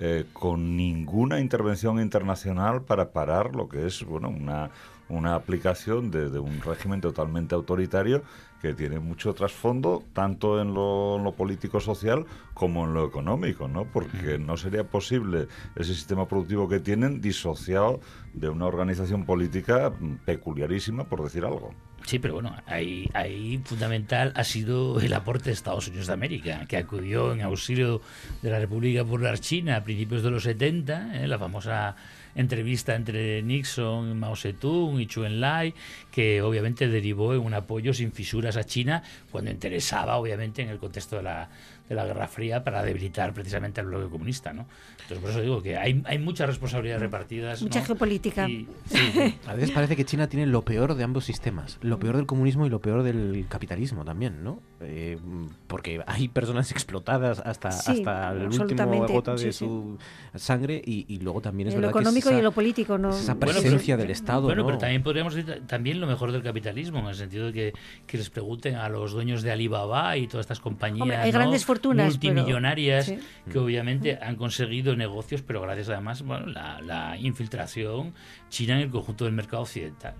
eh, 0.00 0.24
con 0.32 0.76
ninguna 0.76 1.40
intervención 1.40 2.00
internacional 2.00 2.82
para 2.82 3.12
parar 3.12 3.54
lo 3.54 3.68
que 3.68 3.86
es 3.86 4.04
bueno 4.04 4.28
una, 4.28 4.70
una 5.08 5.34
aplicación 5.34 6.10
de, 6.10 6.30
de 6.30 6.38
un 6.38 6.60
régimen 6.60 7.00
totalmente 7.00 7.54
autoritario 7.54 8.22
que 8.64 8.72
tiene 8.72 8.98
mucho 8.98 9.34
trasfondo, 9.34 10.02
tanto 10.14 10.58
en 10.58 10.72
lo, 10.72 11.18
lo 11.18 11.32
político-social 11.32 12.24
como 12.54 12.86
en 12.86 12.94
lo 12.94 13.06
económico, 13.06 13.68
¿no? 13.68 13.84
Porque 13.84 14.38
no 14.38 14.56
sería 14.56 14.84
posible 14.84 15.48
ese 15.76 15.94
sistema 15.94 16.26
productivo 16.26 16.66
que 16.66 16.80
tienen 16.80 17.20
disociado 17.20 18.00
de 18.32 18.48
una 18.48 18.64
organización 18.64 19.26
política 19.26 19.90
mm, 19.90 20.14
peculiarísima, 20.24 21.04
por 21.04 21.22
decir 21.22 21.44
algo. 21.44 21.72
Sí, 22.04 22.18
pero 22.18 22.34
bueno, 22.34 22.54
ahí, 22.66 23.60
fundamental 23.64 24.32
ha 24.36 24.44
sido 24.44 25.00
el 25.00 25.14
aporte 25.14 25.46
de 25.46 25.52
Estados 25.52 25.88
Unidos 25.88 26.06
de 26.06 26.12
América, 26.12 26.66
que 26.68 26.76
acudió 26.76 27.32
en 27.32 27.40
auxilio 27.40 28.02
de 28.42 28.50
la 28.50 28.58
República 28.58 29.02
Popular 29.04 29.38
China 29.38 29.76
a 29.76 29.84
principios 29.84 30.22
de 30.22 30.30
los 30.30 30.42
70, 30.42 31.24
¿eh? 31.24 31.26
la 31.26 31.38
famosa 31.38 31.96
entrevista 32.34 32.94
entre 32.94 33.42
Nixon, 33.42 34.18
Mao 34.18 34.36
Zedong 34.36 35.00
y 35.00 35.06
Chu 35.06 35.24
Enlai, 35.24 35.72
que 36.10 36.42
obviamente 36.42 36.88
derivó 36.88 37.32
en 37.32 37.40
un 37.40 37.54
apoyo 37.54 37.94
sin 37.94 38.12
fisuras 38.12 38.58
a 38.58 38.64
China 38.64 39.02
cuando 39.30 39.50
interesaba, 39.50 40.18
obviamente, 40.18 40.60
en 40.60 40.68
el 40.68 40.78
contexto 40.78 41.16
de 41.16 41.22
la, 41.22 41.48
de 41.88 41.94
la 41.94 42.04
Guerra 42.06 42.26
Fría 42.28 42.64
para 42.64 42.82
debilitar 42.82 43.32
precisamente 43.34 43.80
al 43.80 43.86
bloque 43.88 44.08
comunista, 44.10 44.52
¿no? 44.52 44.66
Entonces, 45.02 45.18
por 45.18 45.30
eso 45.30 45.40
digo 45.42 45.62
que 45.62 45.76
hay, 45.76 46.02
hay 46.06 46.18
muchas 46.18 46.46
responsabilidades 46.48 47.02
repartidas. 47.02 47.60
Mucha 47.62 47.80
¿no? 47.80 47.86
geopolítica. 47.86 48.48
Y- 48.48 48.66
sí, 48.86 49.34
A 49.46 49.54
veces 49.54 49.70
parece 49.70 49.94
que 49.96 50.04
China 50.06 50.26
tiene 50.28 50.46
lo 50.46 50.62
peor 50.62 50.94
de 50.94 51.04
ambos 51.04 51.24
sistemas, 51.26 51.78
lo 51.82 51.98
peor 51.98 52.16
del 52.16 52.24
comunismo 52.26 52.64
y 52.66 52.70
lo 52.70 52.80
peor 52.80 53.02
del 53.02 53.44
capitalismo 53.48 54.04
también, 54.04 54.42
¿no? 54.42 54.60
Eh, 54.80 55.18
porque 55.66 56.02
hay 56.06 56.28
personas 56.28 56.70
explotadas 56.70 57.40
hasta, 57.40 57.70
Sí, 57.70 57.92
hasta 57.98 58.32
la 58.32 58.44
última 58.44 58.62
absolutamente, 58.62 59.12
gota 59.12 59.32
de 59.32 59.38
sí, 59.38 59.52
sí. 59.52 59.58
su 59.64 59.98
sangre 60.34 60.80
y, 60.84 61.04
y 61.08 61.18
luego 61.20 61.40
también 61.40 61.68
es 61.68 61.74
En 61.74 61.80
lo 61.80 61.86
verdad 61.88 61.98
que 61.98 62.02
es 62.02 62.06
económico 62.06 62.28
y 62.28 62.32
esa- 62.32 62.38
en 62.38 62.44
lo 62.44 62.52
político, 62.52 62.98
¿no? 62.98 63.10
es 63.10 63.16
esa 63.20 63.34
Bueno, 63.34 63.60
presencia 63.60 63.94
pero- 63.96 64.02
del 64.02 64.10
Estado, 64.10 64.42
Bueno, 64.42 64.62
¿no? 64.62 64.66
pero 64.66 64.78
también 64.78 65.02
podríamos 65.02 65.34
decir 65.34 65.54
ta- 65.54 65.66
también 65.66 66.00
lo 66.00 66.06
mejor 66.06 66.32
del 66.32 66.42
capitalismo, 66.42 66.98
en 67.00 67.06
el 67.06 67.14
sentido 67.14 67.46
de 67.46 67.52
que, 67.52 67.72
que 68.06 68.18
les 68.18 68.30
pregunten 68.30 68.76
a 68.76 68.88
los 68.88 69.12
dueños 69.12 69.42
de 69.42 69.52
Alibaba 69.52 70.16
y 70.16 70.26
todas 70.26 70.44
estas 70.44 70.60
compañías 70.60 71.02
Hombre, 71.02 71.16
hay 71.18 71.32
¿no? 71.32 71.38
grandes 71.38 71.64
fortunas, 71.74 72.16
pero- 72.18 72.34
multimillonarias 72.34 73.06
sí. 73.06 73.18
que 73.50 73.58
obviamente 73.58 74.18
han 74.20 74.36
conseguido 74.36 74.96
negocios, 74.96 75.42
pero 75.42 75.60
gracias 75.60 75.88
además 75.88 76.22
bueno, 76.22 76.46
la, 76.46 76.80
la 76.80 77.16
infiltración 77.18 78.14
china 78.48 78.74
en 78.76 78.80
el 78.82 78.90
conjunto 78.90 79.24
del 79.24 79.34
mercado 79.34 79.62
occidental. 79.62 80.14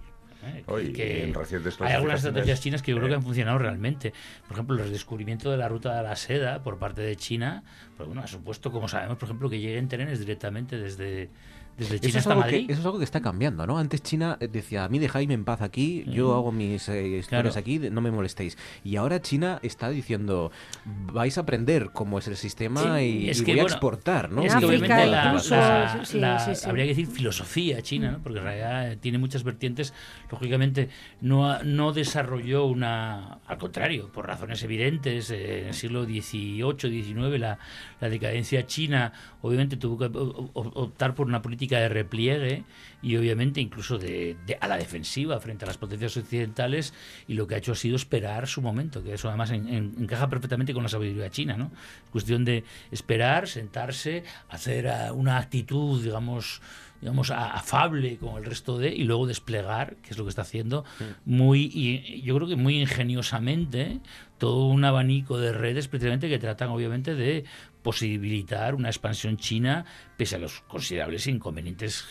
¿eh? 0.46 0.62
Oye, 0.66 0.92
que 0.92 1.18
y 1.18 1.22
en 1.22 1.34
recientes 1.34 1.80
hay 1.80 1.92
algunas 1.92 2.16
estrategias 2.24 2.61
chinas 2.61 2.82
que 2.82 2.90
yo 2.90 2.96
creo 2.98 3.09
que 3.09 3.14
eh, 3.14 3.16
han 3.16 3.22
funcionado 3.22 3.59
realmente. 3.59 4.12
Por 4.46 4.52
ejemplo, 4.52 4.82
el 4.82 4.92
descubrimiento 4.92 5.50
de 5.50 5.57
la 5.57 5.68
ruta 5.68 5.96
de 5.96 6.02
la 6.02 6.16
seda 6.16 6.62
por 6.62 6.78
parte 6.78 7.02
de 7.02 7.16
China, 7.16 7.62
pues 7.96 8.07
bueno, 8.07 8.22
ha 8.22 8.26
supuesto, 8.26 8.70
como 8.70 8.88
sabemos, 8.88 9.16
por 9.16 9.26
ejemplo, 9.28 9.48
que 9.48 9.61
lleguen 9.61 9.88
trenes 9.88 10.18
directamente 10.18 10.78
desde, 10.78 11.30
desde 11.79 11.99
China 12.01 12.09
Eso 12.09 12.09
es, 12.09 12.16
hasta 12.16 12.31
algo 12.33 12.41
Madrid. 12.43 12.66
que, 12.66 12.72
eso 12.72 12.81
es 12.81 12.87
algo 12.87 12.99
que 12.99 13.05
está 13.05 13.20
cambiando, 13.20 13.66
¿no? 13.66 13.79
Antes 13.79 14.03
China 14.03 14.37
eh, 14.41 14.49
decía, 14.49 14.85
a 14.85 14.89
mí 14.89 14.99
dejadme 14.99 15.35
en 15.35 15.45
paz 15.45 15.61
aquí, 15.62 16.05
yo 16.09 16.29
Mm. 16.29 16.37
hago 16.37 16.53
mis 16.53 16.89
eh, 16.89 17.07
historias 17.18 17.29
Claro. 17.29 17.51
aquí, 17.59 17.79
no 17.79 18.01
me 18.01 18.11
molestéis. 18.11 18.57
Y 18.85 18.97
ahora 18.97 19.20
China 19.22 19.59
está 19.62 19.89
diciendo, 19.91 20.53
vais 21.12 21.37
a 21.39 21.41
aprender 21.43 21.91
cómo 21.93 22.18
es 22.18 22.29
el 22.29 22.37
sistema 22.37 22.81
Sí, 22.99 23.05
y, 23.05 23.31
es 23.31 23.41
y 23.41 23.45
que, 23.45 23.53
voy 23.53 23.61
a 23.61 23.64
exportar, 23.64 24.31
¿no? 24.31 24.43
Es 24.43 24.55
que 24.55 24.64
obviamente 24.64 25.07
la, 25.07 25.27
incluso, 25.27 25.55
la- 25.57 26.05
sí, 26.05 26.18
la- 26.18 26.39
sí, 26.39 26.55
sí. 26.55 26.68
habría 26.68 26.85
que 26.85 26.91
decir 26.91 27.07
filosofía 27.07 27.83
china, 27.83 28.12
¿no? 28.12 28.18
porque 28.22 28.39
en 28.39 28.45
realidad 28.45 28.93
eh, 28.93 28.97
tiene 28.97 29.18
muchas 29.18 29.43
vertientes. 29.43 29.93
Lógicamente 30.31 30.89
no, 31.20 31.62
no 31.64 31.93
desarrolló 31.93 32.66
una, 32.66 33.39
al 33.47 33.59
contrario, 33.59 34.11
por 34.12 34.27
razones 34.27 34.62
evidentes, 34.62 35.31
eh, 35.31 35.62
en 35.62 35.66
el 35.68 35.75
siglo 35.75 36.05
XVIII, 36.05 37.03
XIX, 37.03 37.39
la, 37.41 37.59
la 38.01 38.09
decadencia 38.09 38.66
china 38.66 39.12
obviamente 39.43 39.77
tuvo 39.77 39.99
que 39.99 40.11
optar 40.55 41.14
por 41.14 41.27
una 41.27 41.43
política 41.43 41.64
de 41.81 41.89
repliegue 41.89 42.65
y 43.03 43.17
obviamente 43.17 43.61
incluso 43.61 43.99
de, 43.99 44.37
de- 44.47 44.57
a 44.61 44.67
la 44.69 44.77
defensiva 44.77 45.39
frente 45.41 45.65
a 45.65 45.69
las 45.69 45.77
potencias 45.79 46.17
occidentales 46.17 46.95
y 47.29 47.35
lo 47.35 47.47
que 47.47 47.55
ha 47.55 47.59
hecho 47.59 47.73
ha 47.73 47.77
sido 47.77 47.97
esperar 47.97 48.47
su 48.47 48.62
momento, 48.62 49.03
que 49.03 49.12
eso 49.15 49.29
además 49.29 49.51
en- 49.51 49.69
en- 49.69 49.95
encaja 50.01 50.29
perfectamente 50.29 50.73
con 50.73 50.83
la 50.83 50.89
sabiduría 50.89 51.31
china, 51.31 51.57
¿no? 51.57 51.71
Es 52.05 52.11
cuestión 52.11 52.45
de 52.45 52.65
esperar, 52.91 53.47
sentarse, 53.49 54.25
hacer 54.49 54.89
ah, 54.89 55.12
una 55.12 55.37
actitud, 55.39 56.03
digamos, 56.03 56.62
digamos 57.01 57.31
afable 57.31 58.17
con 58.17 58.37
el 58.39 58.45
resto 58.47 58.79
de 58.79 58.89
y 58.95 59.05
luego 59.05 59.27
desplegar, 59.27 59.97
que 59.97 60.11
es 60.11 60.17
lo 60.19 60.25
que 60.25 60.31
está 60.31 60.43
haciendo 60.43 60.85
muy 61.27 61.71
y 61.75 62.23
yo 62.23 62.35
creo 62.37 62.49
que 62.49 62.57
muy 62.57 62.81
ingeniosamente 62.81 64.01
todo 64.39 64.67
un 64.67 64.85
abanico 64.85 65.39
de 65.39 65.53
redes 65.53 65.89
precisamente 65.89 66.29
que 66.31 66.39
tratan 66.39 66.71
obviamente 66.71 67.15
de 67.15 67.45
posibilitar 67.85 68.74
una 68.74 68.89
expansión 68.89 69.37
china 69.37 69.85
pese 70.16 70.35
a 70.37 70.39
los 70.41 70.62
considerables 70.62 71.26
inconvenientes 71.28 72.05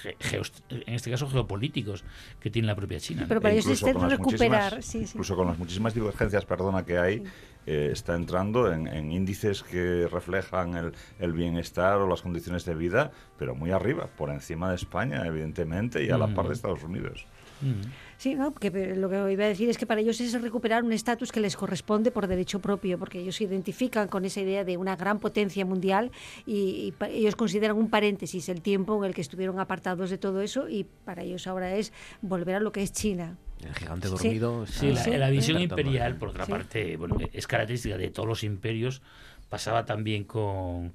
en 0.69 0.93
este 0.93 1.11
caso 1.11 1.28
geopolíticos 1.28 2.05
que 2.39 2.49
tiene 2.49 2.67
la 2.67 2.76
propia 2.76 2.99
China. 2.99 3.21
¿no? 3.24 3.28
Pero 3.28 3.41
para 3.41 3.53
E 3.53 3.57
incluso 3.57 3.88
es 3.88 3.93
con 3.93 4.01
las 4.03 4.11
recuperar, 4.11 4.74
muchísimas- 4.76 4.86
sí, 4.86 4.99
sí. 5.05 5.11
Incluso 5.15 5.36
con 5.36 5.47
las 5.47 5.57
muchísimas 5.57 5.93
divergencias, 5.93 6.45
perdona, 6.45 6.86
que 6.86 6.97
hay, 6.97 7.24
eh, 7.65 7.89
está 7.91 8.15
entrando 8.15 8.71
en, 8.71 8.88
en 8.88 9.11
índices 9.11 9.63
que 9.63 10.07
reflejan 10.11 10.76
el, 10.76 10.93
el 11.19 11.34
bienestar 11.34 11.97
o 11.97 12.07
las 12.07 12.21
condiciones 12.21 12.65
de 12.65 12.76
vida, 12.76 13.11
pero 13.38 13.55
muy 13.55 13.71
arriba, 13.71 14.07
por 14.15 14.30
encima 14.30 14.69
de 14.69 14.76
España, 14.76 15.26
evidentemente, 15.26 16.03
y 16.05 16.09
a 16.11 16.17
la 16.17 16.28
par 16.34 16.47
de 16.47 16.53
Estados 16.53 16.84
Unidos. 16.84 17.26
Mm. 17.61 17.82
Sí, 18.24 18.36
no, 18.36 18.55
que 18.55 18.67
eh, 18.67 18.95
lo 18.95 19.09
que 19.09 19.17
iba 19.34 19.43
a 19.43 19.47
decir 19.49 19.69
es 19.69 19.78
que 19.78 19.86
para 19.86 19.99
ellos 19.99 20.21
es 20.21 20.41
recuperar 20.41 20.82
un 20.86 20.93
estatus 20.93 21.30
que 21.34 21.41
les 21.41 21.57
corresponde 21.57 22.09
por 22.09 22.28
derecho 22.28 22.59
propio, 22.61 22.97
porque 22.97 23.19
ellos 23.19 23.36
se 23.36 23.43
identifican 23.43 24.07
con 24.07 24.24
esa 24.24 24.39
idea 24.39 24.63
de 24.63 24.78
una 24.78 24.95
gran 24.95 25.19
potencia 25.19 25.65
mundial 25.65 26.09
y, 26.45 26.86
y 26.88 26.91
pa- 26.93 27.09
ellos 27.09 27.36
consideran 27.36 27.76
un 27.76 27.89
paréntesis 27.89 28.47
el 28.47 28.61
tiempo 28.61 28.97
en 28.97 29.09
el 29.09 29.13
que 29.13 29.19
estuvieron 29.19 29.59
apartados 29.59 30.09
de 30.09 30.17
todo 30.17 30.39
eso 30.39 30.69
y 30.69 30.86
para 31.03 31.21
ellos 31.24 31.47
ahora 31.47 31.76
es 31.76 31.91
volver 32.21 32.55
a 32.55 32.59
lo 32.61 32.71
que 32.71 32.82
es 32.82 32.93
China. 32.93 33.36
El 33.61 33.74
gigante 33.76 34.07
Sí. 34.07 34.13
dormido. 34.13 34.65
Sí, 34.67 34.88
está 34.91 35.09
la, 35.09 35.17
la 35.17 35.30
visión 35.30 35.57
despertando. 35.57 35.82
imperial, 35.91 36.15
por 36.15 36.30
otra 36.30 36.45
Sí. 36.45 36.51
parte, 36.53 36.95
bueno, 36.95 37.17
es 37.34 37.45
característica 37.45 37.97
de 37.97 38.09
todos 38.09 38.30
los 38.30 38.45
imperios. 38.45 39.01
Pasaba 39.49 39.84
también 39.84 40.24
con, 40.24 40.93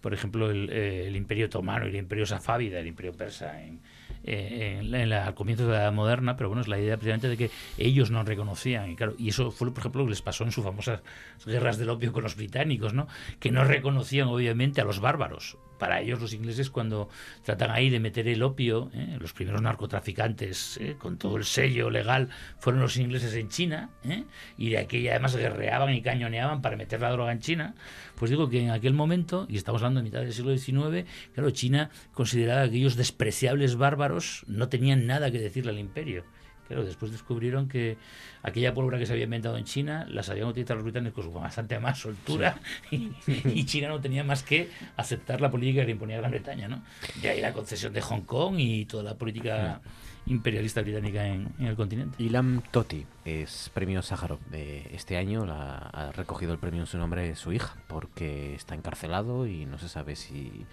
por 0.00 0.14
ejemplo, 0.14 0.48
el, 0.48 0.70
eh, 0.70 1.08
el 1.08 1.16
imperio 1.16 1.46
otomano 1.46 1.86
y 1.86 1.88
el 1.88 1.96
imperio 1.96 2.24
safávida, 2.24 2.78
el 2.78 2.86
imperio 2.86 3.14
persa 3.14 3.60
en, 3.64 3.80
eh, 4.28 4.78
en 4.80 4.94
en 4.94 5.08
la- 5.10 5.26
al 5.26 5.34
comienzo 5.34 5.66
de 5.66 5.72
la 5.72 5.82
Edad 5.82 5.92
moderna, 5.92 6.36
pero 6.36 6.48
bueno, 6.48 6.62
es 6.62 6.68
la 6.68 6.78
idea 6.78 6.96
precisamente 6.96 7.28
de 7.28 7.36
que 7.36 7.50
ellos 7.78 8.10
no 8.10 8.22
reconocían, 8.24 8.90
y 8.90 8.96
claro, 8.96 9.14
y 9.18 9.28
eso 9.30 9.50
fue, 9.50 9.70
por 9.70 9.78
ejemplo, 9.80 10.00
lo 10.02 10.06
que 10.06 10.10
les 10.10 10.22
pasó 10.22 10.44
en 10.44 10.52
sus 10.52 10.64
famosas 10.64 11.00
guerras 11.46 11.78
del 11.78 11.90
opio 11.90 12.12
con 12.12 12.22
los 12.22 12.36
británicos, 12.36 12.92
¿no? 12.94 13.08
Que 13.40 13.50
no 13.50 13.64
reconocían, 13.64 14.28
obviamente, 14.28 14.80
a 14.80 14.84
los 14.84 15.00
bárbaros. 15.00 15.56
Para 15.78 16.00
ellos, 16.00 16.20
los 16.20 16.32
ingleses, 16.32 16.70
cuando 16.70 17.08
tratan 17.44 17.70
ahí 17.70 17.90
de 17.90 18.00
meter 18.00 18.28
el 18.28 18.42
opio, 18.42 18.90
¿eh? 18.94 19.16
los 19.20 19.32
primeros 19.32 19.62
narcotraficantes 19.62 20.78
¿eh? 20.78 20.96
con 20.98 21.18
todo 21.18 21.36
el 21.36 21.44
sello 21.44 21.90
legal 21.90 22.28
fueron 22.58 22.82
los 22.82 22.96
ingleses 22.96 23.34
en 23.34 23.48
China, 23.48 23.90
¿eh? 24.04 24.24
y 24.56 24.70
de 24.70 24.78
aquella 24.78 25.12
además 25.12 25.36
guerreaban 25.36 25.94
y 25.94 26.02
cañoneaban 26.02 26.62
para 26.62 26.76
meter 26.76 27.00
la 27.00 27.10
droga 27.10 27.32
en 27.32 27.40
China. 27.40 27.74
Pues 28.16 28.30
digo 28.30 28.48
que 28.48 28.60
en 28.60 28.70
aquel 28.70 28.94
momento, 28.94 29.46
y 29.48 29.56
estamos 29.56 29.82
hablando 29.82 30.00
de 30.00 30.04
mitad 30.04 30.20
del 30.20 30.32
siglo 30.32 30.56
XIX, 30.56 31.08
claro, 31.34 31.50
China 31.50 31.90
consideraba 32.12 32.62
que 32.62 32.68
aquellos 32.70 32.96
despreciables 32.96 33.76
bárbaros 33.76 34.44
no 34.48 34.68
tenían 34.68 35.06
nada 35.06 35.30
que 35.30 35.38
decirle 35.38 35.70
al 35.70 35.78
imperio. 35.78 36.24
Claro, 36.68 36.84
después 36.84 37.10
descubrieron 37.10 37.66
que 37.68 37.96
aquella 38.42 38.74
pólvora 38.74 38.98
que 38.98 39.06
se 39.06 39.12
había 39.14 39.24
inventado 39.24 39.56
en 39.56 39.64
China 39.64 40.06
las 40.08 40.28
habían 40.28 40.48
utilizado 40.48 40.76
los 40.76 40.84
británicos 40.84 41.24
con 41.26 41.42
bastante 41.42 41.78
más 41.80 41.98
soltura 41.98 42.60
y, 42.90 43.10
y 43.26 43.64
China 43.64 43.88
no 43.88 44.00
tenía 44.00 44.22
más 44.22 44.42
que 44.42 44.70
aceptar 44.96 45.40
la 45.40 45.50
política 45.50 45.80
que 45.80 45.86
le 45.86 45.92
imponía 45.92 46.18
Gran 46.18 46.30
Bretaña, 46.30 46.68
¿no? 46.68 46.82
De 47.22 47.30
ahí 47.30 47.40
la 47.40 47.52
concesión 47.54 47.92
de 47.94 48.02
Hong 48.02 48.20
Kong 48.22 48.56
y 48.58 48.84
toda 48.84 49.02
la 49.02 49.14
política 49.14 49.80
imperialista 50.26 50.82
británica 50.82 51.26
en, 51.26 51.48
en 51.58 51.66
el 51.68 51.74
continente. 51.74 52.22
Ilam 52.22 52.60
Toti 52.70 53.06
es 53.24 53.70
premio 53.72 54.02
Sájarov. 54.02 54.38
de 54.50 54.90
este 54.92 55.16
año 55.16 55.46
la- 55.46 55.78
ha 55.78 56.12
recogido 56.12 56.52
el 56.52 56.58
premio 56.58 56.80
en 56.82 56.86
su 56.86 56.98
nombre 56.98 57.34
su 57.34 57.50
hija, 57.52 57.76
porque 57.86 58.54
está 58.54 58.74
encarcelado 58.74 59.46
y 59.46 59.64
no 59.64 59.78
se 59.78 59.88
sabe 59.88 60.16
si, 60.16 60.66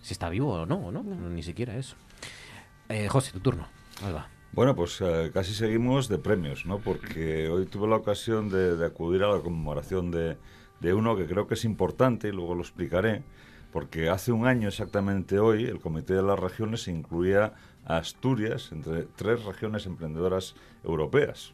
si 0.00 0.14
está 0.14 0.30
vivo 0.30 0.54
o 0.54 0.64
no, 0.64 0.76
o 0.76 0.90
no, 0.90 1.02
ni 1.02 1.42
siquiera 1.42 1.76
eso. 1.76 1.96
Eh, 2.88 3.08
José, 3.08 3.32
tu 3.32 3.40
turno. 3.40 3.68
Ahí 4.02 4.12
va. 4.12 4.28
Bueno, 4.54 4.76
pues 4.76 5.00
eh, 5.00 5.32
casi 5.34 5.52
seguimos 5.52 6.08
de 6.08 6.16
premios, 6.18 6.64
¿no? 6.64 6.78
Porque 6.78 7.48
hoy 7.48 7.66
tuve 7.66 7.88
la 7.88 7.96
ocasión 7.96 8.48
de, 8.50 8.86
acudir 8.86 9.24
a 9.24 9.28
la 9.28 9.40
conmemoración 9.40 10.12
de, 10.12 10.36
uno 10.94 11.16
que 11.16 11.26
creo 11.26 11.48
que 11.48 11.54
es 11.54 11.64
importante 11.64 12.28
y 12.28 12.30
luego 12.30 12.54
lo 12.54 12.60
explicaré, 12.60 13.24
porque 13.72 14.10
hace 14.10 14.30
un 14.30 14.46
año 14.46 14.68
exactamente 14.68 15.40
hoy 15.40 15.64
el 15.64 15.80
Comité 15.80 16.14
de 16.14 16.22
las 16.22 16.38
Regiones 16.38 16.86
incluía 16.86 17.54
a 17.84 17.96
Asturias 17.96 18.70
entre 18.70 19.08
tres 19.16 19.44
regiones 19.44 19.86
emprendedoras 19.86 20.54
europeas. 20.84 21.52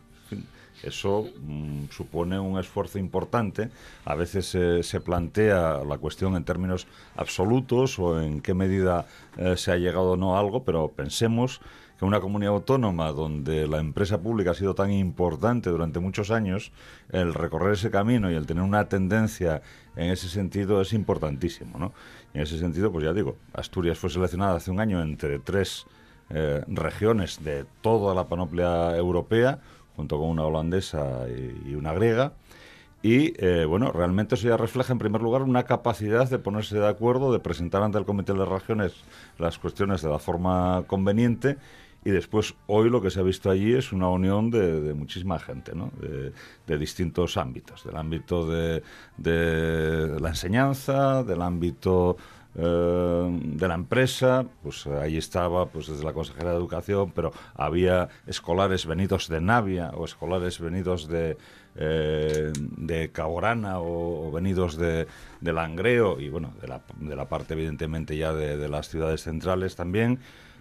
Eso 0.83 1.27
mm, 1.41 1.87
supone 1.91 2.39
un 2.39 2.59
esfuerzo 2.59 2.99
importante. 2.99 3.71
A 4.05 4.15
veces 4.15 4.55
eh, 4.55 4.83
se 4.83 5.01
plantea 5.01 5.85
la 5.85 5.97
cuestión 5.97 6.37
en 6.37 6.45
términos 6.45 6.87
absolutos 7.17 7.99
o 7.99 8.21
en 8.21 8.43
qué 8.43 8.53
medida 8.53 9.07
eh, 9.39 9.57
se 9.57 9.73
ha 9.73 9.77
llegado 9.77 10.13
o 10.13 10.17
no 10.19 10.37
a 10.37 10.41
algo, 10.41 10.65
pero 10.65 10.89
pensemos 10.89 11.63
que 12.01 12.07
una 12.07 12.21
comunidad 12.21 12.55
autónoma 12.55 13.13
donde 13.13 13.69
la 13.69 13.79
empresa 13.79 14.23
pública 14.23 14.53
ha 14.53 14.55
sido 14.55 14.75
tan 14.75 14.91
importante 14.91 15.69
durante 15.69 16.01
muchos 16.01 16.31
años, 16.31 16.73
el 17.11 17.35
recorrer 17.35 17.75
ese 17.75 17.91
camino 17.91 18.31
y 18.31 18.35
el 18.35 18.47
tener 18.47 18.63
una 18.63 18.89
tendencia 18.89 19.61
en 19.97 20.11
ese 20.11 20.31
sentido 20.31 20.81
es 20.81 20.95
importantísimo, 20.95 21.79
¿no? 21.79 21.93
En 22.33 22.41
ese 22.41 22.59
sentido, 22.59 22.91
pues 22.91 23.05
ya 23.05 23.13
digo, 23.13 23.37
Asturias 23.53 23.99
fue 23.99 24.09
seleccionada 24.09 24.57
hace 24.57 24.71
un 24.71 24.81
año 24.81 25.03
entre 25.03 25.41
tres 25.41 25.85
eh, 26.31 26.65
regiones 26.69 27.45
de 27.45 27.67
toda 27.83 28.15
la 28.15 28.29
panoplia 28.29 28.97
europea, 28.97 29.59
junto 29.95 30.19
con 30.19 30.31
una 30.31 30.45
holandesa 30.45 31.27
y, 31.29 31.75
una 31.75 31.93
griega. 31.93 32.33
Y 33.03 33.35
eh, 33.45 33.67
bueno, 33.67 33.93
realmente 33.93 34.37
eso 34.37 34.49
ya 34.49 34.57
refleja 34.57 34.95
en 34.95 34.99
primer 34.99 35.21
lugar 35.21 35.43
una 35.43 35.65
capacidad 35.65 36.31
de 36.31 36.39
ponerse 36.39 36.79
de 36.79 36.89
acuerdo, 36.89 37.31
de 37.31 37.41
presentar 37.41 37.83
ante 37.83 37.99
el 37.99 38.07
Comité 38.07 38.33
de 38.33 38.39
las 38.39 38.49
Regiones 38.49 38.95
las 39.39 39.59
cuestiones 39.59 40.01
de 40.01 40.09
la 40.09 40.19
forma 40.19 40.85
conveniente 40.87 41.59
y 42.05 42.11
después 42.11 42.55
hoy 42.67 42.89
lo 42.89 43.03
que 43.03 43.11
se 43.11 43.21
ha 43.21 43.23
visto 43.23 43.51
allí 43.51 43.75
es 43.75 43.93
una 43.93 44.09
unión 44.09 44.51
de, 44.51 44.81
de 44.81 44.95
muchísima 44.95 45.39
gente, 45.39 45.73
¿no? 45.75 45.91
de, 46.01 46.79
distintos 46.79 47.37
ámbitos, 47.37 47.85
del 47.85 47.97
ámbito 47.97 48.47
de, 48.47 48.83
de 49.17 50.21
la 50.21 50.29
enseñanza, 50.29 51.23
del 51.25 51.43
ámbito 51.43 52.17
eh, 52.57 53.41
de 53.43 53.69
la 53.69 53.75
empresa, 53.75 54.45
pues 54.63 54.85
ahí 54.87 55.17
estaba 55.17 55.67
pues 55.67 55.87
desde 55.87 56.03
la 56.05 56.13
consejera 56.13 56.51
de 56.51 56.57
educación, 56.57 57.13
pero 57.13 57.33
había 57.55 58.09
escolares 58.27 58.87
venidos 58.87 59.29
de 59.29 59.41
Navia 59.41 59.93
o 59.95 60.05
escolares 60.05 60.59
venidos 60.59 61.07
de 61.07 61.37
eh, 61.77 63.11
Caborana 63.13 63.79
o, 63.79 64.27
o 64.27 64.33
venidos 64.33 64.77
de, 64.77 65.07
de, 65.41 65.53
Langreo 65.53 66.19
y 66.19 66.29
bueno, 66.29 66.53
de 66.61 66.67
la, 66.67 66.83
de 66.99 67.15
la 67.15 67.29
parte 67.29 67.55
evidentemente 67.55 68.17
ya 68.17 68.33
de, 68.33 68.69
las 68.69 68.89
ciudades 68.89 69.23
centrales 69.23 69.77
también, 69.77 70.19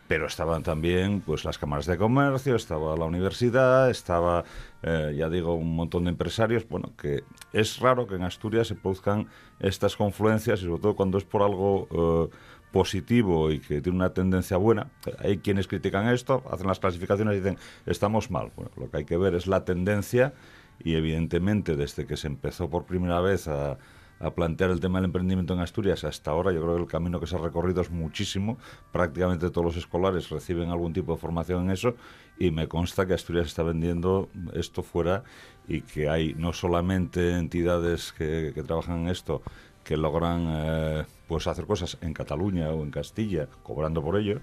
pero 0.10 0.26
estaban 0.26 0.64
también 0.64 1.22
pues 1.22 1.45
las 1.45 1.60
cámaras 1.60 1.86
de 1.86 1.95
comercio, 1.95 2.55
estaba 2.55 2.97
la 2.97 3.05
universidad, 3.05 3.91
estaba, 3.91 4.43
eh, 4.82 5.14
ya 5.16 5.30
digo, 5.30 5.53
un 5.53 5.76
montón 5.76 6.05
de 6.05 6.10
empresarios, 6.10 6.68
bueno, 6.68 6.93
que 6.97 7.24
es 7.53 7.78
raro 7.78 8.07
que 8.07 8.16
en 8.16 8.24
Asturias 8.24 8.68
se 8.68 8.74
produzcan 8.74 9.28
estas 9.60 9.95
confluencias 9.95 10.62
y 10.62 10.66
sobre 10.66 10.82
todo 10.82 10.95
cuando 10.95 11.20
es 11.20 11.24
por 11.24 11.43
algo... 11.43 12.28
Eh, 12.32 12.36
positivo 12.72 13.49
y 13.49 13.57
que 13.57 13.82
tiene 13.82 13.97
una 13.97 14.14
tendencia 14.14 14.55
buena. 14.55 14.91
Hay 15.18 15.39
quienes 15.39 15.68
critican 15.68 16.07
esto, 16.10 16.43
hacen 16.51 16.68
las 16.68 16.78
clasificaciones 16.78 17.34
y 17.34 17.38
dicen 17.38 17.57
estamos 17.88 18.30
mal. 18.30 18.51
Bueno, 18.55 18.70
lo 18.78 18.91
que 18.91 18.97
hay 18.97 19.05
que 19.05 19.18
ver 19.18 19.34
es 19.34 19.47
la 19.47 19.66
tendencia 19.66 20.34
y 20.78 20.93
evidentemente 20.93 21.76
desde 21.76 22.05
que 22.05 22.16
se 22.16 22.28
empezó 22.28 22.70
por 22.70 22.86
primera 22.86 23.22
vez 23.22 23.47
a, 23.47 23.80
a, 24.20 24.32
plantear 24.32 24.70
el 24.70 24.80
tema 24.80 25.00
del 25.00 25.06
emprendimiento 25.06 25.54
en 25.54 25.60
Asturias 25.60 26.04
hasta 26.04 26.32
ahora, 26.32 26.52
yo 26.52 26.62
creo 26.62 26.76
que 26.76 26.82
el 26.82 26.88
camino 26.88 27.20
que 27.20 27.28
se 27.28 27.36
ha 27.36 27.40
recorrido 27.40 27.82
es 27.82 27.90
muchísimo. 27.90 28.58
Prácticamente 28.92 29.50
todos 29.50 29.66
los 29.66 29.78
escolares 29.78 30.30
reciben 30.30 30.70
algún 30.70 30.94
tipo 30.94 31.14
de 31.14 31.20
formación 31.20 31.66
en 31.66 31.72
eso 31.72 31.96
y 32.38 32.52
me 32.52 32.68
consta 32.68 33.06
que 33.06 33.14
Asturias 33.14 33.48
está 33.48 33.64
vendiendo 33.64 34.30
esto 34.54 34.84
fuera 34.84 35.24
y 35.68 35.82
que 35.82 36.10
hay 36.10 36.34
no 36.36 36.54
solamente 36.54 37.38
entidades 37.38 38.14
que, 38.14 38.52
que 38.54 38.64
trabajan 38.64 39.02
en 39.02 39.08
esto 39.10 39.42
que 39.84 39.98
logran 39.98 40.46
eh, 40.50 41.06
pues 41.28 41.48
hacer 41.48 41.66
cosas 41.66 41.98
en 42.02 42.14
Cataluña 42.14 42.70
o 42.70 42.84
en 42.84 42.92
Castilla 42.92 43.48
cobrando 43.64 44.04
por 44.04 44.18
ello, 44.18 44.40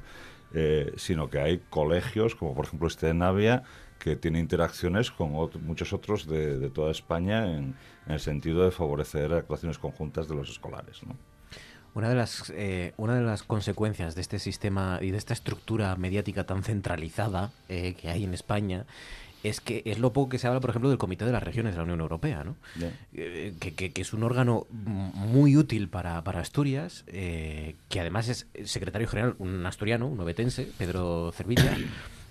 eh, 0.52 0.92
sino 0.96 1.30
que 1.30 1.38
hay 1.38 1.62
colegios 1.70 2.34
como 2.34 2.52
por 2.52 2.66
ejemplo 2.66 2.88
este 2.88 3.06
de 3.06 3.14
Navia 3.14 3.62
que 3.98 4.16
tiene 4.16 4.38
interacciones 4.38 5.10
con 5.10 5.34
otro, 5.34 5.60
muchos 5.60 5.92
otros 5.92 6.26
de, 6.26 6.58
de 6.58 6.70
toda 6.70 6.90
España 6.90 7.46
en, 7.46 7.74
en, 8.06 8.12
el 8.12 8.20
sentido 8.20 8.64
de 8.64 8.70
favorecer 8.70 9.32
actuaciones 9.32 9.78
conjuntas 9.78 10.28
de 10.28 10.34
los 10.34 10.50
escolares. 10.50 11.02
¿no? 11.04 11.16
Una 11.94 12.10
de, 12.10 12.14
las, 12.14 12.52
eh, 12.54 12.92
una 12.98 13.14
de 13.14 13.22
las 13.22 13.42
consecuencias 13.42 14.14
de 14.14 14.20
este 14.20 14.38
sistema 14.38 14.98
y 15.00 15.10
de 15.10 15.18
esta 15.18 15.32
estructura 15.32 15.96
mediática 15.96 16.44
tan 16.44 16.62
centralizada 16.62 17.52
eh, 17.68 17.94
que 17.94 18.10
hay 18.10 18.24
en 18.24 18.34
España 18.34 18.84
es 19.42 19.60
que 19.60 19.82
es 19.84 19.98
lo 19.98 20.12
poco 20.12 20.30
que 20.30 20.38
se 20.38 20.46
habla, 20.46 20.60
por 20.60 20.70
ejemplo, 20.70 20.88
del 20.88 20.98
Comité 20.98 21.24
de 21.24 21.32
las 21.32 21.42
Regiones 21.42 21.72
de 21.72 21.78
la 21.78 21.84
Unión 21.84 22.00
Europea, 22.00 22.44
¿no? 22.44 22.56
Yeah. 22.78 22.92
Eh, 23.14 23.54
que, 23.60 23.74
que, 23.74 23.92
que, 23.92 24.02
es 24.02 24.12
un 24.12 24.22
órgano 24.24 24.66
muy 24.70 25.56
útil 25.56 25.88
para, 25.88 26.22
para 26.24 26.40
Asturias, 26.40 27.04
eh, 27.06 27.76
que 27.88 28.00
además 28.00 28.28
es 28.28 28.46
secretario 28.64 29.08
general, 29.08 29.36
un 29.38 29.64
asturiano, 29.64 30.06
un 30.06 30.20
obetense, 30.20 30.68
Pedro 30.78 31.32
Cervilla. 31.32 31.76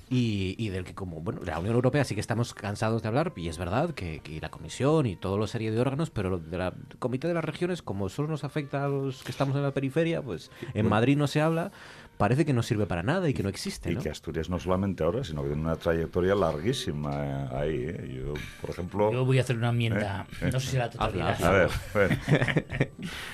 Y, 0.08 0.56
y, 0.60 0.70
del 0.70 0.84
que 0.84 0.94
como 0.94 1.22
bueno 1.22 1.42
la 1.44 1.58
Unión 1.58 1.74
Europea 1.74 2.04
sí 2.04 2.14
que 2.14 2.22
estamos 2.22 2.54
cansados 2.54 3.02
de 3.02 3.08
hablar 3.08 3.34
y 3.36 3.48
es 3.48 3.58
verdad 3.58 3.96
que, 3.96 4.20
que 4.20 4.40
la 4.40 4.50
Comisión 4.50 5.08
y 5.08 5.16
toda 5.16 5.40
la 5.40 5.48
serie 5.48 5.72
de 5.72 5.82
órganos 5.82 6.12
pero 6.12 6.38
del 6.38 6.60
de 6.60 6.72
Comité 7.00 7.28
de 7.28 7.34
las 7.34 7.44
Regiones 7.44 7.82
como 7.82 8.08
solo 8.10 8.28
nos 8.28 8.44
afecta 8.44 8.86
a 8.86 8.88
los 8.88 9.24
que 9.24 9.32
estamos 9.32 9.56
en 9.56 9.64
la 9.64 9.72
periferia 9.72 10.22
pues 10.22 10.52
en. 10.76 10.88
Madrid 10.88 11.18
no 11.18 11.26
se 11.26 11.42
habla 11.42 11.72
parece 12.18 12.46
que 12.46 12.54
no 12.54 12.64
sirve 12.64 12.86
para 12.86 13.04
nada 13.04 13.30
y 13.30 13.34
que 13.34 13.44
no 13.44 13.50
existe. 13.50 13.92
Y 13.92 13.96
¿no? 13.96 14.02
que 14.02 14.10
Asturias 14.10 14.50
no 14.50 14.58
solamente 14.60 15.04
ahora, 15.04 15.22
sino 15.24 15.42
que 15.42 15.50
tiene 15.50 15.62
una 15.62 15.76
trayectoria 15.76 16.34
larguísima 16.36 17.26
eh, 17.26 17.48
ahí. 17.54 17.86
Eh. 17.88 18.14
Yo, 18.16 18.34
por 18.62 18.70
ejemplo. 18.70 19.12
Yo 19.12 19.26
voy 19.26 19.40
a 19.40 19.42
hacer 19.42 19.58
una 19.58 19.70
enmienda, 19.70 20.28
eh, 20.42 20.50
no 20.52 20.60
sé 20.60 20.72
si 20.72 20.78
la 20.78 20.90
totalidad. 20.90 21.44
A 21.44 21.52
ver, 21.52 21.70
bueno. 21.94 22.18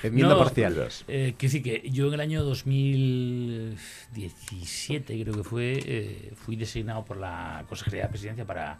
enmienda 0.03 0.33
no, 0.33 0.39
parcial. 0.39 0.89
Eh, 1.07 1.35
que 1.37 1.47
sí, 1.49 1.61
que 1.61 1.87
yo 1.91 2.07
en 2.07 2.15
el 2.15 2.21
año 2.21 2.43
2017, 2.43 5.23
creo 5.23 5.35
que 5.35 5.43
fue, 5.43 5.79
eh, 5.85 6.33
fui 6.35 6.55
designado 6.55 7.05
por 7.05 7.17
la 7.17 7.63
Consejería 7.67 8.03
de 8.03 8.09
Presidencia 8.09 8.45
para 8.45 8.79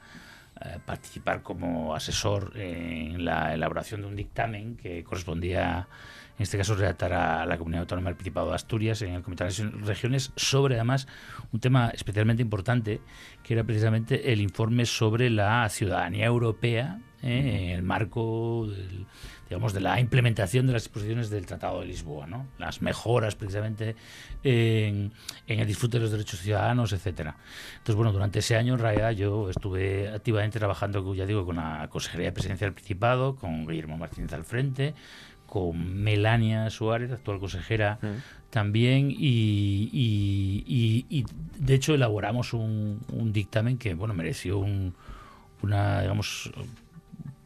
participar 0.86 1.42
como 1.42 1.96
asesor 1.96 2.52
en 2.56 3.26
la 3.26 3.56
elaboración 3.56 4.02
de 4.02 4.08
un 4.08 4.16
dictamen 4.16 4.78
que 4.78 5.04
correspondía 5.04 5.88
en 6.42 6.44
este 6.44 6.58
caso 6.58 6.74
redactar 6.74 7.14
a 7.14 7.46
la 7.46 7.56
Comunidad 7.60 7.82
Autónoma 7.82 8.10
del 8.10 8.16
Principado 8.16 8.50
de 8.50 8.56
Asturias 8.56 9.04
en 9.04 9.14
el 9.14 9.22
Comité 9.22 9.44
de 9.44 9.52
las 9.52 9.86
Regiones 9.86 10.32
sobre 10.36 10.74
además 10.74 11.08
un 11.52 11.60
tema 11.60 11.92
especialmente 11.94 12.42
importante 12.42 13.00
que 13.44 13.54
era 13.54 13.64
precisamente 13.64 14.34
el 14.34 14.42
informe 14.42 14.88
sobre 14.88 15.30
la 15.30 15.70
ciudadanía 15.70 16.26
europea 16.26 17.00
eh, 17.22 17.66
en 17.66 17.70
el 17.70 17.84
marco 17.84 18.66
del, 18.68 19.06
digamos, 19.48 19.74
de 19.74 19.82
la 19.82 20.00
implementación 20.00 20.66
de 20.66 20.74
las 20.74 20.82
disposiciones 20.82 21.30
del 21.30 21.46
Tratado 21.46 21.82
de 21.82 21.86
Lisboa, 21.86 22.26
¿no? 22.26 22.48
las 22.58 22.82
mejoras 22.82 23.36
precisamente 23.36 23.96
en, 24.42 25.14
en, 25.46 25.60
el 25.60 25.68
disfrute 25.68 25.98
de 25.98 26.06
los 26.06 26.12
derechos 26.12 26.40
ciudadanos, 26.40 26.92
etcétera. 26.92 27.36
Entonces, 27.74 27.96
bueno, 27.96 28.12
durante 28.12 28.40
ese 28.40 28.56
año 28.56 28.74
en 28.74 28.80
realidad 28.80 29.12
yo 29.12 29.52
estuve 29.52 30.10
activamente 30.10 30.58
trabajando, 30.58 31.14
ya 31.14 31.28
digo, 31.28 31.46
con 31.46 31.58
la 31.58 31.88
Consejería 31.92 32.30
de 32.30 32.32
Presidencia 32.32 32.66
del 32.66 32.74
Principado, 32.74 33.36
con 33.36 33.68
Guillermo 33.68 34.00
Martínez 34.00 34.34
al 34.34 34.44
frente, 34.44 34.96
con 35.52 36.02
Melania 36.02 36.70
Suárez, 36.70 37.12
actual 37.12 37.42
consejera, 37.42 38.00
mm. 38.02 38.52
también, 38.52 39.12
y, 39.12 39.90
y, 39.92 40.64
y, 40.66 41.06
y, 41.10 41.26
de 41.60 41.74
hecho 41.74 41.94
elaboramos 41.94 42.54
un, 42.54 43.02
un 43.12 43.34
dictamen 43.34 43.78
que 43.78 43.94
bueno 43.94 44.14
mereció 44.14 44.60
un, 44.60 44.96
una 45.62 46.04
digamos 46.04 46.54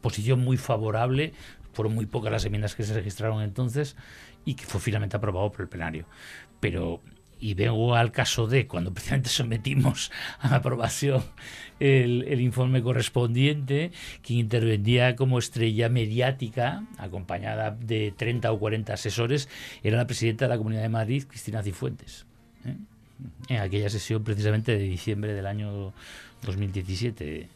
posición 0.00 0.38
muy 0.38 0.56
favorable. 0.56 1.32
Fueron 1.72 1.96
muy 1.96 2.06
pocas 2.06 2.30
las 2.30 2.44
enmiendas 2.44 2.76
que 2.76 2.84
se 2.84 2.94
registraron 2.94 3.42
entonces 3.42 3.96
y 4.44 4.54
que 4.54 4.64
fue 4.64 4.80
finalmente 4.80 5.16
aprobado 5.16 5.50
por 5.50 5.62
el 5.62 5.68
plenario. 5.68 6.06
Pero 6.60 7.00
y 7.40 7.54
vengo 7.54 7.94
al 7.94 8.12
caso 8.12 8.46
de 8.46 8.66
cuando 8.66 8.92
precisamente 8.94 9.28
sometimos 9.28 10.10
a 10.40 10.56
aprobación 10.56 11.22
el, 11.80 12.24
el, 12.28 12.40
informe 12.40 12.82
correspondiente, 12.82 13.92
quien 14.22 14.40
intervenía 14.40 15.16
como 15.16 15.38
estrella 15.38 15.88
mediática, 15.88 16.84
acompañada 16.98 17.70
de 17.70 18.14
30 18.16 18.50
o 18.50 18.58
40 18.58 18.94
asesores, 18.94 19.48
era 19.82 19.96
la 19.96 20.06
presidenta 20.06 20.46
de 20.46 20.48
la 20.50 20.58
Comunidad 20.58 20.82
de 20.82 20.88
Madrid, 20.88 21.24
Cristina 21.28 21.62
Cifuentes. 21.62 22.26
¿eh? 22.64 22.76
En 23.48 23.60
aquella 23.60 23.90
sesión 23.90 24.24
precisamente 24.24 24.72
de 24.72 24.84
diciembre 24.84 25.32
del 25.34 25.46
año 25.46 25.92
2017. 26.44 27.55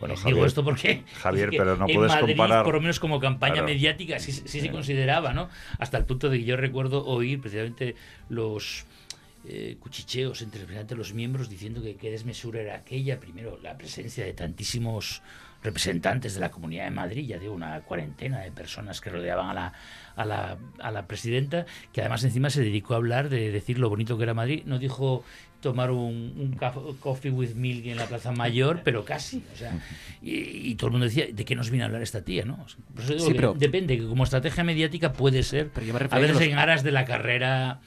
Bueno, 0.00 0.14
Digo 0.14 0.28
Javier, 0.28 0.46
esto 0.46 0.64
porque 0.64 1.02
Javier, 1.20 1.50
pero 1.50 1.76
no 1.76 1.88
en 1.88 1.94
puedes 1.96 2.12
Madrid, 2.12 2.36
comparar. 2.36 2.64
por 2.64 2.74
lo 2.74 2.80
menos 2.80 3.00
como 3.00 3.18
campaña 3.18 3.54
Claro. 3.54 3.68
mediática, 3.68 4.18
sí, 4.20 4.30
sí 4.32 4.60
se 4.60 4.70
consideraba, 4.70 5.32
¿no? 5.32 5.48
Hasta 5.78 5.98
el 5.98 6.04
punto 6.04 6.28
de 6.28 6.38
que 6.38 6.44
yo 6.44 6.56
recuerdo 6.56 7.04
oír 7.04 7.40
precisamente 7.40 7.96
los 8.28 8.84
eh, 9.48 9.76
cuchicheos 9.80 10.42
entre 10.42 10.94
los 10.96 11.14
miembros 11.14 11.48
diciendo 11.48 11.82
que 11.82 11.96
qué 11.96 12.10
desmesura 12.10 12.60
era 12.60 12.74
aquella. 12.76 13.18
Primero, 13.18 13.58
la 13.62 13.76
presencia 13.78 14.24
de 14.24 14.32
tantísimos 14.34 15.22
representantes 15.62 16.34
de 16.34 16.40
la 16.40 16.50
Comunidad 16.50 16.84
de 16.84 16.90
Madrid, 16.90 17.26
ya 17.26 17.38
de 17.38 17.48
una 17.48 17.80
cuarentena 17.80 18.40
de 18.40 18.50
personas 18.52 19.00
que 19.00 19.10
rodeaban 19.10 19.48
a 19.50 19.54
la, 19.54 19.72
a 20.16 20.24
la, 20.24 20.56
a 20.80 20.90
la 20.90 21.06
presidenta, 21.06 21.66
que 21.92 22.00
además 22.00 22.22
encima 22.24 22.50
se 22.50 22.62
dedicó 22.62 22.94
a 22.94 22.98
hablar 22.98 23.28
de 23.28 23.50
decir 23.50 23.78
lo 23.78 23.88
bonito 23.88 24.16
que 24.16 24.22
era 24.24 24.34
Madrid. 24.34 24.62
No 24.66 24.78
dijo 24.78 25.24
tomar 25.60 25.90
un, 25.90 26.56
coffee 27.00 27.32
with 27.32 27.54
milk 27.54 27.86
en 27.86 27.96
la 27.96 28.06
Plaza 28.06 28.30
Mayor, 28.30 28.80
pero 28.84 29.04
casi. 29.04 29.42
O 29.52 29.56
sea, 29.56 29.72
y, 30.22 30.70
y 30.70 30.74
todo 30.76 30.86
el 30.88 30.92
mundo 30.92 31.06
decía, 31.06 31.26
¿de 31.32 31.44
qué 31.44 31.56
nos 31.56 31.70
viene 31.70 31.82
a 31.82 31.86
hablar 31.86 32.02
esta 32.02 32.22
tía? 32.22 32.44
¿no? 32.44 32.64
Por 32.94 33.02
eso 33.04 33.14
digo 33.14 33.26
Sí, 33.26 33.32
que 33.32 33.36
pero- 33.36 33.54
depende, 33.54 33.98
que 33.98 34.06
como 34.06 34.22
estrategia 34.24 34.62
mediática 34.62 35.12
puede 35.12 35.42
ser, 35.42 35.70
Pero 35.70 35.86
yo 35.86 35.92
me 35.94 35.98
a 36.08 36.18
veces 36.18 36.34
los- 36.36 36.42
en 36.42 36.56
aras 36.58 36.84
de 36.84 36.92
la 36.92 37.04
carrera 37.04 37.80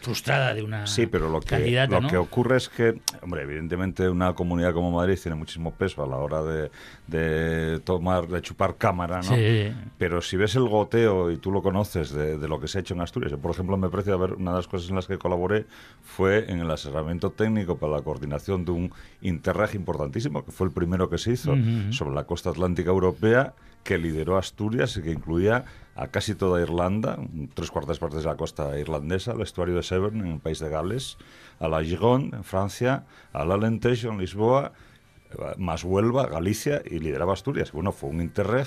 frustrada 0.00 0.54
de 0.54 0.62
una 0.62 0.86
Sí, 0.86 1.06
pero 1.06 1.28
lo 1.28 1.40
que, 1.40 1.86
lo 1.88 2.00
¿no? 2.00 2.08
que 2.08 2.16
ocurre 2.16 2.56
es 2.56 2.68
que, 2.68 3.00
hombre, 3.22 3.42
evidentemente 3.42 4.08
una 4.08 4.34
comunidad 4.34 4.72
como 4.72 4.90
Madrid 4.90 5.18
tiene 5.20 5.36
muchísimo 5.36 5.72
peso 5.72 6.02
a 6.02 6.06
la 6.06 6.16
hora 6.16 6.42
de, 6.42 6.70
de 7.06 7.80
tomar, 7.80 8.28
de 8.28 8.42
chupar 8.42 8.76
cámara, 8.76 9.16
¿no? 9.16 9.34
Sí. 9.34 9.72
Pero 9.98 10.20
si 10.20 10.36
ves 10.36 10.54
el 10.56 10.68
goteo 10.68 11.30
y 11.30 11.38
tú 11.38 11.50
lo 11.50 11.62
conoces 11.62 12.10
de, 12.12 12.38
de 12.38 12.48
lo 12.48 12.60
que 12.60 12.68
se 12.68 12.78
ha 12.78 12.80
hecho 12.80 12.94
en 12.94 13.00
Asturias, 13.00 13.32
por 13.40 13.50
ejemplo, 13.50 13.76
me 13.76 13.88
parece 13.88 14.12
haber 14.12 14.34
una 14.34 14.50
de 14.50 14.58
las 14.58 14.68
cosas 14.68 14.88
en 14.90 14.96
las 14.96 15.06
que 15.06 15.18
colaboré 15.18 15.66
fue 16.02 16.50
en 16.50 16.60
el 16.60 16.70
asesoramiento 16.70 17.30
técnico 17.30 17.78
para 17.78 17.92
la 17.92 18.02
coordinación 18.02 18.64
de 18.64 18.72
un 18.72 18.92
Interreg 19.22 19.74
importantísimo, 19.74 20.44
que 20.44 20.52
fue 20.52 20.66
el 20.66 20.72
primero 20.72 21.08
que 21.08 21.18
se 21.18 21.32
hizo 21.32 21.54
sobre 21.90 22.14
la 22.14 22.24
costa 22.24 22.50
atlántica 22.50 22.90
europea, 22.90 23.54
que 23.82 23.98
lideró 23.98 24.38
Asturias 24.38 24.96
y 24.96 25.02
que 25.02 25.10
incluía 25.10 25.64
a 25.96 26.08
casi 26.08 26.34
toda 26.34 26.60
Irlanda, 26.60 27.18
tres 27.54 27.70
cuartas 27.70 27.98
partes 27.98 28.24
de 28.24 28.28
la 28.28 28.36
costa 28.36 28.78
irlandesa, 28.78 29.32
el 29.32 29.42
estuario 29.42 29.76
de 29.76 29.82
Severn 29.82 30.20
en 30.20 30.32
el 30.32 30.40
país 30.40 30.58
de 30.58 30.68
Gales, 30.68 31.18
a 31.60 31.68
la 31.68 31.82
Gironde 31.82 32.36
en 32.36 32.44
Francia, 32.44 33.04
a 33.32 33.44
la 33.44 33.54
Alentejo 33.54 34.08
en 34.08 34.18
Lisboa, 34.18 34.72
eh, 35.30 35.54
más 35.56 35.84
Huelva, 35.84 36.26
Galicia 36.26 36.82
y 36.84 36.98
lideraba 36.98 37.32
Asturias. 37.32 37.72
Bueno, 37.72 37.92
fue 37.92 38.10
un 38.10 38.20
Interreg 38.20 38.66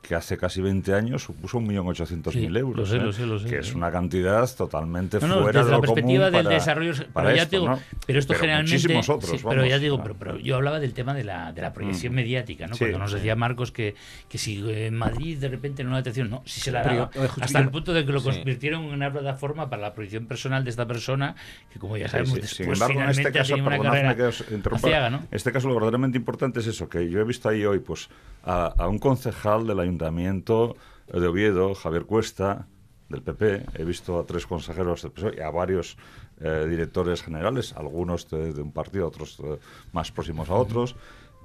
que 0.00 0.14
hace 0.14 0.38
casi 0.38 0.62
20 0.62 0.94
años 0.94 1.24
supuso 1.24 1.58
1.800.000 1.60 2.32
Sí, 2.32 2.46
euros, 2.56 2.76
lo 2.76 2.86
sé, 2.86 2.96
¿eh? 2.96 3.00
lo 3.00 3.12
sé, 3.12 3.26
lo 3.26 3.38
sé, 3.38 3.48
que 3.48 3.58
es 3.58 3.74
una 3.74 3.90
cantidad 3.90 4.48
totalmente 4.56 5.18
No, 5.20 5.26
no, 5.26 5.42
fuera 5.42 5.58
desde 5.60 5.64
de 5.66 5.70
la 5.72 5.76
lo 5.76 5.82
común 5.82 5.94
perspectiva 5.96 6.24
del 6.30 6.44
para- 6.44 6.54
desarrollo, 6.54 6.92
para 7.12 7.26
pero 7.26 7.36
ya 7.36 7.42
esto, 7.42 7.50
te 7.50 7.56
digo, 7.56 7.68
¿no? 7.68 7.80
pero 8.06 8.18
esto 8.20 8.34
generalmente, 8.34 8.72
muchísimos 8.74 9.08
otros, 9.10 9.30
sí, 9.40 9.46
pero 9.46 9.66
ya 9.66 9.78
digo, 9.78 9.96
¿no? 9.98 10.02
pero, 10.04 10.14
pero 10.16 10.38
yo 10.38 10.56
hablaba 10.56 10.78
del 10.80 10.94
tema 10.94 11.12
de 11.14 11.24
la, 11.24 11.52
de 11.52 11.60
la 11.62 11.72
proyección 11.74 12.12
Mm. 12.12 12.16
mediática, 12.16 12.66
¿no? 12.68 12.74
Sí, 12.74 12.84
Cuando 12.84 12.98
nos 13.00 13.10
sí. 13.10 13.16
decía 13.16 13.34
Marcos 13.36 13.70
que, 13.72 13.96
que 14.30 14.38
si 14.38 14.64
en 14.70 14.94
Madrid 14.94 15.36
de 15.38 15.48
repente 15.48 15.82
en 15.82 15.88
una 15.88 15.98
atención, 15.98 16.30
no, 16.30 16.42
si 16.46 16.60
se 16.60 16.70
la 16.70 16.82
Pero 16.84 16.94
daba, 16.94 17.28
justo 17.28 17.44
hasta 17.44 17.58
el 17.58 17.68
punto 17.70 17.92
de 17.92 18.06
que 18.06 18.12
lo 18.12 18.20
sí. 18.20 18.30
convirtieron 18.30 18.84
en 18.84 18.92
una 18.94 19.12
plataforma 19.12 19.68
para 19.68 19.82
la 19.82 19.94
proyección 19.94 20.26
personal 20.26 20.64
de 20.64 20.70
esta 20.70 20.86
persona, 20.86 21.34
que 21.72 21.78
como 21.78 21.96
ya 21.96 22.08
sabemos 22.08 22.34
sí. 22.34 22.40
después 22.40 22.56
Sin 22.56 22.72
embargo, 22.72 22.92
en 22.92 22.98
finalmente 23.14 23.28
este 23.28 23.38
caso, 23.38 23.54
una 23.56 23.78
carrera 23.78 25.10
¿no? 25.10 25.22
este 25.30 25.52
caso 25.52 25.68
lo 25.68 25.74
verdaderamente 25.74 26.16
importante 26.16 26.60
es 26.60 26.66
eso, 26.68 26.88
que 26.88 27.10
yo 27.10 27.20
he 27.20 27.24
visto 27.24 27.48
ahí 27.48 27.64
hoy 27.66 27.80
pues 27.80 28.08
a, 28.44 28.66
a 28.78 28.88
un 28.88 28.98
concejal 28.98 29.66
del 29.66 29.80
ayuntamiento 29.88 30.76
de 31.12 31.26
Oviedo, 31.26 31.74
Javier 31.74 32.04
Cuesta, 32.04 32.66
del 33.08 33.22
PP, 33.22 33.64
he 33.74 33.84
visto 33.84 34.18
a 34.18 34.26
tres 34.26 34.46
consejeros 34.46 35.00
del 35.02 35.12
PSOE 35.12 35.36
y 35.38 35.40
a 35.40 35.48
varios 35.50 35.96
eh, 36.40 36.66
directores 36.68 37.22
generales, 37.22 37.72
algunos 37.74 38.28
de, 38.28 38.52
de 38.52 38.60
un 38.60 38.70
partido, 38.72 39.08
otros 39.08 39.40
eh, 39.42 39.58
más 39.92 40.12
próximos 40.12 40.50
a 40.50 40.54
otros. 40.54 40.94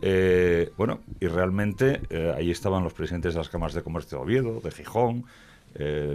Eh, 0.01 0.71
bueno, 0.77 0.99
y 1.21 1.27
realmente 1.27 2.01
eh, 2.09 2.33
ahí 2.35 2.51
estaban 2.51 2.83
los 2.83 2.93
presidentes 2.93 3.33
de 3.33 3.39
las 3.39 3.47
cámaras 3.49 3.73
de 3.73 3.81
comercio 3.83 4.17
de 4.17 4.23
Oviedo, 4.25 4.59
de 4.59 4.71
Gijón, 4.71 5.25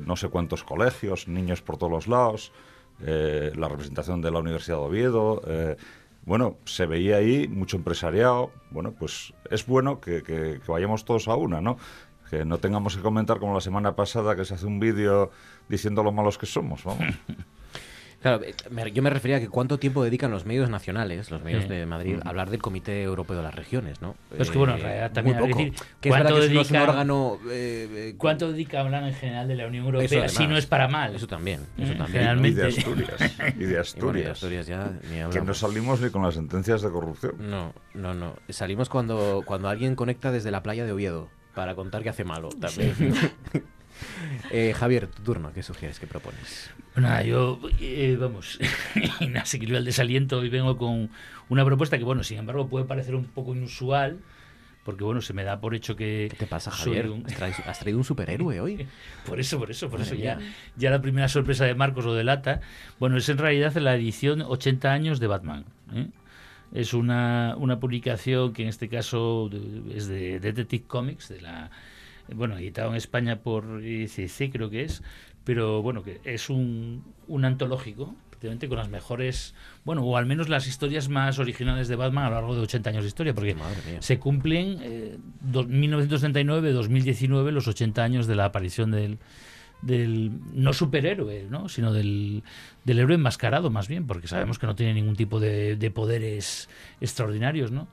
no 0.06 0.14
sé 0.14 0.28
cuántos 0.28 0.62
colegios, 0.62 1.26
niños 1.26 1.62
por 1.62 1.78
todos 1.78 1.90
los 1.90 2.06
lados, 2.06 2.52
la 3.00 3.68
representación 3.68 4.20
de 4.22 4.30
la 4.30 4.38
Universidad 4.38 4.76
de 4.76 4.82
Oviedo. 4.84 5.42
bueno, 6.24 6.58
se 6.64 6.86
veía 6.86 7.16
ahí 7.16 7.48
mucho 7.48 7.76
empresariado. 7.76 8.52
Bueno, 8.70 8.92
pues 8.96 9.34
es 9.50 9.66
bueno 9.66 10.00
que, 10.00 10.22
que- 10.22 10.60
que 10.64 10.70
vayamos 10.72 11.04
todos 11.04 11.26
a 11.26 11.34
una, 11.34 11.60
¿no? 11.60 11.76
Que 12.30 12.44
no 12.44 12.58
tengamos 12.58 12.96
que 12.96 13.02
comentar 13.02 13.38
como 13.38 13.54
la 13.54 13.60
semana 13.60 13.96
pasada 13.96 14.36
que 14.36 14.44
se 14.44 14.54
hace 14.54 14.66
un 14.66 14.78
vídeo 14.80 15.30
diciendo 15.68 16.02
lo 16.02 16.12
malos 16.12 16.38
que 16.38 16.46
somos, 16.46 16.84
vamos. 16.84 17.04
Claro, 18.20 18.40
yo 18.92 19.00
me 19.00 19.10
refería 19.10 19.36
a 19.36 19.40
que 19.40 19.48
cuánto 19.48 19.78
tiempo 19.78 20.02
dedican 20.02 20.32
los 20.32 20.44
medios 20.44 20.68
nacionales, 20.68 21.30
los 21.30 21.40
medios 21.44 21.62
Sí. 21.62 21.68
de 21.68 21.86
Madrid, 21.86 22.18
a 22.24 22.30
hablar 22.30 22.50
del 22.50 22.60
Comité 22.60 23.04
Europeo 23.04 23.36
de 23.36 23.44
las 23.44 23.54
Regiones, 23.54 24.02
¿no? 24.02 24.16
Pero 24.28 24.42
es 24.42 24.50
que, 24.50 24.58
bueno, 24.58 24.72
en 24.74 24.80
Eh, 24.80 24.82
realidad 24.82 25.12
también 25.12 25.36
muy 25.36 25.44
hay 25.44 25.48
que 25.50 25.54
poco. 25.54 25.64
decir, 25.70 25.86
que 26.00 26.08
es 26.08 26.14
verdad 26.16 26.30
¿cuánto 26.32 26.48
que 26.48 26.54
no 26.54 26.60
es 26.62 26.70
un 26.72 26.76
órgano... 26.78 27.38
eh, 27.48 27.88
eh, 27.92 28.14
¿Cuánto 28.18 28.50
dedica 28.50 28.78
a 28.78 28.80
hablar 28.80 29.04
en 29.04 29.14
general 29.14 29.46
de 29.46 29.54
la 29.54 29.68
Unión 29.68 29.84
eso 29.86 29.94
Europea 29.94 30.28
si 30.28 30.48
no 30.48 30.56
es 30.56 30.66
para 30.66 30.88
mal? 30.88 31.14
Eso 31.14 31.28
también, 31.28 31.60
eso 31.78 31.94
también. 31.94 32.44
Y 32.44 32.50
de 32.54 32.66
Asturias. 32.66 33.20
Y 33.20 33.22
de 33.22 33.36
Y 33.54 33.54
bueno, 33.54 33.60
y 33.60 33.66
de 33.66 33.78
Asturias. 33.78 34.30
Asturias 34.32 34.66
ya 34.66 34.90
ni 35.08 35.30
que 35.30 35.40
no 35.40 35.54
salimos 35.54 36.00
ni 36.00 36.10
con 36.10 36.22
las 36.24 36.34
sentencias 36.34 36.82
de 36.82 36.90
corrupción. 36.90 37.34
No, 37.38 37.72
no, 37.94 38.14
no. 38.14 38.34
Salimos 38.48 38.88
cuando, 38.88 39.42
cuando 39.46 39.68
alguien 39.68 39.94
conecta 39.94 40.32
desde 40.32 40.50
la 40.50 40.64
playa 40.64 40.84
de 40.84 40.90
Oviedo 40.90 41.28
para 41.58 41.74
contar 41.74 42.04
que 42.04 42.08
hace 42.10 42.22
malo 42.24 42.50
también. 42.50 42.94
Eh, 44.52 44.74
Javier, 44.76 45.08
tu 45.08 45.22
turno, 45.24 45.52
¿qué 45.52 45.60
sugieres, 45.64 45.98
qué 45.98 46.06
propones? 46.06 46.70
Nada, 46.94 47.24
yo, 47.24 47.58
eh, 47.80 48.16
vamos, 48.20 48.60
inasequible 49.20 49.76
al 49.76 49.84
desaliento 49.84 50.44
y 50.44 50.48
vengo 50.48 50.78
con 50.78 51.10
una 51.48 51.64
propuesta 51.64 51.98
que, 51.98 52.04
bueno, 52.04 52.22
sin 52.22 52.38
embargo 52.38 52.68
puede 52.68 52.84
parecer 52.84 53.16
un 53.16 53.24
poco 53.24 53.56
inusual, 53.56 54.20
porque, 54.84 55.02
bueno, 55.02 55.20
se 55.20 55.32
me 55.32 55.42
da 55.42 55.60
por 55.60 55.74
hecho 55.74 55.96
que... 55.96 56.28
¿Qué 56.30 56.36
te 56.36 56.46
pasa, 56.46 56.70
Javier? 56.70 57.10
un- 57.10 57.24
¿Has 57.66 57.80
traído, 57.80 57.98
un 57.98 58.04
superhéroe 58.04 58.60
hoy? 58.60 58.86
Por 59.26 59.40
eso, 59.40 59.58
por 59.58 59.72
eso, 59.72 59.90
por 59.90 60.00
eso 60.00 60.14
ya, 60.14 60.38
ya 60.76 60.90
la 60.90 61.02
primera 61.02 61.26
sorpresa 61.26 61.64
de 61.64 61.74
Marcos 61.74 62.04
lo 62.04 62.14
delata. 62.14 62.60
Bueno, 63.00 63.16
es 63.16 63.28
en 63.28 63.38
realidad 63.38 63.74
la 63.78 63.96
edición 63.96 64.42
80 64.42 64.92
años 64.92 65.18
de 65.18 65.26
Batman. 65.26 65.64
¿eh? 65.92 66.06
Es 66.72 66.92
una, 66.94 67.54
una 67.58 67.80
publicación 67.80 68.52
que 68.52 68.62
en 68.62 68.68
este 68.68 68.88
caso 68.88 69.50
es 69.94 70.06
de 70.08 70.38
Detective 70.40 70.84
Comics, 70.86 71.28
de 71.28 71.40
la 71.40 71.70
bueno, 72.34 72.58
editado 72.58 72.90
en 72.90 72.96
España 72.96 73.36
por 73.40 73.82
ICC 73.82 74.52
creo 74.52 74.68
que 74.68 74.82
es, 74.82 75.02
pero 75.44 75.80
bueno, 75.80 76.02
que 76.02 76.20
es 76.24 76.50
un, 76.50 77.02
un 77.26 77.44
antológico, 77.46 78.14
con 78.68 78.76
las 78.78 78.88
mejores, 78.88 79.54
bueno, 79.84 80.02
o 80.04 80.16
al 80.16 80.24
menos 80.26 80.48
las 80.48 80.66
historias 80.68 81.08
más 81.08 81.38
originales 81.40 81.88
de 81.88 81.96
Batman 81.96 82.26
a 82.26 82.28
lo 82.28 82.34
largo 82.36 82.54
de 82.54 82.60
80 82.60 82.90
años 82.90 83.02
de 83.02 83.08
historia, 83.08 83.34
porque 83.34 83.54
se 84.00 84.18
cumplen 84.20 84.78
eh, 84.82 85.16
do- 85.40 85.66
1939-2019 85.66 87.50
los 87.50 87.66
80 87.66 88.02
años 88.04 88.26
de 88.26 88.36
la 88.36 88.44
aparición 88.44 88.90
del, 88.90 89.18
del 89.82 90.32
no 90.54 90.72
superhéroe, 90.72 91.46
¿no? 91.48 91.68
sino 91.68 91.92
del, 91.92 92.42
del 92.84 92.98
héroe 92.98 93.14
enmascarado 93.14 93.70
más 93.70 93.86
bien, 93.88 94.06
porque 94.06 94.26
sabemos 94.28 94.58
que 94.58 94.66
no 94.66 94.74
tiene 94.74 94.94
ningún 94.94 95.14
tipo 95.16 95.38
de, 95.40 95.76
de 95.76 95.90
poderes 95.90 96.68
extraordinarios, 97.00 97.70
¿no? 97.70 97.86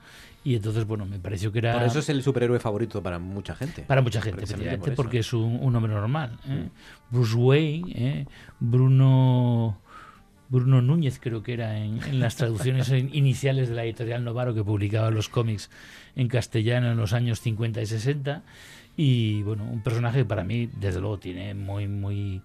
Y 0.43 0.55
entonces, 0.55 0.85
bueno, 0.85 1.05
me 1.07 1.17
pareció 1.17 1.51
que 1.51 1.57
era... 1.59 1.73
Por 1.73 1.83
eso 1.83 1.97
es 1.99 2.09
el 2.09 2.21
superhéroe 2.21 2.59
favorito 2.59 3.01
para 3.01 3.17
mucha 3.17 3.55
gente. 3.55 3.81
Para 3.81 4.03
mucha 4.03 4.21
gente, 4.21 4.37
Precisamente 4.37 4.69
efectivamente, 4.75 4.95
por 4.95 5.05
porque 5.05 5.19
es 5.19 5.33
un, 5.33 5.57
un 5.59 5.75
hombre 5.75 5.91
normal. 5.91 6.37
¿eh? 6.47 6.69
Bruce 7.09 7.35
Wayne, 7.35 7.91
¿eh? 7.95 8.25
Bruno 8.59 9.79
Bruno 10.49 10.79
Núñez 10.83 11.19
creo 11.19 11.41
que 11.41 11.53
era 11.53 11.79
en, 11.79 11.99
en 12.03 12.19
las 12.19 12.35
traducciones 12.35 12.89
in- 12.89 13.09
iniciales 13.13 13.69
de 13.69 13.75
la 13.75 13.83
editorial 13.85 14.23
Novaro 14.23 14.53
que 14.53 14.63
publicaba 14.63 15.09
los 15.09 15.29
cómics 15.29 15.71
en 16.15 16.27
castellano 16.27 16.91
en 16.91 16.97
los 16.97 17.13
años 17.13 17.41
50 17.41 17.81
y 17.81 17.85
60 17.87 18.43
y 18.97 19.43
bueno, 19.43 19.63
un 19.65 19.81
personaje 19.81 20.19
que 20.19 20.25
para 20.25 20.43
mí 20.43 20.69
desde 20.77 20.99
luego 20.99 21.19
tiene 21.19 21.53
muy 21.53 21.87
muy 21.87 22.41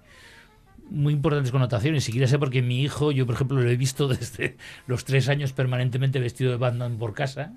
muy 0.90 1.12
importantes 1.12 1.52
connotaciones. 1.52 2.04
Si 2.04 2.12
quieres 2.12 2.30
sé 2.30 2.38
porque 2.38 2.62
mi 2.62 2.82
hijo, 2.82 3.12
yo 3.12 3.24
por 3.24 3.36
ejemplo 3.36 3.60
lo 3.60 3.70
he 3.70 3.76
visto 3.76 4.08
desde 4.08 4.56
los 4.86 5.04
tres 5.04 5.28
años 5.28 5.52
permanentemente 5.52 6.18
vestido 6.18 6.50
de 6.50 6.56
Batman 6.56 6.98
por 6.98 7.14
casa. 7.14 7.52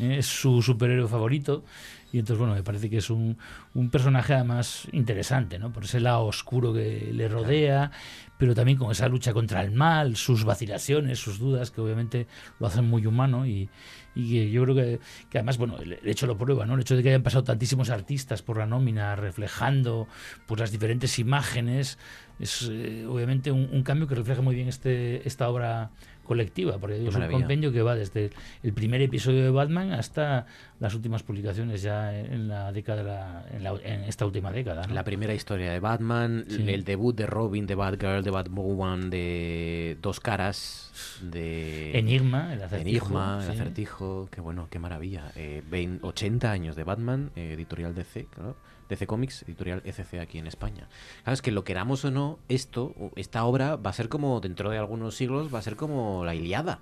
¿eh? 0.00 0.18
Es 0.18 0.26
su 0.26 0.62
superhéroe 0.62 1.08
favorito. 1.08 1.64
Y 2.12 2.20
entonces, 2.20 2.38
bueno, 2.38 2.54
me 2.54 2.62
parece 2.62 2.88
que 2.88 2.98
es 2.98 3.10
un, 3.10 3.36
un 3.74 3.90
personaje 3.90 4.32
además 4.32 4.86
interesante, 4.92 5.58
¿no? 5.58 5.72
Por 5.72 5.84
ese 5.84 6.00
lado 6.00 6.24
oscuro 6.24 6.72
que 6.72 7.10
le 7.12 7.28
rodea, 7.28 7.90
pero 8.38 8.54
también 8.54 8.78
con 8.78 8.92
esa 8.92 9.08
lucha 9.08 9.32
contra 9.32 9.60
el 9.62 9.72
mal, 9.72 10.16
sus 10.16 10.44
vacilaciones, 10.44 11.18
sus 11.18 11.38
dudas, 11.38 11.72
que 11.72 11.80
obviamente 11.80 12.26
lo 12.60 12.68
hacen 12.68 12.84
muy 12.84 13.06
humano 13.06 13.44
y, 13.44 13.68
y 14.16 14.30
que 14.30 14.50
yo 14.50 14.62
creo 14.64 14.74
que, 14.74 15.00
que 15.30 15.38
además, 15.38 15.58
bueno, 15.58 15.76
el, 15.78 15.98
hecho 16.04 16.26
lo 16.26 16.38
prueba, 16.38 16.64
¿no? 16.64 16.74
El 16.74 16.80
hecho 16.80 16.96
de 16.96 17.02
que 17.02 17.10
hayan 17.10 17.22
pasado 17.22 17.44
tantísimos 17.44 17.90
artistas 17.90 18.42
por 18.42 18.56
la 18.56 18.66
nómina 18.66 19.14
reflejando 19.14 20.08
pues 20.46 20.58
las 20.58 20.72
diferentes 20.72 21.18
imágenes 21.18 21.98
es 22.40 22.68
eh, 22.70 23.04
obviamente 23.06 23.52
un, 23.52 23.68
un 23.70 23.82
cambio 23.82 24.08
que 24.08 24.14
refleja 24.14 24.40
muy 24.40 24.54
bien 24.54 24.68
este 24.68 25.26
esta 25.28 25.48
obra 25.48 25.90
colectiva, 26.26 26.78
porque 26.78 26.96
digo, 26.96 27.10
es 27.10 27.16
un 27.16 27.30
compendio 27.30 27.72
que 27.72 27.82
va 27.82 27.94
desde 27.94 28.30
el 28.62 28.72
primer 28.72 29.00
episodio 29.02 29.42
de 29.42 29.50
Batman 29.50 29.92
hasta 29.92 30.46
las 30.80 30.94
últimas 30.94 31.22
publicaciones 31.22 31.80
ya 31.82 32.18
en 32.18 32.48
la 32.48 32.70
década, 32.72 33.46
en, 33.52 33.64
la- 33.64 33.78
en 33.82 34.02
esta 34.04 34.26
última 34.26 34.52
década. 34.52 34.86
¿no? 34.86 34.94
La 34.94 35.04
primera 35.04 35.32
historia 35.32 35.72
de 35.72 35.80
Batman, 35.80 36.44
Sí. 36.48 36.64
el 36.68 36.84
debut 36.84 37.16
de 37.16 37.26
Robin, 37.26 37.66
de 37.66 37.74
Batgirl, 37.74 38.22
de 38.22 38.30
Batwoman, 38.30 39.08
de 39.10 39.96
Dos 40.02 40.20
Caras, 40.20 41.18
de 41.22 41.96
Enigma, 41.98 42.52
el 42.52 42.62
acertijo. 42.62 43.06
Enigma, 43.06 43.38
el 43.40 43.46
sí. 43.46 43.52
acertijo, 43.60 44.28
qué 44.30 44.40
bueno, 44.40 44.68
qué 44.70 44.78
maravilla. 44.78 45.32
Eh, 45.36 45.62
20 45.70 46.06
80 46.06 46.50
años 46.50 46.76
de 46.76 46.84
Batman, 46.84 47.30
eh, 47.36 47.52
editorial 47.54 47.94
DC, 47.94 48.26
claro. 48.26 48.56
DC 48.88 49.06
Comics, 49.06 49.42
editorial 49.42 49.82
ECC 49.84 50.20
aquí 50.20 50.38
en 50.38 50.46
España. 50.46 50.88
Claro, 51.24 51.34
es 51.34 51.42
que 51.42 51.50
lo 51.52 51.64
queramos 51.64 52.04
o 52.04 52.10
no, 52.10 52.38
esto, 52.48 52.94
esta 53.16 53.44
obra 53.44 53.76
va 53.76 53.90
a 53.90 53.92
ser 53.92 54.08
como, 54.08 54.40
dentro 54.40 54.70
de 54.70 54.78
algunos 54.78 55.14
siglos, 55.16 55.52
va 55.54 55.58
a 55.58 55.62
ser 55.62 55.76
como 55.76 56.24
la 56.24 56.34
Iliada. 56.34 56.78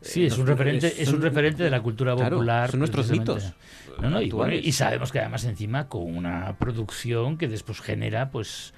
Sí, 0.00 0.24
Eh, 0.24 0.26
es 0.26 0.38
un 0.38 0.46
referente, 0.48 1.00
es 1.02 1.08
un 1.12 1.22
referente 1.22 1.62
de 1.62 1.70
la 1.70 1.80
cultura 1.80 2.16
Claro, 2.16 2.36
popular. 2.36 2.70
son 2.70 2.80
nuestros 2.80 3.08
mitos 3.10 3.52
No, 4.00 4.10
no, 4.10 4.20
y, 4.20 4.30
bueno, 4.30 4.54
y 4.54 4.72
sabemos 4.72 5.12
que 5.12 5.20
además 5.20 5.44
encima 5.44 5.88
con 5.88 6.02
una 6.16 6.56
producción 6.58 7.38
que 7.38 7.46
después 7.46 7.80
genera, 7.80 8.30
pues, 8.30 8.74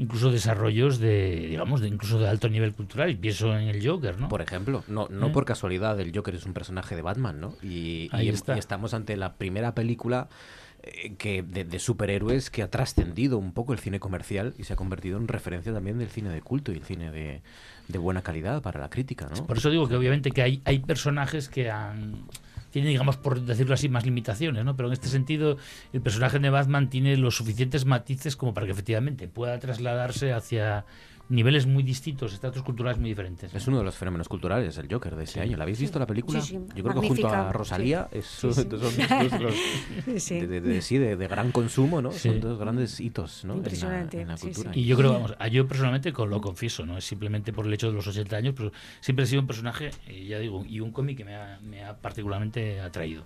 incluso 0.00 0.30
desarrollos 0.30 1.00
de, 1.00 1.46
digamos, 1.48 1.80
de 1.80 1.88
incluso 1.88 2.20
de 2.20 2.28
alto 2.28 2.48
nivel 2.48 2.72
cultural. 2.74 3.10
Y 3.10 3.16
pienso 3.16 3.56
en 3.58 3.66
el 3.66 3.84
Joker, 3.84 4.20
¿no? 4.20 4.28
Por 4.28 4.40
ejemplo, 4.40 4.84
no, 4.86 5.08
no 5.10 5.26
¿Eh? 5.26 5.30
por 5.30 5.44
casualidad 5.44 5.98
el 5.98 6.14
Joker 6.14 6.36
es 6.36 6.46
un 6.46 6.52
personaje 6.52 6.94
de 6.94 7.02
Batman, 7.02 7.40
¿no? 7.40 7.56
Y, 7.60 8.08
y- 8.16 8.22
y 8.22 8.28
estamos 8.58 8.94
ante 8.94 9.16
la 9.16 9.32
primera 9.34 9.74
película 9.74 10.28
que 11.18 11.42
de, 11.42 11.64
de 11.64 11.78
superhéroes 11.78 12.50
que 12.50 12.62
ha 12.62 12.70
trascendido 12.70 13.38
un 13.38 13.52
poco 13.52 13.72
el 13.72 13.78
cine 13.78 14.00
comercial 14.00 14.54
y 14.58 14.64
se 14.64 14.72
ha 14.72 14.76
convertido 14.76 15.18
en 15.18 15.28
referencia 15.28 15.72
también 15.72 15.98
del 15.98 16.08
cine 16.08 16.30
de 16.30 16.40
culto 16.40 16.72
y 16.72 16.76
el 16.76 16.84
cine 16.84 17.10
de, 17.10 17.42
de 17.88 17.98
buena 17.98 18.22
calidad 18.22 18.62
para 18.62 18.80
la 18.80 18.88
crítica, 18.88 19.28
¿no? 19.34 19.46
Por 19.46 19.58
eso 19.58 19.70
digo 19.70 19.88
que 19.88 19.96
obviamente 19.96 20.30
que 20.30 20.42
hay, 20.42 20.62
hay 20.64 20.78
personajes 20.78 21.48
que 21.48 21.70
han 21.70 22.26
digamos, 22.72 23.16
por 23.16 23.40
decirlo 23.40 23.74
así, 23.74 23.88
más 23.88 24.04
limitaciones, 24.04 24.64
¿no? 24.64 24.76
Pero 24.76 24.88
en 24.88 24.92
este 24.92 25.08
sentido, 25.08 25.56
el 25.92 26.00
personaje 26.00 26.38
de 26.38 26.50
Batman 26.50 26.90
tiene 26.90 27.16
los 27.16 27.36
suficientes 27.36 27.84
matices 27.84 28.36
como 28.36 28.54
para 28.54 28.66
que 28.66 28.72
efectivamente 28.72 29.28
pueda 29.28 29.58
trasladarse 29.58 30.32
hacia 30.32 30.84
niveles 31.28 31.66
muy 31.66 31.82
distintos, 31.82 32.32
estratos 32.32 32.62
culturales 32.62 32.98
muy 32.98 33.10
diferentes. 33.10 33.54
Es 33.54 33.66
uno 33.68 33.78
de 33.78 33.84
los 33.84 33.94
fenómenos 33.96 34.28
culturales, 34.28 34.76
el 34.78 34.92
Joker 34.92 35.14
de 35.16 35.24
ese 35.24 35.34
Sí. 35.34 35.40
año. 35.40 35.56
¿La 35.56 35.64
habéis 35.64 35.78
visto 35.80 35.98
la 35.98 36.06
película? 36.06 36.40
Sí, 36.40 36.56
sí. 36.56 36.58
Yo 36.74 36.82
creo 36.84 37.00
que 37.00 37.08
junto 37.08 37.28
a. 37.28 37.52
Rosalía 37.52 38.08
Sí. 38.12 38.18
es, 38.18 38.26
son 38.54 38.68
dos 38.68 38.96
de 38.96 39.38
los- 39.38 40.28
de, 41.18 41.28
gran 41.28 41.52
consumo, 41.52 42.00
¿no? 42.02 42.12
Sí. 42.12 42.28
Son 42.30 42.40
dos 42.40 42.58
grandes 42.58 42.98
hitos, 43.00 43.44
¿no? 43.44 43.52
En 43.54 43.58
la- 43.58 43.64
Impresionante, 43.64 44.20
En 44.22 44.28
la, 44.28 44.36
sí, 44.36 44.46
cultura. 44.46 44.70
Y 44.74 44.84
yo 44.86 44.96
creo, 44.96 45.12
vamos, 45.12 45.34
a 45.38 45.48
yo 45.48 45.66
personalmente 45.68 46.12
con- 46.12 46.30
lo 46.30 46.40
confieso, 46.40 46.86
no 46.86 46.96
es 46.98 47.04
simplemente 47.04 47.52
por 47.52 47.66
el 47.66 47.72
hecho 47.74 47.88
de 47.88 47.92
los 47.94 48.06
80 48.06 48.36
años, 48.36 48.54
pero 48.56 48.72
siempre 49.00 49.24
he 49.24 49.28
sido 49.28 49.40
un 49.42 49.46
personaje, 49.46 49.90
eh, 50.06 50.26
ya 50.26 50.38
digo, 50.38 50.64
y 50.64 50.80
un 50.80 50.92
cómic 50.92 51.18
que 51.18 51.24
me 51.24 51.34
ha, 51.36 51.58
me 51.62 51.84
ha 51.84 51.96
particularmente 51.96 52.80
atraído. 52.80 53.24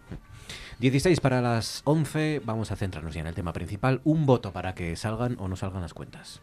16 0.80 1.20
para 1.20 1.40
las 1.40 1.82
11, 1.84 2.42
vamos 2.44 2.72
a 2.72 2.76
centrarnos 2.76 3.14
ya 3.14 3.20
en 3.20 3.28
el 3.28 3.34
tema 3.34 3.52
principal. 3.52 4.00
Un 4.04 4.26
voto 4.26 4.52
para 4.52 4.74
que 4.74 4.96
salgan 4.96 5.36
o 5.38 5.46
no 5.48 5.56
salgan 5.56 5.82
las 5.82 5.94
cuentas. 5.94 6.42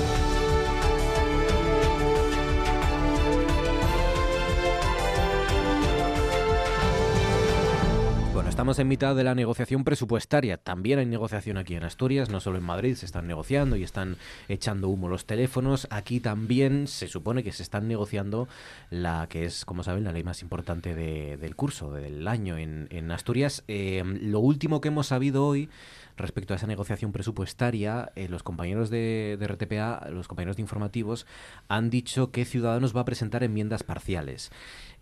Estamos 8.61 8.77
en 8.77 8.87
mitad 8.89 9.15
de 9.15 9.23
la 9.23 9.33
negociación 9.33 9.83
presupuestaria. 9.83 10.55
También 10.57 10.99
hay 10.99 11.07
negociación 11.07 11.57
aquí 11.57 11.73
en 11.73 11.83
Asturias, 11.83 12.29
no 12.29 12.39
solo 12.39 12.59
en 12.59 12.63
Madrid, 12.63 12.93
se 12.93 13.07
están 13.07 13.25
negociando 13.25 13.75
y 13.75 13.81
están 13.81 14.17
echando 14.49 14.87
humo 14.87 15.09
los 15.09 15.25
teléfonos. 15.25 15.87
Aquí 15.89 16.19
también 16.19 16.85
se 16.87 17.07
supone 17.07 17.43
que 17.43 17.53
se 17.53 17.63
están 17.63 17.87
negociando 17.87 18.47
la 18.91 19.25
que 19.29 19.45
es, 19.45 19.65
como 19.65 19.81
saben, 19.81 20.03
la 20.03 20.11
ley 20.11 20.23
más 20.23 20.43
importante 20.43 20.93
de- 20.93 21.37
del 21.37 21.55
curso, 21.55 21.91
del 21.91 22.27
año 22.27 22.55
en, 22.59 23.11
Asturias. 23.11 23.63
Eh, 23.67 24.03
lo 24.05 24.39
último 24.41 24.79
que 24.79 24.89
hemos 24.89 25.07
sabido 25.07 25.43
hoy 25.47 25.67
respecto 26.15 26.53
a 26.53 26.57
esa 26.57 26.67
negociación 26.67 27.11
presupuestaria, 27.11 28.11
eh, 28.15 28.27
los 28.29 28.43
compañeros 28.43 28.91
de 28.91 29.39
RTPA, 29.41 30.07
los 30.11 30.27
compañeros 30.27 30.57
de 30.57 30.61
informativos, 30.61 31.25
han 31.67 31.89
dicho 31.89 32.29
que 32.29 32.45
Ciudadanos 32.45 32.95
va 32.95 33.01
a 33.01 33.05
presentar 33.05 33.43
enmiendas 33.43 33.81
parciales 33.81 34.51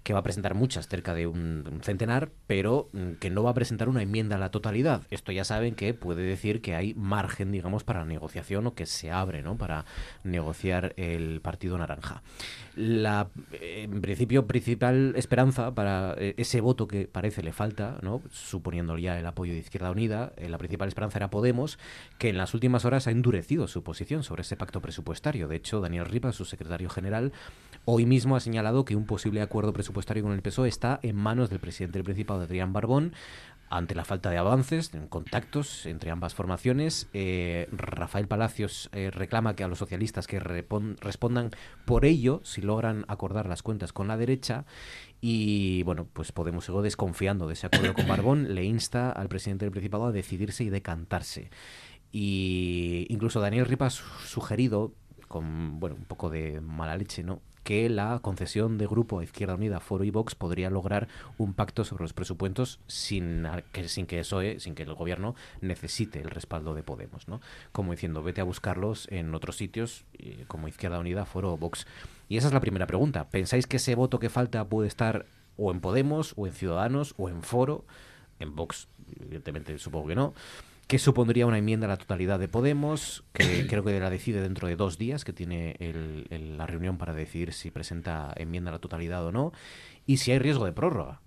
que 0.04 0.14
va 0.14 0.20
a 0.20 0.24
presentar 0.24 0.56
muchas, 0.56 0.88
cerca 0.88 1.14
de 1.14 1.28
un, 1.28 1.82
centenar, 1.84 2.30
pero 2.48 2.90
mm, 2.94 3.14
que 3.14 3.30
no 3.30 3.44
va 3.44 3.52
a 3.52 3.54
presentar 3.54 3.90
una 3.90 4.02
enmienda 4.02 4.38
a 4.38 4.40
la 4.40 4.52
totalidad. 4.52 5.04
Esto 5.12 5.32
ya 5.32 5.44
saben 5.44 5.76
que 5.76 5.94
puede 5.94 6.24
decir 6.24 6.62
que 6.62 6.76
hay 6.76 6.94
margen, 6.96 7.52
digamos, 7.52 7.84
para 7.84 8.06
negociación 8.06 8.68
o 8.68 8.74
que 8.74 8.86
se 8.86 9.12
abre, 9.12 9.42
¿no? 9.42 9.58
Para 9.58 9.86
negociar 10.24 10.94
el 10.98 11.42
Partido 11.42 11.78
Naranja. 11.78 12.24
La, 12.76 13.30
eh, 13.52 13.88
en 13.92 14.02
principio, 14.02 14.48
principal 14.48 15.14
esperanza 15.16 15.76
para 15.76 16.16
eh, 16.18 16.34
ese 16.38 16.62
voto 16.62 16.88
que 16.88 17.08
parece 17.08 17.44
le 17.44 17.52
falta, 17.52 17.98
¿no? 18.02 18.22
Suponiendo 18.32 18.98
ya 18.98 19.20
el 19.20 19.26
apoyo 19.26 19.54
de 19.54 19.60
Izquierda 19.60 19.92
Unida, 19.92 20.32
eh, 20.38 20.50
la 20.50 20.58
principal 20.58 20.88
esperanza 20.88 21.20
era 21.20 21.30
Podemos, 21.30 21.78
que 22.18 22.30
en 22.30 22.38
las 22.38 22.54
últimas 22.54 22.86
horas 22.86 23.08
ha 23.08 23.12
endurecido 23.12 23.68
su 23.68 23.84
posición 23.84 24.24
sobre 24.24 24.42
ese 24.42 24.56
pacto 24.56 24.82
presupuestario. 24.82 25.48
De 25.48 25.58
hecho, 25.58 25.82
Daniel 25.82 26.06
Ripa, 26.06 26.32
su 26.32 26.46
secretario 26.46 26.90
general, 26.90 27.34
Hoy 27.86 28.06
mismo 28.06 28.36
ha 28.36 28.40
señalado 28.40 28.86
que 28.86 28.96
un 28.96 29.06
posible 29.06 29.42
acuerdo 29.42 29.74
presupuestario 29.74 30.24
con 30.24 30.34
el 30.34 30.42
PSOE 30.42 30.70
está 30.70 31.00
en 31.02 31.16
manos 31.16 31.50
del 31.50 31.60
presidente 31.60 31.98
del 31.98 32.04
Principado, 32.06 32.42
Adrián 32.42 32.72
Barbón, 32.72 33.14
ante 33.72 33.96
la 33.96 34.06
falta 34.06 34.30
de 34.30 34.38
avances 34.38 34.94
en 34.94 35.08
contactos 35.08 35.86
entre 35.88 36.12
ambas 36.12 36.36
formaciones. 36.36 37.08
Eh, 37.14 37.68
Rafael 37.72 38.28
Palacios 38.28 38.90
eh, 38.94 39.10
reclama 39.12 39.56
que 39.56 39.64
a 39.64 39.68
los 39.68 39.80
socialistas 39.80 40.28
que 40.28 40.40
respondan 40.40 41.50
por 41.86 42.06
ello 42.06 42.42
si 42.44 42.62
logran 42.62 43.06
acordar 43.08 43.48
las 43.48 43.64
cuentas 43.64 43.92
con 43.94 44.08
la 44.08 44.18
derecha. 44.18 44.66
Y 45.22 45.82
bueno, 45.84 46.08
pues 46.14 46.32
Podemos 46.32 46.66
sigo 46.66 46.82
desconfiando 46.84 47.48
de 47.48 47.54
ese 47.54 47.68
acuerdo 47.68 47.94
con 47.94 48.08
Barbón, 48.08 48.54
le 48.54 48.66
insta 48.66 49.12
al 49.12 49.30
presidente 49.30 49.66
del 49.66 49.72
Principado 49.72 50.06
a 50.06 50.12
decidirse 50.12 50.64
y 50.64 50.70
decantarse. 50.70 51.50
Y 52.12 53.06
incluso 53.10 53.40
Daniel 53.40 53.66
Ripa 53.66 53.88
ha 53.88 53.90
su- 53.92 54.04
sugerido, 54.26 54.94
con 55.28 55.80
bueno, 55.80 55.96
un 55.96 56.06
poco 56.06 56.30
de 56.32 56.60
mala 56.62 56.96
leche, 56.98 57.24
¿no? 57.24 57.42
Que 57.70 57.88
la 57.88 58.18
concesión 58.24 58.80
de 58.80 58.88
grupo 58.88 59.20
a 59.20 59.24
Izquierda 59.24 59.54
Unida, 59.54 59.80
Foro 59.80 60.04
y 60.04 60.10
Vox 60.10 60.34
podría 60.34 60.72
lograr 60.72 61.08
un 61.38 61.54
pacto 61.54 61.86
sobre 61.86 62.02
los 62.02 62.14
presupuestos 62.14 62.80
sin 62.88 63.46
que, 63.72 63.88
sin 63.88 64.08
que 64.08 64.18
PSOE, 64.18 64.60
sin 64.60 64.74
que 64.74 64.82
el 64.82 64.96
gobierno 64.96 65.36
necesite 65.62 66.20
el 66.20 66.32
respaldo 66.32 66.74
de 66.74 66.82
Podemos, 66.82 67.28
¿no? 67.28 67.42
Como 67.72 67.92
diciendo, 67.92 68.24
vete 68.24 68.42
a 68.42 68.44
buscarlos 68.44 69.08
en 69.12 69.36
otros 69.36 69.56
sitios, 69.56 70.04
eh, 70.18 70.46
como 70.48 70.68
Izquierda 70.68 70.98
Unida, 70.98 71.26
Foro 71.26 71.54
o 71.54 71.58
Vox. 71.58 71.86
Y 72.28 72.38
esa 72.38 72.48
es 72.48 72.56
la 72.56 72.60
primera 72.60 72.88
pregunta. 72.88 73.30
¿Pensáis 73.30 73.68
que 73.68 73.78
ese 73.78 73.94
voto 73.94 74.18
que 74.18 74.32
falta 74.32 74.68
puede 74.68 74.88
estar 74.88 75.28
o 75.56 75.70
en 75.70 75.80
Podemos, 75.80 76.34
o 76.38 76.48
en 76.48 76.54
Ciudadanos, 76.54 77.14
o 77.20 77.30
en 77.30 77.44
Foro? 77.44 77.86
En 78.40 78.56
Vox, 78.56 78.88
evidentemente, 79.22 79.78
supongo 79.78 80.08
que 80.08 80.16
no. 80.16 80.34
¿Qué 80.90 80.98
supondría 80.98 81.46
una 81.46 81.60
enmienda 81.60 81.86
a 81.86 81.90
la 81.90 81.98
totalidad 81.98 82.40
de 82.40 82.48
Podemos? 82.48 83.24
Que 83.34 83.68
creo 83.70 83.84
que 83.84 84.00
la 84.00 84.10
decide 84.10 84.42
dentro 84.42 84.68
de 84.68 84.76
dos 84.76 84.98
días, 84.98 85.24
que 85.24 85.34
tiene 85.34 85.76
el- 85.78 86.26
el- 86.32 86.58
la 86.58 86.66
reunión 86.66 86.98
para 86.98 87.14
decidir 87.14 87.54
si 87.54 87.70
presenta 87.70 88.34
enmienda 88.36 88.72
a 88.72 88.74
la 88.74 88.80
totalidad 88.80 89.24
o 89.24 89.32
no. 89.32 89.54
Y 90.08 90.18
si 90.18 90.32
hay 90.32 90.40
riesgo 90.40 90.66
de 90.66 90.72
prórroga. 90.74 91.22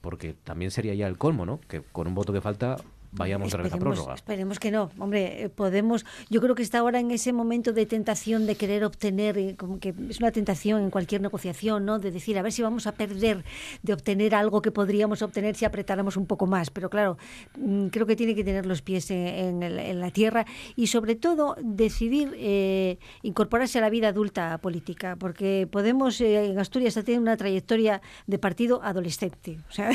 Porque 0.00 0.32
también 0.32 0.70
sería 0.70 0.94
ya 0.94 1.08
el 1.08 1.18
colmo, 1.18 1.44
¿no? 1.44 1.60
Que 1.66 1.82
con 1.82 2.06
un 2.06 2.14
voto 2.14 2.32
que 2.32 2.40
falta 2.40 2.76
vayamos 3.12 3.48
otra 3.48 3.62
vez 3.62 3.72
a 3.72 3.78
prórroga. 3.78 4.14
esperemos 4.14 4.58
que 4.58 4.70
no. 4.70 4.90
Hombre, 4.98 5.44
eh, 5.44 5.48
podemos. 5.48 6.04
Yo 6.30 6.40
creo 6.40 6.54
que 6.54 6.62
está 6.62 6.78
ahora 6.80 7.00
en 7.00 7.10
ese 7.10 7.32
momento 7.32 7.72
de 7.72 7.86
tentación 7.86 8.46
de 8.46 8.54
querer 8.56 8.84
obtener, 8.84 9.38
eh, 9.38 9.56
como 9.56 9.78
que 9.80 9.94
es 10.10 10.18
una 10.18 10.30
tentación 10.32 10.82
en 10.82 10.90
cualquier 10.90 11.20
negociación, 11.20 11.84
¿no? 11.84 11.98
De 11.98 12.10
decir, 12.10 12.38
a 12.38 12.42
ver 12.42 12.52
si 12.52 12.62
vamos 12.62 12.86
a 12.86 12.92
perder 12.92 13.44
de 13.82 13.92
obtener 13.92 14.34
algo 14.34 14.62
que 14.62 14.70
podríamos 14.70 15.22
obtener 15.22 15.54
si 15.56 15.64
apretáramos 15.64 16.16
un 16.16 16.26
poco 16.26 16.46
más. 16.46 16.70
Pero 16.70 16.90
claro, 16.90 17.16
mm, 17.58 17.86
creo 17.88 18.06
que 18.06 18.16
tiene 18.16 18.34
que 18.34 18.44
tener 18.44 18.66
los 18.66 18.82
pies 18.82 19.10
en, 19.10 19.18
en 19.26 19.62
el- 19.62 19.78
en 19.78 20.00
la 20.00 20.10
tierra 20.10 20.44
y 20.76 20.88
sobre 20.88 21.14
todo 21.16 21.56
decidir 21.62 22.32
eh, 22.36 22.98
incorporarse 23.22 23.78
a 23.78 23.80
la 23.80 23.90
vida 23.90 24.08
adulta 24.08 24.58
política, 24.58 25.16
porque 25.18 25.66
Podemos 25.70 26.20
eh, 26.20 26.46
en 26.46 26.58
Asturias 26.58 26.96
ha 26.96 27.02
tenido 27.02 27.22
una 27.22 27.36
trayectoria 27.36 28.00
de 28.26 28.38
partido 28.38 28.80
adolescente, 28.82 29.58
o 29.68 29.72
sea, 29.72 29.90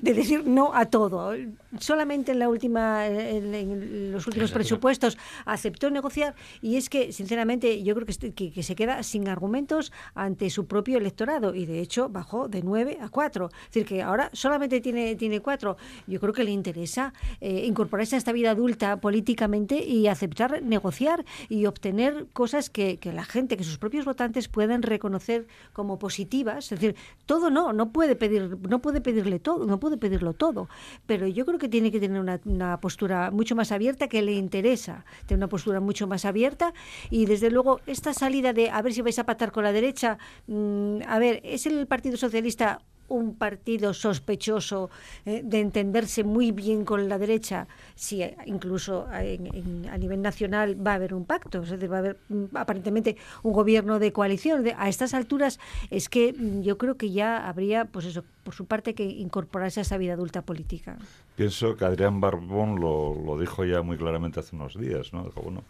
de 0.00 0.14
decir 0.14 0.46
no 0.46 0.74
a 0.74 0.86
todo. 0.86 1.34
Solamente 1.78 2.32
en 2.32 2.38
la 2.42 2.48
última, 2.48 3.06
en, 3.06 3.54
en 3.54 4.12
los 4.12 4.26
últimos 4.26 4.50
presupuestos 4.52 5.16
aceptó 5.44 5.90
negociar 5.90 6.34
y 6.60 6.76
es 6.76 6.88
que, 6.88 7.12
sinceramente, 7.12 7.82
yo 7.82 7.94
creo 7.94 8.06
que, 8.06 8.12
este- 8.12 8.32
que, 8.32 8.52
que 8.52 8.62
se 8.62 8.74
queda 8.74 9.02
sin 9.02 9.28
argumentos 9.28 9.92
ante 10.14 10.50
su 10.50 10.66
propio 10.66 10.98
electorado 10.98 11.54
y 11.54 11.66
de 11.66 11.80
hecho 11.80 12.08
bajó 12.08 12.48
de 12.48 12.62
9 12.62 12.98
a 13.00 13.08
4. 13.08 13.46
Es 13.52 13.66
decir, 13.68 13.86
que 13.86 14.02
ahora 14.02 14.30
solamente 14.32 14.80
tiene, 14.80 15.14
tiene 15.16 15.40
4. 15.40 15.76
Yo 16.06 16.20
creo 16.20 16.32
que 16.32 16.44
le 16.44 16.50
interesa 16.50 17.12
eh, 17.40 17.64
incorporarse 17.66 18.16
a 18.16 18.18
esta 18.18 18.32
vida 18.32 18.50
adulta 18.50 19.00
políticamente 19.00 19.82
y 19.84 20.06
aceptar 20.08 20.62
negociar 20.62 21.24
y 21.48 21.66
obtener 21.66 22.26
cosas 22.32 22.70
que, 22.70 22.98
que 22.98 23.12
la 23.12 23.24
gente, 23.24 23.56
que 23.56 23.64
sus 23.64 23.78
propios 23.78 24.04
votantes 24.04 24.48
puedan 24.48 24.82
reconocer 24.82 25.46
como 25.72 25.98
positivas. 25.98 26.64
Es 26.72 26.80
decir, 26.80 26.96
todo 27.26 27.50
no, 27.50 27.72
no 27.72 27.92
puede 27.92 28.16
pedir, 28.16 28.58
no 28.68 28.80
puede 28.80 29.00
pedirle 29.00 29.38
todo, 29.38 29.66
no 29.66 29.78
puede 29.78 29.96
pedirlo 29.96 30.32
todo. 30.32 30.68
Pero 31.06 31.26
yo 31.26 31.44
creo 31.46 31.58
que 31.58 31.68
tiene 31.68 31.90
que 31.92 32.00
tener 32.00 32.20
una, 32.20 32.31
una 32.44 32.80
postura 32.80 33.30
mucho 33.30 33.54
más 33.54 33.72
abierta 33.72 34.08
que 34.08 34.22
le 34.22 34.32
interesa, 34.32 35.04
tener 35.26 35.38
una 35.38 35.48
postura 35.48 35.80
mucho 35.80 36.06
más 36.06 36.24
abierta 36.24 36.72
y 37.10 37.26
desde 37.26 37.50
luego 37.50 37.80
esta 37.86 38.12
salida 38.14 38.52
de 38.52 38.70
a 38.70 38.80
ver 38.82 38.92
si 38.92 39.02
vais 39.02 39.18
a 39.18 39.24
pactar 39.24 39.52
con 39.52 39.64
la 39.64 39.72
derecha, 39.72 40.18
mm, 40.46 41.00
a 41.06 41.18
ver, 41.18 41.40
¿es 41.44 41.66
el 41.66 41.86
Partido 41.86 42.16
Socialista 42.16 42.80
un 43.12 43.34
partido 43.36 43.94
sospechoso 43.94 44.90
eh, 45.26 45.42
de 45.44 45.60
entenderse 45.60 46.24
muy 46.24 46.50
bien 46.52 46.84
con 46.84 47.08
la 47.08 47.18
derecha, 47.18 47.66
si 47.94 48.22
eh, 48.22 48.36
incluso 48.46 49.06
en- 49.12 49.88
a 49.90 49.96
nivel 49.98 50.22
nacional 50.22 50.74
va 50.84 50.92
a 50.92 50.94
haber 50.94 51.14
un 51.14 51.24
pacto, 51.24 51.62
es 51.62 51.70
decir, 51.70 51.90
va 51.92 51.96
a 51.96 51.98
haber 52.00 52.16
mm, 52.28 52.56
aparentemente 52.56 53.16
un 53.42 53.52
gobierno 53.52 53.98
de 53.98 54.12
coalición. 54.12 54.64
A 54.76 54.88
estas 54.88 55.14
alturas 55.14 55.58
es 55.90 56.08
que 56.08 56.32
mm, 56.32 56.62
yo 56.62 56.78
creo 56.78 56.96
que 56.96 57.10
ya 57.10 57.48
habría, 57.48 57.84
pues 57.84 58.06
eso, 58.06 58.24
por 58.44 58.54
su 58.54 58.66
parte, 58.66 58.94
que 58.94 59.04
incorporarse 59.04 59.80
a 59.80 59.82
esa 59.82 59.98
vida 59.98 60.14
adulta 60.14 60.42
política. 60.42 60.96
Pienso 61.36 61.76
que 61.76 61.84
Adrián 61.84 62.20
Barbón 62.20 62.80
lo, 62.80 63.14
lo 63.14 63.38
dijo 63.38 63.64
ya 63.64 63.82
muy 63.82 63.96
claramente 63.96 64.40
hace 64.40 64.56
unos 64.56 64.78
días, 64.78 65.12
¿no? 65.12 65.24
Dijo, 65.24 65.40
bueno, 65.42 65.64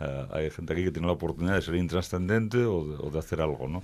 eh, 0.00 0.26
hay 0.32 0.50
gente 0.50 0.72
aquí 0.72 0.84
que 0.84 0.90
tiene 0.90 1.06
la 1.06 1.14
oportunidad 1.14 1.54
de 1.54 1.62
ser 1.62 1.74
intrascendente 1.76 2.58
o 2.64 2.84
de, 2.84 2.96
o 3.06 3.10
de 3.10 3.18
hacer 3.18 3.40
algo, 3.40 3.68
¿no? 3.68 3.82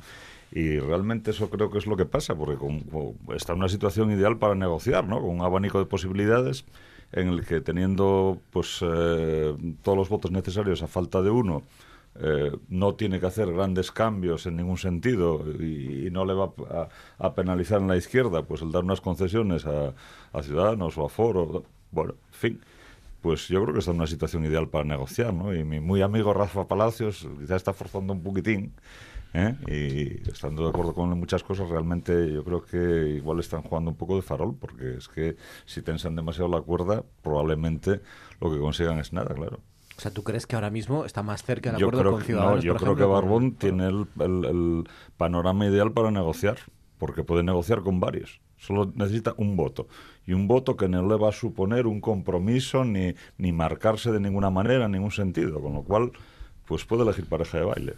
Y 0.53 0.79
realmente 0.79 1.31
eso 1.31 1.49
creo 1.51 1.71
que 1.71 1.79
es 1.79 1.87
lo 1.87 1.97
que 1.97 2.05
pasa, 2.07 2.35
porque 2.35 2.57
con- 2.57 2.81
con- 2.81 3.17
está 3.35 3.53
en 3.53 3.59
una 3.61 3.69
situación 3.69 4.11
ideal 4.13 4.39
para 4.39 4.55
negociar, 4.55 5.07
¿no? 5.07 5.21
Con 5.21 5.31
un 5.31 5.41
abanico 5.43 5.79
de 5.79 5.87
posibilidades 5.87 6.65
en 7.13 7.29
el 7.29 7.45
que 7.47 7.61
teniendo 7.61 8.39
pues 8.51 8.81
eh, 8.83 9.55
todos 9.83 9.99
los 9.99 10.09
votos 10.09 10.31
necesarios 10.31 10.83
a 10.83 10.87
falta 10.89 11.23
de 11.23 11.31
uno, 11.31 11.63
eh, 12.21 12.53
no 12.69 12.95
tiene 12.95 13.21
que 13.21 13.27
hacer 13.27 13.53
grandes 13.53 13.91
cambios 13.91 14.47
en 14.47 14.57
ningún 14.57 14.77
sentido 14.79 15.45
y, 15.59 16.11
no 16.11 16.25
le 16.27 16.35
va 16.35 16.53
a, 17.19 17.35
penalizar 17.35 17.81
en 17.81 17.89
la 17.89 17.97
izquierda 17.97 18.43
pues 18.43 18.61
el 18.61 18.71
dar 18.71 18.85
unas 18.85 19.01
concesiones 19.01 19.65
a, 19.67 19.95
a 20.33 20.43
Ciudadanos 20.43 20.99
o 20.99 21.07
a 21.07 21.09
Foro, 21.09 21.65
bueno, 21.91 22.15
en 22.29 22.35
fin. 22.35 22.61
Pues 23.23 23.47
yo 23.49 23.63
creo 23.63 23.73
que 23.73 23.79
está 23.79 23.93
en 23.93 23.99
una 23.99 24.09
situación 24.09 24.45
ideal 24.45 24.69
para 24.69 24.85
negociar, 24.85 25.33
¿no? 25.33 25.55
Y 25.55 25.63
mi 25.65 25.79
muy 25.79 26.03
amigo 26.03 26.35
Rafa 26.35 26.67
Palacios 26.67 27.27
quizá 27.41 27.55
está 27.57 27.73
forzando 27.73 28.13
un 28.13 28.23
poquitín, 28.23 28.73
¿eh? 29.35 29.55
y 29.67 30.29
estando 30.31 30.63
de 30.65 30.69
acuerdo 30.71 30.95
con 30.95 31.07
él 31.09 31.13
en 31.15 31.19
muchas 31.21 31.43
cosas, 31.43 31.69
realmente 31.69 32.33
yo 32.33 32.45
creo 32.45 32.65
que 32.65 33.11
igual 33.17 33.41
están 33.41 33.63
jugando 33.63 33.91
un 33.91 33.97
poco 33.97 34.17
de 34.17 34.23
farol, 34.23 34.55
porque 34.59 34.95
es 34.99 35.09
que 35.09 35.37
si 35.67 35.83
tensan 35.83 36.15
demasiado 36.17 36.49
la 36.51 36.61
cuerda, 36.61 37.03
probablemente 37.23 38.01
lo 38.41 38.51
que 38.53 38.59
consigan 38.59 38.99
es 38.99 39.13
nada, 39.13 39.35
claro. 39.35 39.61
O 39.97 40.01
sea, 40.01 40.11
¿tú 40.11 40.23
crees 40.23 40.47
que 40.47 40.55
ahora 40.57 40.71
mismo 40.71 41.05
está 41.05 41.23
más 41.23 41.43
cerca 41.45 41.71
Yo 41.77 41.87
acuerdo 41.89 42.01
creo, 42.01 42.11
con 42.13 42.21
que, 42.21 42.27
Ciudadanos? 42.27 42.57
no, 42.57 42.63
yo 42.63 42.73
por 42.73 42.83
creo 42.83 42.97
que 42.97 43.03
ejemplo, 43.03 43.21
con- 43.21 43.23
Barbón 43.31 43.53
tiene 43.53 43.87
el, 43.89 44.07
el- 44.21 44.45
el 44.47 44.85
panorama 45.17 45.67
ideal 45.67 45.93
para 45.93 46.11
negociar, 46.11 46.59
porque 46.99 47.23
puede 47.25 47.43
negociar 47.43 47.83
con 47.83 48.01
varios. 48.01 48.41
Solo 48.59 48.93
necesita 48.95 49.35
un 49.37 49.57
voto. 49.57 49.89
Y 50.27 50.33
un 50.35 50.47
voto 50.49 50.77
que 50.77 50.89
no 50.89 51.07
le 51.07 51.17
va 51.17 51.29
a 51.31 51.33
suponer 51.33 51.87
un 51.89 52.01
compromiso 52.01 52.85
ni, 52.85 53.15
ni 53.37 53.53
marcarse 53.53 54.13
de 54.13 54.21
ninguna 54.21 54.51
manera, 54.51 54.85
en 54.87 54.93
ningún 54.93 55.11
sentido. 55.11 55.61
Con 55.61 55.75
lo 55.75 55.83
cual, 55.83 56.13
pues 56.67 56.85
puede 56.85 57.03
elegir 57.03 57.27
pareja 57.27 57.59
de 57.59 57.65
baile. 57.65 57.95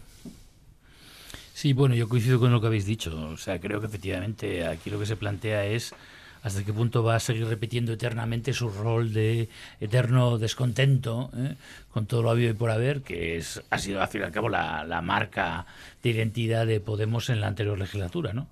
Sí, 1.55 1.73
bueno, 1.73 1.95
yo 1.95 2.09
coincido 2.09 2.41
con 2.41 2.51
lo 2.51 2.61
que 2.61 2.67
habéis 2.67 2.85
dicho. 2.85 3.17
O 3.29 3.37
sea, 3.37 3.61
creo 3.61 3.79
que 3.81 3.87
efectivamente 3.87 4.67
aquí 4.67 4.91
lo 4.91 4.99
que 4.99 5.07
se 5.07 5.15
plantea 5.15 5.65
es 5.65 5.95
hasta 6.43 6.65
qué 6.65 6.73
punto 6.73 7.05
va 7.05 7.15
a 7.15 7.21
seguir 7.21 7.47
repitiendo 7.47 7.93
eternamente 7.93 8.53
su 8.53 8.71
rol 8.71 9.13
de 9.13 9.49
eterno 9.81 10.37
descontento 10.39 11.31
¿eh? 11.37 11.55
con 11.93 12.07
todo 12.07 12.25
lo 12.25 12.31
habido 12.31 12.51
y 12.51 12.55
por 12.55 12.73
haber, 12.73 13.03
que 13.03 13.37
es 13.37 13.63
ha 13.71 13.79
sido 13.79 14.03
al 14.03 14.09
fin 14.09 14.23
y 14.23 14.25
al 14.25 14.33
cabo 14.33 14.49
la, 14.49 14.83
la 14.83 15.01
marca 15.01 15.65
de 16.03 16.11
identidad 16.11 16.67
de 16.67 16.81
Podemos 16.81 17.31
en 17.31 17.41
la 17.41 17.47
anterior 17.47 17.79
legislatura, 17.79 18.33
¿no? 18.33 18.49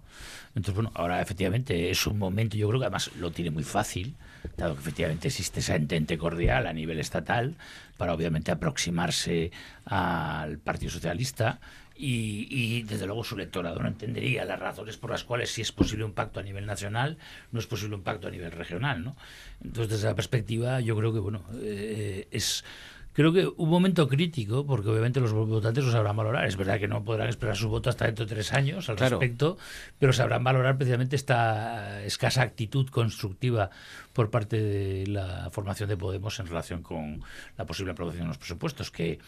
Entonces, 0.55 0.75
bueno, 0.75 0.93
ahora 0.95 1.21
efectivamente 1.21 1.91
es 1.91 2.07
un 2.07 2.19
momento, 2.19 2.57
yo 2.57 2.69
creo 2.69 2.79
que 2.79 2.87
además 2.87 3.11
lo 3.19 3.33
tiene 3.33 3.51
muy 3.51 3.65
fácil, 3.65 4.15
dado 4.57 4.75
que 4.75 4.81
efectivamente 4.81 5.27
existe 5.27 5.59
esa 5.59 5.75
entente 5.75 6.17
cordial 6.17 6.69
a 6.69 6.73
nivel 6.73 7.01
estatal 7.01 7.57
para 7.97 8.15
obviamente 8.15 8.53
aproximarse 8.53 9.51
al 9.87 10.59
Partido 10.59 10.93
Socialista 10.93 11.59
y, 12.05 12.49
y, 12.51 12.83
desde 12.83 13.07
luego 13.07 13.23
su 13.23 13.37
electorado 13.37 13.79
no 13.79 13.87
entendería 13.87 14.45
las 14.45 14.59
razones 14.59 14.97
por 14.97 15.11
las 15.11 15.23
cuales 15.23 15.51
si 15.53 15.63
es 15.63 15.71
posible 15.71 16.05
un 16.05 16.13
pacto 16.13 16.41
a 16.41 16.43
nivel 16.43 16.67
nacional 16.67 17.17
no 17.53 17.61
es 17.61 17.69
posible 17.69 17.95
un 17.95 18.03
pacto 18.03 18.27
a 18.27 18.31
nivel 18.33 18.51
regional 18.51 19.05
no 19.05 19.17
entonces 19.63 19.91
desde 19.91 20.09
esa 20.09 20.17
perspectiva 20.17 20.81
yo 20.81 20.97
creo 20.97 21.13
que 21.13 21.21
bueno 21.21 21.45
eh, 21.63 22.27
es 22.33 22.65
creo 23.13 23.33
que 23.33 23.47
un 23.47 23.69
momento 23.69 24.09
crítico 24.09 24.67
porque 24.67 24.89
obviamente 24.89 25.21
los 25.21 25.33
votantes 25.33 25.85
lo 25.85 25.93
sabrán 25.93 26.17
valorar 26.17 26.47
es 26.47 26.57
verdad 26.57 26.81
que 26.81 26.89
no 26.89 27.05
podrán 27.05 27.29
esperar 27.29 27.57
su 27.57 27.69
voto 27.69 27.89
hasta 27.89 28.07
dentro 28.07 28.25
de 28.27 28.35
tres 28.35 28.53
años 28.53 28.89
al 28.89 28.97
Claro. 28.97 29.21
respecto 29.21 29.57
pero 30.01 30.13
sabrán 30.13 30.43
valorar 30.43 30.77
precisamente 30.77 31.15
esta 31.15 32.03
escasa 32.03 32.43
actitud 32.43 32.89
constructiva 32.89 33.71
por 34.13 34.29
parte 34.31 34.61
de 34.61 35.07
la 35.07 35.51
formación 35.51 35.89
de 35.89 35.97
Podemos 35.97 36.41
en 36.41 36.47
relación 36.47 36.83
con 36.83 37.23
la 37.57 37.65
posible 37.65 37.93
aprobación 37.93 38.25
de 38.25 38.29
los 38.29 38.39
presupuestos 38.39 38.91
que 38.91 39.21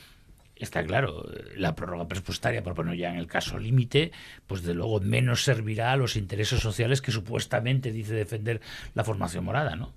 Está 0.56 0.84
claro, 0.84 1.28
la 1.56 1.74
prórroga 1.74 2.06
presupuestaria, 2.06 2.62
por 2.62 2.74
poner 2.74 2.96
ya 2.96 3.10
en 3.10 3.16
el 3.16 3.26
caso 3.26 3.58
límite, 3.58 4.12
pues 4.46 4.62
de 4.62 4.72
luego 4.72 5.00
menos 5.00 5.42
servirá 5.42 5.90
a 5.90 5.96
los 5.96 6.14
intereses 6.14 6.60
sociales 6.60 7.02
que 7.02 7.10
supuestamente 7.10 7.90
dice 7.90 8.14
defender 8.14 8.60
la 8.94 9.02
formación 9.02 9.44
morada, 9.44 9.74
¿no? 9.74 9.92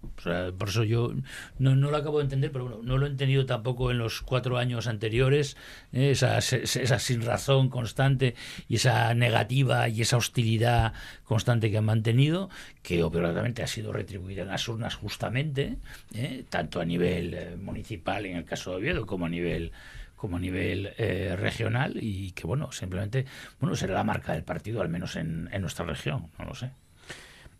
Por 0.58 0.70
eso 0.70 0.84
yo 0.84 1.14
no, 1.60 1.76
no 1.76 1.92
lo 1.92 1.98
acabo 1.98 2.18
de 2.18 2.24
entender, 2.24 2.52
pero 2.52 2.66
bueno, 2.66 2.80
no 2.82 2.98
lo 2.98 3.06
he 3.06 3.10
entendido 3.10 3.46
tampoco 3.46 3.92
en 3.92 4.00
los 4.00 4.22
cuatro 4.22 4.58
años 4.58 4.88
anteriores, 4.88 5.58
¿eh? 5.94 6.12
esa, 6.12 6.40
esa 6.40 7.00
sin 7.00 7.22
razón 7.22 7.70
constante 7.70 8.34
y 8.68 8.76
esa 8.78 9.14
negativa 9.14 9.90
y 9.90 10.02
esa 10.02 10.18
hostilidad 10.18 10.94
constante 11.24 11.70
que 11.70 11.78
han 11.78 11.86
mantenido, 11.86 12.50
que 12.82 13.04
obviamente 13.04 13.62
ha 13.62 13.68
sido 13.68 13.94
retribuida 13.94 14.42
en 14.42 14.48
las 14.48 14.68
urnas 14.68 14.96
justamente, 14.96 15.78
¿eh? 16.16 16.46
tanto 16.50 16.82
a 16.82 16.86
nivel 16.86 17.34
eh, 17.34 17.56
municipal 17.58 18.26
en 18.26 18.38
el 18.38 18.46
caso 18.46 18.72
de 18.72 18.78
Oviedo 18.78 19.06
como 19.06 19.28
a 19.28 19.30
nivel 19.30 19.72
como 20.18 20.36
a 20.36 20.40
nivel 20.40 20.92
eh, 20.98 21.36
regional 21.40 21.94
y 22.02 22.32
que 22.34 22.46
bueno 22.46 22.72
simplemente 22.74 23.26
bueno 23.62 23.76
será 23.78 23.94
la 23.94 24.04
marca 24.04 24.34
del 24.34 24.44
partido 24.44 24.82
al 24.82 24.90
menos 24.90 25.16
en, 25.16 25.48
en 25.54 25.62
nuestra 25.62 25.86
región 25.86 26.28
no 26.38 26.44
lo 26.46 26.54
sé 26.56 26.72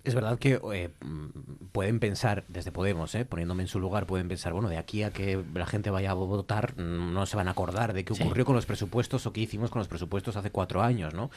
Es 0.04 0.16
verdad 0.16 0.40
que 0.40 0.58
eh, 0.74 0.90
pueden 1.74 2.00
pensar, 2.00 2.46
desde 2.48 2.72
Podemos, 2.72 3.14
eh, 3.16 3.26
poniéndome 3.26 3.64
en 3.64 3.68
su 3.68 3.78
lugar, 3.80 4.06
pueden 4.06 4.30
pensar, 4.30 4.54
bueno, 4.54 4.70
de 4.70 4.78
aquí 4.78 5.04
a 5.04 5.12
que 5.12 5.44
la 5.54 5.66
gente 5.66 5.90
vaya 5.90 6.12
a 6.12 6.14
votar, 6.14 6.78
no 6.78 7.26
se 7.26 7.36
van 7.36 7.50
a 7.50 7.52
acordar 7.52 7.92
de 7.92 8.06
qué 8.06 8.14
Sí. 8.16 8.24
ocurrió 8.24 8.46
con 8.46 8.56
los 8.56 8.66
presupuestos 8.66 9.26
o 9.26 9.34
qué 9.34 9.42
hicimos 9.42 9.70
con 9.70 9.80
los 9.80 9.90
presupuestos 9.90 10.38
hace 10.38 10.50
cuatro 10.50 10.82
años, 10.82 11.14
¿no? 11.14 11.30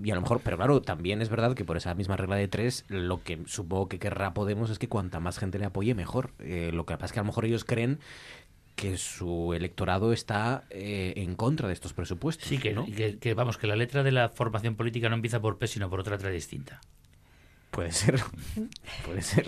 Y 0.00 0.12
a 0.12 0.14
lo 0.14 0.20
mejor, 0.20 0.40
pero 0.44 0.56
claro, 0.56 0.80
también 0.82 1.20
es 1.20 1.30
verdad 1.30 1.54
que 1.56 1.64
por 1.64 1.76
esa 1.76 1.94
misma 1.96 2.16
regla 2.16 2.36
de 2.36 2.46
tres, 2.46 2.84
lo 2.86 3.24
que 3.24 3.40
supongo 3.46 3.88
que 3.88 3.98
querrá 3.98 4.34
Podemos 4.34 4.70
es 4.70 4.78
que 4.78 4.88
cuanta 4.88 5.18
más 5.18 5.38
gente 5.40 5.58
le 5.58 5.64
apoye, 5.64 5.96
mejor. 5.96 6.30
Eh, 6.38 6.70
lo 6.72 6.86
que 6.86 6.94
pasa 6.94 7.06
es 7.06 7.12
que 7.12 7.18
a 7.18 7.22
lo 7.24 7.26
mejor 7.26 7.44
ellos 7.44 7.64
creen 7.64 7.98
que 8.76 8.96
su 8.96 9.52
electorado 9.54 10.12
está 10.12 10.64
eh, 10.70 11.12
en 11.16 11.34
contra 11.36 11.68
de 11.68 11.74
estos 11.74 11.92
presupuestos. 11.92 12.48
sí 12.48 12.58
que, 12.58 12.72
¿no? 12.72 12.86
que, 12.86 13.18
que, 13.18 13.34
vamos 13.34 13.58
que 13.58 13.66
la 13.66 13.76
letra 13.76 14.02
de 14.02 14.12
la 14.12 14.28
formación 14.28 14.76
política 14.76 15.08
no 15.08 15.14
empieza 15.14 15.40
por 15.40 15.58
P 15.58 15.66
sino 15.68 15.88
por 15.90 16.00
otra 16.00 16.16
letra 16.16 16.30
distinta 16.30 16.80
Puede 17.70 17.92
ser. 17.92 18.20
Puede 19.06 19.22
ser. 19.22 19.46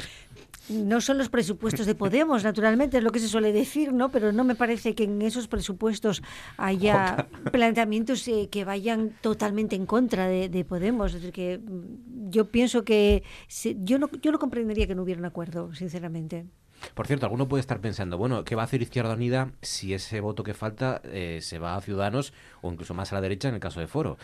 No 0.70 1.02
son 1.02 1.18
los 1.18 1.28
presupuestos 1.28 1.84
de 1.84 1.94
Podemos, 1.94 2.42
naturalmente, 2.42 2.96
es 2.96 3.04
lo 3.04 3.10
que 3.12 3.18
se 3.18 3.28
suele 3.28 3.52
decir, 3.52 3.92
¿no? 3.92 4.10
Pero 4.10 4.32
no 4.32 4.44
me 4.44 4.54
parece 4.54 4.94
que 4.94 5.04
en 5.04 5.20
esos 5.20 5.46
presupuestos 5.46 6.22
haya 6.56 7.28
planteamientos 7.52 8.26
eh, 8.28 8.48
que 8.50 8.64
vayan 8.64 9.12
totalmente 9.20 9.76
en 9.76 9.84
contra 9.84 10.26
de, 10.26 10.48
de 10.48 10.64
Podemos. 10.64 11.08
Es 11.12 11.20
decir, 11.20 11.32
que 11.34 11.58
mm, 11.58 12.30
yo 12.30 12.46
pienso 12.46 12.82
que 12.82 13.22
se- 13.46 13.76
yo 13.80 13.98
no, 13.98 14.08
yo 14.22 14.32
no 14.32 14.38
comprendería 14.38 14.86
que 14.86 14.94
no 14.94 15.02
hubiera 15.02 15.18
un 15.20 15.26
acuerdo, 15.26 15.74
sinceramente. 15.74 16.46
Por 16.92 17.06
cierto, 17.06 17.26
alguno 17.26 17.48
puede 17.48 17.60
estar 17.60 17.80
pensando, 17.80 18.18
bueno, 18.18 18.44
¿qué 18.44 18.54
va 18.54 18.62
a 18.62 18.64
hacer 18.66 18.82
Izquierda 18.82 19.14
Unida 19.14 19.50
si 19.62 19.94
ese 19.94 20.20
voto 20.20 20.42
que 20.44 20.54
falta 20.54 21.00
eh, 21.04 21.38
se 21.42 21.58
va 21.58 21.76
a 21.76 21.80
Ciudadanos 21.80 22.32
o 22.62 22.70
incluso 22.70 22.94
más 22.94 23.12
a 23.12 23.16
la 23.16 23.20
derecha 23.20 23.48
en 23.48 23.54
el 23.54 23.60
caso 23.60 23.80
de 23.80 23.86
Foro? 23.86 24.16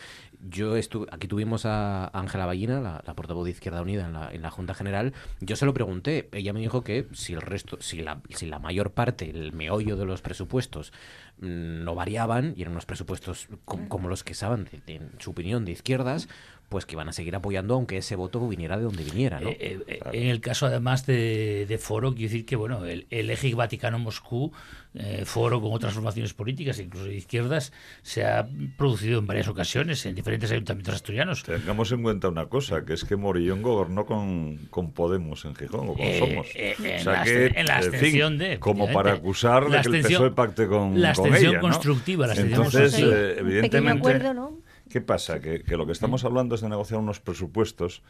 Yo 0.49 0.77
estuve, 0.77 1.07
aquí 1.11 1.27
tuvimos 1.29 1.67
a 1.67 2.07
Ángela 2.19 2.47
Ballina, 2.47 2.81
la, 2.81 3.15
portavoz 3.15 3.45
de 3.45 3.51
Izquierda 3.51 3.83
Unida 3.83 4.07
en 4.07 4.13
la, 4.13 4.33
en 4.33 4.43
la 4.43 4.51
Junta 4.51 4.75
General. 4.75 5.13
Yo 5.41 5.57
se 5.57 5.67
lo 5.67 5.75
pregunté, 5.75 6.29
ella 6.33 6.53
me 6.53 6.61
dijo 6.61 6.83
que 6.85 7.07
si 7.13 7.33
el 7.33 7.41
resto, 7.41 7.79
si 7.81 8.03
la, 8.03 8.21
si 8.31 8.47
la 8.47 8.59
mayor 8.59 8.93
parte, 8.93 9.29
el 9.31 9.53
meollo 9.53 9.97
de 9.97 10.05
los 10.07 10.23
presupuestos 10.23 10.93
mm, 11.39 11.85
no 11.85 11.95
variaban 11.95 12.55
y 12.57 12.63
eran 12.63 12.73
unos 12.73 12.87
presupuestos 12.87 13.49
com- 13.65 13.89
como 13.89 14.09
los 14.09 14.25
que 14.25 14.33
estaban, 14.33 14.69
en 14.87 15.11
su 15.19 15.31
opinión, 15.33 15.65
de 15.65 15.73
izquierdas, 15.73 16.29
pues 16.71 16.87
que 16.87 16.97
van 16.97 17.09
a 17.09 17.13
seguir 17.13 17.35
apoyando 17.37 17.75
aunque 17.75 17.99
ese 17.99 18.17
voto 18.17 18.49
viniera 18.49 18.79
de 18.79 18.85
donde 18.85 19.03
viniera, 19.05 19.41
¿no? 19.41 19.51
Eh, 19.51 19.57
eh, 19.61 19.79
eh, 19.89 20.01
En 20.13 20.29
el 20.29 20.41
caso 20.41 20.65
además 20.67 21.05
de, 21.05 21.67
de 21.69 21.79
Foro, 21.79 22.15
quiero 22.15 22.31
decir 22.31 22.47
que 22.47 22.57
bueno, 22.57 22.87
el, 22.87 23.07
el 23.11 23.29
eje 23.29 23.53
Vaticano-Moscú, 23.55 24.53
eh, 24.95 25.25
Foro 25.27 25.61
con 25.61 25.73
otras 25.73 25.93
formaciones 25.95 26.33
políticas, 26.33 26.79
incluso 26.79 27.07
de 27.07 27.17
izquierdas, 27.17 27.73
se 28.03 28.25
ha 28.25 28.49
producido 28.79 29.19
en 29.19 29.27
varias 29.27 29.49
ocasiones 29.49 30.07
en 30.07 30.15
diferentes 30.15 30.51
ayuntamientos 30.53 30.95
asturianos. 30.95 31.43
Tengamos 31.43 31.91
en 31.93 32.03
cuenta 32.03 32.29
una 32.29 32.47
cosa, 32.47 32.85
que 32.85 32.93
es 32.95 33.05
que 33.05 33.17
Morillón 33.17 33.63
gobernó 33.63 34.07
con, 34.07 34.57
con 34.71 34.93
Podemos 34.93 35.45
en 35.45 35.55
Gijón, 35.57 35.89
o 35.89 35.95
con 35.95 36.01
Eh, 36.07 36.19
Somos. 36.19 36.47
eh, 36.55 36.75
en 36.79 37.01
o 37.01 37.03
sea 37.03 37.13
la 37.13 37.25
que, 37.25 37.47
en 37.47 37.67
la 37.67 37.77
en 37.79 37.83
fin, 37.83 37.93
abstención 37.93 38.39
de, 38.39 38.59
Como 38.61 38.91
para 38.93 39.13
acusar 39.15 39.69
de 39.69 39.81
que 39.81 39.97
el 39.97 40.03
PSOE 40.05 40.31
pacte 40.31 40.67
con, 40.69 41.01
la 41.01 41.15
con 41.15 41.27
abstención 41.27 41.55
¿no? 41.57 41.61
constructiva, 41.63 42.27
la 42.29 42.33
abstención 42.35 42.65
Entonces, 42.65 42.93
constructiva. 42.93 43.17
eh, 43.17 43.31
Un 43.31 43.35
pequeño 43.35 43.49
evidentemente, 43.51 43.99
acuerdo, 43.99 44.35
¿no? 44.35 44.70
¿Qué 44.91 45.01
pasa? 45.01 45.41
Que, 45.41 45.63
que 45.63 45.77
lo 45.77 45.87
que 45.87 45.93
estamos 45.93 46.25
hablando 46.25 46.55
es 46.55 46.61
de 46.61 46.69
negociar 46.69 47.01
unos 47.01 47.21
presupuestos 47.21 48.03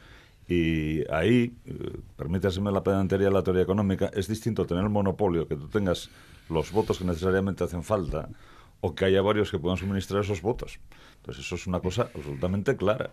y 0.49 1.09
ahí, 1.13 1.55
eh, 1.65 2.01
permítaseme 2.17 2.73
la 2.73 2.83
pedantería 2.83 3.29
de 3.29 3.33
la 3.33 3.45
teoría 3.45 3.63
económica, 3.63 4.11
es 4.13 4.27
distinto 4.27 4.67
tener 4.67 4.83
el 4.83 4.91
monopolio, 4.91 5.47
que 5.47 5.55
tú 5.55 5.69
tengas 5.69 6.11
los 6.49 6.73
votos 6.73 6.99
que 6.99 7.05
necesariamente 7.05 7.63
hacen 7.63 7.85
falta, 7.85 8.29
o 8.81 8.95
que 8.95 9.05
haya 9.05 9.23
varios 9.23 9.51
que 9.51 9.59
puedan 9.59 9.77
suministrar 9.79 10.25
esos 10.25 10.43
votos. 10.43 10.81
Entonces 11.19 11.45
eso 11.45 11.55
es 11.55 11.67
una 11.69 11.79
cosa 11.79 12.11
absolutamente 12.15 12.77
clara. 12.77 13.11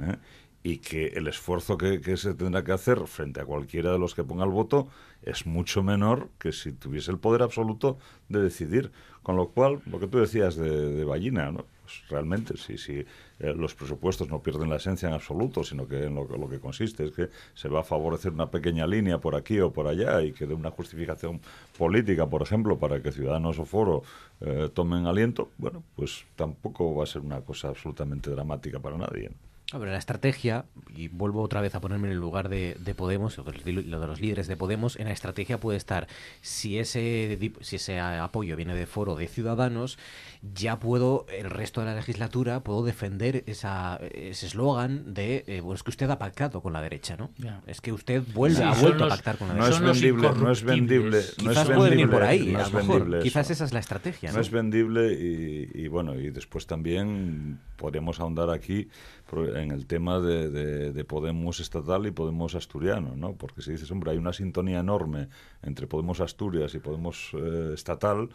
¿eh? 0.00 0.16
y 0.62 0.78
que 0.78 1.06
el 1.14 1.28
esfuerzo 1.28 1.78
que, 1.78 2.00
que 2.00 2.16
se 2.16 2.34
tendrá 2.34 2.64
que 2.64 2.72
hacer 2.72 3.06
frente 3.06 3.40
a 3.40 3.44
cualquiera 3.44 3.92
de 3.92 4.00
los 4.00 4.16
que 4.16 4.24
ponga 4.24 4.44
el 4.44 4.50
voto 4.50 4.88
es 5.22 5.46
mucho 5.46 5.84
menor 5.84 6.28
que 6.40 6.50
si 6.50 6.72
tuviese 6.72 7.12
el 7.12 7.18
poder 7.18 7.42
absoluto 7.42 7.98
de 8.28 8.42
decidir. 8.42 8.90
Con 9.22 9.36
lo 9.36 9.50
cual, 9.50 9.80
lo 9.86 10.00
que 10.00 10.08
tú 10.08 10.18
decías 10.18 10.56
de, 10.56 10.92
de 10.92 11.04
Ballina, 11.04 11.52
¿no? 11.52 11.66
Pues 11.86 12.02
realmente, 12.08 12.56
si, 12.56 12.76
si 12.78 12.94
eh, 12.98 13.06
los 13.54 13.76
presupuestos 13.76 14.28
no 14.28 14.42
pierden 14.42 14.68
la 14.68 14.76
esencia 14.76 15.06
en 15.06 15.14
absoluto, 15.14 15.62
sino 15.62 15.86
que 15.86 16.04
en 16.04 16.16
lo, 16.16 16.24
lo 16.24 16.48
que 16.48 16.58
consiste 16.58 17.04
es 17.04 17.12
que 17.12 17.28
se 17.54 17.68
va 17.68 17.80
a 17.80 17.84
favorecer 17.84 18.32
una 18.32 18.50
pequeña 18.50 18.88
línea 18.88 19.18
por 19.18 19.36
aquí 19.36 19.60
o 19.60 19.72
por 19.72 19.86
allá 19.86 20.20
y 20.22 20.32
que 20.32 20.46
dé 20.46 20.54
una 20.54 20.72
justificación 20.72 21.40
política, 21.78 22.26
por 22.26 22.42
ejemplo, 22.42 22.76
para 22.76 23.00
que 23.00 23.12
Ciudadanos 23.12 23.60
o 23.60 23.64
Foro 23.64 24.02
eh, 24.40 24.68
tomen 24.74 25.06
aliento, 25.06 25.50
bueno, 25.58 25.84
pues 25.94 26.24
tampoco 26.34 26.92
va 26.96 27.04
a 27.04 27.06
ser 27.06 27.22
una 27.22 27.40
cosa 27.42 27.68
absolutamente 27.68 28.30
dramática 28.30 28.80
para 28.80 28.98
nadie. 28.98 29.28
¿no? 29.28 29.46
La 29.72 29.98
estrategia, 29.98 30.64
y 30.94 31.08
vuelvo 31.08 31.42
otra 31.42 31.60
vez 31.60 31.74
a 31.74 31.80
ponerme 31.80 32.06
en 32.06 32.12
el 32.12 32.20
lugar 32.20 32.48
de, 32.48 32.76
de 32.78 32.94
Podemos, 32.94 33.36
lo 33.36 33.44
de 33.44 34.06
los 34.06 34.20
líderes 34.20 34.46
de 34.46 34.56
Podemos, 34.56 34.96
en 34.96 35.06
la 35.06 35.12
estrategia 35.12 35.58
puede 35.58 35.76
estar, 35.76 36.06
si 36.40 36.78
ese, 36.78 37.36
si 37.62 37.76
ese 37.76 37.98
apoyo 37.98 38.54
viene 38.54 38.76
de 38.76 38.86
foro 38.86 39.16
de 39.16 39.26
ciudadanos, 39.26 39.98
ya 40.42 40.78
puedo, 40.78 41.26
el 41.28 41.50
resto 41.50 41.80
de 41.80 41.86
la 41.86 41.94
legislatura, 41.94 42.60
puedo 42.62 42.84
defender 42.84 43.44
esa, 43.46 43.96
ese 44.12 44.46
eslogan 44.46 45.14
de, 45.14 45.44
eh, 45.46 45.60
bueno, 45.60 45.74
es 45.76 45.82
que 45.82 45.90
usted 45.90 46.08
ha 46.10 46.18
pactado 46.18 46.60
con 46.60 46.72
la 46.72 46.80
derecha, 46.82 47.16
¿no? 47.16 47.30
Es 47.66 47.80
que 47.80 47.92
usted 47.92 48.22
vuelve, 48.34 48.56
Sí, 48.56 48.62
ha 48.62 48.72
vuelto 48.74 49.04
los- 49.04 49.12
a 49.12 49.16
pactar 49.16 49.38
con 49.38 49.48
la 49.48 49.54
No 49.54 49.64
derecha. 49.64 49.70
es 49.74 49.76
Son 49.78 49.86
los 49.86 50.00
vendible, 50.00 50.28
no 50.42 50.50
es 50.52 50.62
vendible. 50.62 51.18
No 51.42 51.50
Quizás 51.50 51.68
es 51.68 51.74
puede 51.76 51.90
venir 51.90 52.10
por 52.10 52.22
ahí, 52.22 52.52
no 52.52 52.58
a 52.58 52.62
es 52.62 52.72
lo 52.72 52.78
mejor. 52.78 52.98
vendible 53.00 53.22
Quizás 53.22 53.50
esa 53.50 53.64
es 53.64 53.72
la 53.72 53.80
estrategia, 53.80 54.30
No 54.30 54.36
¿no? 54.36 54.40
es 54.42 54.50
vendible 54.50 55.12
y, 55.12 55.70
y, 55.74 55.88
bueno, 55.88 56.14
y 56.14 56.30
después 56.30 56.66
también 56.66 57.60
podríamos 57.76 58.20
ahondar 58.20 58.50
aquí 58.50 58.88
en 59.32 59.70
el 59.70 59.86
tema 59.86 60.20
de, 60.20 60.50
de- 60.50 60.92
de 60.92 61.04
Podemos 61.04 61.60
estatal 61.60 62.06
y 62.06 62.10
Podemos 62.10 62.54
asturiano, 62.54 63.14
¿no? 63.16 63.34
Porque 63.34 63.62
si 63.62 63.72
dices, 63.72 63.90
hombre, 63.90 64.12
hay 64.12 64.16
una 64.18 64.32
sintonía 64.32 64.80
enorme 64.80 65.28
entre 65.62 65.86
Podemos 65.86 66.20
Asturias 66.20 66.74
y 66.74 66.78
Podemos 66.78 67.30
eh, 67.34 67.72
estatal, 67.74 68.28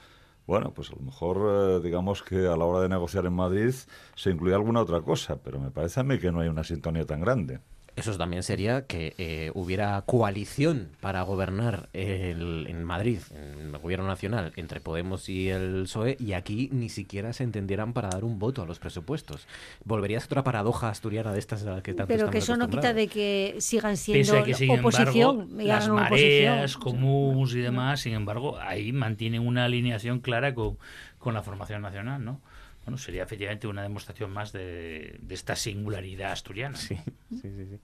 bueno, 0.51 0.73
pues 0.73 0.91
a 0.91 0.95
lo 0.97 1.01
mejor 1.01 1.37
eh, 1.49 1.79
digamos 1.81 2.23
que 2.23 2.45
a 2.45 2.57
la 2.57 2.65
hora 2.65 2.81
de 2.81 2.89
negociar 2.89 3.25
en 3.25 3.31
Madrid 3.31 3.73
se 4.15 4.31
incluye 4.31 4.53
alguna 4.53 4.81
otra 4.81 4.99
cosa, 4.99 5.37
pero 5.41 5.61
me 5.61 5.71
parece 5.71 6.01
a 6.01 6.03
mí 6.03 6.19
que 6.19 6.29
no 6.29 6.41
hay 6.41 6.49
una 6.49 6.65
sintonía 6.65 7.05
tan 7.05 7.21
grande. 7.21 7.61
Eso 7.97 8.17
también 8.17 8.41
sería 8.41 8.85
que 8.87 9.13
eh, 9.17 9.51
hubiera 9.53 10.01
coalición 10.03 10.89
para 11.01 11.21
gobernar 11.23 11.89
el- 11.93 12.65
en 12.69 12.83
Madrid, 12.85 13.19
en 13.31 13.75
el 13.75 13.77
gobierno 13.77 14.07
nacional, 14.07 14.53
entre 14.55 14.79
Podemos 14.79 15.27
y 15.27 15.49
el 15.49 15.83
PSOE, 15.83 16.15
y 16.19 16.33
aquí 16.33 16.69
ni 16.71 16.87
siquiera 16.89 17.33
se 17.33 17.43
entendieran 17.43 17.91
para 17.93 18.07
dar 18.09 18.23
un 18.23 18.39
voto 18.39 18.61
a 18.61 18.65
los 18.65 18.79
presupuestos. 18.79 19.45
Volvería 19.83 20.17
a 20.17 20.21
ser 20.21 20.27
otra 20.29 20.43
paradoja 20.43 20.89
asturiana 20.89 21.33
de 21.33 21.39
estas 21.39 21.63
a 21.65 21.71
las 21.71 21.83
que 21.83 21.93
tanto 21.93 22.07
Pero 22.13 22.29
que 22.31 22.37
eso 22.37 22.55
no 22.55 22.69
quita 22.69 22.93
de 22.93 23.07
que 23.07 23.55
sigan 23.59 23.97
siendo 23.97 24.43
que, 24.45 24.53
sin 24.53 24.71
oposición. 24.71 25.41
embargo, 25.41 25.63
las 25.63 25.89
mareas, 25.89 26.77
comuns 26.77 27.53
y 27.53 27.59
demás, 27.59 27.99
sin 27.99 28.13
embargo, 28.13 28.57
ahí 28.59 28.93
mantienen 28.93 29.45
una 29.45 29.65
alineación 29.65 30.19
clara 30.21 30.55
con, 30.55 30.77
con 31.19 31.33
la 31.33 31.43
formación 31.43 31.81
nacional, 31.81 32.23
¿no? 32.23 32.39
Bueno, 32.85 32.97
sería 32.97 33.23
efectivamente 33.23 33.67
una 33.67 33.83
demostración 33.83 34.31
más 34.31 34.51
de, 34.51 35.19
esta 35.29 35.55
singularidad 35.55 36.31
asturiana. 36.31 36.77
Sí, 36.77 36.97
sí, 37.29 37.41
sí, 37.41 37.65
sí. 37.69 37.79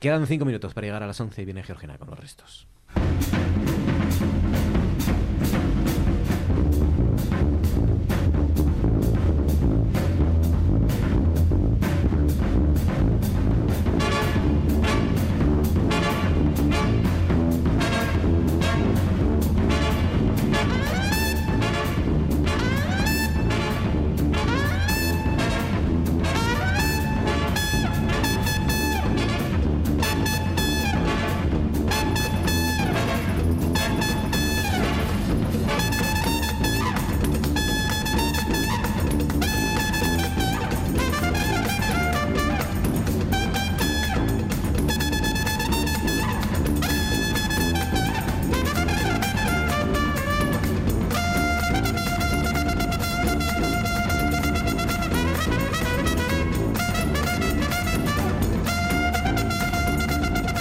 Quedan 0.00 0.26
cinco 0.26 0.44
minutos 0.44 0.74
para 0.74 0.86
llegar 0.86 1.02
a 1.02 1.06
las 1.06 1.20
11 1.20 1.42
y 1.42 1.44
viene 1.44 1.62
Georgina 1.62 1.96
con 1.96 2.10
los 2.10 2.18
restos. 2.18 2.66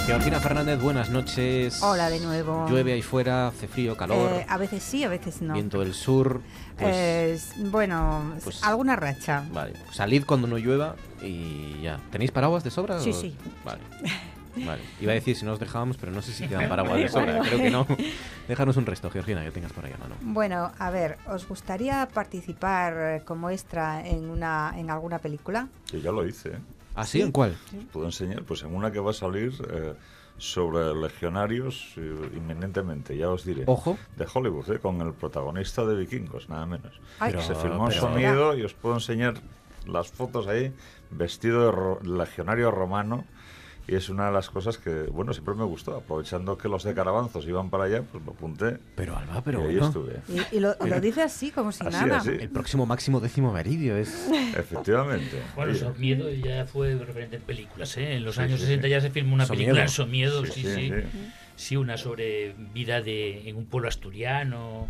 Georgina 0.05 0.39
Fernández, 0.39 0.79
buenas 0.79 1.09
noches. 1.09 1.81
Hola 1.81 2.09
de 2.11 2.19
nuevo. 2.19 2.67
Llueve 2.69 2.93
ahí 2.93 3.01
fuera, 3.01 3.47
hace 3.47 3.67
frío, 3.67 3.97
calor, 3.97 4.33
Eh, 4.33 4.45
a 4.47 4.57
veces 4.57 4.83
sí, 4.83 5.03
a 5.03 5.09
veces 5.09 5.41
no. 5.41 5.53
viento 5.55 5.79
del 5.79 5.95
sur. 5.95 6.41
Pues, 6.77 6.95
Eh, 6.95 7.33
s- 7.33 7.53
bueno, 7.71 8.33
pues- 8.43 8.63
alguna 8.63 8.95
racha. 8.95 9.43
Vale, 9.51 9.73
salid 9.91 10.23
cuando 10.25 10.47
no 10.47 10.57
llueva 10.59 10.95
y 11.23 11.81
ya. 11.81 11.99
¿Tenéis 12.11 12.29
paraguas 12.31 12.63
de 12.63 12.69
sobra? 12.69 12.99
Sí, 12.99 13.09
o- 13.09 13.13
sí. 13.13 13.35
Vale. 13.63 13.79
Vale. 14.63 14.81
Iba 15.01 15.11
a 15.11 15.15
decir 15.15 15.35
si 15.35 15.43
nos 15.43 15.59
dejábamos, 15.59 15.97
pero 15.97 16.11
no 16.11 16.21
sé 16.21 16.33
si 16.33 16.47
quedan 16.47 16.69
paraguas 16.69 16.97
de 16.99 17.09
sobra. 17.09 17.39
Creo 17.41 17.57
que 17.57 17.71
no. 17.71 17.87
Déjanos 18.47 18.77
un 18.77 18.85
resto, 18.85 19.09
Georgina, 19.09 19.43
que 19.43 19.51
tengas 19.51 19.73
por 19.73 19.85
ahí 19.85 19.91
a 19.93 19.97
mano. 19.97 20.15
Bueno, 20.21 20.71
a 20.77 20.89
ver, 20.91 21.17
¿os 21.27 21.47
gustaría 21.47 22.07
participar 22.13 22.93
eh, 22.95 23.21
como 23.25 23.49
extra 23.49 24.05
en 24.07 24.29
una 24.29 24.71
en 24.77 24.91
alguna 24.91 25.17
película? 25.17 25.67
Que 25.89 25.99
ya 25.99 26.11
lo 26.11 26.25
hice, 26.27 26.49
¿eh? 26.49 26.57
¿Ah, 26.95 27.05
sí? 27.05 27.21
¿En 27.21 27.31
cuál? 27.31 27.55
Puedo 27.91 28.05
enseñar, 28.05 28.43
pues 28.43 28.63
en 28.63 28.73
una 28.73 28.91
que 28.91 28.99
va 28.99 29.11
a 29.11 29.13
salir 29.13 29.53
eh, 29.69 29.93
sobre 30.37 30.93
legionarios 30.95 31.93
eh, 31.97 32.29
inminentemente, 32.35 33.17
ya 33.17 33.29
os 33.29 33.43
diré. 33.45 33.63
Ojo. 33.67 33.97
De 34.15 34.25
Hollywood, 34.33 34.69
¿eh? 34.71 34.79
con 34.79 35.01
el 35.01 35.13
protagonista 35.13 35.85
de 35.85 35.95
Vikingos, 35.95 36.49
nada 36.49 36.65
menos. 36.65 36.93
Ay, 37.19 37.31
Pero- 37.31 37.43
Se 37.43 37.55
filmó 37.55 37.87
en 37.87 37.93
sonido 37.93 38.57
y 38.57 38.63
os 38.63 38.73
puedo 38.73 38.95
enseñar 38.95 39.35
las 39.85 40.07
fotos 40.11 40.47
ahí, 40.47 40.73
vestido 41.11 41.65
de 41.65 41.71
ro- 41.71 41.99
legionario 42.03 42.71
romano. 42.71 43.25
Y 43.87 43.93
es 43.95 44.09
una 44.09 44.27
de 44.27 44.31
las 44.31 44.49
cosas 44.49 44.77
que, 44.79 45.03
bueno, 45.11 45.31
siempre 45.33 45.53
me 45.53 45.63
gustó. 45.63 45.95
Aprovechando 45.95 46.57
que 46.57 46.67
los 46.67 46.83
de 46.83 46.95
Carabanzos 46.95 47.45
iban 47.47 47.69
para 47.69 47.83
allá, 47.83 48.01
pues 48.01 48.23
me 48.23 48.31
apunté. 48.31 48.79
Pero 48.95 49.15
Alba, 49.15 49.41
pero 49.45 49.59
y 49.61 49.67
ahí 49.67 49.77
bueno. 49.77 49.87
estuve. 49.87 50.21
Y, 50.51 50.57
y 50.57 50.59
lo, 50.59 50.75
lo 50.83 50.99
dice 50.99 51.21
así, 51.21 51.51
como 51.51 51.71
si 51.71 51.85
Así, 51.85 51.95
nada. 51.95 52.17
así. 52.17 52.29
El 52.31 52.49
próximo 52.49 52.85
máximo 52.87 53.19
décimo 53.19 53.53
meridio 53.53 53.95
es... 53.95 54.27
Efectivamente. 54.57 55.39
Bueno, 55.55 55.71
Oye, 55.71 55.79
Somiedo 55.79 56.31
ya 56.31 56.65
fue 56.65 56.95
referente 56.95 57.35
en 57.35 57.43
películas, 57.43 57.95
¿eh? 57.97 58.15
En 58.15 58.25
los 58.25 58.35
Sí, 58.35 58.41
años 58.41 58.59
sí, 58.59 58.65
60 58.65 58.85
sí. 58.87 58.89
ya 58.91 59.01
se 59.01 59.09
filmó 59.11 59.35
una 59.35 59.45
Somiedo. 59.45 59.65
película 59.65 59.83
en 59.83 59.89
Somiedo, 59.89 60.45
Sí, 60.45 60.51
sí, 60.51 60.61
sí, 60.63 60.73
sí. 60.75 60.89
sí. 61.11 61.31
Sí, 61.57 61.77
una 61.77 61.95
sobre 61.97 62.53
vida 62.73 63.01
de 63.01 63.47
en 63.49 63.55
un 63.55 63.65
pueblo 63.65 63.87
asturiano. 63.87 64.87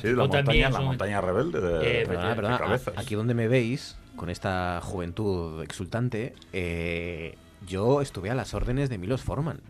Sí, 0.00 0.08
la 0.08 0.16
montaña, 0.24 0.44
también. 0.44 0.62
la 0.64 0.72
son- 0.72 0.84
montaña 0.84 1.20
rebelde 1.20 1.60
de, 1.60 2.02
Eh, 2.02 2.06
Perdona, 2.06 2.28
de 2.28 2.34
perdona, 2.36 2.58
cabezas. 2.58 2.94
Aquí 2.96 3.14
donde 3.16 3.34
me 3.34 3.48
veis, 3.48 3.96
con 4.16 4.30
esta 4.30 4.80
juventud 4.82 5.60
exultante, 5.62 6.34
eh, 6.52 7.36
yo 7.66 8.00
estuve 8.02 8.30
a 8.30 8.34
las 8.34 8.54
órdenes 8.54 8.88
de 8.90 8.98
Milos 8.98 9.22
Forman. 9.22 9.60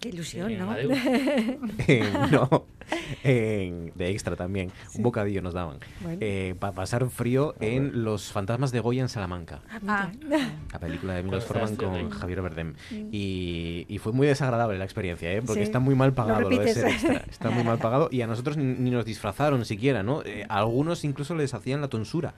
Qué 0.00 0.10
ilusión, 0.10 0.56
¿no? 0.58 0.76
En- 0.76 2.30
no, 2.30 2.66
en- 3.24 3.92
de 3.94 4.10
extra 4.10 4.36
también. 4.36 4.70
Un 4.94 5.02
bocadillo 5.02 5.42
nos 5.42 5.54
daban. 5.54 5.78
Bueno. 6.00 6.20
para 6.58 6.72
pasar 6.74 7.08
frío 7.10 7.54
en 7.60 8.04
Los 8.04 8.32
fantasmas 8.32 8.72
de 8.72 8.80
Goya 8.80 9.02
en 9.02 9.08
Salamanca. 9.08 9.60
Ah. 9.86 10.10
La 10.72 10.78
película 10.78 11.14
de 11.14 11.22
Milos 11.22 11.44
Forman 11.44 11.76
con 11.76 11.94
Rey. 11.94 12.06
Javier 12.10 12.42
Bardem. 12.42 12.74
Y, 13.12 13.86
y 13.88 13.98
fue 13.98 14.12
muy 14.12 14.26
desagradable 14.26 14.78
la 14.78 14.84
experiencia, 14.84 15.32
¿eh? 15.32 15.42
porque 15.42 15.60
Sí. 15.62 15.66
está 15.66 15.78
muy 15.78 15.94
mal 15.94 16.12
pagado 16.12 16.42
lo, 16.42 16.48
de 16.50 16.72
ser 16.72 16.86
extra. 16.88 17.24
Está 17.28 17.50
muy 17.50 17.64
mal 17.64 17.78
pagado 17.86 18.08
y 18.12 18.20
a 18.22 18.26
nosotros 18.26 18.56
ni, 18.56 18.64
ni 18.64 18.90
nos 18.90 19.04
disfrazaron 19.04 19.64
siquiera, 19.64 20.02
¿no? 20.02 20.22
Eh, 20.24 20.44
a 20.48 20.58
algunos 20.58 21.04
incluso 21.04 21.34
les 21.34 21.54
hacían 21.54 21.80
la 21.80 21.88
tonsura 21.88 22.34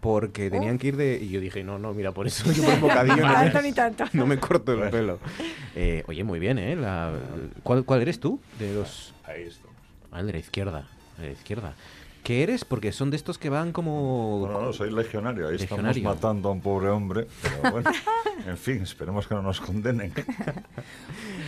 porque 0.00 0.50
tenían 0.50 0.78
que 0.78 0.88
ir 0.88 0.96
de... 0.96 1.18
Y 1.22 1.28
yo 1.30 1.40
dije, 1.40 1.64
no, 1.64 1.78
no, 1.78 1.94
mira, 1.94 2.12
por 2.12 2.26
eso 2.26 2.50
yo 2.52 2.62
por 2.64 2.74
el 2.74 2.80
bocadillo 2.80 3.16
no, 3.16 3.32
Tanto 3.32 3.58
me, 3.58 3.62
ni 3.68 3.72
tanto. 3.72 4.04
no 4.12 4.26
me 4.26 4.38
corto 4.38 4.72
el 4.72 4.90
pelo. 4.90 5.18
Eh, 5.74 6.02
oye, 6.08 6.24
muy 6.24 6.38
bien, 6.38 6.58
¿eh? 6.58 6.76
La- 6.76 7.12
¿cuál, 7.62 7.84
¿Cuál 7.84 8.02
eres 8.02 8.20
tú 8.20 8.40
de 8.58 8.74
los...? 8.74 9.14
Ahí 9.24 9.42
estamos. 9.42 9.67
Ah, 10.18 10.20
el 10.20 10.26
de 10.26 10.32
la 10.32 10.38
izquierda, 10.40 10.84
el 11.18 11.22
de 11.22 11.26
la 11.28 11.32
izquierda. 11.32 11.74
¿Qué 12.24 12.42
eres? 12.42 12.64
Porque 12.64 12.90
son 12.90 13.10
de 13.10 13.16
estos 13.16 13.38
que 13.38 13.48
van 13.48 13.72
como... 13.72 14.48
No, 14.50 14.60
no, 14.60 14.72
soy 14.72 14.90
legionario. 14.90 15.46
Ahí 15.46 15.56
Legionario. 15.56 15.90
estamos 15.96 16.16
matando 16.16 16.48
a 16.48 16.52
un 16.52 16.60
pobre 16.60 16.88
hombre. 16.90 17.28
Pero 17.40 17.70
bueno, 17.72 17.90
en 18.46 18.58
fin, 18.58 18.82
esperemos 18.82 19.28
que 19.28 19.34
no 19.36 19.42
nos 19.42 19.60
condenen. 19.60 20.12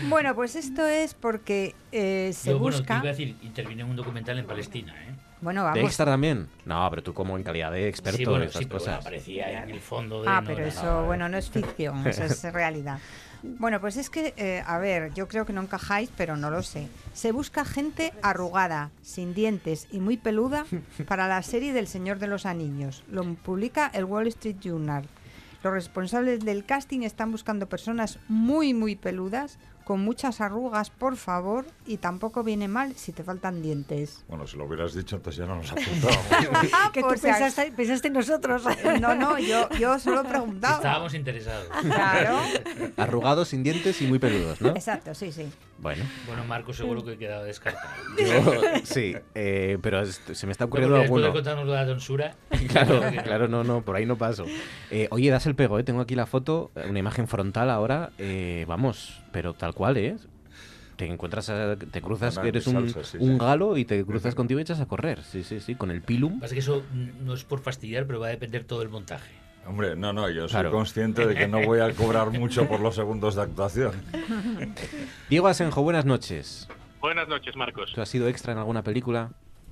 Bueno, 0.09 0.35
pues 0.35 0.57
esto 0.57 0.87
es 0.87 1.13
porque 1.13 1.75
eh, 1.93 2.31
se 2.33 2.51
Yo, 2.51 2.59
bueno, 2.59 2.77
te 2.77 2.81
busca. 2.83 2.95
iba 2.99 3.03
a 3.03 3.13
decir, 3.13 3.37
intervine 3.43 3.83
en 3.83 3.91
un 3.91 3.97
documental 3.97 4.39
en 4.39 4.47
Palestina, 4.47 4.95
¿eh? 4.95 5.15
Bueno, 5.43 5.61
¿De 5.63 5.67
vamos. 5.69 5.85
extra 5.85 6.07
también? 6.07 6.49
No, 6.65 6.87
pero 6.89 7.03
tú 7.03 7.13
como 7.13 7.37
en 7.37 7.43
calidad 7.43 7.71
de 7.71 7.87
experto 7.89 8.17
Sí, 8.17 8.25
bueno, 8.25 8.43
en 8.43 8.49
estas 8.49 8.61
sí, 8.61 8.65
pero 8.67 8.79
bueno, 8.79 8.93
cosas. 8.93 9.07
aparecía 9.07 9.63
en 9.63 9.71
el 9.71 9.81
fondo 9.81 10.23
de... 10.23 10.29
Ah, 10.31 10.41
no, 10.41 10.47
pero 10.47 10.65
eso, 10.65 10.83
no, 10.85 11.05
bueno, 11.05 11.29
no 11.29 11.37
es 11.37 11.51
ficción, 11.51 12.07
eso 12.07 12.25
es 12.25 12.43
realidad. 12.45 12.99
Bueno, 13.43 13.81
pues 13.81 13.97
es 13.97 14.11
que, 14.11 14.35
eh, 14.37 14.63
a 14.67 14.79
ver, 14.79 15.15
yo 15.15 15.27
creo 15.29 15.47
que 15.47 15.53
no 15.53 15.63
encajáis, 15.63 16.11
pero 16.17 16.37
no 16.37 16.51
lo 16.51 16.63
sé. 16.63 16.89
Se 17.15 17.33
busca 17.33 17.65
gente 17.65 18.13
arrugada, 18.23 18.91
sin 19.03 19.35
dientes 19.35 19.89
y 19.91 20.01
muy 20.01 20.17
peluda 20.17 20.67
para 21.09 21.27
la 21.27 21.43
serie 21.43 21.73
del 21.73 21.87
Señor 21.87 22.19
de 22.19 22.27
los 22.27 22.45
Anillos. 22.45 23.03
Lo 23.11 23.25
publica 23.35 23.91
el 23.95 24.05
Wall 24.05 24.27
Street 24.27 24.57
Journal. 24.61 25.09
Los 25.63 25.73
responsables 25.73 26.41
del 26.41 26.65
casting 26.65 27.01
están 27.01 27.31
buscando 27.31 27.69
personas 27.69 28.19
muy, 28.29 28.73
muy 28.73 28.97
peludas, 28.97 29.59
con 29.85 30.01
muchas 30.01 30.41
arrugas, 30.41 30.91
por 30.91 31.17
favor, 31.17 31.65
y 31.87 31.97
tampoco 31.97 32.43
viene 32.45 32.69
mal 32.69 32.95
si 32.97 33.13
te 33.13 33.25
faltan 33.25 33.63
dientes. 33.63 34.25
Bueno, 34.29 34.47
si 34.47 34.57
lo 34.57 34.65
hubieras 34.65 34.95
dicho, 34.95 35.17
entonces 35.17 35.41
ya 35.41 35.47
no 35.47 35.57
nos 35.57 35.73
apuntamos. 35.73 36.17
que 36.93 37.01
tú 37.01 37.07
ac- 37.09 37.21
pensaste, 37.21 37.73
pensaste 37.73 38.09
en 38.09 38.15
nosotros. 38.15 38.63
No, 39.01 39.15
no, 39.15 39.39
yo, 39.39 39.69
yo 39.79 39.99
solo 39.99 40.23
preguntaba. 40.25 40.77
Estábamos 40.77 41.15
interesados. 41.15 41.67
Claro. 41.83 42.39
Arrugados, 42.97 43.49
sin 43.49 43.63
dientes 43.63 44.01
y 44.03 44.07
muy 44.07 44.19
peludos, 44.19 44.61
¿no? 44.61 44.71
Exacto, 44.71 45.15
sí, 45.15 45.33
sí. 45.33 45.51
Bueno, 45.81 46.05
Bueno, 46.27 46.45
Marco 46.45 46.73
seguro 46.75 47.03
que 47.05 47.17
queda 47.17 47.43
descartado. 47.43 47.89
yo 48.19 48.63
sí, 48.85 49.15
eh, 49.35 49.79
pero 49.81 50.05
se 50.07 50.47
me 50.47 50.53
está 50.53 50.67
ocurriendo 50.67 50.95
de 50.97 51.03
alguno. 51.05 51.33
contarnos 51.33 51.67
la 51.67 51.87
tonsura... 51.87 52.35
Claro, 52.69 53.01
no. 53.11 53.23
claro, 53.23 53.49
no, 53.49 53.65
no, 53.65 53.83
por 53.83 53.97
ahí 53.97 54.05
no 54.05 54.17
paso. 54.19 54.45
Eh, 54.91 55.09
oye, 55.11 55.31
das 55.31 55.47
el 55.47 55.55
pego, 55.55 55.79
¿eh? 55.79 55.83
Tengo 55.85 56.01
aquí 56.03 56.15
la 56.15 56.27
foto, 56.27 56.71
eh, 56.77 56.85
una 56.89 56.99
imagen 56.99 57.27
frontal 57.29 57.71
ahora, 57.71 58.11
eh, 58.19 58.65
vamos, 58.69 59.23
pero 59.33 59.55
tal 59.55 59.75
cual, 59.75 59.97
¿eh? 59.97 60.17
Te 60.97 61.07
encuentras, 61.07 61.49
a- 61.49 61.77
te 61.77 62.03
cruzas, 62.03 62.39
que 62.39 62.49
eres 62.49 62.67
un, 62.67 62.91
salsa, 62.93 63.05
sí, 63.05 63.17
un 63.19 63.33
sí. 63.33 63.39
galo 63.39 63.79
y 63.79 63.87
te 63.87 64.05
cruzas 64.05 64.35
contigo 64.35 64.61
y 64.61 64.63
echas 64.63 64.81
a 64.81 64.87
correr, 64.87 65.23
sí, 65.23 65.43
sí, 65.43 65.61
sí, 65.61 65.75
con 65.75 65.91
el 65.91 66.03
pilum. 66.03 66.41
Pasa 66.41 66.53
que 66.53 66.61
eso 66.61 66.85
no 67.23 67.33
es 67.33 67.45
por 67.45 67.61
fastidiar, 67.61 68.07
pero 68.07 68.21
va 68.21 68.27
a 68.27 68.31
depender 68.31 68.65
todo 68.65 68.83
el 68.83 68.91
montaje. 68.91 69.33
Hombre, 69.71 69.95
no, 69.95 70.13
no, 70.13 70.29
yo 70.29 70.43
soy 70.49 70.51
Claro. 70.63 70.73
consciente 70.73 71.25
de 71.29 71.37
que 71.37 71.47
no 71.47 71.63
voy 71.65 71.79
a 71.79 71.93
cobrar 71.95 72.31
mucho 72.33 72.67
por 72.67 72.81
los 72.81 72.97
segundos 72.97 73.37
de 73.37 73.43
actuación. 73.43 73.93
Diego 75.29 75.47
Asenjo, 75.47 75.81
buenas 75.85 76.05
noches. 76.05 76.69
Buenas 77.01 77.29
noches, 77.29 77.55
Marcos. 77.55 77.93
¿Tú 77.95 78.01
has 78.01 78.09
sido 78.09 78.27
extra 78.27 78.53
en 78.53 78.59
alguna 78.59 78.83
película? 78.83 79.31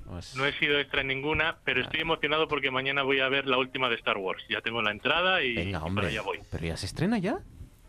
¿O 0.09 0.15
has- 0.15 0.37
No 0.37 0.45
he 0.45 0.53
sido 0.57 0.79
extra 0.79 1.01
en 1.01 1.07
ninguna, 1.07 1.57
pero 1.65 1.81
estoy 1.81 1.99
emocionado 1.99 2.47
porque 2.47 2.71
mañana 2.71 3.03
voy 3.03 3.19
a 3.19 3.27
ver 3.27 3.45
la 3.45 3.57
última 3.57 3.89
de 3.89 3.95
Star 3.95 4.15
Wars. 4.17 4.41
Ya 4.49 4.61
tengo 4.61 4.81
la 4.81 4.91
entrada 4.91 5.43
y, 5.43 5.53
Venga, 5.53 5.69
y 5.69 5.73
para 5.73 5.85
hombre. 5.85 6.07
allá 6.07 6.21
voy. 6.21 6.39
¿Pero 6.49 6.65
ya 6.65 6.77
se 6.77 6.85
estrena 6.85 7.17
ya? 7.17 7.39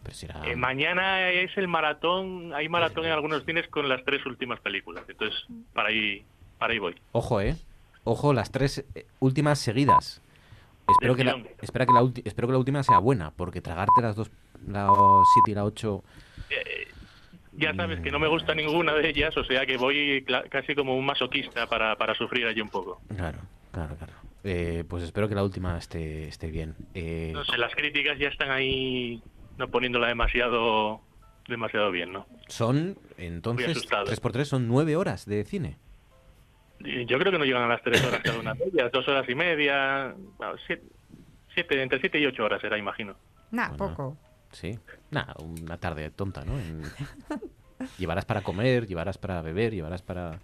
Pero 0.03 0.45
Eh, 0.47 0.57
mañana 0.57 1.31
es 1.31 1.57
el 1.57 1.69
maratón, 1.69 2.53
hay 2.55 2.69
maratón 2.69 3.05
en 3.05 3.13
algunos 3.13 3.45
cines 3.45 3.69
con 3.69 3.89
las 3.89 4.05
tres 4.05 4.27
últimas 4.27 4.59
películas. 4.59 5.05
Entonces, 5.09 5.39
para 5.75 5.91
ahí, 5.91 6.25
para 6.59 6.73
ahí 6.73 6.81
voy. 6.81 6.97
Ojo, 7.13 7.41
¿eh? 7.41 7.55
Ojo, 8.03 8.33
las 8.33 8.51
tres 8.51 8.85
eh, 8.97 9.07
últimas 9.21 9.61
seguidas. 9.61 10.21
Espero 10.91 11.15
que, 11.17 11.25
la, 11.25 11.43
espera 11.61 11.87
que 11.87 11.93
la 11.93 12.03
ulti- 12.03 12.23
espero 12.25 12.49
que 12.49 12.53
la 12.53 12.59
última 12.59 12.83
sea 12.83 12.99
buena, 12.99 13.31
porque 13.31 13.61
tragarte 13.61 14.01
las 14.03 14.17
dos, 14.17 14.31
la 14.67 14.91
7 15.35 15.51
y 15.51 15.55
la 15.55 15.65
8... 15.65 16.05
Ya 17.53 17.75
sabes 17.75 18.01
que 18.01 18.11
no 18.11 18.19
me 18.19 18.29
gusta 18.29 18.55
ninguna 18.55 18.95
de 18.95 19.09
ellas, 19.09 19.37
o 19.37 19.45
sea 19.45 19.67
que 19.67 19.77
voy 19.77 20.25
casi 20.51 20.75
como 20.75 20.97
un 20.97 21.05
masoquista 21.05 21.67
para, 21.67 21.97
para 21.97 22.15
sufrir 22.15 22.47
allí 22.47 22.61
un 22.61 22.69
poco. 22.71 23.01
Claro, 23.15 23.39
claro, 23.73 23.97
claro. 23.97 24.13
Eh, 24.45 24.85
pues 24.89 25.03
espero 25.03 25.29
que 25.29 25.35
la 25.35 25.43
última 25.43 25.77
esté, 25.77 26.29
esté 26.29 26.51
bien. 26.51 26.75
Eh, 26.95 27.31
No 27.35 27.45
sé, 27.45 27.59
las 27.59 27.75
críticas 27.75 28.19
ya 28.19 28.29
están 28.29 28.51
ahí 28.51 29.23
no 29.59 29.69
poniéndola 29.69 30.07
demasiado 30.09 31.01
demasiado 31.49 31.91
bien, 31.91 32.13
¿no? 32.13 32.27
son, 32.47 32.97
entonces, 33.19 33.71
asustado. 33.77 34.07
3x3 34.07 34.45
son 34.45 34.69
9 34.69 34.95
horas 34.97 35.27
de 35.27 35.45
cine. 35.45 35.77
Yo 36.81 37.19
creo 37.19 37.31
que 37.33 37.39
no 37.39 37.45
llegan 37.45 37.63
a 37.63 37.69
las 37.69 37.83
tres 37.83 38.03
horas 38.05 38.21
cada 38.23 38.39
una 38.39 38.55
de 38.55 38.65
ellas, 38.65 38.91
dos 38.93 39.07
horas 39.09 39.29
y 39.29 39.35
media, 39.35 40.15
bueno, 40.39 40.55
siete, 40.67 40.83
siete- 41.55 41.83
entre 41.83 42.01
siete 42.01 42.19
y 42.19 42.27
ocho 42.27 42.45
horas 42.45 42.61
será, 42.61 42.79
imagino. 42.79 43.15
Nah, 43.51 43.69
Bueno. 43.69 43.95
poco. 43.97 44.17
Sí. 44.53 44.79
Nada, 45.11 45.35
una 45.41 45.77
tarde 45.77 46.11
tonta, 46.11 46.45
¿no? 46.45 46.59
En- 46.59 46.83
Llevarás 47.99 48.25
para 48.27 48.43
comer, 48.43 48.87
llevarás 48.87 49.17
para 49.19 49.41
beber, 49.43 49.73
llevarás 49.75 50.03
para... 50.03 50.39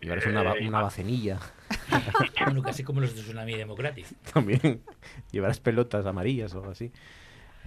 Llevarás 0.00 0.26
una, 0.26 0.42
Eh, 0.54 0.66
una 0.68 0.82
bacenilla 0.82 1.38
Bueno, 2.44 2.60
casi 2.62 2.82
como 2.82 3.00
los 3.00 3.14
de 3.14 3.22
Tsunami 3.22 3.54
Democratic. 3.54 4.06
también. 4.32 4.82
llevarás 5.30 5.60
pelotas 5.60 6.06
amarillas 6.06 6.54
o 6.54 6.58
algo 6.58 6.70
así. 6.72 6.90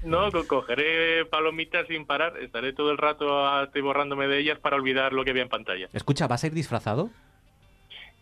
No, 0.03 0.31
co- 0.31 0.45
cogeré 0.47 1.25
palomitas 1.25 1.87
sin 1.87 2.05
parar, 2.05 2.37
estaré 2.37 2.73
todo 2.73 2.91
el 2.91 2.97
rato 2.97 3.47
atiborrándome 3.47 4.27
de 4.27 4.39
ellas 4.39 4.59
para 4.59 4.75
olvidar 4.75 5.13
lo 5.13 5.23
que 5.23 5.31
había 5.31 5.43
en 5.43 5.49
pantalla. 5.49 5.87
Escucha, 5.93 6.27
¿vas 6.27 6.43
a 6.43 6.47
ir 6.47 6.53
disfrazado? 6.53 7.09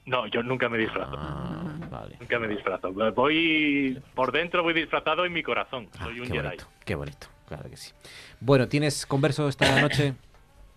No, 0.06 0.28
yo 0.28 0.44
nunca 0.44 0.68
me 0.70 0.78
disfrazo. 0.78 1.16
Ah, 1.18 1.76
vale. 1.90 2.18
Nunca 2.20 2.40
me 2.40 2.48
disfrazo. 2.48 2.92
Voy 2.92 4.02
por 4.16 4.32
dentro, 4.32 4.62
voy 4.64 4.74
disfrazado 4.74 5.26
en 5.26 5.32
mi 5.34 5.44
corazón. 5.44 5.90
Ah, 5.98 6.04
Soy 6.06 6.20
un 6.20 6.28
qué 6.28 6.34
Jedi. 6.34 6.44
bonito, 6.48 6.68
qué 6.86 6.96
bonito, 6.96 7.28
claro 7.48 7.70
que 7.70 7.78
sí. 7.78 7.94
Bueno, 8.42 8.68
¿tienes 8.68 9.06
converso 9.06 9.48
esta 9.48 9.80
noche? 9.82 10.14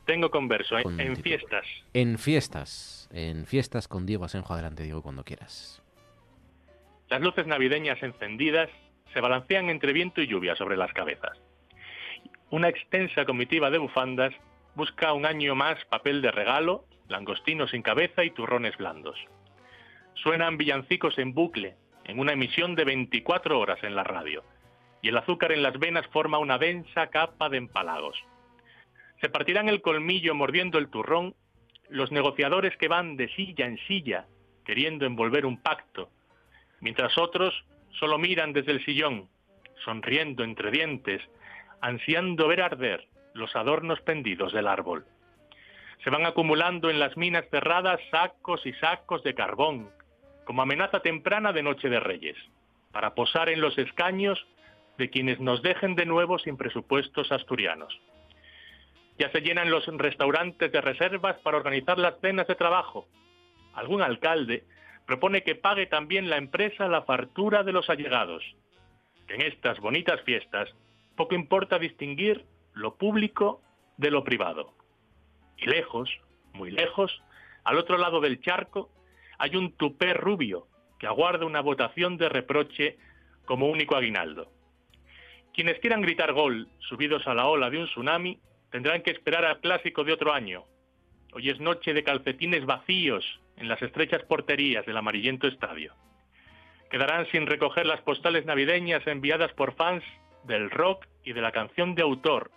Tengo 0.04 0.30
converso 0.30 0.76
en, 0.76 0.82
Con 0.84 1.00
en 1.00 1.14
título. 1.16 1.22
fiestas. 1.24 1.66
En 1.92 2.18
fiestas, 2.18 3.08
en 3.12 3.44
fiestas 3.46 3.88
con 3.88 4.06
Diego 4.06 4.24
Asenjo. 4.24 4.52
Adelante, 4.54 4.84
Diego, 4.84 5.02
cuando 5.02 5.24
quieras. 5.24 5.82
Las 7.08 7.20
luces 7.20 7.46
navideñas 7.48 8.00
encendidas 8.02 8.68
se 9.12 9.20
balancean 9.20 9.70
entre 9.70 9.92
viento 9.92 10.20
y 10.20 10.28
lluvia 10.28 10.54
sobre 10.54 10.76
las 10.76 10.92
cabezas. 10.92 11.36
Una 12.50 12.68
extensa 12.68 13.24
comitiva 13.24 13.70
de 13.70 13.78
bufandas 13.78 14.32
busca 14.76 15.12
un 15.12 15.26
año 15.26 15.56
más 15.56 15.84
papel 15.86 16.22
de 16.22 16.30
regalo, 16.30 16.84
langostinos 17.08 17.70
sin 17.70 17.82
cabeza 17.82 18.24
y 18.24 18.30
turrones 18.30 18.76
blandos. 18.76 19.18
Suenan 20.14 20.56
villancicos 20.56 21.18
en 21.18 21.34
bucle, 21.34 21.76
en 22.04 22.18
una 22.18 22.32
emisión 22.32 22.74
de 22.74 22.84
24 22.84 23.58
horas 23.58 23.82
en 23.82 23.94
la 23.94 24.04
radio, 24.04 24.44
y 25.02 25.08
el 25.08 25.16
azúcar 25.16 25.52
en 25.52 25.62
las 25.62 25.78
venas 25.78 26.06
forma 26.08 26.38
una 26.38 26.58
densa 26.58 27.08
capa 27.08 27.48
de 27.48 27.58
empalagos. 27.58 28.16
Se 29.20 29.28
partirán 29.28 29.68
el 29.68 29.82
colmillo 29.82 30.34
mordiendo 30.34 30.78
el 30.78 30.88
turrón 30.88 31.34
los 31.88 32.10
negociadores 32.10 32.76
que 32.76 32.88
van 32.88 33.16
de 33.16 33.28
silla 33.28 33.66
en 33.66 33.78
silla, 33.86 34.26
queriendo 34.64 35.06
envolver 35.06 35.46
un 35.46 35.62
pacto, 35.62 36.10
mientras 36.80 37.16
otros 37.16 37.64
solo 37.98 38.18
miran 38.18 38.52
desde 38.52 38.72
el 38.72 38.84
sillón, 38.84 39.28
sonriendo 39.84 40.42
entre 40.44 40.70
dientes, 40.70 41.22
ansiando 41.80 42.48
ver 42.48 42.62
arder 42.62 43.08
los 43.34 43.54
adornos 43.54 44.00
pendidos 44.00 44.52
del 44.52 44.66
árbol. 44.66 45.06
Se 46.02 46.10
van 46.10 46.26
acumulando 46.26 46.90
en 46.90 46.98
las 46.98 47.16
minas 47.16 47.44
cerradas 47.50 48.00
sacos 48.10 48.64
y 48.64 48.72
sacos 48.74 49.22
de 49.22 49.34
carbón, 49.34 49.90
como 50.44 50.62
amenaza 50.62 51.00
temprana 51.00 51.52
de 51.52 51.62
Noche 51.62 51.88
de 51.88 52.00
Reyes, 52.00 52.36
para 52.92 53.14
posar 53.14 53.48
en 53.48 53.60
los 53.60 53.76
escaños 53.78 54.46
de 54.98 55.10
quienes 55.10 55.40
nos 55.40 55.62
dejen 55.62 55.94
de 55.94 56.06
nuevo 56.06 56.38
sin 56.38 56.56
presupuestos 56.56 57.30
asturianos. 57.32 58.00
Ya 59.18 59.30
se 59.30 59.40
llenan 59.40 59.70
los 59.70 59.86
restaurantes 59.86 60.70
de 60.70 60.80
reservas 60.80 61.36
para 61.40 61.56
organizar 61.56 61.98
las 61.98 62.20
cenas 62.20 62.46
de 62.46 62.54
trabajo. 62.54 63.08
Algún 63.74 64.02
alcalde 64.02 64.64
propone 65.06 65.42
que 65.42 65.54
pague 65.54 65.86
también 65.86 66.28
la 66.28 66.36
empresa 66.36 66.88
la 66.88 67.02
fartura 67.02 67.62
de 67.62 67.72
los 67.72 67.88
allegados. 67.88 68.42
En 69.28 69.40
estas 69.40 69.80
bonitas 69.80 70.20
fiestas 70.22 70.68
poco 71.16 71.34
importa 71.34 71.78
distinguir 71.78 72.44
lo 72.74 72.96
público 72.96 73.62
de 73.96 74.10
lo 74.10 74.22
privado. 74.22 74.75
Y 75.56 75.66
lejos, 75.66 76.10
muy 76.52 76.70
lejos, 76.70 77.22
al 77.64 77.78
otro 77.78 77.98
lado 77.98 78.20
del 78.20 78.40
charco, 78.40 78.90
hay 79.38 79.56
un 79.56 79.72
tupé 79.72 80.14
rubio 80.14 80.66
que 80.98 81.06
aguarda 81.06 81.46
una 81.46 81.60
votación 81.60 82.16
de 82.16 82.28
reproche 82.28 82.96
como 83.44 83.68
único 83.68 83.96
aguinaldo. 83.96 84.50
Quienes 85.52 85.78
quieran 85.80 86.02
gritar 86.02 86.32
gol 86.32 86.68
subidos 86.80 87.26
a 87.26 87.34
la 87.34 87.46
ola 87.46 87.70
de 87.70 87.78
un 87.78 87.86
tsunami 87.86 88.38
tendrán 88.70 89.02
que 89.02 89.10
esperar 89.10 89.44
al 89.44 89.60
clásico 89.60 90.04
de 90.04 90.12
otro 90.12 90.32
año. 90.32 90.64
Hoy 91.32 91.50
es 91.50 91.60
noche 91.60 91.94
de 91.94 92.04
calcetines 92.04 92.66
vacíos 92.66 93.24
en 93.56 93.68
las 93.68 93.80
estrechas 93.82 94.22
porterías 94.24 94.84
del 94.86 94.96
amarillento 94.96 95.46
estadio. 95.46 95.94
Quedarán 96.90 97.26
sin 97.30 97.46
recoger 97.46 97.86
las 97.86 98.00
postales 98.02 98.44
navideñas 98.44 99.06
enviadas 99.06 99.52
por 99.52 99.74
fans 99.74 100.04
del 100.44 100.70
rock 100.70 101.06
y 101.24 101.32
de 101.32 101.40
la 101.40 101.52
canción 101.52 101.94
de 101.94 102.02
autor 102.02 102.50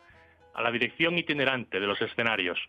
a 0.53 0.61
la 0.61 0.71
dirección 0.71 1.17
itinerante 1.17 1.79
de 1.79 1.87
los 1.87 2.01
escenarios. 2.01 2.59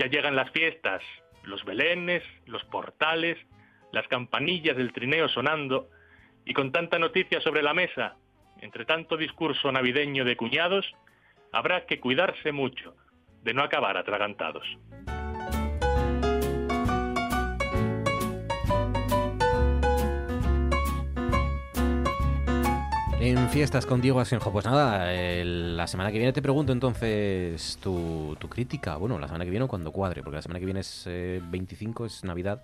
Ya 0.00 0.06
llegan 0.06 0.34
las 0.34 0.50
fiestas, 0.52 1.02
los 1.42 1.62
belenes, 1.66 2.22
los 2.46 2.64
portales, 2.64 3.36
las 3.92 4.08
campanillas 4.08 4.74
del 4.74 4.94
trineo 4.94 5.28
sonando, 5.28 5.90
y 6.46 6.54
con 6.54 6.72
tanta 6.72 6.98
noticia 6.98 7.38
sobre 7.42 7.62
la 7.62 7.74
mesa, 7.74 8.16
entre 8.62 8.86
tanto 8.86 9.18
discurso 9.18 9.70
navideño 9.70 10.24
de 10.24 10.38
cuñados, 10.38 10.90
habrá 11.52 11.84
que 11.84 12.00
cuidarse 12.00 12.50
mucho 12.50 12.96
de 13.42 13.52
no 13.52 13.62
acabar 13.62 13.98
atragantados. 13.98 14.64
Fiestas 23.52 23.84
con 23.86 24.00
Diego 24.00 24.20
Asenjo. 24.20 24.52
Pues 24.52 24.64
nada, 24.64 25.12
el- 25.12 25.76
la 25.76 25.86
semana 25.86 26.10
que 26.12 26.18
viene 26.18 26.32
te 26.32 26.42
pregunto 26.42 26.72
entonces 26.72 27.78
tu, 27.82 28.36
tu 28.38 28.48
crítica. 28.48 28.96
Bueno, 28.96 29.18
la 29.18 29.26
semana 29.26 29.44
que 29.44 29.50
viene 29.50 29.64
o 29.64 29.68
cuando 29.68 29.92
cuadre, 29.92 30.22
porque 30.22 30.36
la 30.36 30.42
semana 30.42 30.58
que 30.60 30.64
viene 30.66 30.80
es 30.80 31.04
eh, 31.06 31.40
25, 31.44 32.06
es 32.06 32.24
Navidad. 32.24 32.62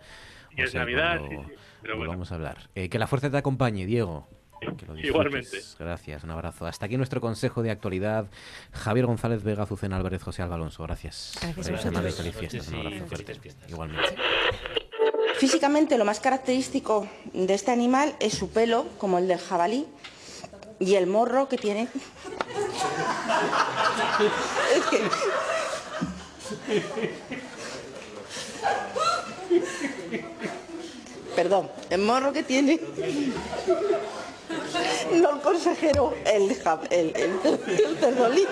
Y 0.56 0.62
es 0.62 0.74
Navidad, 0.74 1.18
cuando 1.18 1.42
sí, 1.42 1.48
sí, 1.48 1.54
pero 1.82 1.94
bueno. 1.96 2.10
volvamos 2.10 2.32
a 2.32 2.34
hablar. 2.36 2.70
Eh, 2.74 2.88
que 2.88 2.98
la 2.98 3.06
fuerza 3.06 3.30
te 3.30 3.36
acompañe, 3.36 3.84
Diego. 3.86 4.26
Que 4.60 4.66
lo 4.86 4.94
disfrutes. 4.94 5.04
Igualmente. 5.04 5.58
Gracias, 5.78 6.24
un 6.24 6.30
abrazo. 6.30 6.66
Hasta 6.66 6.86
aquí 6.86 6.96
nuestro 6.96 7.20
consejo 7.20 7.62
de 7.62 7.70
actualidad. 7.70 8.26
Javier 8.72 9.06
González 9.06 9.42
Vega, 9.42 9.64
Azucena 9.64 9.96
Álvarez, 9.96 10.22
José 10.22 10.42
Alba 10.42 10.54
Alonso. 10.54 10.82
Gracias. 10.82 11.34
Gracias 11.42 11.58
a 11.58 11.62
Feliz 11.62 11.80
semana 11.82 12.08
y 12.08 12.10
vosotros. 12.10 12.16
feliz 12.34 12.50
fiestas. 12.52 12.68
Un 12.72 12.86
abrazo 12.86 13.06
fuerte. 13.06 13.40
Igualmente. 13.68 14.16
Físicamente 15.36 15.98
lo 15.98 16.06
más 16.06 16.20
característico 16.20 17.06
de 17.34 17.52
este 17.52 17.70
animal 17.70 18.14
es 18.18 18.32
su 18.32 18.48
pelo, 18.50 18.86
como 18.96 19.18
el 19.18 19.28
del 19.28 19.38
jabalí, 19.38 19.86
y 20.78 20.94
el 20.94 21.06
morro 21.06 21.48
que 21.48 21.58
tiene. 21.58 21.88
Perdón, 31.34 31.70
el 31.90 32.00
morro 32.00 32.32
que 32.32 32.42
tiene. 32.42 32.80
No 35.12 35.30
el 35.30 35.40
consejero, 35.40 36.14
el, 36.24 36.50
el, 36.90 37.14
el, 37.14 37.34
el 37.44 37.96
cerdolí. 37.98 38.46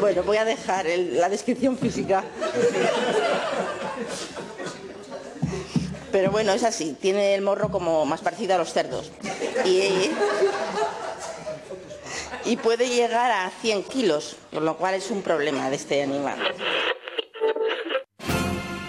Bueno, 0.00 0.22
voy 0.22 0.36
a 0.38 0.44
dejar 0.44 0.86
la 0.86 1.28
descripción 1.28 1.76
física. 1.76 2.24
Pero 6.14 6.30
bueno, 6.30 6.52
es 6.52 6.62
así. 6.62 6.96
Tiene 7.00 7.34
el 7.34 7.42
morro 7.42 7.70
como 7.72 8.06
más 8.06 8.20
parecido 8.20 8.54
a 8.54 8.58
los 8.58 8.72
cerdos. 8.72 9.10
Y, 9.64 10.12
y 12.44 12.56
puede 12.56 12.88
llegar 12.88 13.32
a 13.32 13.50
100 13.50 13.82
kilos, 13.82 14.36
con 14.52 14.64
lo 14.64 14.76
cual 14.76 14.94
es 14.94 15.10
un 15.10 15.22
problema 15.22 15.68
de 15.70 15.74
este 15.74 16.04
animal. 16.04 16.38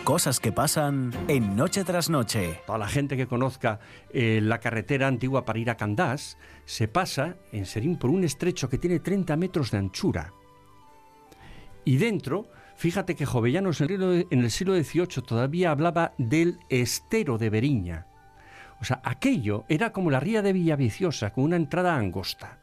Cosas 0.04 0.40
que 0.40 0.52
pasan 0.52 1.12
en 1.28 1.56
Noche 1.56 1.84
tras 1.84 2.12
Noche. 2.12 2.62
Para 2.68 2.78
la 2.78 2.88
gente 2.88 3.18
que 3.18 3.26
conozca 3.26 3.80
eh, 4.14 4.40
la 4.40 4.60
carretera 4.60 5.08
antigua 5.08 5.46
para 5.46 5.58
ir 5.58 5.72
a 5.72 5.78
Candás, 5.78 6.38
se 6.66 6.88
pasa 6.88 7.38
en 7.52 7.66
Serín 7.66 7.98
por 7.98 8.12
un 8.12 8.24
estrecho 8.24 8.70
que 8.70 8.78
tiene 8.78 9.00
30 9.00 9.36
metros 9.36 9.72
de 9.72 9.80
anchura. 9.80 10.32
Y 11.86 11.98
dentro, 11.98 12.50
fíjate 12.76 13.16
que 13.16 13.26
Jovellanos 13.26 13.82
en 13.82 13.90
el 14.32 14.52
siglo- 14.52 14.76
XVIII 14.76 15.22
todavía 15.26 15.72
hablaba 15.72 16.14
del 16.18 16.60
estero 16.70 17.38
de 17.38 17.50
Beriña. 17.50 18.08
O 18.82 18.86
sea, 18.86 19.02
aquello 19.04 19.64
era 19.70 19.92
como 19.92 20.12
la 20.12 20.20
ría 20.20 20.42
de 20.42 20.54
Villaviciosa, 20.54 21.32
con 21.32 21.46
una 21.46 21.56
entrada 21.56 21.96
angosta. 21.96 22.60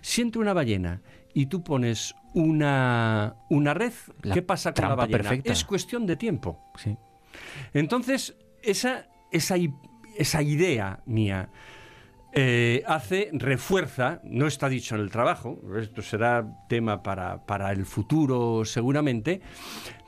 Siente 0.00 0.38
una 0.38 0.52
ballena 0.52 1.00
y 1.34 1.46
tú 1.46 1.62
pones 1.62 2.14
una, 2.34 3.34
una 3.50 3.74
red, 3.74 3.92
La 4.22 4.34
¿qué 4.34 4.42
pasa 4.42 4.72
con 4.72 4.88
la 4.88 4.94
ballena? 4.94 5.18
perfecta. 5.18 5.52
Es 5.52 5.64
cuestión 5.64 6.06
de 6.06 6.16
tiempo. 6.16 6.60
Sí. 6.76 6.96
Entonces, 7.74 8.36
esa, 8.62 9.06
esa, 9.32 9.56
esa 10.16 10.42
idea 10.42 11.00
mía 11.04 11.50
eh, 12.32 12.82
hace, 12.86 13.30
refuerza, 13.32 14.20
no 14.24 14.46
está 14.46 14.68
dicho 14.68 14.94
en 14.94 15.00
el 15.00 15.10
trabajo, 15.10 15.58
esto 15.80 16.02
será 16.02 16.46
tema 16.68 17.02
para, 17.02 17.46
para 17.46 17.72
el 17.72 17.86
futuro 17.86 18.64
seguramente, 18.64 19.40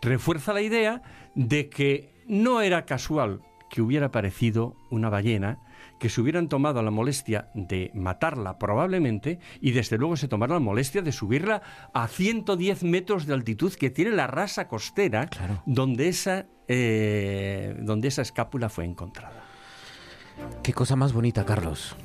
refuerza 0.03 0.53
la 0.53 0.61
idea 0.61 1.03
de 1.35 1.69
que 1.71 2.13
no 2.27 2.61
era 2.61 2.85
casual 2.85 3.41
que 3.71 3.83
hubiera 3.83 4.07
aparecido 4.07 4.77
una 4.91 5.09
ballena, 5.11 5.59
que 5.99 6.09
se 6.09 6.21
hubieran 6.21 6.49
tomado 6.49 6.83
la 6.83 6.91
molestia 6.91 7.49
de 7.55 7.91
matarla 7.95 8.59
probablemente 8.59 9.39
y 9.61 9.73
desde 9.73 9.99
luego 9.99 10.17
se 10.17 10.29
tomaron 10.29 10.55
la 10.57 10.61
molestia 10.61 11.03
de 11.03 11.13
subirla 11.13 11.61
a 11.93 12.07
110 12.09 12.85
metros 12.85 13.27
de 13.27 13.35
altitud 13.35 13.73
que 13.75 13.91
tiene 13.91 14.13
la 14.13 14.27
rasa 14.27 14.69
costera 14.69 15.27
Claro. 15.27 15.63
donde, 15.67 16.09
esa, 16.09 16.47
eh, 16.69 17.75
donde 17.81 18.09
esa 18.09 18.23
escápula 18.23 18.69
fue 18.69 18.85
encontrada. 18.85 19.43
Qué 20.63 20.73
cosa 20.73 20.95
más 20.95 21.13
bonita, 21.13 21.45
Carlos. 21.45 21.97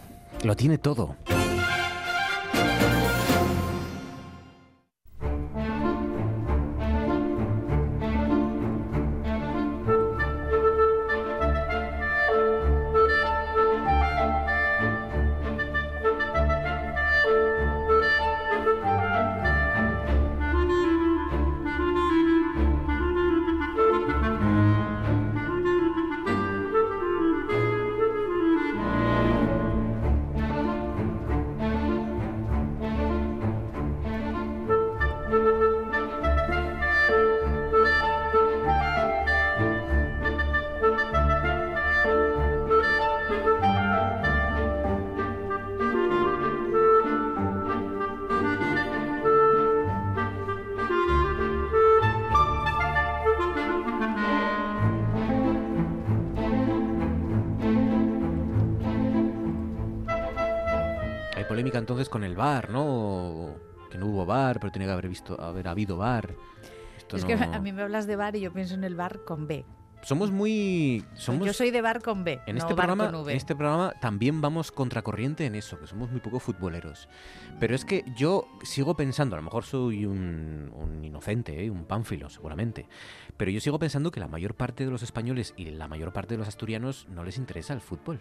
Lo 0.43 0.57
tiene 0.57 0.77
todo. 0.77 1.15
Bar, 62.43 62.69
¿no? 62.69 63.55
Que 63.89 63.97
no 63.97 64.07
hubo 64.07 64.25
bar, 64.25 64.59
pero 64.59 64.71
tiene 64.71 64.85
que 64.85 64.91
haber 64.91 65.07
visto, 65.07 65.39
haber 65.41 65.67
habido 65.67 65.97
bar. 65.97 66.33
Esto 66.97 67.15
Es 67.17 67.21
no- 67.23 67.27
que 67.27 67.33
a 67.35 67.59
mí 67.59 67.71
me 67.71 67.81
hablas 67.81 68.05
de 68.07 68.15
bar 68.15 68.35
y 68.35 68.41
yo 68.41 68.51
pienso 68.51 68.73
en 68.75 68.83
el 68.83 68.95
bar 68.95 69.23
con 69.25 69.47
B. 69.47 69.65
Somos 70.01 70.31
muy. 70.31 71.05
Somos... 71.13 71.47
Yo 71.47 71.53
soy 71.53 71.71
de 71.71 71.81
bar 71.81 72.01
con 72.01 72.25
B, 72.25 72.41
En 72.45 72.55
no 72.57 72.61
este, 72.61 72.73
bar 72.73 72.87
programa, 72.87 73.09
con 73.09 73.21
V. 73.21 73.31
en 73.31 73.37
este 73.37 73.55
programa 73.55 73.93
también 74.01 74.41
vamos 74.41 74.69
contracorriente 74.73 75.45
en 75.45 75.55
eso, 75.55 75.79
que 75.79 75.87
somos 75.87 76.11
muy 76.11 76.19
poco 76.19 76.39
futboleros. 76.41 77.07
Pero 77.57 77.73
es 77.73 77.85
que 77.85 78.03
yo 78.17 78.45
sigo 78.63 78.97
pensando, 78.97 79.35
a 79.35 79.39
lo 79.39 79.43
mejor 79.43 79.63
soy 79.63 80.05
un, 80.05 80.69
un 80.75 81.05
inocente, 81.05 81.63
¿eh? 81.63 81.69
un 81.69 81.85
pánfilo 81.85 82.29
seguramente, 82.29 82.85
pero 83.37 83.49
yo 83.51 83.61
sigo 83.61 83.79
pensando 83.79 84.11
que 84.11 84.19
la 84.19 84.27
mayor 84.27 84.55
parte 84.55 84.83
de 84.83 84.91
los 84.91 85.03
españoles 85.03 85.53
y 85.55 85.71
la 85.71 85.87
mayor 85.87 86.11
parte 86.11 86.33
de 86.33 86.39
los 86.39 86.49
asturianos 86.49 87.07
no 87.07 87.23
les 87.23 87.37
interesa 87.37 87.71
el 87.73 87.79
fútbol. 87.79 88.19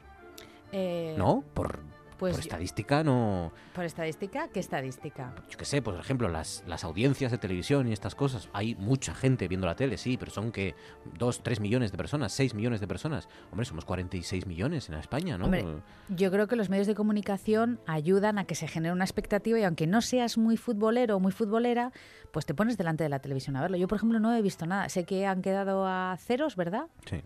Eh, 0.70 1.16
¿No? 1.19 1.43
Por, 1.53 1.81
pues 2.23 2.35
por 2.35 2.40
yo- 2.44 2.49
estadística 2.49 3.03
no... 3.03 3.53
¿Por 3.74 3.85
estadística? 3.85 4.49
¿Qué 4.49 4.61
estadística? 4.61 5.35
Yo 5.51 5.59
qué 5.59 5.65
sé, 5.65 5.82
por 5.82 5.94
ejemplo, 5.99 6.28
las, 6.28 6.62
las 6.66 6.85
audiencias 6.85 7.32
de 7.32 7.39
televisión 7.39 7.89
y 7.89 7.93
estas 7.93 8.15
cosas. 8.15 8.49
Hay 8.53 8.74
mucha 8.77 9.12
gente 9.15 9.49
viendo 9.49 9.66
la 9.66 9.74
tele, 9.74 9.99
sí, 9.99 10.16
pero 10.16 10.31
son 10.31 10.53
que 10.53 10.74
dos, 11.19 11.43
tres 11.43 11.59
millones 11.59 11.90
de 11.90 11.99
personas, 11.99 12.32
seis 12.32 12.55
millones 12.55 12.81
de 12.81 12.86
personas. 12.86 13.28
Hombre, 13.51 13.66
somos 13.66 13.85
46 13.85 14.47
millones 14.47 14.89
en 14.89 14.94
España, 14.94 15.36
¿no? 15.36 15.47
Hombre, 15.47 15.65
yo 16.09 16.31
creo 16.31 16.47
que 16.47 16.55
los 16.57 16.69
medios 16.70 16.86
de 16.86 16.94
comunicación 16.94 17.81
ayudan 17.86 18.39
a 18.39 18.44
que 18.44 18.55
se 18.55 18.69
genere 18.69 18.93
una 18.93 19.05
expectativa 19.05 19.59
y 19.59 19.65
aunque 19.65 19.86
no 19.86 20.01
seas 20.01 20.39
muy 20.39 20.57
futbolero 20.57 21.16
o 21.16 21.20
muy 21.20 21.32
futbolera, 21.32 21.90
pues 22.31 22.47
te 22.47 22.55
pones 22.55 22.78
delante 22.78 23.03
de 23.05 23.11
la 23.11 23.19
televisión 23.19 23.57
a 23.57 23.62
verlo. 23.62 23.77
Yo, 23.77 23.89
por 23.89 23.97
ejemplo, 23.97 24.20
no 24.20 24.35
he 24.35 24.43
visto 24.43 24.65
nada. 24.66 24.89
Sé 24.89 25.05
que 25.05 25.27
han 25.27 25.43
quedado 25.43 25.86
a 25.86 26.16
ceros, 26.19 26.57
¿verdad? 26.57 26.86
Sí. 27.11 27.20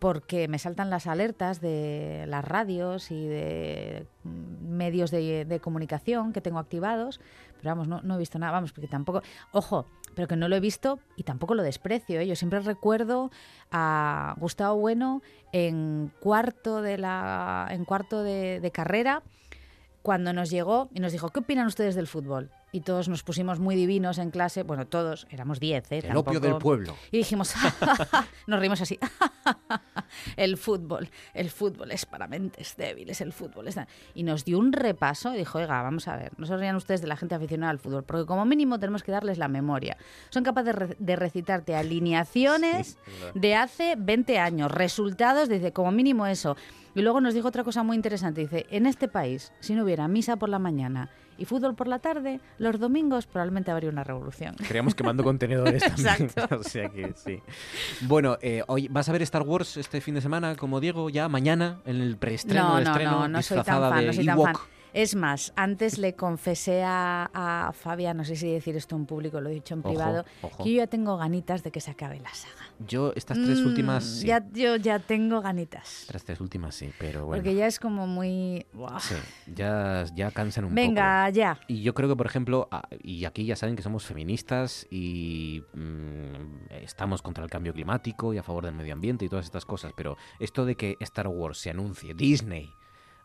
Porque 0.00 0.48
me 0.48 0.58
saltan 0.58 0.90
las 0.90 1.06
alertas 1.06 1.60
de 1.60 2.24
las 2.26 2.44
radios 2.44 3.10
y 3.12 3.28
de 3.28 4.06
mm, 4.24 4.66
medios 4.74 5.12
de, 5.12 5.44
de 5.44 5.60
comunicación 5.60 6.32
que 6.32 6.40
tengo 6.40 6.58
activados, 6.58 7.20
pero 7.58 7.70
vamos, 7.70 7.86
no, 7.86 8.00
no 8.02 8.14
he 8.16 8.18
visto 8.18 8.38
nada, 8.38 8.50
vamos, 8.52 8.72
porque 8.72 8.88
tampoco, 8.88 9.22
ojo, 9.52 9.86
pero 10.14 10.26
que 10.26 10.36
no 10.36 10.48
lo 10.48 10.56
he 10.56 10.60
visto 10.60 10.98
y 11.16 11.22
tampoco 11.24 11.54
lo 11.54 11.62
desprecio. 11.62 12.18
¿eh? 12.18 12.26
Yo 12.26 12.34
siempre 12.34 12.60
recuerdo 12.60 13.30
a 13.70 14.34
Gustavo 14.38 14.76
Bueno 14.76 15.22
en 15.52 16.10
cuarto 16.18 16.80
de 16.82 16.96
la, 16.98 17.68
en 17.70 17.84
cuarto 17.84 18.22
de, 18.22 18.58
de 18.60 18.70
carrera 18.72 19.22
cuando 20.02 20.32
nos 20.32 20.48
llegó 20.48 20.88
y 20.94 21.00
nos 21.00 21.12
dijo, 21.12 21.28
¿qué 21.28 21.40
opinan 21.40 21.66
ustedes 21.66 21.94
del 21.94 22.06
fútbol? 22.06 22.50
Y 22.72 22.80
todos 22.82 23.08
nos 23.08 23.22
pusimos 23.24 23.58
muy 23.58 23.74
divinos 23.74 24.16
en 24.18 24.30
clase, 24.30 24.62
bueno, 24.62 24.86
todos, 24.86 25.26
éramos 25.28 25.58
10, 25.60 25.92
¿eh? 25.92 25.98
El 26.08 26.16
opio 26.16 26.40
del 26.40 26.52
Tampoco- 26.52 26.62
pueblo. 26.62 26.94
Y 27.10 27.18
dijimos, 27.18 27.52
nos 28.46 28.58
reímos 28.60 28.80
así, 28.80 28.98
el 30.36 30.56
fútbol, 30.56 31.10
el 31.34 31.50
fútbol 31.50 31.90
es 31.92 32.06
para 32.06 32.26
mentes 32.28 32.76
débiles, 32.76 33.20
el 33.20 33.32
fútbol 33.32 33.68
es... 33.68 33.76
Y 34.14 34.22
nos 34.22 34.44
dio 34.44 34.58
un 34.58 34.72
repaso 34.72 35.34
y 35.34 35.38
dijo, 35.38 35.58
oiga, 35.58 35.82
vamos 35.82 36.08
a 36.08 36.16
ver, 36.16 36.32
no 36.38 36.46
se 36.46 36.56
rían 36.56 36.76
ustedes 36.76 37.00
de 37.00 37.06
la 37.08 37.16
gente 37.16 37.34
aficionada 37.34 37.70
al 37.70 37.78
fútbol, 37.78 38.04
porque 38.04 38.26
como 38.26 38.44
mínimo 38.44 38.78
tenemos 38.78 39.02
que 39.02 39.12
darles 39.12 39.38
la 39.38 39.48
memoria. 39.48 39.96
Son 40.30 40.42
capaces 40.44 40.66
de, 40.66 40.72
re- 40.86 40.96
de 40.98 41.16
recitarte 41.16 41.74
alineaciones 41.76 42.98
de 43.34 43.54
hace 43.54 43.94
20 43.98 44.38
años, 44.38 44.70
resultados, 44.70 45.48
dice, 45.48 45.72
como 45.72 45.90
mínimo 45.92 46.26
eso. 46.26 46.56
Y 46.94 47.02
luego 47.02 47.20
nos 47.20 47.34
dijo 47.34 47.48
otra 47.48 47.62
cosa 47.64 47.82
muy 47.84 47.94
interesante, 47.96 48.40
dice, 48.40 48.66
en 48.70 48.86
este 48.86 49.06
país, 49.08 49.52
si 49.60 49.74
no 49.74 49.84
hubiera 49.84 50.08
misa 50.08 50.36
por 50.36 50.48
la 50.48 50.58
mañana 50.58 51.10
y 51.40 51.46
fútbol 51.46 51.74
por 51.74 51.88
la 51.88 51.98
tarde, 51.98 52.38
los 52.58 52.78
domingos 52.78 53.26
probablemente 53.26 53.70
habría 53.70 53.88
una 53.88 54.04
revolución. 54.04 54.54
Estaríamos 54.60 54.94
quemando 54.94 55.24
contenedores 55.24 55.82
también. 55.82 56.06
Exacto. 56.22 56.56
o 56.60 56.62
sea 56.62 56.90
que 56.90 57.12
sí. 57.16 57.42
Bueno, 58.02 58.36
eh, 58.42 58.62
hoy 58.66 58.88
¿vas 58.88 59.08
a 59.08 59.12
ver 59.12 59.22
Star 59.22 59.42
Wars 59.42 59.78
este 59.78 60.00
fin 60.02 60.14
de 60.14 60.20
semana, 60.20 60.54
como 60.54 60.80
Diego, 60.80 61.08
ya 61.08 61.28
mañana, 61.28 61.80
en 61.86 62.00
el 62.02 62.18
preestreno, 62.18 62.62
No, 62.62 62.74
no, 62.74 62.78
estreno, 62.80 63.10
no, 63.12 63.28
no 63.28 63.42
soy 63.42 63.62
tan 63.62 63.80
fan, 63.80 64.06
no 64.06 64.12
soy 64.12 64.26
tan 64.26 64.42
fan. 64.42 64.54
Es 64.92 65.14
más, 65.14 65.52
antes 65.56 65.98
le 65.98 66.14
confesé 66.14 66.82
a, 66.82 67.30
a 67.32 67.72
Fabián, 67.72 68.16
no 68.16 68.24
sé 68.24 68.36
si 68.36 68.50
decir 68.52 68.76
esto 68.76 68.96
en 68.96 69.06
público, 69.06 69.40
lo 69.40 69.48
he 69.50 69.54
dicho 69.54 69.74
en 69.74 69.80
Ojo, 69.80 69.88
privado, 69.88 70.24
ojo. 70.42 70.64
que 70.64 70.70
yo 70.72 70.76
ya 70.78 70.86
tengo 70.86 71.16
ganitas 71.16 71.62
de 71.62 71.70
que 71.70 71.80
se 71.80 71.90
acabe 71.92 72.18
la 72.20 72.32
saga. 72.34 72.54
Yo 72.86 73.12
estas 73.14 73.36
tres 73.42 73.60
Mm, 73.60 73.66
últimas 73.66 74.04
sí. 74.04 74.26
ya, 74.26 74.44
yo 74.52 74.76
ya 74.76 74.98
tengo 74.98 75.40
ganitas. 75.42 76.02
Estas 76.02 76.24
tres 76.24 76.40
últimas 76.40 76.74
sí, 76.74 76.90
pero 76.98 77.26
bueno. 77.26 77.42
Porque 77.42 77.54
ya 77.54 77.66
es 77.66 77.78
como 77.78 78.06
muy... 78.06 78.66
ya, 79.54 80.04
ya 80.14 80.30
cansan 80.30 80.64
un 80.64 80.74
Venga, 80.74 81.26
poco. 81.26 81.36
ya. 81.36 81.60
Y 81.68 81.82
yo 81.82 81.94
creo 81.94 82.08
que, 82.08 82.16
por 82.16 82.26
ejemplo, 82.26 82.68
y 83.02 83.24
aquí 83.24 83.44
ya 83.44 83.56
saben 83.56 83.76
que 83.76 83.82
somos 83.82 84.04
feministas 84.06 84.86
y 84.90 85.62
mm, 85.74 86.72
estamos 86.82 87.22
contra 87.22 87.44
el 87.44 87.50
cambio 87.50 87.72
climático 87.72 88.32
y 88.34 88.38
a 88.38 88.42
favor 88.42 88.64
del 88.64 88.74
medio 88.74 88.92
ambiente 88.94 89.24
y 89.24 89.28
todas 89.28 89.44
estas 89.44 89.64
cosas, 89.64 89.92
pero 89.96 90.16
esto 90.38 90.64
de 90.64 90.76
que 90.76 90.96
Star 91.00 91.28
Wars 91.28 91.58
se 91.58 91.70
anuncie, 91.70 92.14
Disney 92.14 92.72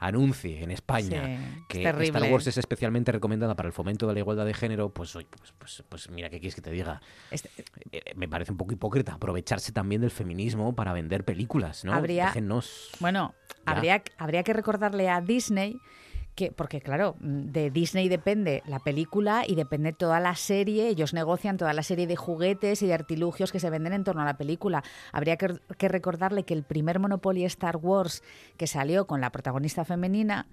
anuncie 0.08 0.64
en 0.64 0.72
España 0.72 1.24
Sí, 1.26 1.64
que. 1.68 1.84
Star 1.90 2.24
Wars 2.32 2.48
es 2.48 2.58
especialmente 2.58 3.12
recomendada 3.12 3.56
para 3.56 3.68
el 3.68 3.74
fomento 3.74 4.08
de 4.08 4.14
la 4.14 4.20
igualdad 4.20 4.46
de 4.46 4.54
género, 4.54 4.90
pues, 4.94 5.16
oye, 5.16 5.28
pues, 5.38 5.54
pues, 5.58 5.84
pues 5.88 6.10
mira, 6.10 6.30
¿qué 6.30 6.40
quieres 6.40 6.56
que 6.56 6.62
te 6.62 6.72
diga? 6.72 7.02
Este 7.32 7.50
Eh, 7.92 8.02
eh, 8.06 8.14
me 8.16 8.28
parece 8.28 8.52
un 8.52 8.58
poco 8.58 8.74
hipócrita 8.74 9.14
aprovecharse 9.14 9.72
también 9.72 10.02
del 10.02 10.12
feminismo 10.12 10.76
para 10.76 10.94
vender 10.94 11.24
películas, 11.26 11.84
¿no? 11.86 11.94
Habría- 11.94 12.28
Déjennos. 12.28 12.92
Bueno, 13.00 13.34
Ya. 13.66 13.72
habría, 13.72 14.04
habría 14.18 14.44
que 14.44 14.54
recordarle 14.54 15.10
a 15.10 15.22
Disney 15.22 15.78
que, 16.36 16.52
porque 16.52 16.82
claro, 16.82 17.16
mm, 17.20 17.52
de 17.52 17.72
Disney 17.72 18.10
depende 18.10 18.62
la 18.68 18.80
película 18.80 19.44
y 19.48 19.56
depende 19.56 19.94
toda 19.94 20.20
la 20.20 20.36
serie, 20.36 20.90
ellos 20.90 21.14
negocian 21.14 21.58
toda 21.58 21.74
la 21.74 21.84
serie 21.84 22.08
de 22.08 22.16
juguetes 22.16 22.82
y 22.82 22.88
de 22.88 22.94
artilugios 22.94 23.52
que 23.52 23.60
se 23.60 23.70
venden 23.70 23.94
en 23.94 24.04
torno 24.04 24.22
a 24.22 24.26
la 24.26 24.38
película. 24.38 24.84
Habría 25.12 25.38
que, 25.38 25.60
que 25.78 25.88
recordarle 25.88 26.44
que 26.44 26.54
el 26.54 26.64
primer 26.64 27.00
Monopoly 27.00 27.46
Star 27.46 27.78
Wars 27.78 28.22
que 28.58 28.68
salió 28.68 29.08
con 29.08 29.22
la 29.22 29.32
protagonista 29.32 29.86
femenina, 29.86 30.48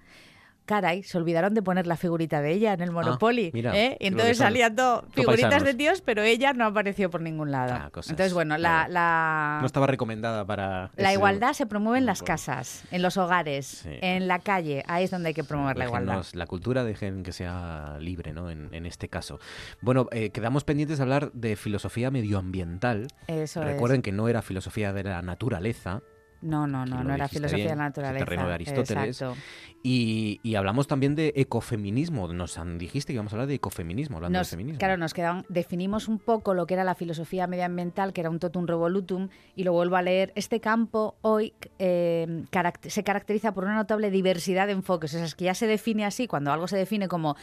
caray, 0.65 1.03
se 1.03 1.17
olvidaron 1.17 1.53
de 1.53 1.61
poner 1.61 1.87
la 1.87 1.97
figurita 1.97 2.41
de 2.41 2.51
ella 2.51 2.73
en 2.73 2.81
el 2.81 2.91
Monopoly. 2.91 3.51
mira, 3.53 3.75
¿eh? 3.77 3.97
Y 3.99 4.07
entonces 4.07 4.37
salían 4.37 4.75
todo 4.75 5.01
Todo 5.01 5.11
figuritas 5.11 5.51
paisanos. 5.51 5.65
de 5.65 5.73
tíos, 5.75 6.01
pero 6.01 6.21
ella 6.21 6.53
no 6.53 6.65
apareció 6.65 7.09
por 7.09 7.21
ningún 7.21 7.51
lado. 7.51 7.73
Ah, 7.73 7.89
cosas, 7.91 8.11
entonces, 8.11 8.33
bueno, 8.33 8.57
la, 8.57 8.87
la, 8.87 9.57
No 9.61 9.65
estaba 9.65 9.87
recomendada 9.87 10.45
para... 10.45 10.91
la 10.95 11.13
igualdad 11.13 11.53
se 11.53 11.65
promueve 11.65 11.97
en 11.99 12.05
las 12.05 12.23
casas, 12.23 12.83
en 12.91 13.01
los 13.01 13.17
hogares, 13.17 13.85
en 13.85 14.27
la 14.27 14.39
calle. 14.39 14.83
Ahí 14.87 15.03
es 15.03 15.11
donde 15.11 15.29
hay 15.29 15.33
que 15.33 15.43
promover 15.43 15.77
la 15.77 15.85
igualdad. 15.85 16.23
La 16.33 16.47
cultura, 16.47 16.83
dejen 16.83 17.23
que 17.23 17.31
sea 17.31 17.97
libre, 17.99 18.33
¿no? 18.33 18.49
En, 18.49 18.69
en 18.73 18.85
este 18.85 19.09
caso. 19.09 19.39
Bueno, 19.81 20.07
eh, 20.11 20.29
quedamos 20.29 20.63
pendientes 20.63 20.97
de 20.97 21.03
hablar 21.03 21.31
de 21.33 21.55
filosofía 21.55 22.11
medioambiental. 22.11 23.07
Eso 23.27 23.61
es. 23.61 23.67
Recuerden 23.67 24.01
que 24.01 24.11
no 24.11 24.27
era 24.29 24.41
filosofía 24.41 24.93
de 24.93 25.03
la 25.03 25.21
naturaleza. 25.21 26.01
No, 26.43 26.67
no, 26.67 26.85
no, 26.85 27.03
no 27.03 27.13
era 27.13 27.27
filosofía 27.27 27.63
de 27.69 27.75
la 27.75 27.83
naturaleza. 27.85 28.25
terreno 28.25 28.47
de 28.47 28.53
Aristóteles. 28.53 29.21
Exacto. 29.21 29.35
Y, 29.81 30.39
y 30.43 30.55
hablamos 30.55 30.87
también 30.87 31.15
de 31.15 31.33
ecofeminismo. 31.35 32.31
Nos 32.31 32.57
han- 32.57 32.77
dijiste 32.77 33.11
que 33.11 33.15
íbamos 33.15 33.33
a 33.33 33.35
hablar 33.35 33.47
de 33.47 33.55
ecofeminismo, 33.55 34.17
hablando 34.17 34.39
Nos- 34.39 34.47
de 34.49 34.51
feminismo. 34.51 34.79
claro, 34.79 34.97
nos 34.97 35.13
quedaban, 35.13 35.45
definimos 35.49 36.07
un 36.07 36.19
poco 36.19 36.53
lo 36.53 36.65
que 36.65 36.73
era 36.75 36.83
la 36.83 36.95
filosofía 36.95 37.47
medioambiental, 37.47 38.13
que 38.13 38.21
era 38.21 38.29
un 38.29 38.39
totum 38.39 38.65
revolutum, 38.65 39.29
y 39.55 39.63
lo 39.63 39.73
vuelvo 39.73 39.95
a 39.97 40.01
leer. 40.01 40.31
Este 40.35 40.59
campo 40.59 41.15
hoy 41.21 41.53
eh, 41.79 42.43
caract- 42.51 42.89
se 42.89 43.03
caracteriza 43.03 43.53
por 43.53 43.63
una 43.65 43.75
notable 43.75 44.09
diversidad 44.11 44.67
de 44.67 44.73
enfoques. 44.73 45.13
O 45.13 45.17
sea, 45.17 45.25
es 45.25 45.35
que 45.35 45.45
ya 45.45 45.53
se 45.53 45.67
define 45.67 46.05
así, 46.05 46.27
cuando 46.27 46.51
algo 46.53 46.67
se 46.67 46.77
define 46.77 47.07
como 47.07 47.35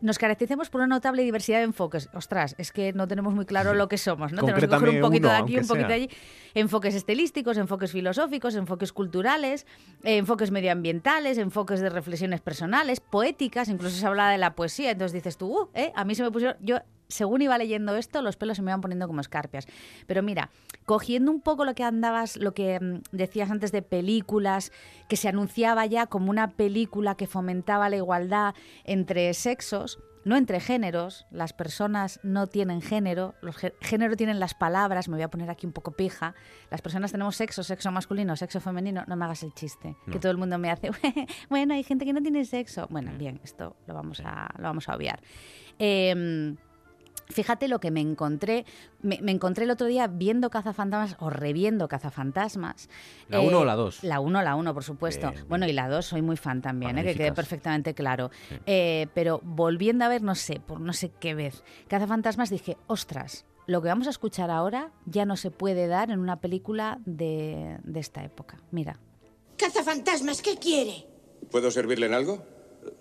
nos 0.00 0.18
caracterizamos 0.18 0.70
por 0.70 0.80
una 0.80 0.88
notable 0.88 1.22
diversidad 1.22 1.58
de 1.58 1.64
enfoques. 1.64 2.08
Ostras, 2.14 2.54
es 2.58 2.72
que 2.72 2.92
no 2.92 3.08
tenemos 3.08 3.34
muy 3.34 3.46
claro 3.46 3.74
lo 3.74 3.88
que 3.88 3.98
somos, 3.98 4.32
¿no? 4.32 4.40
Tenemos 4.40 4.60
que 4.60 4.68
coger 4.68 4.88
un 4.90 5.00
poquito 5.00 5.28
uno, 5.28 5.36
de 5.36 5.42
aquí, 5.42 5.58
un 5.58 5.66
poquito 5.66 5.88
de 5.88 5.94
allí. 5.94 6.10
Enfoques 6.54 6.94
estilísticos, 6.94 7.56
enfoques 7.56 7.92
filosóficos, 7.92 8.54
enfoques 8.54 8.92
culturales, 8.92 9.66
eh, 10.04 10.18
enfoques 10.18 10.50
medioambientales, 10.50 11.38
enfoques 11.38 11.80
de 11.80 11.90
reflexiones 11.90 12.40
personales, 12.40 13.00
poéticas, 13.00 13.68
incluso 13.68 13.96
se 13.96 14.06
habla 14.06 14.30
de 14.30 14.38
la 14.38 14.54
poesía. 14.54 14.90
Entonces 14.90 15.12
dices 15.12 15.36
tú, 15.36 15.52
uh, 15.52 15.68
¿eh? 15.74 15.92
a 15.94 16.04
mí 16.04 16.14
se 16.14 16.22
me 16.22 16.30
pusieron. 16.30 16.56
Yo, 16.60 16.78
según 17.10 17.42
iba 17.42 17.58
leyendo 17.58 17.94
esto, 17.96 18.22
los 18.22 18.36
pelos 18.36 18.56
se 18.56 18.62
me 18.62 18.70
iban 18.70 18.80
poniendo 18.80 19.06
como 19.06 19.20
escarpias. 19.20 19.66
Pero 20.06 20.22
mira, 20.22 20.50
cogiendo 20.86 21.30
un 21.30 21.42
poco 21.42 21.64
lo 21.66 21.74
que 21.74 21.84
andabas, 21.84 22.36
lo 22.38 22.54
que 22.54 22.80
mm, 22.80 23.02
decías 23.12 23.50
antes 23.50 23.72
de 23.72 23.82
películas, 23.82 24.72
que 25.08 25.16
se 25.16 25.28
anunciaba 25.28 25.84
ya 25.86 26.06
como 26.06 26.30
una 26.30 26.48
película 26.52 27.14
que 27.16 27.26
fomentaba 27.26 27.90
la 27.90 27.96
igualdad 27.96 28.54
entre 28.84 29.34
sexos. 29.34 29.98
No 30.22 30.36
entre 30.36 30.60
géneros, 30.60 31.24
las 31.30 31.54
personas 31.54 32.20
no 32.22 32.46
tienen 32.46 32.82
género, 32.82 33.34
los 33.40 33.56
gé- 33.56 33.72
género 33.80 34.16
tienen 34.16 34.38
las 34.38 34.52
palabras, 34.52 35.08
me 35.08 35.14
voy 35.14 35.22
a 35.22 35.30
poner 35.30 35.48
aquí 35.48 35.64
un 35.66 35.72
poco 35.72 35.92
pija, 35.92 36.34
las 36.70 36.82
personas 36.82 37.10
tenemos 37.12 37.36
sexo, 37.36 37.62
sexo 37.62 37.90
masculino, 37.90 38.36
sexo 38.36 38.60
femenino, 38.60 39.02
no 39.06 39.16
me 39.16 39.24
hagas 39.24 39.42
el 39.44 39.54
chiste, 39.54 39.96
que 40.12 40.18
todo 40.18 40.30
el 40.30 40.36
mundo 40.36 40.58
me 40.58 40.70
hace, 40.70 40.90
bueno, 41.48 41.72
hay 41.72 41.82
gente 41.84 42.04
que 42.04 42.12
no 42.12 42.20
tiene 42.20 42.44
sexo. 42.44 42.86
Bueno, 42.90 43.12
bien, 43.16 43.40
esto 43.42 43.76
lo 43.86 43.94
vamos 43.94 44.20
a, 44.22 44.50
lo 44.58 44.64
vamos 44.64 44.90
a 44.90 44.94
obviar. 44.94 45.20
Em, 45.78 46.58
Fíjate 47.30 47.68
lo 47.68 47.80
que 47.80 47.90
me 47.90 48.00
encontré. 48.00 48.64
Me, 49.02 49.18
me 49.22 49.32
encontré 49.32 49.64
el 49.64 49.70
otro 49.70 49.86
día 49.86 50.06
viendo 50.06 50.50
cazafantasmas 50.50 51.16
o 51.20 51.30
reviendo 51.30 51.88
cazafantasmas. 51.88 52.88
¿La 53.28 53.40
uno 53.40 53.60
o 53.60 53.64
la 53.64 53.74
dos? 53.76 54.02
La 54.02 54.20
1, 54.20 54.42
la 54.42 54.54
1, 54.56 54.74
por 54.74 54.84
supuesto. 54.84 55.30
Bien, 55.30 55.44
Bueno, 55.48 55.66
y 55.66 55.72
la 55.72 55.88
2 55.88 56.04
soy 56.04 56.22
muy 56.22 56.36
fan 56.36 56.60
también, 56.60 56.98
¿eh? 56.98 57.04
que 57.04 57.14
quede 57.14 57.32
perfectamente 57.32 57.94
claro. 57.94 58.30
Eh, 58.66 59.06
pero 59.14 59.40
volviendo 59.42 60.04
a 60.04 60.08
ver, 60.08 60.22
no 60.22 60.34
sé, 60.34 60.60
por 60.60 60.80
no 60.80 60.92
sé 60.92 61.10
qué 61.20 61.34
vez, 61.34 61.62
cazafantasmas, 61.88 62.50
dije, 62.50 62.76
ostras, 62.86 63.46
lo 63.66 63.80
que 63.82 63.88
vamos 63.88 64.06
a 64.06 64.10
escuchar 64.10 64.50
ahora 64.50 64.90
ya 65.06 65.24
no 65.24 65.36
se 65.36 65.50
puede 65.50 65.86
dar 65.86 66.10
en 66.10 66.18
una 66.18 66.40
película 66.40 66.98
de, 67.04 67.78
de 67.84 68.00
esta 68.00 68.24
época. 68.24 68.58
Mira. 68.70 68.98
Cazafantasmas, 69.56 70.42
¿qué 70.42 70.56
quiere? 70.56 71.06
¿Puedo 71.50 71.70
servirle 71.70 72.06
en 72.06 72.14
algo? 72.14 72.42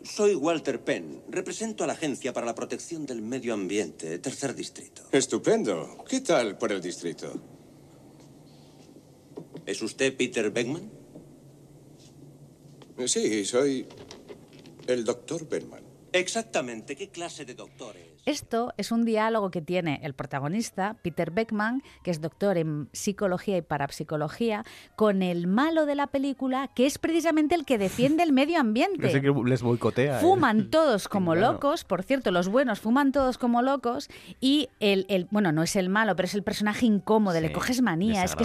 Soy 0.03 0.35
Walter 0.35 0.83
Penn. 0.83 1.21
Represento 1.29 1.83
a 1.83 1.87
la 1.87 1.93
Agencia 1.93 2.33
para 2.33 2.45
la 2.45 2.55
Protección 2.55 3.05
del 3.05 3.21
Medio 3.21 3.53
Ambiente, 3.53 4.19
tercer 4.19 4.55
distrito. 4.55 5.03
Estupendo. 5.11 6.03
¿Qué 6.07 6.21
tal 6.21 6.57
por 6.57 6.71
el 6.71 6.81
distrito? 6.81 7.33
¿Es 9.65 9.81
usted 9.81 10.15
Peter 10.17 10.49
Beckman? 10.51 10.89
Sí, 13.05 13.45
soy 13.45 13.87
el 14.87 15.05
doctor 15.05 15.47
Berman. 15.47 15.83
Exactamente. 16.11 16.95
¿Qué 16.95 17.09
clase 17.09 17.45
de 17.45 17.53
doctor 17.53 17.95
es? 17.95 18.08
Esto 18.29 18.75
es 18.77 18.91
un 18.91 19.05
diálogo 19.05 19.49
que 19.49 19.59
tiene 19.59 19.99
el 20.03 20.13
protagonista, 20.13 20.95
Peter 21.01 21.31
Beckman, 21.31 21.81
que 22.03 22.11
es 22.11 22.21
doctor 22.21 22.59
en 22.59 22.87
psicología 22.93 23.57
y 23.57 23.63
parapsicología, 23.63 24.63
con 24.95 25.23
el 25.23 25.47
malo 25.47 25.87
de 25.87 25.95
la 25.95 26.05
película, 26.05 26.69
que 26.75 26.85
es 26.85 26.99
precisamente 26.99 27.55
el 27.55 27.65
que 27.65 27.79
defiende 27.79 28.21
el 28.21 28.31
medio 28.31 28.59
ambiente. 28.59 29.09
Que 29.11 29.33
les 29.45 29.63
boicotea. 29.63 30.19
¿eh? 30.19 30.21
Fuman 30.21 30.69
todos 30.69 31.07
como 31.07 31.31
Claro. 31.33 31.53
locos, 31.53 31.83
por 31.85 32.03
cierto, 32.03 32.29
los 32.29 32.49
buenos 32.49 32.79
fuman 32.79 33.11
todos 33.11 33.39
como 33.39 33.63
locos 33.63 34.09
y 34.39 34.69
el, 34.79 35.07
el- 35.09 35.27
bueno, 35.31 35.51
no 35.51 35.63
es 35.63 35.75
el 35.75 35.89
malo, 35.89 36.15
pero 36.15 36.27
es 36.27 36.35
el 36.35 36.43
personaje 36.43 36.85
incómodo, 36.85 37.41
le 37.41 37.51
coges 37.51 37.81
manía, 37.81 38.23
es 38.23 38.35
que 38.35 38.43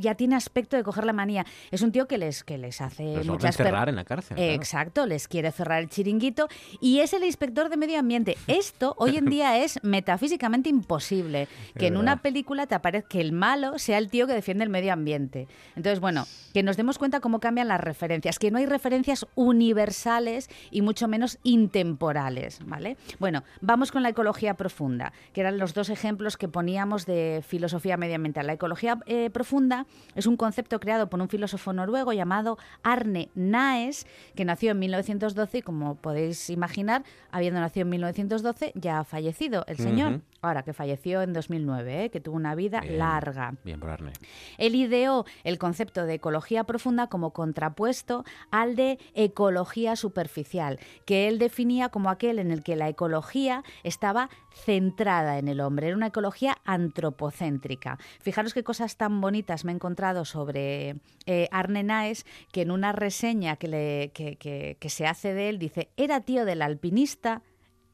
ya 0.00 0.14
tiene 0.14 0.36
aspecto 0.36 0.74
de 0.78 0.82
coger 0.82 1.04
la 1.04 1.12
manía. 1.12 1.44
Es 1.70 1.82
un 1.82 1.92
tío 1.92 2.08
que 2.08 2.16
les, 2.16 2.44
que 2.44 2.56
les 2.56 2.80
hace 2.80 3.16
Los 3.16 3.26
muchas 3.26 3.60
encerrar 3.60 3.90
en 3.90 3.96
la 3.96 4.04
cárcel, 4.06 4.38
claro. 4.38 4.52
Exacto, 4.52 5.04
les 5.04 5.28
quiere 5.28 5.52
cerrar 5.52 5.82
el 5.82 5.90
chiringuito 5.90 6.48
y 6.80 7.00
es 7.00 7.12
el 7.12 7.24
inspector 7.24 7.68
de 7.68 7.76
medio 7.76 7.98
ambiente. 7.98 8.38
Esto 8.46 8.94
hoy 8.96 9.17
en 9.18 9.26
día 9.26 9.58
es 9.58 9.78
metafísicamente 9.82 10.68
imposible, 10.68 11.48
que 11.78 11.86
Es 11.86 11.92
en 11.92 11.96
una 11.96 12.22
película 12.22 12.66
te 12.66 12.74
aparezca 12.74 13.08
que 13.08 13.20
el 13.20 13.32
malo 13.32 13.78
sea 13.78 13.98
el 13.98 14.10
tío 14.10 14.26
que 14.26 14.32
defiende 14.32 14.64
el 14.64 14.70
medio 14.70 14.92
ambiente. 14.92 15.48
Entonces, 15.76 16.00
bueno, 16.00 16.26
que 16.52 16.62
nos 16.62 16.76
demos 16.76 16.98
cuenta 16.98 17.20
cómo 17.20 17.40
cambian 17.40 17.68
las 17.68 17.80
referencias, 17.80 18.38
que 18.38 18.50
no 18.50 18.58
hay 18.58 18.66
referencias 18.66 19.26
universales 19.34 20.48
y 20.70 20.82
mucho 20.82 21.08
menos 21.08 21.38
intemporales, 21.42 22.60
¿vale? 22.66 22.96
Bueno, 23.18 23.44
vamos 23.60 23.92
con 23.92 24.02
la 24.02 24.10
ecología 24.10 24.54
profunda, 24.54 25.12
que 25.32 25.40
eran 25.40 25.58
los 25.58 25.74
dos 25.74 25.90
ejemplos 25.90 26.36
que 26.36 26.48
poníamos 26.48 27.06
de 27.06 27.42
filosofía 27.46 27.96
medioambiental. 27.96 28.46
La 28.46 28.54
ecología 28.54 28.98
eh, 29.06 29.30
profunda 29.30 29.86
es 30.14 30.26
un 30.26 30.36
concepto 30.36 30.80
creado 30.80 31.08
por 31.08 31.20
un 31.20 31.28
filósofo 31.28 31.72
noruego 31.72 32.12
llamado 32.12 32.58
Arne 32.82 33.30
Naes, 33.34 34.06
que 34.34 34.44
nació 34.44 34.72
en 34.72 34.80
1912 34.80 35.58
y 35.58 35.62
como 35.62 35.94
podéis 35.96 36.50
imaginar, 36.50 37.04
habiendo 37.30 37.60
nacido 37.60 37.82
en 37.82 37.90
1912, 37.90 38.72
ya 38.74 38.97
fallecido 39.04 39.64
el 39.66 39.76
señor. 39.78 40.20
Ahora, 40.40 40.62
que 40.62 40.72
falleció 40.72 41.22
en 41.22 41.32
2009, 41.32 42.04
¿eh? 42.04 42.10
que 42.10 42.20
tuvo 42.20 42.36
una 42.36 42.54
vida 42.54 42.80
Bien, 42.80 42.98
larga. 42.98 43.54
Bien 43.64 43.80
por 43.80 43.90
Arne. 43.90 44.12
Él 44.56 44.76
ideó 44.76 45.24
el 45.42 45.58
concepto 45.58 46.06
de 46.06 46.14
ecología 46.14 46.62
profunda 46.64 47.08
como 47.08 47.32
contrapuesto 47.32 48.24
al 48.52 48.76
de 48.76 48.98
ecología 49.14 49.96
superficial, 49.96 50.78
que 51.06 51.26
él 51.26 51.38
definía 51.40 51.88
como 51.88 52.08
aquel 52.08 52.38
en 52.38 52.52
el 52.52 52.62
que 52.62 52.76
la 52.76 52.88
ecología 52.88 53.64
estaba 53.82 54.30
centrada 54.52 55.38
en 55.38 55.48
el 55.48 55.60
hombre, 55.60 55.88
era 55.88 55.96
una 55.96 56.06
ecología 56.08 56.56
antropocéntrica. 56.64 57.98
Fijaros 58.20 58.54
qué 58.54 58.62
cosas 58.62 58.96
tan 58.96 59.20
bonitas 59.20 59.64
me 59.64 59.72
he 59.72 59.74
encontrado 59.74 60.24
sobre 60.24 60.96
eh, 61.26 61.48
Arne 61.50 61.82
Naes, 61.82 62.26
que 62.52 62.62
en 62.62 62.70
una 62.70 62.92
reseña 62.92 63.56
que, 63.56 63.68
le- 63.68 64.10
que- 64.14 64.36
que- 64.36 64.76
que 64.78 64.88
se 64.90 65.06
hace 65.06 65.34
de 65.34 65.48
él 65.48 65.58
dice, 65.58 65.88
era 65.96 66.20
tío 66.20 66.44
del 66.44 66.62
alpinista, 66.62 67.42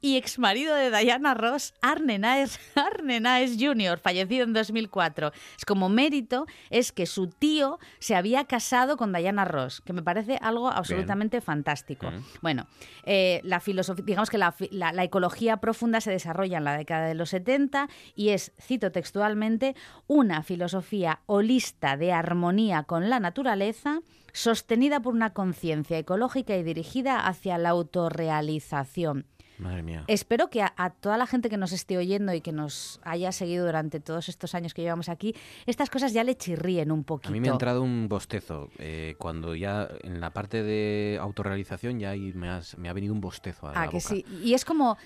y 0.05 0.19
exmarido 0.19 0.75
de 0.75 0.91
Diana 0.91 1.33
Ross, 1.33 1.73
Arne 1.81 2.19
Naes, 2.19 2.61
Arne 2.75 3.21
Naes 3.21 3.57
Jr., 3.59 3.99
fallecido 3.99 4.45
en 4.45 4.53
2004. 4.53 5.33
Es 5.57 5.65
como 5.65 5.89
mérito 5.89 6.45
es 6.69 6.93
que 6.93 7.07
su 7.07 7.29
tío 7.29 7.79
se 8.01 8.15
había 8.15 8.45
casado 8.45 8.99
con 8.99 9.15
Diana 9.15 9.47
Ross, 9.47 9.81
que 9.81 9.95
me 9.95 10.03
parece 10.03 10.37
algo 10.43 10.69
absolutamente 10.69 11.41
fantástico. 11.41 12.13
Bueno, 12.43 12.67
eh, 13.05 13.41
la 13.45 13.61
filosofía, 13.61 14.05
digamos 14.05 14.29
que 14.29 14.37
la, 14.37 14.55
la 14.71 15.05
ecología 15.05 15.57
profunda 15.57 16.03
se 16.03 16.11
desarrolla 16.11 16.59
en 16.59 16.65
la 16.65 16.77
década 16.77 17.07
de 17.07 17.15
los 17.15 17.31
70 17.31 17.89
y 18.15 18.29
es, 18.29 18.53
cito 18.61 18.93
textualmente, 18.93 19.75
una 20.07 20.43
filosofía 20.43 21.21
holista 21.25 21.97
de 21.97 22.13
armonía 22.13 22.83
con 22.83 23.09
la 23.09 23.21
naturaleza 23.21 24.03
sostenida 24.35 25.01
por 25.01 25.15
una 25.15 25.33
conciencia 25.33 25.97
ecológica 25.97 26.55
y 26.57 26.63
dirigida 26.63 27.27
hacia 27.27 27.57
la 27.57 27.71
autorrealización. 27.71 29.29
Madre 29.59 29.83
mía. 29.83 30.05
Espero 30.09 30.51
que 30.51 30.63
a, 30.63 30.73
a 30.77 30.91
toda 30.91 31.17
la 31.17 31.27
gente 31.27 31.49
que 31.49 31.57
nos 31.57 31.73
esté 31.73 31.97
oyendo 31.97 32.35
y 32.35 32.41
que 32.41 32.51
nos 32.53 33.01
haya 33.05 33.31
seguido 33.33 33.67
durante 33.67 34.01
todos 34.01 34.29
estos 34.29 34.55
años 34.55 34.75
que 34.75 34.83
llevamos 34.83 35.09
aquí, 35.09 35.35
estas 35.67 35.91
cosas 35.91 36.13
ya 36.13 36.25
le 36.25 36.37
chirríen 36.37 36.91
un 36.91 37.05
poquito. 37.05 37.29
A 37.29 37.33
mí 37.33 37.41
me 37.41 37.49
ha 37.49 37.53
entrado 37.53 37.83
un 37.83 38.09
bostezo. 38.09 38.69
eh, 38.79 39.15
cuando 39.19 39.55
ya 39.55 39.89
en 40.03 40.21
la 40.21 40.31
parte 40.31 40.63
de 40.63 41.19
autorrealización 41.21 42.01
ya 42.01 42.11
ahí 42.11 42.33
me, 42.35 42.49
has- 42.49 42.77
me 42.79 42.89
ha 42.89 42.93
venido 42.93 43.15
un 43.15 43.21
bostezo 43.21 43.69
a 43.69 43.71
Ah, 43.73 43.85
la 43.85 43.91
que 43.91 43.97
boca. 43.99 44.09
sí. 44.09 44.25
Y 44.43 44.55
es 44.55 44.65
como, 44.65 44.97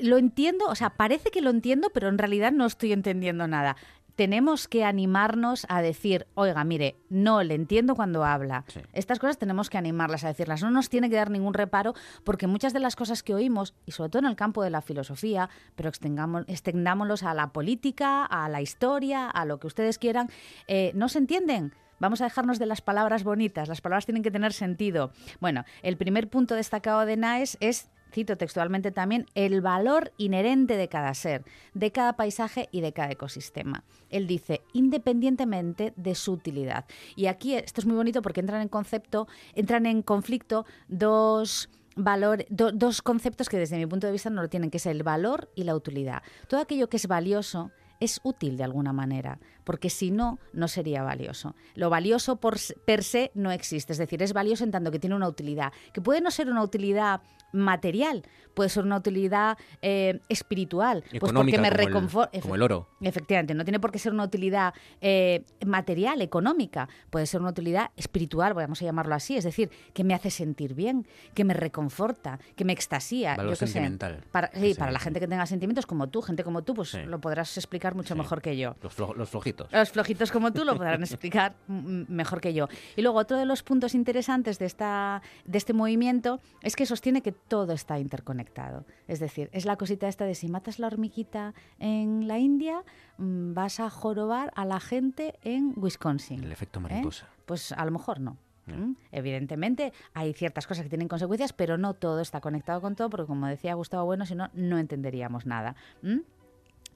lo 0.00 0.18
entiendo, 0.18 0.66
o 0.68 0.74
sea, 0.74 0.90
parece 0.90 1.30
que 1.30 1.40
lo 1.42 1.50
entiendo, 1.50 1.90
pero 1.92 2.08
en 2.08 2.18
realidad 2.18 2.52
no 2.52 2.66
estoy 2.66 2.92
entendiendo 2.92 3.46
nada. 3.48 3.76
Tenemos 4.16 4.66
que 4.66 4.82
animarnos 4.84 5.66
a 5.68 5.82
decir, 5.82 6.26
oiga, 6.34 6.64
mire, 6.64 6.96
no 7.10 7.42
le 7.42 7.54
entiendo 7.54 7.94
cuando 7.94 8.24
habla. 8.24 8.64
Estas 8.94 9.18
cosas 9.18 9.38
tenemos 9.38 9.68
que 9.68 9.76
animarlas 9.76 10.24
a 10.24 10.28
decirlas. 10.28 10.62
No 10.62 10.70
nos 10.70 10.88
tiene 10.88 11.10
que 11.10 11.16
dar 11.16 11.30
ningún 11.30 11.52
reparo 11.52 11.94
porque 12.24 12.46
muchas 12.46 12.72
de 12.72 12.80
las 12.80 12.96
cosas 12.96 13.22
que 13.22 13.34
oímos, 13.34 13.74
y 13.84 13.92
sobre 13.92 14.08
todo 14.08 14.20
en 14.20 14.28
el 14.28 14.36
campo 14.36 14.62
de 14.62 14.70
la 14.70 14.80
filosofía, 14.80 15.50
pero 15.74 15.90
extendámoslos 15.90 17.22
a 17.22 17.34
la 17.34 17.52
política, 17.52 18.24
a 18.24 18.48
la 18.48 18.62
historia, 18.62 19.28
a 19.28 19.44
lo 19.44 19.60
que 19.60 19.66
ustedes 19.66 19.98
quieran, 19.98 20.30
eh, 20.66 20.92
no 20.94 21.08
se 21.10 21.18
entienden. 21.18 21.74
Vamos 21.98 22.20
a 22.20 22.24
dejarnos 22.24 22.58
de 22.58 22.66
las 22.66 22.82
palabras 22.82 23.24
bonitas, 23.24 23.68
las 23.68 23.80
palabras 23.80 24.04
tienen 24.04 24.22
que 24.22 24.30
tener 24.30 24.52
sentido. 24.52 25.12
Bueno, 25.40 25.64
el 25.82 25.96
primer 25.96 26.28
punto 26.28 26.54
destacado 26.54 27.06
de 27.06 27.16
Naes 27.16 27.56
es, 27.60 27.90
cito 28.16 28.36
textualmente 28.36 28.90
también, 28.92 29.26
el 29.34 29.60
valor 29.60 30.10
inherente 30.16 30.76
de 30.78 30.88
cada 30.88 31.12
ser, 31.12 31.44
de 31.74 31.92
cada 31.92 32.14
paisaje 32.16 32.68
y 32.72 32.80
de 32.80 32.92
cada 32.94 33.10
ecosistema. 33.10 33.84
Él 34.08 34.26
dice, 34.26 34.62
independientemente 34.72 35.92
de 35.96 36.14
su 36.14 36.32
utilidad. 36.32 36.86
Y 37.14 37.26
aquí 37.26 37.54
esto 37.54 37.82
es 37.82 37.86
muy 37.86 37.94
bonito 37.94 38.22
porque 38.22 38.40
entran 38.40 38.62
en 38.62 38.68
concepto, 38.68 39.28
entran 39.54 39.84
en 39.84 40.00
conflicto 40.02 40.64
dos 40.88 41.68
valor, 41.94 42.44
do- 42.48 42.72
dos 42.72 43.02
conceptos 43.02 43.48
que 43.48 43.58
desde 43.58 43.76
mi 43.76 43.86
punto 43.86 44.06
de 44.06 44.12
vista 44.14 44.30
no 44.30 44.40
lo 44.42 44.48
tienen, 44.48 44.70
que 44.70 44.78
es 44.78 44.86
el 44.86 45.02
valor 45.02 45.50
y 45.54 45.64
la 45.64 45.74
utilidad. 45.74 46.22
Todo 46.48 46.60
aquello 46.60 46.88
que 46.88 46.96
es 46.96 47.06
valioso 47.06 47.70
es 48.00 48.20
útil 48.24 48.56
de 48.56 48.64
alguna 48.64 48.92
manera, 48.92 49.38
porque 49.66 49.90
si 49.90 50.12
no, 50.12 50.38
no 50.52 50.68
sería 50.68 51.02
valioso. 51.02 51.56
Lo 51.74 51.90
valioso 51.90 52.36
por, 52.36 52.56
per 52.86 53.02
se 53.02 53.32
no 53.34 53.50
existe, 53.50 53.92
es 53.92 53.98
decir, 53.98 54.22
es 54.22 54.32
valioso 54.32 54.62
en 54.62 54.70
tanto 54.70 54.92
que 54.92 55.00
tiene 55.00 55.16
una 55.16 55.26
utilidad, 55.26 55.72
que 55.92 56.00
puede 56.00 56.20
no 56.20 56.30
ser 56.30 56.48
una 56.48 56.62
utilidad 56.62 57.20
material, 57.52 58.22
puede 58.54 58.68
ser 58.68 58.84
una 58.84 58.96
utilidad 58.96 59.56
eh, 59.82 60.20
espiritual, 60.28 61.02
pues 61.18 61.32
porque 61.32 61.44
me 61.44 61.52
como 61.52 61.66
el- 61.66 61.72
reconforta. 61.72 62.40
como 62.40 62.54
el 62.54 62.62
oro. 62.62 62.88
Efectivamente, 63.00 63.54
no 63.54 63.64
tiene 63.64 63.80
por 63.80 63.90
qué 63.92 63.98
ser 63.98 64.12
una 64.12 64.24
utilidad 64.24 64.72
eh, 65.00 65.44
material, 65.66 66.22
económica, 66.22 66.88
puede 67.10 67.26
ser 67.26 67.40
una 67.40 67.50
utilidad 67.50 67.90
espiritual, 67.96 68.54
vamos 68.54 68.80
a 68.82 68.84
llamarlo 68.84 69.14
así, 69.14 69.36
es 69.36 69.44
decir, 69.44 69.70
que 69.94 70.04
me 70.04 70.14
hace 70.14 70.30
sentir 70.30 70.74
bien, 70.74 71.06
que 71.34 71.44
me 71.44 71.54
reconforta, 71.54 72.38
que 72.56 72.64
me 72.64 72.72
extasía. 72.72 73.34
Valor 73.36 73.52
yo 73.52 73.56
sé. 73.56 73.66
sentimental. 73.66 74.22
Para, 74.30 74.50
sí, 74.52 74.72
Sí, 74.72 74.74
para 74.74 74.90
la 74.92 74.98
gente 74.98 75.20
que 75.20 75.28
tenga 75.28 75.46
sentimientos 75.46 75.86
como 75.86 76.08
tú, 76.08 76.20
gente 76.22 76.44
como 76.44 76.62
tú, 76.62 76.74
pues 76.74 76.94
lo 77.06 77.20
podrás 77.20 77.56
explicar 77.56 77.94
mucho 77.94 78.14
mejor 78.16 78.42
que 78.42 78.56
yo. 78.56 78.76
Los, 78.82 78.96
flo- 78.96 79.14
los 79.14 79.28
flojitos. 79.30 79.55
Los 79.70 79.90
flojitos 79.90 80.30
como 80.30 80.52
tú 80.52 80.64
lo 80.64 80.76
podrán 80.76 81.02
explicar 81.02 81.54
mejor 81.68 82.40
que 82.40 82.54
yo. 82.54 82.68
Y 82.96 83.02
luego 83.02 83.18
otro 83.18 83.36
de 83.36 83.46
los 83.46 83.62
puntos 83.62 83.94
interesantes 83.94 84.58
de, 84.58 84.66
esta, 84.66 85.22
de 85.44 85.58
este 85.58 85.72
movimiento 85.72 86.40
es 86.62 86.76
que 86.76 86.86
sostiene 86.86 87.22
que 87.22 87.32
todo 87.32 87.72
está 87.72 87.98
interconectado. 87.98 88.84
Es 89.08 89.20
decir, 89.20 89.48
es 89.52 89.64
la 89.64 89.76
cosita 89.76 90.08
esta 90.08 90.24
de 90.24 90.34
si 90.34 90.48
matas 90.48 90.78
la 90.78 90.86
hormiguita 90.86 91.54
en 91.78 92.28
la 92.28 92.38
India, 92.38 92.82
mm, 93.18 93.54
vas 93.54 93.80
a 93.80 93.90
jorobar 93.90 94.52
a 94.56 94.64
la 94.64 94.80
gente 94.80 95.38
en 95.42 95.72
Wisconsin. 95.76 96.44
El 96.44 96.52
efecto 96.52 96.80
¿eh? 96.80 96.82
mariposa. 96.82 97.28
Pues 97.46 97.72
a 97.72 97.84
lo 97.84 97.90
mejor 97.90 98.20
no. 98.20 98.36
¿Mm? 98.66 98.94
Evidentemente 99.12 99.92
hay 100.12 100.32
ciertas 100.32 100.66
cosas 100.66 100.84
que 100.84 100.88
tienen 100.88 101.08
consecuencias, 101.08 101.52
pero 101.52 101.78
no 101.78 101.94
todo 101.94 102.20
está 102.20 102.40
conectado 102.40 102.80
con 102.80 102.96
todo, 102.96 103.10
porque 103.10 103.26
como 103.26 103.46
decía 103.46 103.74
Gustavo 103.74 104.04
Bueno, 104.04 104.26
si 104.26 104.34
no, 104.34 104.50
no 104.54 104.78
entenderíamos 104.78 105.46
nada. 105.46 105.76
¿Mm? 106.02 106.18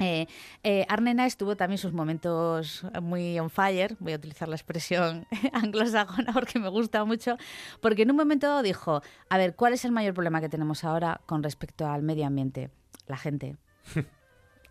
Eh, 0.01 0.27
eh, 0.65 0.87
Arnena 0.89 1.27
estuvo 1.27 1.57
también 1.57 1.79
sus 1.79 1.93
momentos 1.93 2.85
muy 3.03 3.39
on 3.39 3.51
fire, 3.51 3.97
voy 4.01 4.15
a 4.15 4.17
utilizar 4.17 4.49
la 4.49 4.57
expresión 4.57 5.27
anglosajona 5.53 6.33
porque 6.33 6.59
me 6.59 6.69
gusta 6.71 7.05
mucho, 7.05 7.37
porque 7.81 8.03
en 8.03 8.11
un 8.11 8.17
momento 8.17 8.63
dijo, 8.63 9.03
a 9.29 9.39
ver, 9.39 9.55
¿cuál 9.55 9.75
es 9.75 9.85
el 9.85 9.93
mayor 9.93 10.15
problema 10.15 10.41
que 10.41 10.49
tenemos 10.49 10.85
ahora 10.85 11.21
con 11.27 11.43
respecto 11.43 11.87
al 11.87 12.03
medio 12.03 12.27
ambiente? 12.27 12.71
La 13.07 13.17
gente. 13.17 13.57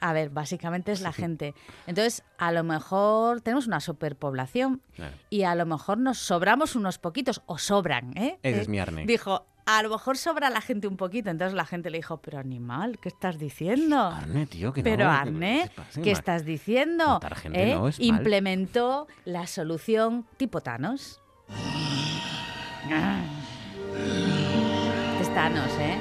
A 0.01 0.13
ver, 0.13 0.29
básicamente 0.29 0.93
es 0.93 1.01
la 1.01 1.11
gente. 1.11 1.53
Entonces, 1.85 2.23
a 2.37 2.53
lo 2.53 2.63
mejor 2.63 3.41
tenemos 3.41 3.67
una 3.67 3.81
superpoblación 3.81 4.81
Claro. 4.95 5.13
y 5.29 5.43
a 5.43 5.55
lo 5.55 5.65
mejor 5.65 5.97
nos 5.97 6.17
sobramos 6.19 6.77
unos 6.77 6.97
poquitos, 6.99 7.41
o 7.47 7.57
sobran, 7.57 8.17
¿eh? 8.17 8.39
Ese 8.41 8.59
Eh, 8.59 8.61
es 8.61 8.69
mi 8.69 8.79
Arne. 8.79 9.05
Dijo, 9.05 9.45
a 9.77 9.83
lo 9.83 9.89
mejor 9.89 10.17
sobra 10.17 10.49
la 10.49 10.61
gente 10.61 10.87
un 10.87 10.97
poquito. 10.97 11.29
Entonces 11.29 11.53
la 11.55 11.65
gente 11.65 11.89
le 11.89 11.99
dijo, 11.99 12.17
pero 12.17 12.39
animal, 12.39 12.97
¿qué 12.99 13.09
estás 13.09 13.37
diciendo? 13.37 13.99
Arne, 13.99 14.47
tío, 14.47 14.73
que 14.73 14.81
no, 14.81 14.83
pero 14.83 14.97
que- 15.05 15.15
Arne, 15.15 15.61
¿qué 15.65 15.75
pasa? 15.75 16.01
¿qué 16.01 16.11
estás 16.11 16.45
diciendo? 16.45 17.19
gente 17.35 17.71
¿Eh? 17.71 17.75
no 17.75 17.87
es 17.87 17.99
mal. 17.99 18.07
Implementó 18.07 19.07
la 19.25 19.45
solución 19.45 20.25
tipo 20.37 20.61
Thanos. 20.61 21.21
Ah. 22.91 23.21
Es 25.21 25.33
Thanos, 25.33 25.71
¿eh? 25.79 25.97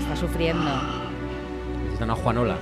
Está 0.00 0.16
sufriendo. 0.16 0.70
Necesita 1.82 2.04
una 2.04 2.14
Juanola. 2.14 2.56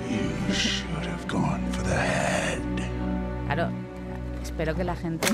Claro, 3.47 3.70
espero 4.53 4.74
que 4.74 4.85
la 4.85 4.95
gente... 4.95 5.29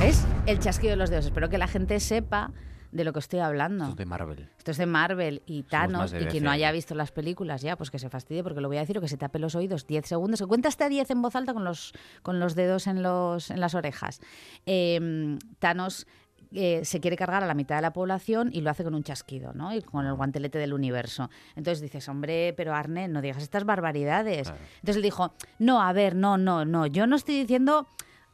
¿Ves? 0.00 0.26
El 0.44 0.58
chasquido 0.58 0.90
de 0.90 0.96
los 0.96 1.08
dedos. 1.08 1.26
Espero 1.26 1.48
que 1.48 1.56
la 1.56 1.68
gente 1.68 2.00
sepa 2.00 2.50
de 2.90 3.04
lo 3.04 3.12
que 3.12 3.20
estoy 3.20 3.38
hablando. 3.38 3.84
Esto 3.84 3.92
es 3.92 3.98
de 3.98 4.06
Marvel. 4.06 4.50
Esto 4.58 4.70
es 4.72 4.76
de 4.76 4.86
Marvel 4.86 5.42
y 5.46 5.62
Thanos. 5.62 6.12
Y 6.12 6.26
quien 6.26 6.42
no 6.42 6.50
haya 6.50 6.72
visto 6.72 6.96
las 6.96 7.12
películas 7.12 7.62
ya, 7.62 7.76
pues 7.76 7.92
que 7.92 8.00
se 8.00 8.08
fastidie 8.08 8.42
porque 8.42 8.60
lo 8.60 8.66
voy 8.66 8.78
a 8.78 8.80
decir 8.80 8.98
o 8.98 9.00
que 9.00 9.06
se 9.06 9.16
tape 9.16 9.38
los 9.38 9.54
oídos 9.54 9.86
10 9.86 10.06
segundos. 10.06 10.40
Se 10.40 10.46
cuenta 10.46 10.68
hasta 10.68 10.88
10 10.88 11.08
en 11.12 11.22
voz 11.22 11.36
alta 11.36 11.54
con 11.54 11.62
los, 11.62 11.92
con 12.22 12.40
los 12.40 12.56
dedos 12.56 12.88
en, 12.88 13.04
los, 13.04 13.52
en 13.52 13.60
las 13.60 13.76
orejas. 13.76 14.20
Eh, 14.66 15.38
Thanos 15.60 16.08
eh, 16.50 16.84
se 16.84 17.00
quiere 17.00 17.16
cargar 17.16 17.44
a 17.44 17.46
la 17.46 17.54
mitad 17.54 17.76
de 17.76 17.82
la 17.82 17.92
población 17.92 18.50
y 18.52 18.62
lo 18.62 18.70
hace 18.70 18.82
con 18.82 18.96
un 18.96 19.04
chasquido, 19.04 19.52
¿no? 19.52 19.72
Y 19.72 19.80
con 19.82 20.06
el 20.06 20.14
guantelete 20.14 20.58
del 20.58 20.72
universo. 20.72 21.30
Entonces 21.54 21.80
dices, 21.80 22.08
hombre, 22.08 22.52
pero 22.56 22.74
Arne, 22.74 23.06
no 23.06 23.22
digas 23.22 23.44
estas 23.44 23.62
barbaridades. 23.64 24.48
Entonces 24.48 24.96
él 24.96 25.02
dijo, 25.02 25.34
no, 25.60 25.80
a 25.80 25.92
ver, 25.92 26.16
no, 26.16 26.36
no, 26.36 26.64
no, 26.64 26.86
yo 26.86 27.06
no 27.06 27.14
estoy 27.14 27.38
diciendo... 27.38 27.86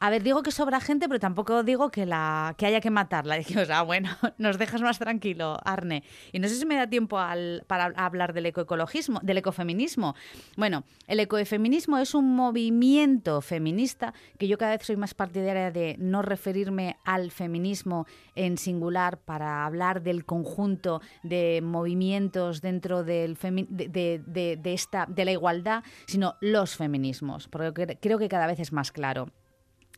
A 0.05 0.09
ver, 0.09 0.21
digo 0.21 0.43
que 0.43 0.51
sobra 0.51 0.81
gente, 0.81 1.07
pero 1.07 1.17
tampoco 1.21 1.63
digo 1.63 1.89
que, 1.89 2.05
la, 2.05 2.55
que 2.57 2.65
haya 2.65 2.81
que 2.81 2.89
matarla. 2.89 3.35
Dijimos, 3.37 3.69
ah, 3.69 3.83
bueno, 3.83 4.09
nos 4.37 4.57
dejas 4.57 4.81
más 4.81 4.99
tranquilo, 4.99 5.57
Arne. 5.63 6.03
Y 6.33 6.39
no 6.39 6.49
sé 6.49 6.55
si 6.55 6.65
me 6.65 6.75
da 6.75 6.87
tiempo 6.87 7.17
al- 7.19 7.63
para 7.67 7.85
hablar 7.95 8.33
del 8.33 8.47
ecoecologismo, 8.47 9.21
del 9.23 9.37
ecofeminismo. 9.37 10.13
Bueno, 10.57 10.83
el 11.07 11.21
ecofeminismo 11.21 11.97
es 11.99 12.13
un 12.15 12.35
movimiento 12.35 13.39
feminista 13.39 14.13
que 14.37 14.49
yo 14.49 14.57
cada 14.57 14.75
vez 14.75 14.85
soy 14.85 14.97
más 14.97 15.13
partidaria 15.13 15.71
de 15.71 15.95
no 15.99 16.21
referirme 16.21 16.97
al 17.05 17.31
feminismo 17.31 18.05
en 18.35 18.57
singular 18.57 19.19
para 19.19 19.65
hablar 19.65 20.01
del 20.03 20.25
conjunto 20.25 20.99
de 21.23 21.61
movimientos 21.63 22.59
dentro 22.59 23.05
del 23.05 23.37
de, 23.69 24.21
de- 24.25 24.73
esta, 24.73 25.05
de 25.07 25.23
la 25.23 25.31
igualdad, 25.31 25.81
sino 26.07 26.35
los 26.41 26.75
feminismos, 26.75 27.47
porque 27.47 27.73
cre- 27.87 27.97
creo 28.01 28.19
que 28.19 28.27
cada 28.27 28.47
vez 28.47 28.59
es 28.59 28.73
más 28.73 28.91
claro. 28.91 29.29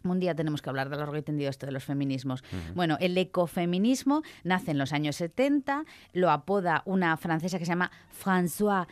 Un 0.06 0.19
día 0.19 0.36
tenemos 0.36 0.61
que 0.61 0.69
hablar 0.69 0.90
de 0.90 0.98
largo 0.98 1.15
y 1.18 1.22
tendido 1.22 1.49
esto 1.49 1.65
de 1.65 1.72
los 1.72 1.84
feminismos. 1.84 2.44
Bueno, 2.76 2.98
el 2.99 3.18
ecofeminismo 3.18 4.22
nace 4.44 4.72
en 4.72 4.77
los 4.77 4.94
años 4.94 5.15
70, 5.18 5.84
lo 6.14 6.30
apoda 6.32 6.84
una 6.86 7.18
francesa 7.18 7.57
que 7.60 7.65
se 7.65 7.72
llama 7.72 7.91
François 8.23 8.88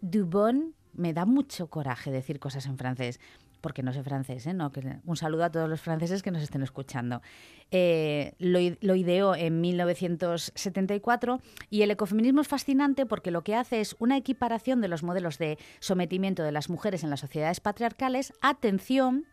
Dubon. 0.00 0.74
Me 0.92 1.12
da 1.12 1.24
mucho 1.24 1.68
coraje 1.68 2.10
decir 2.10 2.40
cosas 2.40 2.66
en 2.66 2.76
francés, 2.76 3.20
porque 3.60 3.82
no 3.82 3.92
sé 3.92 4.02
francés, 4.02 4.46
¿eh? 4.46 4.54
No, 4.54 4.72
que- 4.72 4.98
un 5.04 5.16
saludo 5.16 5.44
a 5.44 5.50
todos 5.50 5.68
los 5.68 5.80
franceses 5.80 6.22
que 6.22 6.30
nos 6.32 6.42
estén 6.42 6.62
escuchando. 6.62 7.22
Eh, 7.70 8.32
lo, 8.38 8.94
ideó 8.96 9.36
en 9.36 9.60
1974 9.60 11.40
y 11.70 11.82
el 11.82 11.90
ecofeminismo 11.92 12.40
es 12.40 12.48
fascinante 12.48 13.06
porque 13.06 13.30
lo 13.30 13.42
que 13.44 13.54
hace 13.54 13.80
es 13.80 13.94
una 14.00 14.16
equiparación 14.16 14.80
de 14.80 14.88
los 14.88 15.02
modelos 15.04 15.38
de 15.38 15.58
sometimiento 15.78 16.42
de 16.42 16.52
las 16.52 16.68
mujeres 16.68 17.04
en 17.04 17.10
las 17.10 17.20
sociedades 17.20 17.60
patriarcales, 17.60 18.32
atención, 18.40 19.26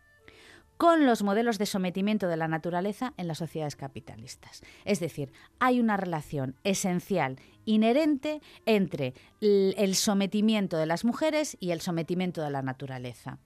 con 0.78 1.04
los 1.04 1.22
modelos 1.22 1.58
de 1.58 1.66
sometimiento 1.66 2.28
de 2.28 2.36
la 2.36 2.48
naturaleza 2.48 3.12
en 3.16 3.26
las 3.26 3.38
sociedades 3.38 3.76
capitalistas. 3.76 4.62
Es 4.84 5.00
decir, 5.00 5.32
hay 5.58 5.80
una 5.80 5.96
relación 5.96 6.54
esencial, 6.64 7.36
inherente, 7.66 8.40
entre 8.64 9.12
el 9.40 9.94
sometimiento 9.96 10.78
de 10.78 10.86
las 10.86 11.04
mujeres 11.04 11.56
y 11.60 11.72
el 11.72 11.80
sometimiento 11.80 12.40
de 12.42 12.50
la 12.50 12.62
naturaleza. 12.62 13.38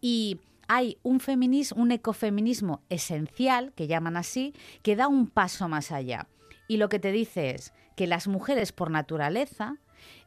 Y 0.00 0.40
hay 0.68 0.98
un 1.02 1.20
feminismo, 1.20 1.82
un 1.82 1.90
ecofeminismo 1.90 2.80
esencial, 2.88 3.72
que 3.74 3.88
llaman 3.88 4.16
así, 4.16 4.54
que 4.82 4.96
da 4.96 5.08
un 5.08 5.26
paso 5.26 5.68
más 5.68 5.90
allá. 5.90 6.28
Y 6.68 6.76
lo 6.76 6.88
que 6.88 6.98
te 6.98 7.12
dice 7.12 7.50
es 7.50 7.72
que 7.96 8.06
las 8.06 8.28
mujeres 8.28 8.72
por 8.72 8.90
naturaleza, 8.90 9.76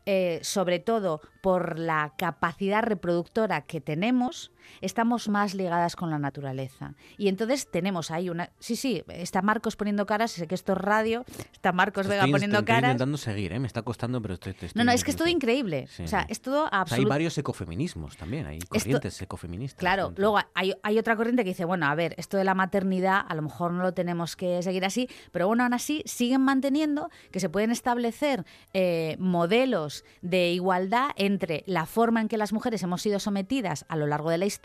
eh, 0.05 0.39
sobre 0.41 0.79
todo 0.79 1.21
por 1.41 1.77
la 1.77 2.13
capacidad 2.17 2.83
reproductora 2.83 3.61
que 3.61 3.81
tenemos, 3.81 4.51
estamos 4.81 5.27
más 5.29 5.53
ligadas 5.53 5.95
con 5.95 6.09
la 6.09 6.19
naturaleza. 6.19 6.93
Y 7.17 7.27
entonces 7.27 7.69
tenemos 7.69 8.11
ahí 8.11 8.29
una... 8.29 8.51
Sí, 8.59 8.75
sí, 8.75 9.03
está 9.09 9.41
Marcos 9.41 9.75
poniendo 9.75 10.05
caras, 10.05 10.31
sé 10.31 10.47
que 10.47 10.55
esto 10.55 10.73
es 10.73 10.77
radio, 10.77 11.25
está 11.53 11.71
Marcos 11.71 12.07
Vega 12.07 12.21
Estoy- 12.23 12.31
poniendo 12.31 12.59
estoy 12.59 12.67
caras. 12.75 12.89
intentando 12.91 13.17
seguir, 13.17 13.53
¿eh? 13.53 13.59
me 13.59 13.67
está 13.67 13.81
costando, 13.81 14.21
pero 14.21 14.33
estoy, 14.35 14.51
estoy 14.51 14.69
No, 14.75 14.83
no, 14.83 14.91
es 14.91 15.03
que 15.03 15.11
es 15.11 15.17
todo 15.17 15.27
increíble. 15.27 15.87
Sí, 15.87 16.03
o 16.03 16.07
sea, 16.07 16.25
es 16.29 16.41
todo 16.41 16.65
O 16.65 16.69
sea, 16.69 16.77
hay 16.77 16.81
absoluto. 16.81 17.09
varios 17.09 17.37
ecofeminismos 17.37 18.17
también, 18.17 18.45
hay 18.47 18.59
corrientes 18.59 19.21
ecofeministas. 19.21 19.79
Claro, 19.79 20.13
luego 20.17 20.39
hay, 20.53 20.73
hay 20.83 20.97
otra 20.99 21.15
corriente 21.15 21.43
que 21.43 21.49
dice, 21.49 21.65
bueno, 21.65 21.85
a 21.87 21.95
ver, 21.95 22.15
esto 22.17 22.37
de 22.37 22.43
la 22.43 22.53
maternidad 22.55 23.21
a 23.27 23.35
lo 23.35 23.41
mejor 23.41 23.71
no 23.73 23.83
lo 23.83 23.93
tenemos 23.93 24.35
que 24.35 24.61
seguir 24.63 24.85
así, 24.85 25.09
pero 25.31 25.47
bueno, 25.47 25.63
aún 25.63 25.73
así 25.73 26.03
siguen 26.05 26.41
manteniendo 26.41 27.09
que 27.31 27.39
se 27.39 27.49
pueden 27.49 27.71
establecer 27.71 28.45
eh, 28.73 29.15
modelos 29.19 30.03
de 30.21 30.51
igualdad 30.51 31.09
entre 31.15 31.63
la 31.65 31.85
forma 31.85 32.21
en 32.21 32.27
que 32.27 32.37
las 32.37 32.53
mujeres 32.53 32.83
hemos 32.83 33.01
sido 33.01 33.19
sometidas 33.19 33.85
a 33.89 33.95
lo 33.95 34.07
largo 34.07 34.29
de 34.29 34.37
la 34.37 34.45
historia 34.45 34.58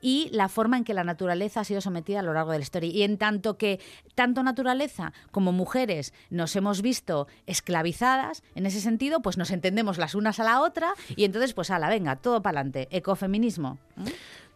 y 0.00 0.28
la 0.32 0.48
forma 0.48 0.76
en 0.76 0.84
que 0.84 0.94
la 0.94 1.04
naturaleza 1.04 1.60
ha 1.60 1.64
sido 1.64 1.80
sometida 1.80 2.20
a 2.20 2.22
lo 2.22 2.32
largo 2.34 2.52
de 2.52 2.58
la 2.58 2.62
historia. 2.62 2.90
Y 2.90 3.02
en 3.02 3.18
tanto 3.18 3.56
que 3.56 3.80
tanto 4.14 4.42
naturaleza 4.42 5.12
como 5.30 5.52
mujeres 5.52 6.12
nos 6.30 6.54
hemos 6.56 6.82
visto 6.82 7.28
esclavizadas, 7.46 8.42
en 8.54 8.66
ese 8.66 8.80
sentido, 8.80 9.20
pues 9.20 9.36
nos 9.36 9.50
entendemos 9.50 9.98
las 9.98 10.14
unas 10.14 10.40
a 10.40 10.44
la 10.44 10.60
otra 10.60 10.94
y 11.16 11.24
entonces, 11.24 11.54
pues, 11.54 11.70
ala, 11.70 11.88
venga, 11.88 12.16
todo 12.16 12.42
para 12.42 12.60
adelante, 12.60 12.88
ecofeminismo. 12.90 13.78
¿Mm? 13.96 14.06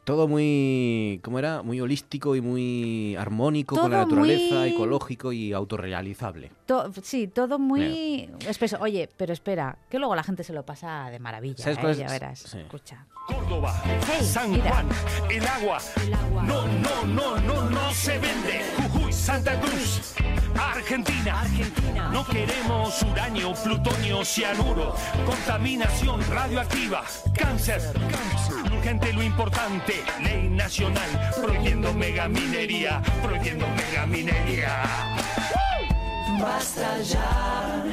Todo 0.06 0.28
muy, 0.28 1.18
¿cómo 1.24 1.40
era? 1.40 1.62
Muy 1.64 1.80
holístico 1.80 2.36
y 2.36 2.40
muy 2.40 3.16
armónico 3.16 3.74
con 3.74 3.90
la 3.90 3.98
naturaleza, 4.04 4.60
muy- 4.60 4.68
ecológico 4.68 5.32
y 5.32 5.52
autorrealizable. 5.52 6.52
To- 6.66 6.92
sí, 7.02 7.26
todo 7.26 7.58
muy 7.58 8.30
espeso. 8.46 8.76
Oye, 8.80 9.08
pero 9.16 9.32
espera, 9.32 9.76
que 9.90 9.98
luego 9.98 10.14
la 10.14 10.22
gente 10.22 10.44
se 10.44 10.52
lo 10.52 10.64
pasa 10.64 11.10
de 11.10 11.18
maravilla, 11.18 11.56
¿Sabes 11.64 11.78
¿eh? 11.80 11.90
es? 11.90 11.98
ya 11.98 12.08
verás. 12.08 12.38
Sí. 12.38 12.58
Escucha. 12.60 13.04
Córdoba, 13.26 13.82
Hey, 14.08 14.24
San 14.24 14.52
mira. 14.52 14.70
Juan, 14.70 14.88
el 15.28 15.44
agua. 15.44 15.78
No, 16.44 16.68
no, 16.68 17.04
no, 17.06 17.36
no, 17.40 17.68
no 17.70 17.90
se 17.90 18.12
vende. 18.20 18.60
Santa 19.26 19.58
Cruz, 19.58 20.14
Argentina. 20.56 21.40
Argentina. 21.40 22.10
No 22.12 22.24
queremos 22.24 23.02
uranio, 23.02 23.54
plutonio, 23.54 24.24
cianuro, 24.24 24.94
contaminación 25.26 26.20
radioactiva, 26.30 27.02
cáncer. 27.36 27.82
cáncer. 27.92 28.72
Urgente 28.72 29.12
lo 29.12 29.22
importante, 29.24 29.94
ley 30.22 30.48
nacional, 30.48 31.10
prohibiendo 31.42 31.92
megaminería, 31.92 33.02
prohibiendo 33.20 33.66
megaminería. 33.74 34.82
Basta 36.40 37.00
ya. 37.02 37.84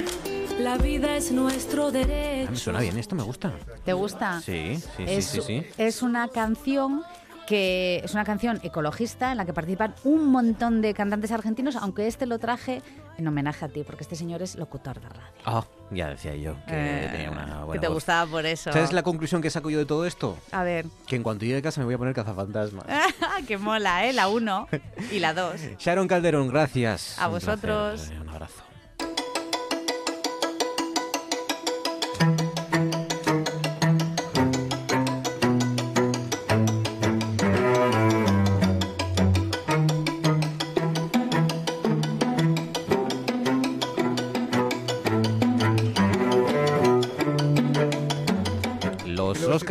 La 0.60 0.78
vida 0.78 1.18
es 1.18 1.32
nuestro 1.32 1.88
Ah, 1.88 1.92
derecho. 1.92 2.52
me 2.52 2.58
suena 2.58 2.80
bien, 2.80 3.00
esto 3.00 3.16
me 3.16 3.24
gusta. 3.24 3.52
¿Te 3.84 3.94
gusta? 3.94 4.40
Sí, 4.42 4.78
sí, 4.98 5.06
sí, 5.08 5.22
sí, 5.24 5.42
sí. 5.42 5.66
es 5.80 6.04
una 6.04 6.28
canción 6.28 7.02
que 7.48 8.02
es 8.04 8.14
una 8.14 8.24
canción 8.24 8.60
ecologista 8.64 9.32
en 9.32 9.38
la 9.38 9.46
que 9.46 9.54
participan 9.54 9.94
un 10.04 10.28
montón 10.32 10.82
de 10.82 10.94
cantantes 10.94 11.32
argentinos, 11.32 11.76
aunque 11.76 12.08
este 12.08 12.26
lo 12.26 12.40
traje 12.40 12.82
en 13.18 13.28
homenaje 13.28 13.66
a 13.66 13.68
ti, 13.70 13.84
porque 13.86 14.04
este 14.04 14.16
señor 14.16 14.42
es 14.42 14.56
locutor 14.56 15.00
de 15.02 15.10
radio. 15.10 15.32
Ah, 15.46 15.64
ya 15.92 16.08
decía 16.10 16.36
yo 16.36 16.56
que 16.66 16.72
Eh, 17.06 17.10
tenía 17.12 17.32
una 17.32 17.46
que 17.46 17.64
buena 17.66 17.82
te 17.82 17.88
voz. 17.88 17.96
gustaba 17.96 18.30
por 18.32 18.46
eso. 18.46 18.72
¿Sabes 18.72 18.92
la 18.94 19.04
conclusión 19.04 19.42
que 19.42 19.50
saco 19.50 19.70
yo 19.70 19.78
de 19.80 19.86
todo 19.86 20.06
esto? 20.06 20.38
A 20.52 20.64
ver. 20.64 20.86
Que 21.06 21.16
en 21.18 21.24
cuanto 21.24 21.46
llegue 21.46 21.58
a 21.58 21.62
casa 21.62 21.80
me 21.82 21.86
voy 21.86 21.94
a 21.96 21.98
poner 21.98 22.14
cazafantasmas. 22.14 22.86
que 23.48 23.58
mola, 23.58 24.06
¿eh? 24.06 24.14
La 24.14 24.30
1 24.30 24.68
y 25.12 25.20
la 25.20 25.34
2. 25.34 25.62
Sharon 25.80 26.08
Calderón, 26.08 26.48
gracias. 26.48 27.20
A 27.20 27.28
Un 27.28 27.34
vosotros. 27.34 28.00
placer, 28.02 28.22
Un 28.22 28.30
abrazo. 28.30 28.64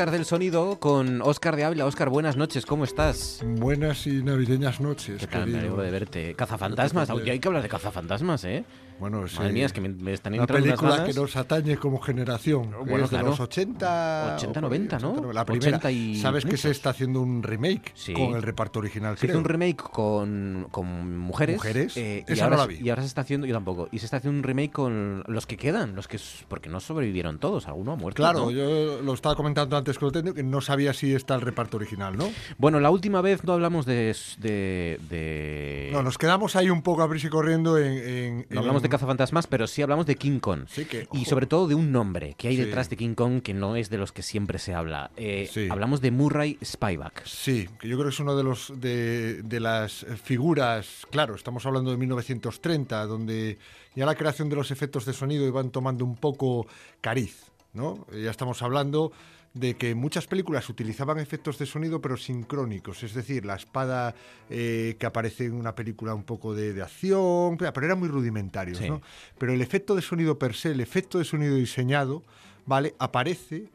Oscar 0.02 0.18
del 0.18 0.24
sonido 0.24 0.80
con 0.80 1.22
Oscar 1.22 1.54
de 1.54 1.62
Ávila. 1.62 1.86
Oscar, 1.86 2.08
buenas 2.08 2.36
noches, 2.36 2.66
¿cómo 2.66 2.82
estás? 2.82 3.40
Buenas 3.46 4.04
y 4.08 4.20
navideñas 4.20 4.80
noches. 4.80 5.20
¿Qué 5.20 5.28
tal? 5.28 5.46
Me 5.46 5.60
alegro 5.60 5.80
de 5.80 5.92
verte. 5.92 6.34
Cazafantasmas, 6.34 7.06
también. 7.06 7.30
hay 7.30 7.38
que 7.38 7.46
hablar 7.46 7.62
de 7.62 7.68
cazafantasmas, 7.68 8.42
¿eh? 8.42 8.64
Bueno, 9.00 9.18
Madre 9.22 9.48
sí. 9.48 9.52
mía, 9.52 9.66
es 9.66 9.72
que 9.72 9.80
me, 9.80 9.88
me 9.88 10.12
están 10.12 10.32
Una 10.34 10.42
entrando 10.42 10.64
película 10.66 11.04
que 11.04 11.12
nos 11.12 11.36
atañe 11.36 11.76
como 11.76 11.98
generación. 12.00 12.70
que 12.70 12.76
Bueno, 12.90 13.04
es 13.06 13.10
de 13.10 13.22
los 13.22 13.40
80. 13.40 14.34
80, 14.36 14.50
o 14.50 14.62
por 14.62 14.72
ahí, 14.72 14.78
90, 14.78 14.98
¿no? 14.98 15.10
80, 15.12 15.32
La 15.32 15.44
primera. 15.44 15.68
80 15.78 15.90
y 15.90 16.16
¿Sabes 16.16 16.44
que 16.44 16.56
se 16.56 16.68
muchos. 16.68 16.76
está 16.76 16.90
haciendo 16.90 17.20
un 17.20 17.42
remake 17.42 17.92
Sí. 17.94 18.12
con 18.12 18.34
el 18.36 18.42
reparto 18.42 18.80
original? 18.80 19.16
Se 19.16 19.26
hizo 19.26 19.38
un 19.38 19.44
remake 19.44 19.82
con, 19.82 20.66
con 20.70 21.18
mujeres. 21.18 21.56
Mujeres. 21.56 21.96
eh, 21.96 22.24
y, 22.28 22.40
ahora, 22.40 22.50
no 22.50 22.62
la 22.62 22.62
se- 22.68 22.78
vi. 22.80 22.86
y 22.86 22.90
ahora 22.90 23.02
se 23.02 23.08
está 23.08 23.20
haciendo, 23.22 23.46
yo 23.46 23.54
tampoco, 23.54 23.88
y 23.92 23.98
se 23.98 24.04
está 24.04 24.18
haciendo 24.18 24.38
un 24.38 24.42
remake 24.44 24.72
con 24.72 25.24
los 25.26 25.46
que 25.46 25.56
quedan, 25.56 25.94
los 25.94 26.08
que 26.08 26.18
porque 26.48 26.68
no 26.68 26.78
sobrevivieron 26.80 27.38
todos, 27.38 27.66
alguno 27.68 27.92
ha 27.92 27.96
muerto. 27.96 28.22
Claro, 28.22 28.40
¿no? 28.46 28.50
yo 28.50 29.00
lo 29.02 29.14
estaba 29.14 29.34
comentando 29.36 29.76
antes 29.76 29.98
con 29.98 30.06
el 30.08 30.12
técnico 30.12 30.34
que 30.34 30.42
no 30.42 30.60
sabía 30.60 30.92
si 30.92 31.14
está 31.14 31.34
el 31.34 31.40
reparto 31.40 31.76
original, 31.76 32.16
¿no? 32.16 32.28
Bueno, 32.58 32.78
la 32.80 32.90
última 32.90 33.20
vez 33.20 33.44
no 33.44 33.52
hablamos 33.54 33.86
de... 33.86 34.14
de, 34.38 34.98
de- 35.08 35.90
No, 35.92 36.02
nos 36.02 36.18
quedamos 36.18 36.56
ahí 36.56 36.68
un 36.70 36.82
poco 36.82 37.02
a 37.02 37.08
y 37.12 37.28
corriendo 37.28 37.78
en. 37.78 37.92
en- 37.92 38.46
no 38.50 38.60
hablamos 38.60 38.82
de 38.82 38.88
cazafantasmas, 38.92 39.46
pero 39.48 39.66
sí 39.66 39.82
hablamos 39.82 40.06
de 40.06 40.14
King 40.16 40.38
Kong. 40.38 40.66
Sí, 40.68 40.84
que, 40.84 41.08
y 41.12 41.24
sobre 41.24 41.46
todo 41.46 41.66
de 41.66 41.74
un 41.74 41.90
nombre 41.90 42.34
que 42.38 42.48
hay 42.48 42.56
Sí. 42.56 42.62
detrás 42.64 42.88
de 42.90 42.96
King 42.96 43.14
Kong 43.14 43.42
que 43.42 43.54
no 43.54 43.74
es 43.76 43.90
de 43.90 43.98
los 43.98 44.12
que 44.12 44.22
siempre 44.22 44.58
se 44.58 44.74
habla. 44.74 45.10
Eh, 45.16 45.48
Sí. 45.52 45.68
Hablamos 45.70 46.00
de 46.00 46.10
Murray 46.10 46.58
Spivak. 46.64 47.24
Sí, 47.26 47.68
que 47.80 47.88
yo 47.88 47.96
creo 47.96 48.08
que 48.08 48.14
es 48.14 48.20
uno 48.20 48.36
de 48.36 48.44
los 48.44 48.72
de, 48.80 49.42
de 49.42 49.60
las 49.60 50.06
figuras, 50.22 51.06
claro, 51.10 51.34
estamos 51.34 51.66
hablando 51.66 51.90
de 51.90 51.96
1930, 51.96 53.06
donde 53.06 53.58
ya 53.94 54.06
la 54.06 54.14
creación 54.14 54.48
de 54.48 54.56
los 54.56 54.70
efectos 54.70 55.04
de 55.04 55.12
sonido 55.12 55.46
iban 55.46 55.70
tomando 55.70 56.04
un 56.04 56.16
poco 56.16 56.66
cariz, 57.00 57.50
¿no? 57.72 58.06
Ya 58.12 58.30
estamos 58.30 58.62
hablando 58.62 59.12
de 59.54 59.74
que 59.74 59.94
muchas 59.94 60.26
películas 60.26 60.68
utilizaban 60.70 61.18
efectos 61.18 61.58
de 61.58 61.66
sonido 61.66 62.00
pero 62.00 62.16
sincrónicos, 62.16 63.02
es 63.02 63.12
decir, 63.12 63.44
la 63.44 63.56
espada 63.56 64.14
eh, 64.48 64.96
que 64.98 65.04
aparece 65.06 65.44
en 65.44 65.52
una 65.54 65.74
película 65.74 66.14
un 66.14 66.22
poco 66.24 66.54
de, 66.54 66.72
de 66.72 66.82
acción, 66.82 67.58
pero 67.58 67.84
eran 67.86 67.98
muy 67.98 68.08
rudimentarios, 68.08 68.78
Sí. 68.78 68.88
¿no? 68.88 69.02
Pero 69.38 69.52
el 69.52 69.60
efecto 69.60 69.94
de 69.94 70.02
sonido 70.02 70.38
per 70.38 70.54
se, 70.54 70.70
el 70.70 70.80
efecto 70.80 71.18
de 71.18 71.24
sonido 71.24 71.54
diseñado, 71.56 72.22
¿vale? 72.64 72.94
Aparece 72.98 73.68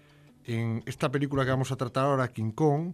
en 0.46 0.82
esta 0.88 1.12
película 1.12 1.44
que 1.46 1.52
vamos 1.52 1.72
a 1.72 1.76
tratar 1.76 2.06
ahora, 2.06 2.30
King 2.30 2.52
Kong, 2.52 2.94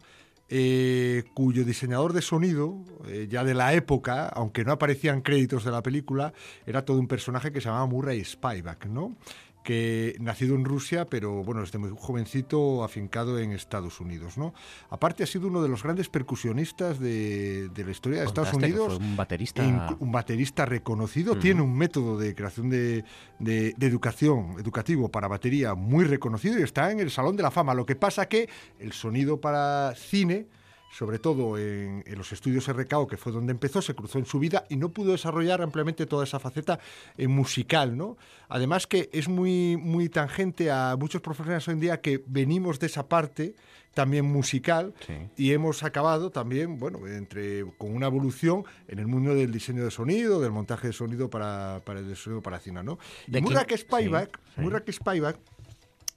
eh, 0.50 1.24
cuyo 1.34 1.64
diseñador 1.64 2.12
de 2.14 2.22
sonido, 2.22 2.78
eh, 3.08 3.28
ya 3.30 3.44
de 3.44 3.54
la 3.54 3.74
época, 3.74 4.28
aunque 4.28 4.66
no 4.66 4.74
aparecían 4.74 5.22
créditos 5.22 5.64
de 5.64 5.72
la 5.72 5.82
película, 5.82 6.34
era 6.66 6.84
todo 6.84 7.00
un 7.00 7.08
personaje 7.08 7.52
que 7.52 7.62
se 7.62 7.68
llamaba 7.70 7.86
Murray 7.86 8.24
Spivak, 8.26 8.88
¿no? 8.88 9.16
Que 9.64 10.16
nacido 10.20 10.56
en 10.56 10.66
Rusia, 10.66 11.06
pero 11.06 11.44
bueno, 11.44 11.62
desde 11.62 11.78
muy 11.80 11.90
jovencito 11.98 12.84
afincado 12.84 13.40
en 13.40 13.52
Estados 13.54 14.00
Unidos, 14.02 14.38
¿no? 14.38 14.54
Aparte 14.90 15.24
ha 15.24 15.26
sido 15.26 15.48
uno 15.48 15.62
de 15.64 15.70
los 15.70 15.82
grandes 15.84 16.10
percusionistas 16.10 17.00
de, 17.00 17.70
de 17.70 17.86
la 17.86 17.92
historia 17.92 18.20
de 18.20 18.26
Estados 18.26 18.54
Unidos. 18.54 18.98
un 19.00 19.16
baterista. 19.16 19.64
Un 20.00 20.12
baterista 20.12 20.66
reconocido, 20.66 21.38
tiene 21.38 21.62
un 21.62 21.76
método 21.78 22.18
de 22.18 22.36
creación 22.36 22.70
de, 22.70 23.06
de- 23.40 23.74
de 23.78 23.88
educación, 23.88 24.56
educativo 24.60 25.10
para 25.10 25.28
batería 25.28 25.74
muy 25.76 26.04
reconocido 26.06 26.60
y 26.60 26.64
está 26.64 26.92
en 26.92 27.00
el 27.00 27.10
Salón 27.10 27.36
de 27.38 27.44
la 27.44 27.52
Fama. 27.52 27.74
Lo 27.74 27.86
que 27.86 27.96
pasa 27.96 28.28
que 28.28 28.50
el 28.80 28.92
sonido 28.92 29.40
para 29.40 29.94
cine, 29.96 30.48
sobre 30.94 31.18
todo 31.18 31.58
en, 31.58 32.04
en 32.06 32.18
los 32.18 32.32
estudios 32.32 32.68
RKO, 32.68 33.08
que 33.08 33.18
fue 33.18 33.32
donde 33.32 33.52
empezó, 33.52 33.82
se 33.82 33.96
cruzó 33.96 34.20
en 34.20 34.26
su 34.26 34.40
vida 34.40 34.66
y 34.70 34.76
no 34.76 34.90
pudo 34.90 35.14
desarrollar 35.14 35.62
ampliamente 35.62 36.06
toda 36.06 36.24
esa 36.24 36.40
faceta 36.40 36.80
eh, 37.18 37.28
musical, 37.28 37.98
¿no? 37.98 38.16
Además 38.48 38.86
que 38.86 39.10
es 39.12 39.28
muy, 39.28 39.76
muy 39.76 40.10
tangente 40.10 40.70
a 40.70 40.96
muchos 41.00 41.22
profesionales 41.22 41.68
hoy 41.68 41.74
en 41.74 41.80
día 41.80 42.02
que 42.02 42.24
venimos 42.28 42.80
de 42.80 42.86
esa 42.86 43.08
parte 43.08 43.56
también 43.94 44.26
musical 44.26 44.94
y 45.38 45.52
hemos 45.52 45.84
acabado 45.84 46.32
también, 46.32 46.78
bueno, 46.80 47.08
entre 47.08 47.64
con 47.78 47.96
una 47.96 48.08
evolución 48.08 48.64
en 48.88 49.00
el 49.00 49.08
mundo 49.08 49.36
del 49.36 49.52
diseño 49.52 49.84
de 49.84 49.92
sonido, 49.92 50.42
del 50.42 50.52
montaje 50.52 50.88
de 50.88 50.94
sonido 50.94 51.30
para, 51.30 51.82
para 51.86 52.00
el 52.00 52.16
sonido 52.16 52.42
para 52.42 52.60
cine, 52.60 52.84
¿no? 52.84 52.98
Y 53.28 53.40
Murak 53.40 53.76
Spivak, 53.76 54.38
sí, 54.38 54.52
sí. 54.56 54.62
Murak 54.62 54.92
Spivak 54.92 55.38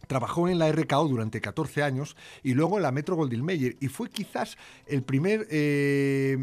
Trabajó 0.06 0.48
en 0.48 0.58
la 0.58 0.70
RKO 0.70 1.08
durante 1.08 1.40
14 1.40 1.82
años 1.82 2.16
y 2.42 2.54
luego 2.54 2.76
en 2.76 2.82
la 2.82 2.92
Metro 2.92 3.16
Goldwyn 3.16 3.44
Mayer 3.44 3.76
y 3.80 3.88
fue 3.88 4.10
quizás 4.10 4.56
el 4.86 5.02
primer 5.02 5.46
eh, 5.50 6.36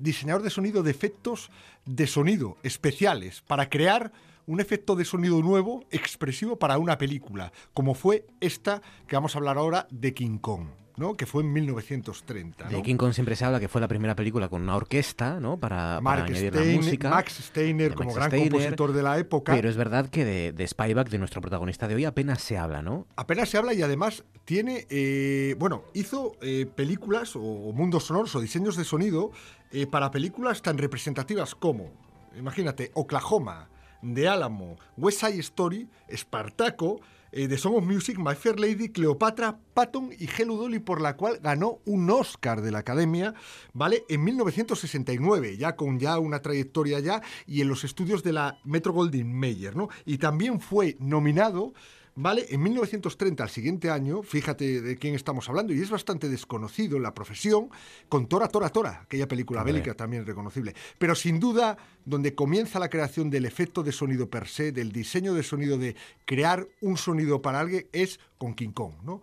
diseñador 0.00 0.42
de 0.42 0.50
sonido 0.50 0.82
de 0.82 0.90
efectos 0.90 1.50
de 1.84 2.06
sonido 2.06 2.56
especiales 2.62 3.42
para 3.46 3.68
crear 3.68 4.12
un 4.46 4.60
efecto 4.60 4.94
de 4.94 5.04
sonido 5.04 5.42
nuevo, 5.42 5.84
expresivo 5.90 6.56
para 6.56 6.78
una 6.78 6.98
película, 6.98 7.52
como 7.74 7.94
fue 7.94 8.26
esta 8.40 8.80
que 9.06 9.16
vamos 9.16 9.34
a 9.34 9.38
hablar 9.38 9.58
ahora 9.58 9.88
de 9.90 10.14
King 10.14 10.38
Kong. 10.38 10.85
¿No? 10.96 11.14
que 11.14 11.26
fue 11.26 11.42
en 11.42 11.52
1930. 11.52 12.64
¿no? 12.70 12.76
De 12.76 12.82
King 12.82 12.96
Kong 12.96 13.12
siempre 13.12 13.36
se 13.36 13.44
habla 13.44 13.60
que 13.60 13.68
fue 13.68 13.80
la 13.80 13.88
primera 13.88 14.14
película 14.16 14.48
con 14.48 14.62
una 14.62 14.76
orquesta, 14.76 15.40
¿no? 15.40 15.58
Para, 15.58 16.00
para 16.02 16.24
añadir 16.24 16.52
Steiner- 16.52 16.70
la 16.70 16.76
música. 16.76 17.10
Max 17.10 17.32
Steiner 17.42 17.90
de 17.90 17.94
como 17.96 18.08
Max 18.10 18.16
gran 18.16 18.30
Steiner, 18.30 18.50
compositor 18.52 18.92
de 18.92 19.02
la 19.02 19.18
época. 19.18 19.54
Pero 19.54 19.68
es 19.68 19.76
verdad 19.76 20.08
que 20.08 20.24
de, 20.24 20.52
de 20.52 20.66
Spyback, 20.66 21.08
de 21.10 21.18
nuestro 21.18 21.40
protagonista 21.40 21.86
de 21.88 21.94
hoy, 21.96 22.04
apenas 22.04 22.40
se 22.42 22.56
habla, 22.58 22.82
¿no? 22.82 23.06
Apenas 23.16 23.48
se 23.48 23.58
habla 23.58 23.74
y 23.74 23.82
además 23.82 24.24
tiene, 24.44 24.86
eh, 24.90 25.54
bueno, 25.58 25.84
hizo 25.94 26.32
eh, 26.40 26.66
películas 26.74 27.36
o, 27.36 27.40
o 27.42 27.72
mundos 27.72 28.04
sonoros 28.04 28.34
o 28.34 28.40
diseños 28.40 28.76
de 28.76 28.84
sonido 28.84 29.32
eh, 29.72 29.86
para 29.86 30.10
películas 30.10 30.62
tan 30.62 30.78
representativas 30.78 31.54
como, 31.54 31.90
imagínate, 32.38 32.90
Oklahoma, 32.94 33.68
The 34.14 34.28
Alamo, 34.28 34.76
West 34.96 35.20
Side 35.20 35.40
Story, 35.40 35.88
Espartaco, 36.08 37.00
eh, 37.32 37.48
The 37.48 37.58
Song 37.58 37.76
of 37.76 37.84
Music, 37.84 38.18
My 38.18 38.34
Fair 38.34 38.58
Lady, 38.58 38.90
Cleopatra, 38.90 39.58
Patton 39.74 40.10
y 40.18 40.28
Hello 40.28 40.56
Dolly, 40.56 40.78
por 40.78 41.00
la 41.00 41.16
cual 41.16 41.38
ganó 41.42 41.80
un 41.84 42.08
Oscar 42.10 42.62
de 42.62 42.70
la 42.70 42.78
Academia, 42.78 43.34
¿vale? 43.72 44.04
En 44.08 44.24
1969, 44.24 45.56
ya 45.56 45.76
con 45.76 45.98
ya 45.98 46.18
una 46.18 46.40
trayectoria 46.40 47.00
ya, 47.00 47.22
y 47.46 47.60
en 47.60 47.68
los 47.68 47.84
estudios 47.84 48.22
de 48.22 48.32
la 48.32 48.58
Metro 48.64 48.92
Goldwyn 48.92 49.32
Mayer, 49.32 49.76
¿no? 49.76 49.88
Y 50.04 50.18
también 50.18 50.60
fue 50.60 50.96
nominado 51.00 51.72
¿Vale? 52.18 52.46
En 52.48 52.62
1930, 52.62 53.42
al 53.42 53.50
siguiente 53.50 53.90
año, 53.90 54.22
fíjate 54.22 54.80
de 54.80 54.96
quién 54.96 55.14
estamos 55.14 55.50
hablando, 55.50 55.74
y 55.74 55.82
es 55.82 55.90
bastante 55.90 56.30
desconocido 56.30 56.96
en 56.96 57.02
la 57.02 57.12
profesión, 57.12 57.68
con 58.08 58.26
Tora, 58.26 58.48
Tora, 58.48 58.70
Tora, 58.70 59.02
aquella 59.02 59.28
película 59.28 59.60
Hombre. 59.60 59.74
bélica 59.74 59.94
también 59.94 60.24
reconocible. 60.24 60.74
Pero 60.98 61.14
sin 61.14 61.38
duda, 61.38 61.76
donde 62.06 62.34
comienza 62.34 62.78
la 62.78 62.88
creación 62.88 63.28
del 63.28 63.44
efecto 63.44 63.82
de 63.82 63.92
sonido 63.92 64.30
per 64.30 64.48
se, 64.48 64.72
del 64.72 64.92
diseño 64.92 65.34
de 65.34 65.42
sonido, 65.42 65.76
de 65.76 65.94
crear 66.24 66.66
un 66.80 66.96
sonido 66.96 67.42
para 67.42 67.60
alguien, 67.60 67.86
es 67.92 68.18
con 68.38 68.54
King 68.54 68.72
Kong, 68.72 68.94
¿no? 69.02 69.20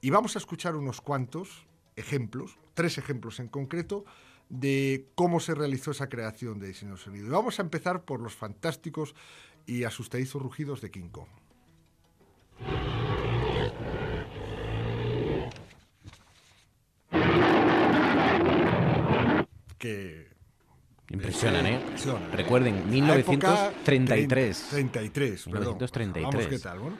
Y 0.00 0.10
vamos 0.10 0.34
a 0.34 0.40
escuchar 0.40 0.74
unos 0.74 1.00
cuantos 1.00 1.68
ejemplos, 1.94 2.58
tres 2.74 2.98
ejemplos 2.98 3.38
en 3.38 3.46
concreto, 3.46 4.04
de 4.48 5.06
cómo 5.14 5.38
se 5.38 5.54
realizó 5.54 5.92
esa 5.92 6.08
creación 6.08 6.58
de 6.58 6.66
diseño 6.66 6.96
de 6.96 6.98
sonido. 6.98 7.26
Y 7.28 7.30
vamos 7.30 7.60
a 7.60 7.62
empezar 7.62 8.04
por 8.04 8.20
los 8.20 8.34
fantásticos 8.34 9.14
y 9.64 9.84
asustadizos 9.84 10.42
rugidos 10.42 10.80
de 10.80 10.90
King 10.90 11.08
Kong. 11.10 11.28
Que 19.78 20.30
Impresionan, 21.10 21.66
¿eh? 21.66 21.74
impresionan, 21.74 22.22
¿eh? 22.32 22.36
Recuerden, 22.36 22.74
La 22.76 22.86
1933. 22.86 24.58
época 24.62 24.70
33, 24.70 25.44
perdón. 25.44 25.60
1933. 25.60 26.24
Vamos, 26.24 26.46
¿qué 26.46 26.58
tal? 26.58 26.78
Bueno. 26.78 26.96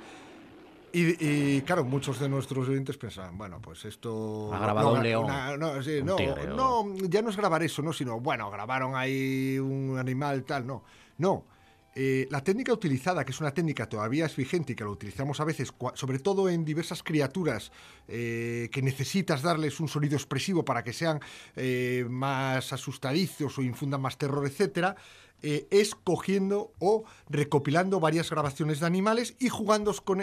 Y, 0.95 1.57
y, 1.57 1.63
claro, 1.63 1.85
muchos 1.85 2.21
de 2.21 2.29
nuestros 2.29 2.69
oyentes 2.69 2.99
pensaban, 2.99 3.39
bueno, 3.39 3.61
pues 3.63 3.87
esto... 3.87 4.53
Ha 4.53 4.59
grabado 4.59 4.91
no, 4.93 4.97
un 4.99 5.03
león, 5.03 5.25
una- 5.25 5.57
no, 5.57 5.83
sí, 5.83 6.01
un 6.01 6.07
no, 6.07 6.17
tigre, 6.17 6.51
o- 6.53 6.55
no, 6.85 6.95
ya 7.09 7.23
no 7.23 7.31
es 7.31 7.37
grabar 7.39 7.63
eso, 7.63 7.81
no, 7.81 7.95
sino, 7.95 8.21
bueno, 8.21 8.51
grabaron 8.51 8.95
ahí 8.95 9.59
un 9.59 9.97
animal 9.99 10.45
tal, 10.45 10.67
no. 10.67 10.85
No, 11.17 11.47
eh, 11.95 12.27
la 12.31 12.43
técnica 12.43 12.73
utilizada, 12.73 13.25
que 13.25 13.33
es 13.33 13.41
una 13.41 13.53
técnica 13.53 13.89
todavía 13.89 14.27
es 14.27 14.35
vigente 14.37 14.73
y 14.73 14.77
que 14.77 14.85
la 14.85 14.91
utilizamos 14.91 15.41
a 15.41 15.45
veces, 15.45 15.73
sobre 15.95 16.19
todo 16.19 16.49
en 16.49 16.65
diversas 16.65 17.03
criaturas 17.03 17.71
eh, 18.09 18.69
que 18.73 18.81
necesitas 18.83 19.43
darles 19.43 19.79
un 19.81 19.89
sonido 19.89 20.17
expresivo 20.17 20.65
para 20.65 20.83
que 20.85 20.93
sean 20.93 21.21
eh, 21.57 22.07
más 22.09 22.73
asustadizos 22.73 23.59
o 23.59 23.63
infundan 23.63 24.01
más 24.01 24.17
terror, 24.19 24.47
etcétera, 24.47 24.97
es 25.45 25.97
cogiendo 25.97 26.73
o 26.79 27.03
recopilando 27.29 27.99
varias 27.99 28.31
grabaciones 28.31 28.79
de 28.79 28.87
animales 28.87 29.35
y 29.41 29.49
jugando 29.49 29.93
con, 29.93 30.23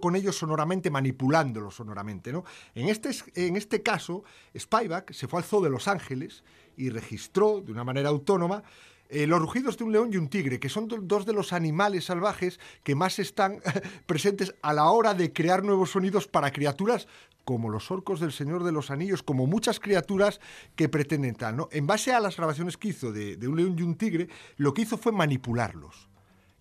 con 0.00 0.16
ellos 0.16 0.38
sonoramente, 0.38 0.88
manipulándolos 0.90 1.74
sonoramente. 1.74 2.32
¿no? 2.32 2.44
En, 2.74 2.88
este, 2.88 3.10
es- 3.10 3.26
en 3.34 3.56
este 3.56 3.82
caso, 3.82 4.24
Spyback 4.58 5.12
se 5.12 5.28
fue 5.28 5.40
al 5.40 5.44
Zoo 5.44 5.60
de 5.60 5.68
Los 5.68 5.86
Ángeles 5.86 6.44
y 6.78 6.88
registró 6.88 7.60
de 7.60 7.72
una 7.72 7.84
manera 7.84 8.08
autónoma 8.08 8.62
eh, 9.08 9.26
los 9.26 9.40
rugidos 9.40 9.76
de 9.78 9.84
un 9.84 9.92
león 9.92 10.10
y 10.12 10.16
un 10.16 10.28
tigre, 10.28 10.58
que 10.58 10.68
son 10.68 10.88
do- 10.88 10.98
dos 11.00 11.26
de 11.26 11.32
los 11.32 11.52
animales 11.52 12.06
salvajes 12.06 12.58
que 12.82 12.94
más 12.94 13.18
están 13.18 13.60
presentes 14.06 14.54
a 14.62 14.72
la 14.72 14.90
hora 14.90 15.14
de 15.14 15.32
crear 15.32 15.62
nuevos 15.62 15.90
sonidos 15.90 16.26
para 16.26 16.50
criaturas 16.52 17.06
como 17.44 17.68
los 17.68 17.90
orcos 17.90 18.20
del 18.20 18.32
Señor 18.32 18.64
de 18.64 18.72
los 18.72 18.90
Anillos, 18.90 19.22
como 19.22 19.46
muchas 19.46 19.78
criaturas 19.78 20.40
que 20.76 20.88
pretenden 20.88 21.34
tal. 21.34 21.56
¿no? 21.56 21.68
En 21.72 21.86
base 21.86 22.12
a 22.14 22.20
las 22.20 22.38
grabaciones 22.38 22.78
que 22.78 22.88
hizo 22.88 23.12
de, 23.12 23.36
de 23.36 23.48
un 23.48 23.56
león 23.56 23.76
y 23.78 23.82
un 23.82 23.96
tigre, 23.96 24.28
lo 24.56 24.72
que 24.72 24.80
hizo 24.82 24.96
fue 24.96 25.12
manipularlos. 25.12 26.08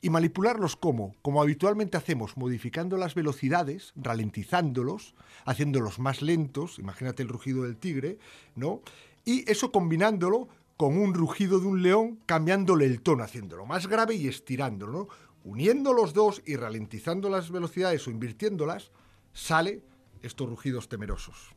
¿Y 0.01 0.09
manipularlos 0.09 0.75
cómo? 0.75 1.15
Como 1.21 1.41
habitualmente 1.41 1.95
hacemos, 1.95 2.35
modificando 2.35 2.97
las 2.97 3.15
velocidades, 3.15 3.93
ralentizándolos, 3.95 5.15
haciéndolos 5.45 5.99
más 5.99 6.21
lentos, 6.21 6.77
imagínate 6.79 7.23
el 7.23 7.29
rugido 7.29 7.63
del 7.63 7.77
tigre, 7.77 8.17
¿no? 8.55 8.81
Y 9.23 9.49
eso 9.49 9.71
combinándolo 9.71 10.49
con 10.83 10.97
un 10.97 11.13
rugido 11.13 11.61
de 11.61 11.67
un 11.67 11.81
león, 11.81 12.19
cambiándole 12.25 12.85
el 12.85 13.01
tono, 13.01 13.23
haciéndolo 13.23 13.65
más 13.65 13.87
grave 13.87 14.15
y 14.15 14.27
estirándolo, 14.27 14.91
¿no? 14.91 15.07
Uniendo 15.45 15.93
los 15.93 16.13
dos 16.13 16.41
y 16.45 16.57
ralentizando 16.57 17.29
las 17.29 17.51
velocidades 17.51 18.05
o 18.05 18.11
invirtiéndolas, 18.11 18.91
sale 19.31 19.81
estos 20.21 20.49
rugidos 20.49 20.89
temerosos. 20.89 21.55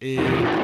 Eh, 0.00 0.61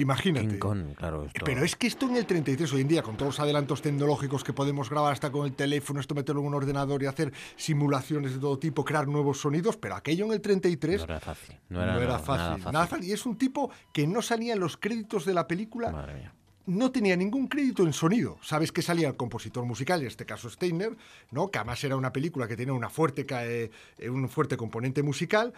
imagínate. 0.00 0.48
King 0.48 0.58
Kong, 0.58 0.94
claro. 0.96 1.24
esto- 1.26 1.44
Pero 1.44 1.64
es 1.64 1.76
que 1.76 1.86
esto 1.86 2.06
en 2.08 2.16
el 2.16 2.26
33, 2.26 2.72
hoy 2.72 2.80
en 2.82 2.88
día, 2.88 3.02
con 3.02 3.16
todos 3.16 3.34
los 3.36 3.40
adelantos 3.40 3.82
tecnológicos 3.82 4.44
que 4.44 4.52
podemos 4.52 4.90
grabar 4.90 5.12
hasta 5.12 5.30
con 5.30 5.46
el 5.46 5.52
teléfono, 5.54 6.00
esto 6.00 6.14
meterlo 6.14 6.40
en 6.42 6.48
un 6.48 6.54
ordenador 6.54 7.02
y 7.02 7.06
hacer 7.06 7.32
simulaciones 7.56 8.32
de 8.34 8.38
todo 8.38 8.58
tipo, 8.58 8.84
crear 8.84 9.08
nuevos 9.08 9.40
sonidos, 9.40 9.76
pero 9.76 9.94
aquello 9.96 10.26
en 10.26 10.32
el 10.32 10.40
33 10.40 10.98
No 10.98 11.04
era 11.04 11.20
fácil. 11.20 11.56
no 11.68 11.78
No 11.84 12.00
era, 12.00 12.18
fácil, 12.18 12.36
nada 12.36 12.58
fácil. 12.58 12.72
nada. 12.98 13.06
Y 13.06 13.12
es 13.12 13.26
un 13.26 13.36
tipo 13.36 13.70
que 13.92 14.06
no 14.06 14.22
salía 14.22 14.54
en 14.54 14.60
los 14.60 14.76
créditos 14.76 15.24
de 15.24 15.34
la 15.34 15.46
película. 15.46 15.90
Madre 15.90 16.14
mía. 16.14 16.32
No 16.66 16.90
tenía 16.90 17.14
ningún 17.16 17.46
crédito 17.46 17.84
en 17.84 17.92
sonido. 17.92 18.38
Sabes 18.42 18.72
que 18.72 18.82
salía 18.82 19.06
el 19.08 19.16
compositor 19.16 19.64
musical, 19.64 20.00
en 20.00 20.08
este 20.08 20.26
caso 20.26 20.50
Steiner, 20.50 20.96
¿no? 21.30 21.48
que 21.48 21.58
además 21.58 21.82
era 21.84 21.94
una 21.96 22.12
película 22.12 22.48
que 22.48 22.56
tenía 22.56 22.72
una 22.74 22.88
fuerte, 22.90 23.24
ca- 23.24 23.46
eh, 23.46 23.70
un 24.10 24.28
fuerte 24.28 24.56
componente 24.56 25.02
musical. 25.04 25.52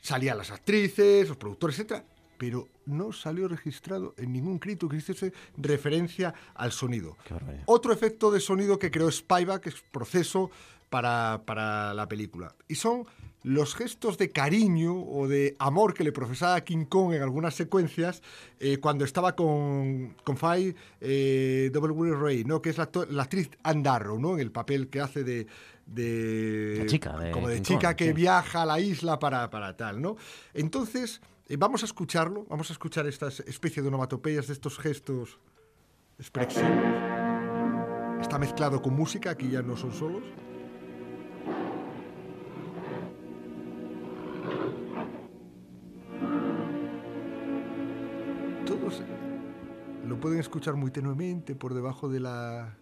Salían 0.00 0.38
las 0.38 0.50
actrices, 0.50 1.28
los 1.28 1.36
productores, 1.36 1.76
etcétera, 1.78 2.04
pero 2.38 2.68
no 2.86 3.12
salió 3.12 3.48
registrado 3.48 4.14
en 4.18 4.32
ningún 4.32 4.58
crédito 4.58 4.88
que 4.88 4.96
hiciese 4.96 5.32
referencia 5.56 6.34
al 6.54 6.72
sonido. 6.72 7.16
Otro 7.66 7.92
efecto 7.92 8.30
de 8.30 8.40
sonido 8.40 8.78
que 8.78 8.90
creó 8.90 9.10
Spyback 9.10 9.66
es 9.66 9.82
proceso 9.90 10.50
para, 10.90 11.42
para 11.44 11.94
la 11.94 12.08
película. 12.08 12.54
Y 12.68 12.76
son 12.76 13.06
los 13.44 13.74
gestos 13.74 14.16
de 14.16 14.30
cariño 14.30 14.94
o 14.94 15.28
de 15.28 15.54
amor 15.58 15.92
que 15.92 16.02
le 16.02 16.12
profesaba 16.12 16.60
King 16.62 16.86
Kong 16.86 17.12
en 17.12 17.22
algunas 17.22 17.54
secuencias 17.54 18.22
eh, 18.58 18.78
cuando 18.78 19.04
estaba 19.04 19.36
con, 19.36 20.16
con 20.24 20.36
Faye 20.36 20.74
eh, 21.00 21.70
W. 21.72 22.14
Ray, 22.14 22.44
¿no? 22.44 22.62
que 22.62 22.70
es 22.70 22.78
la, 22.78 22.88
actriz 23.22 23.50
Anne 23.62 23.82
Darrow, 23.82 24.18
¿no? 24.18 24.34
en 24.34 24.40
el 24.40 24.50
papel 24.50 24.88
que 24.88 25.00
hace 25.00 25.24
de... 25.24 25.46
de 25.86 26.84
chica 26.86 27.18
de 27.18 27.30
como 27.32 27.48
de 27.48 27.56
King 27.56 27.62
chica 27.62 27.88
Kong, 27.88 27.96
que 27.96 28.06
sí. 28.06 28.12
viaja 28.14 28.62
a 28.62 28.66
la 28.66 28.80
isla 28.80 29.18
para, 29.18 29.50
para 29.50 29.76
tal, 29.76 30.00
¿no? 30.00 30.16
Entonces, 30.54 31.20
vamos 31.56 31.82
a 31.82 31.86
escucharlo, 31.86 32.46
vamos 32.48 32.70
a 32.70 32.72
escuchar 32.72 33.06
estas 33.06 33.40
especie 33.40 33.82
de 33.82 33.88
onomatopeyas 33.88 34.46
de 34.46 34.52
estos 34.54 34.78
gestos 34.78 35.38
expresivos. 36.18 36.70
Está 38.20 38.38
mezclado 38.38 38.80
con 38.80 38.94
música, 38.94 39.30
aquí 39.30 39.50
ya 39.50 39.62
no 39.62 39.76
son 39.76 39.92
solos. 39.92 40.22
Todos 48.66 49.02
lo 50.06 50.18
pueden 50.20 50.40
escuchar 50.40 50.74
muy 50.74 50.90
tenuemente 50.90 51.54
por 51.54 51.74
debajo 51.74 52.08
de 52.08 52.20
la, 52.20 52.78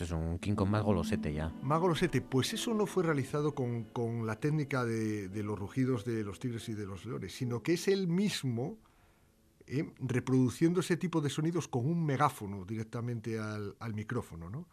Esto 0.00 0.14
es 0.14 0.20
un 0.20 0.38
King 0.38 0.54
Kong 0.54 0.68
más 0.68 0.84
golosete 0.84 1.32
ya. 1.32 1.52
Mago 1.60 1.88
Losete, 1.88 2.20
pues 2.20 2.52
eso 2.52 2.72
no 2.72 2.86
fue 2.86 3.02
realizado 3.02 3.52
con, 3.52 3.82
con 3.82 4.26
la 4.28 4.36
técnica 4.38 4.84
de, 4.84 5.28
de 5.28 5.42
los 5.42 5.58
rugidos 5.58 6.04
de 6.04 6.22
los 6.22 6.38
tigres 6.38 6.68
y 6.68 6.74
de 6.74 6.86
los 6.86 7.04
leones, 7.04 7.32
sino 7.34 7.64
que 7.64 7.72
es 7.72 7.88
él 7.88 8.06
mismo 8.06 8.78
eh, 9.66 9.92
reproduciendo 9.98 10.78
ese 10.78 10.96
tipo 10.96 11.20
de 11.20 11.30
sonidos 11.30 11.66
con 11.66 11.84
un 11.84 12.06
megáfono 12.06 12.64
directamente 12.64 13.40
al, 13.40 13.74
al 13.80 13.94
micrófono, 13.94 14.48
¿no? 14.48 14.68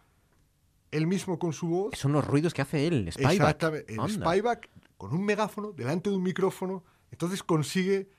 Él 0.92 1.08
mismo 1.08 1.40
con 1.40 1.54
su 1.54 1.70
voz. 1.70 1.98
Son 1.98 2.12
los 2.14 2.24
ruidos 2.28 2.54
que 2.54 2.62
hace 2.62 2.86
él, 2.86 3.12
Spyback. 3.12 3.32
Exactamente, 3.34 3.96
el. 3.96 4.08
Spyback 4.12 4.70
con 4.96 5.12
un 5.12 5.26
megáfono 5.26 5.72
delante 5.72 6.12
de 6.12 6.18
un 6.18 6.24
micrófono, 6.24 6.84
entonces 7.10 7.42
consigue 7.42 8.12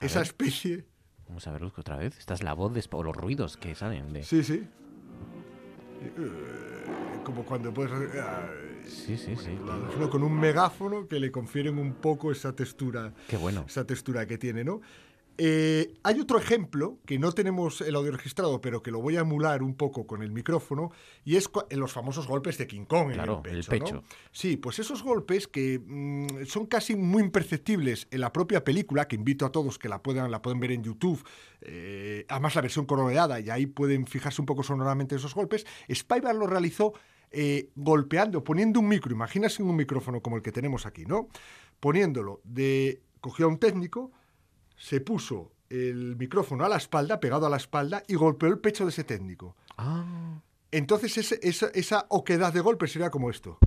A 0.00 0.06
esa 0.06 0.20
ver. 0.20 0.28
especie. 0.28 0.86
Vamos 1.26 1.44
a 1.48 1.50
verlo 1.50 1.72
otra 1.76 1.96
vez. 1.96 2.16
Esta 2.18 2.34
es 2.34 2.44
la 2.44 2.52
voz 2.52 2.72
de 2.72 2.84
o 2.92 3.02
los 3.02 3.16
ruidos 3.16 3.56
que 3.56 3.74
salen 3.74 4.12
de. 4.12 4.22
Sí, 4.22 4.44
sí. 4.44 4.64
Como 7.24 7.44
cuando 7.44 7.72
puedes... 7.72 7.92
Sí, 8.86 9.16
sí, 9.16 9.36
sí. 9.36 9.58
con 10.10 10.22
un 10.22 10.38
megáfono 10.38 11.06
que 11.06 11.18
le 11.20 11.30
confieren 11.30 11.78
un 11.78 11.94
poco 11.94 12.32
esa 12.32 12.52
textura, 12.54 13.12
Qué 13.28 13.36
bueno. 13.36 13.64
esa 13.66 13.84
textura 13.86 14.26
que 14.26 14.38
tiene, 14.38 14.64
¿no? 14.64 14.80
Eh, 15.38 15.94
hay 16.02 16.20
otro 16.20 16.38
ejemplo 16.38 16.98
que 17.06 17.18
no 17.18 17.32
tenemos 17.32 17.80
el 17.80 17.94
audio 17.94 18.12
registrado, 18.12 18.60
pero 18.60 18.82
que 18.82 18.90
lo 18.90 19.00
voy 19.00 19.16
a 19.16 19.20
emular 19.20 19.62
un 19.62 19.74
poco 19.74 20.06
con 20.06 20.22
el 20.22 20.30
micrófono, 20.30 20.92
y 21.24 21.36
es 21.36 21.50
en 21.70 21.80
los 21.80 21.92
famosos 21.92 22.26
golpes 22.26 22.58
de 22.58 22.66
King 22.66 22.84
Kong 22.84 23.12
Claro, 23.12 23.42
en 23.44 23.50
el 23.50 23.58
el 23.58 23.64
pecho. 23.64 23.94
¿no? 23.96 24.04
Sí, 24.30 24.56
pues 24.56 24.78
esos 24.78 25.02
golpes 25.02 25.48
que 25.48 25.78
mm, 25.78 26.44
son 26.46 26.66
casi 26.66 26.96
muy 26.96 27.22
imperceptibles 27.22 28.08
en 28.10 28.20
la 28.20 28.32
propia 28.32 28.64
película, 28.64 29.08
que 29.08 29.16
invito 29.16 29.46
a 29.46 29.52
todos 29.52 29.78
que 29.78 29.88
la 29.88 30.02
puedan, 30.02 30.30
la 30.30 30.42
pueden 30.42 30.60
ver 30.60 30.72
en 30.72 30.82
YouTube, 30.82 31.22
eh, 31.60 32.26
además 32.28 32.54
la 32.54 32.62
versión 32.62 32.86
coloreada, 32.86 33.40
y 33.40 33.50
ahí 33.50 33.66
pueden 33.66 34.06
fijarse 34.06 34.42
un 34.42 34.46
poco 34.46 34.62
sonoramente 34.62 35.16
esos 35.16 35.34
golpes. 35.34 35.66
Spybar 35.92 36.34
lo 36.34 36.46
realizó 36.46 36.92
eh, 37.34 37.70
golpeando, 37.74 38.44
poniendo 38.44 38.78
un 38.80 38.88
micro, 38.88 39.10
imagínate 39.10 39.62
un 39.62 39.74
micrófono 39.74 40.20
como 40.20 40.36
el 40.36 40.42
que 40.42 40.52
tenemos 40.52 40.84
aquí, 40.84 41.06
¿no? 41.06 41.28
Poniéndolo 41.80 42.42
de. 42.44 43.00
cogió 43.20 43.46
a 43.46 43.48
un 43.48 43.58
técnico, 43.58 44.12
se 44.76 45.00
puso 45.00 45.52
el 45.70 46.16
micrófono 46.16 46.64
a 46.64 46.68
la 46.68 46.76
espalda, 46.76 47.18
pegado 47.20 47.46
a 47.46 47.50
la 47.50 47.56
espalda, 47.56 48.02
y 48.06 48.14
golpeó 48.14 48.48
el 48.48 48.58
pecho 48.58 48.84
de 48.84 48.90
ese 48.90 49.04
técnico. 49.04 49.56
Ah. 49.78 50.40
Entonces 50.70 51.16
ese- 51.18 51.40
esa, 51.42 51.68
esa 51.74 52.06
oquedad 52.10 52.52
de 52.52 52.60
golpe 52.60 52.86
sería 52.86 53.10
como 53.10 53.30
esto. 53.30 53.58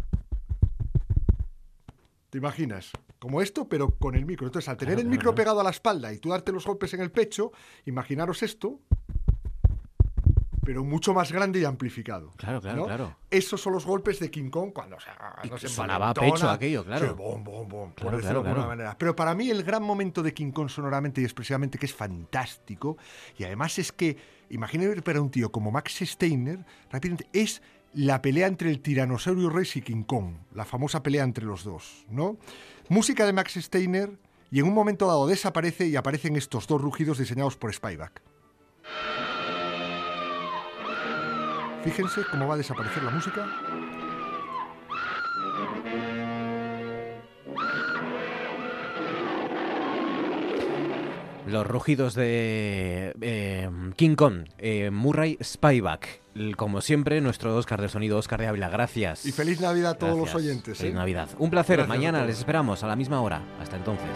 ¿Te 2.30 2.38
imaginas? 2.38 2.91
Como 3.19 3.41
esto, 3.41 3.68
pero 3.69 3.91
con 3.98 4.15
el 4.15 4.26
micro. 4.26 4.45
Entonces, 4.45 4.68
al 4.69 4.77
tener 4.77 4.95
Claro, 4.95 5.06
el 5.07 5.10
micro 5.11 5.23
claro. 5.32 5.36
pegado 5.36 5.60
a 5.61 5.64
la 5.64 5.69
espalda 5.69 6.11
y 6.14 6.19
tú 6.19 6.30
darte 6.30 6.52
los 6.52 6.65
golpes 6.65 6.94
en 6.94 7.02
el 7.02 7.11
pecho, 7.11 7.52
imaginaros 7.86 8.44
esto, 8.44 8.80
pero 10.66 10.84
mucho 10.84 11.14
más 11.14 11.32
grande 11.32 11.60
y 11.60 11.64
amplificado. 11.64 12.32
Claro, 12.38 12.60
claro, 12.60 12.78
¿no? 12.78 12.86
claro. 12.86 13.18
Esos 13.30 13.62
son 13.62 13.74
los 13.74 13.86
golpes 13.86 14.20
de 14.20 14.32
King 14.32 14.50
Kong 14.50 14.72
cuando 14.74 14.98
se, 15.00 15.10
no 15.50 15.58
se 15.58 15.70
sonaba 15.70 16.10
a 16.10 16.14
pecho 16.14 16.50
aquello, 16.50 16.84
claro. 16.84 17.08
Sí, 17.08 17.14
bom, 17.16 17.44
bom, 17.44 17.70
bom, 17.70 17.92
por 17.92 18.02
Claro, 18.02 18.18
decirlo 18.18 18.42
claro, 18.42 18.44
de 18.44 18.50
alguna 18.50 18.68
manera. 18.68 18.98
Pero 18.98 19.16
para 19.16 19.36
mí 19.36 19.50
el 19.50 19.64
gran 19.64 19.84
momento 19.84 20.24
de 20.24 20.34
King 20.34 20.52
Kong 20.52 20.70
sonoramente 20.70 21.22
y 21.22 21.24
expresivamente 21.24 21.78
que 21.78 21.86
es 21.86 21.94
fantástico, 21.94 22.98
y 23.38 23.44
además 23.44 23.78
es 23.78 23.92
que, 23.92 24.18
imagínate 24.50 25.02
para 25.04 25.22
un 25.22 25.30
tío 25.30 25.52
como 25.52 25.72
Max 25.72 26.00
Steiner, 26.02 26.66
rápidamente, 26.92 27.28
es 27.32 27.62
la 27.94 28.22
pelea 28.22 28.48
entre 28.48 28.72
el 28.72 28.82
tiranosaurio 28.82 29.50
Rex 29.50 29.78
y 29.78 29.82
King 29.82 30.04
Kong, 30.04 30.36
la 30.54 30.66
famosa 30.66 31.04
pelea 31.04 31.24
entre 31.24 31.46
los 31.46 31.64
dos, 31.64 32.06
¿no? 32.10 32.38
Música 32.90 33.26
de 33.26 33.34
Max 33.34 33.54
Steiner, 33.54 34.18
y 34.52 34.60
en 34.60 34.68
un 34.68 34.74
momento 34.74 35.08
dado 35.08 35.28
desaparece 35.28 35.88
y 35.88 35.96
aparecen 35.96 36.36
estos 36.36 36.68
dos 36.68 36.82
rugidos 36.82 37.18
diseñados 37.20 37.56
por 37.56 37.74
Spyback. 37.74 38.22
Fíjense 41.86 42.22
cómo 42.32 42.48
va 42.48 42.56
a 42.56 42.57
desaparecer 42.57 43.03
la 43.03 43.12
música. 43.12 43.45
Los 51.45 51.68
rugidos 51.68 52.16
de 52.16 53.14
eh, 53.22 53.70
King 53.95 54.16
Kong, 54.16 54.48
eh, 54.57 54.90
Murray 54.90 55.38
Spyback. 55.44 56.22
Como 56.57 56.82
siempre, 56.82 57.22
nuestro 57.22 57.56
Oscar 57.56 57.80
de 57.80 57.88
sonido, 57.88 58.18
Oscar 58.18 58.41
de 58.41 58.48
Ávila. 58.48 58.70
Gracias. 58.70 59.26
Y 59.28 59.32
feliz 59.32 59.62
Navidad 59.62 59.91
a 59.91 59.98
todos 59.98 60.18
los 60.18 60.34
oyentes. 60.34 60.80
Feliz 60.80 60.94
¿eh? 60.94 60.95
Navidad. 60.95 61.30
Un 61.38 61.52
placer. 61.52 61.78
Gracias 61.78 61.95
Mañana 61.95 62.26
les 62.26 62.40
esperamos 62.40 62.84
a 62.84 62.88
la 62.88 62.95
misma 62.95 63.22
hora. 63.22 63.44
Hasta 63.62 63.78
entonces. 63.78 64.10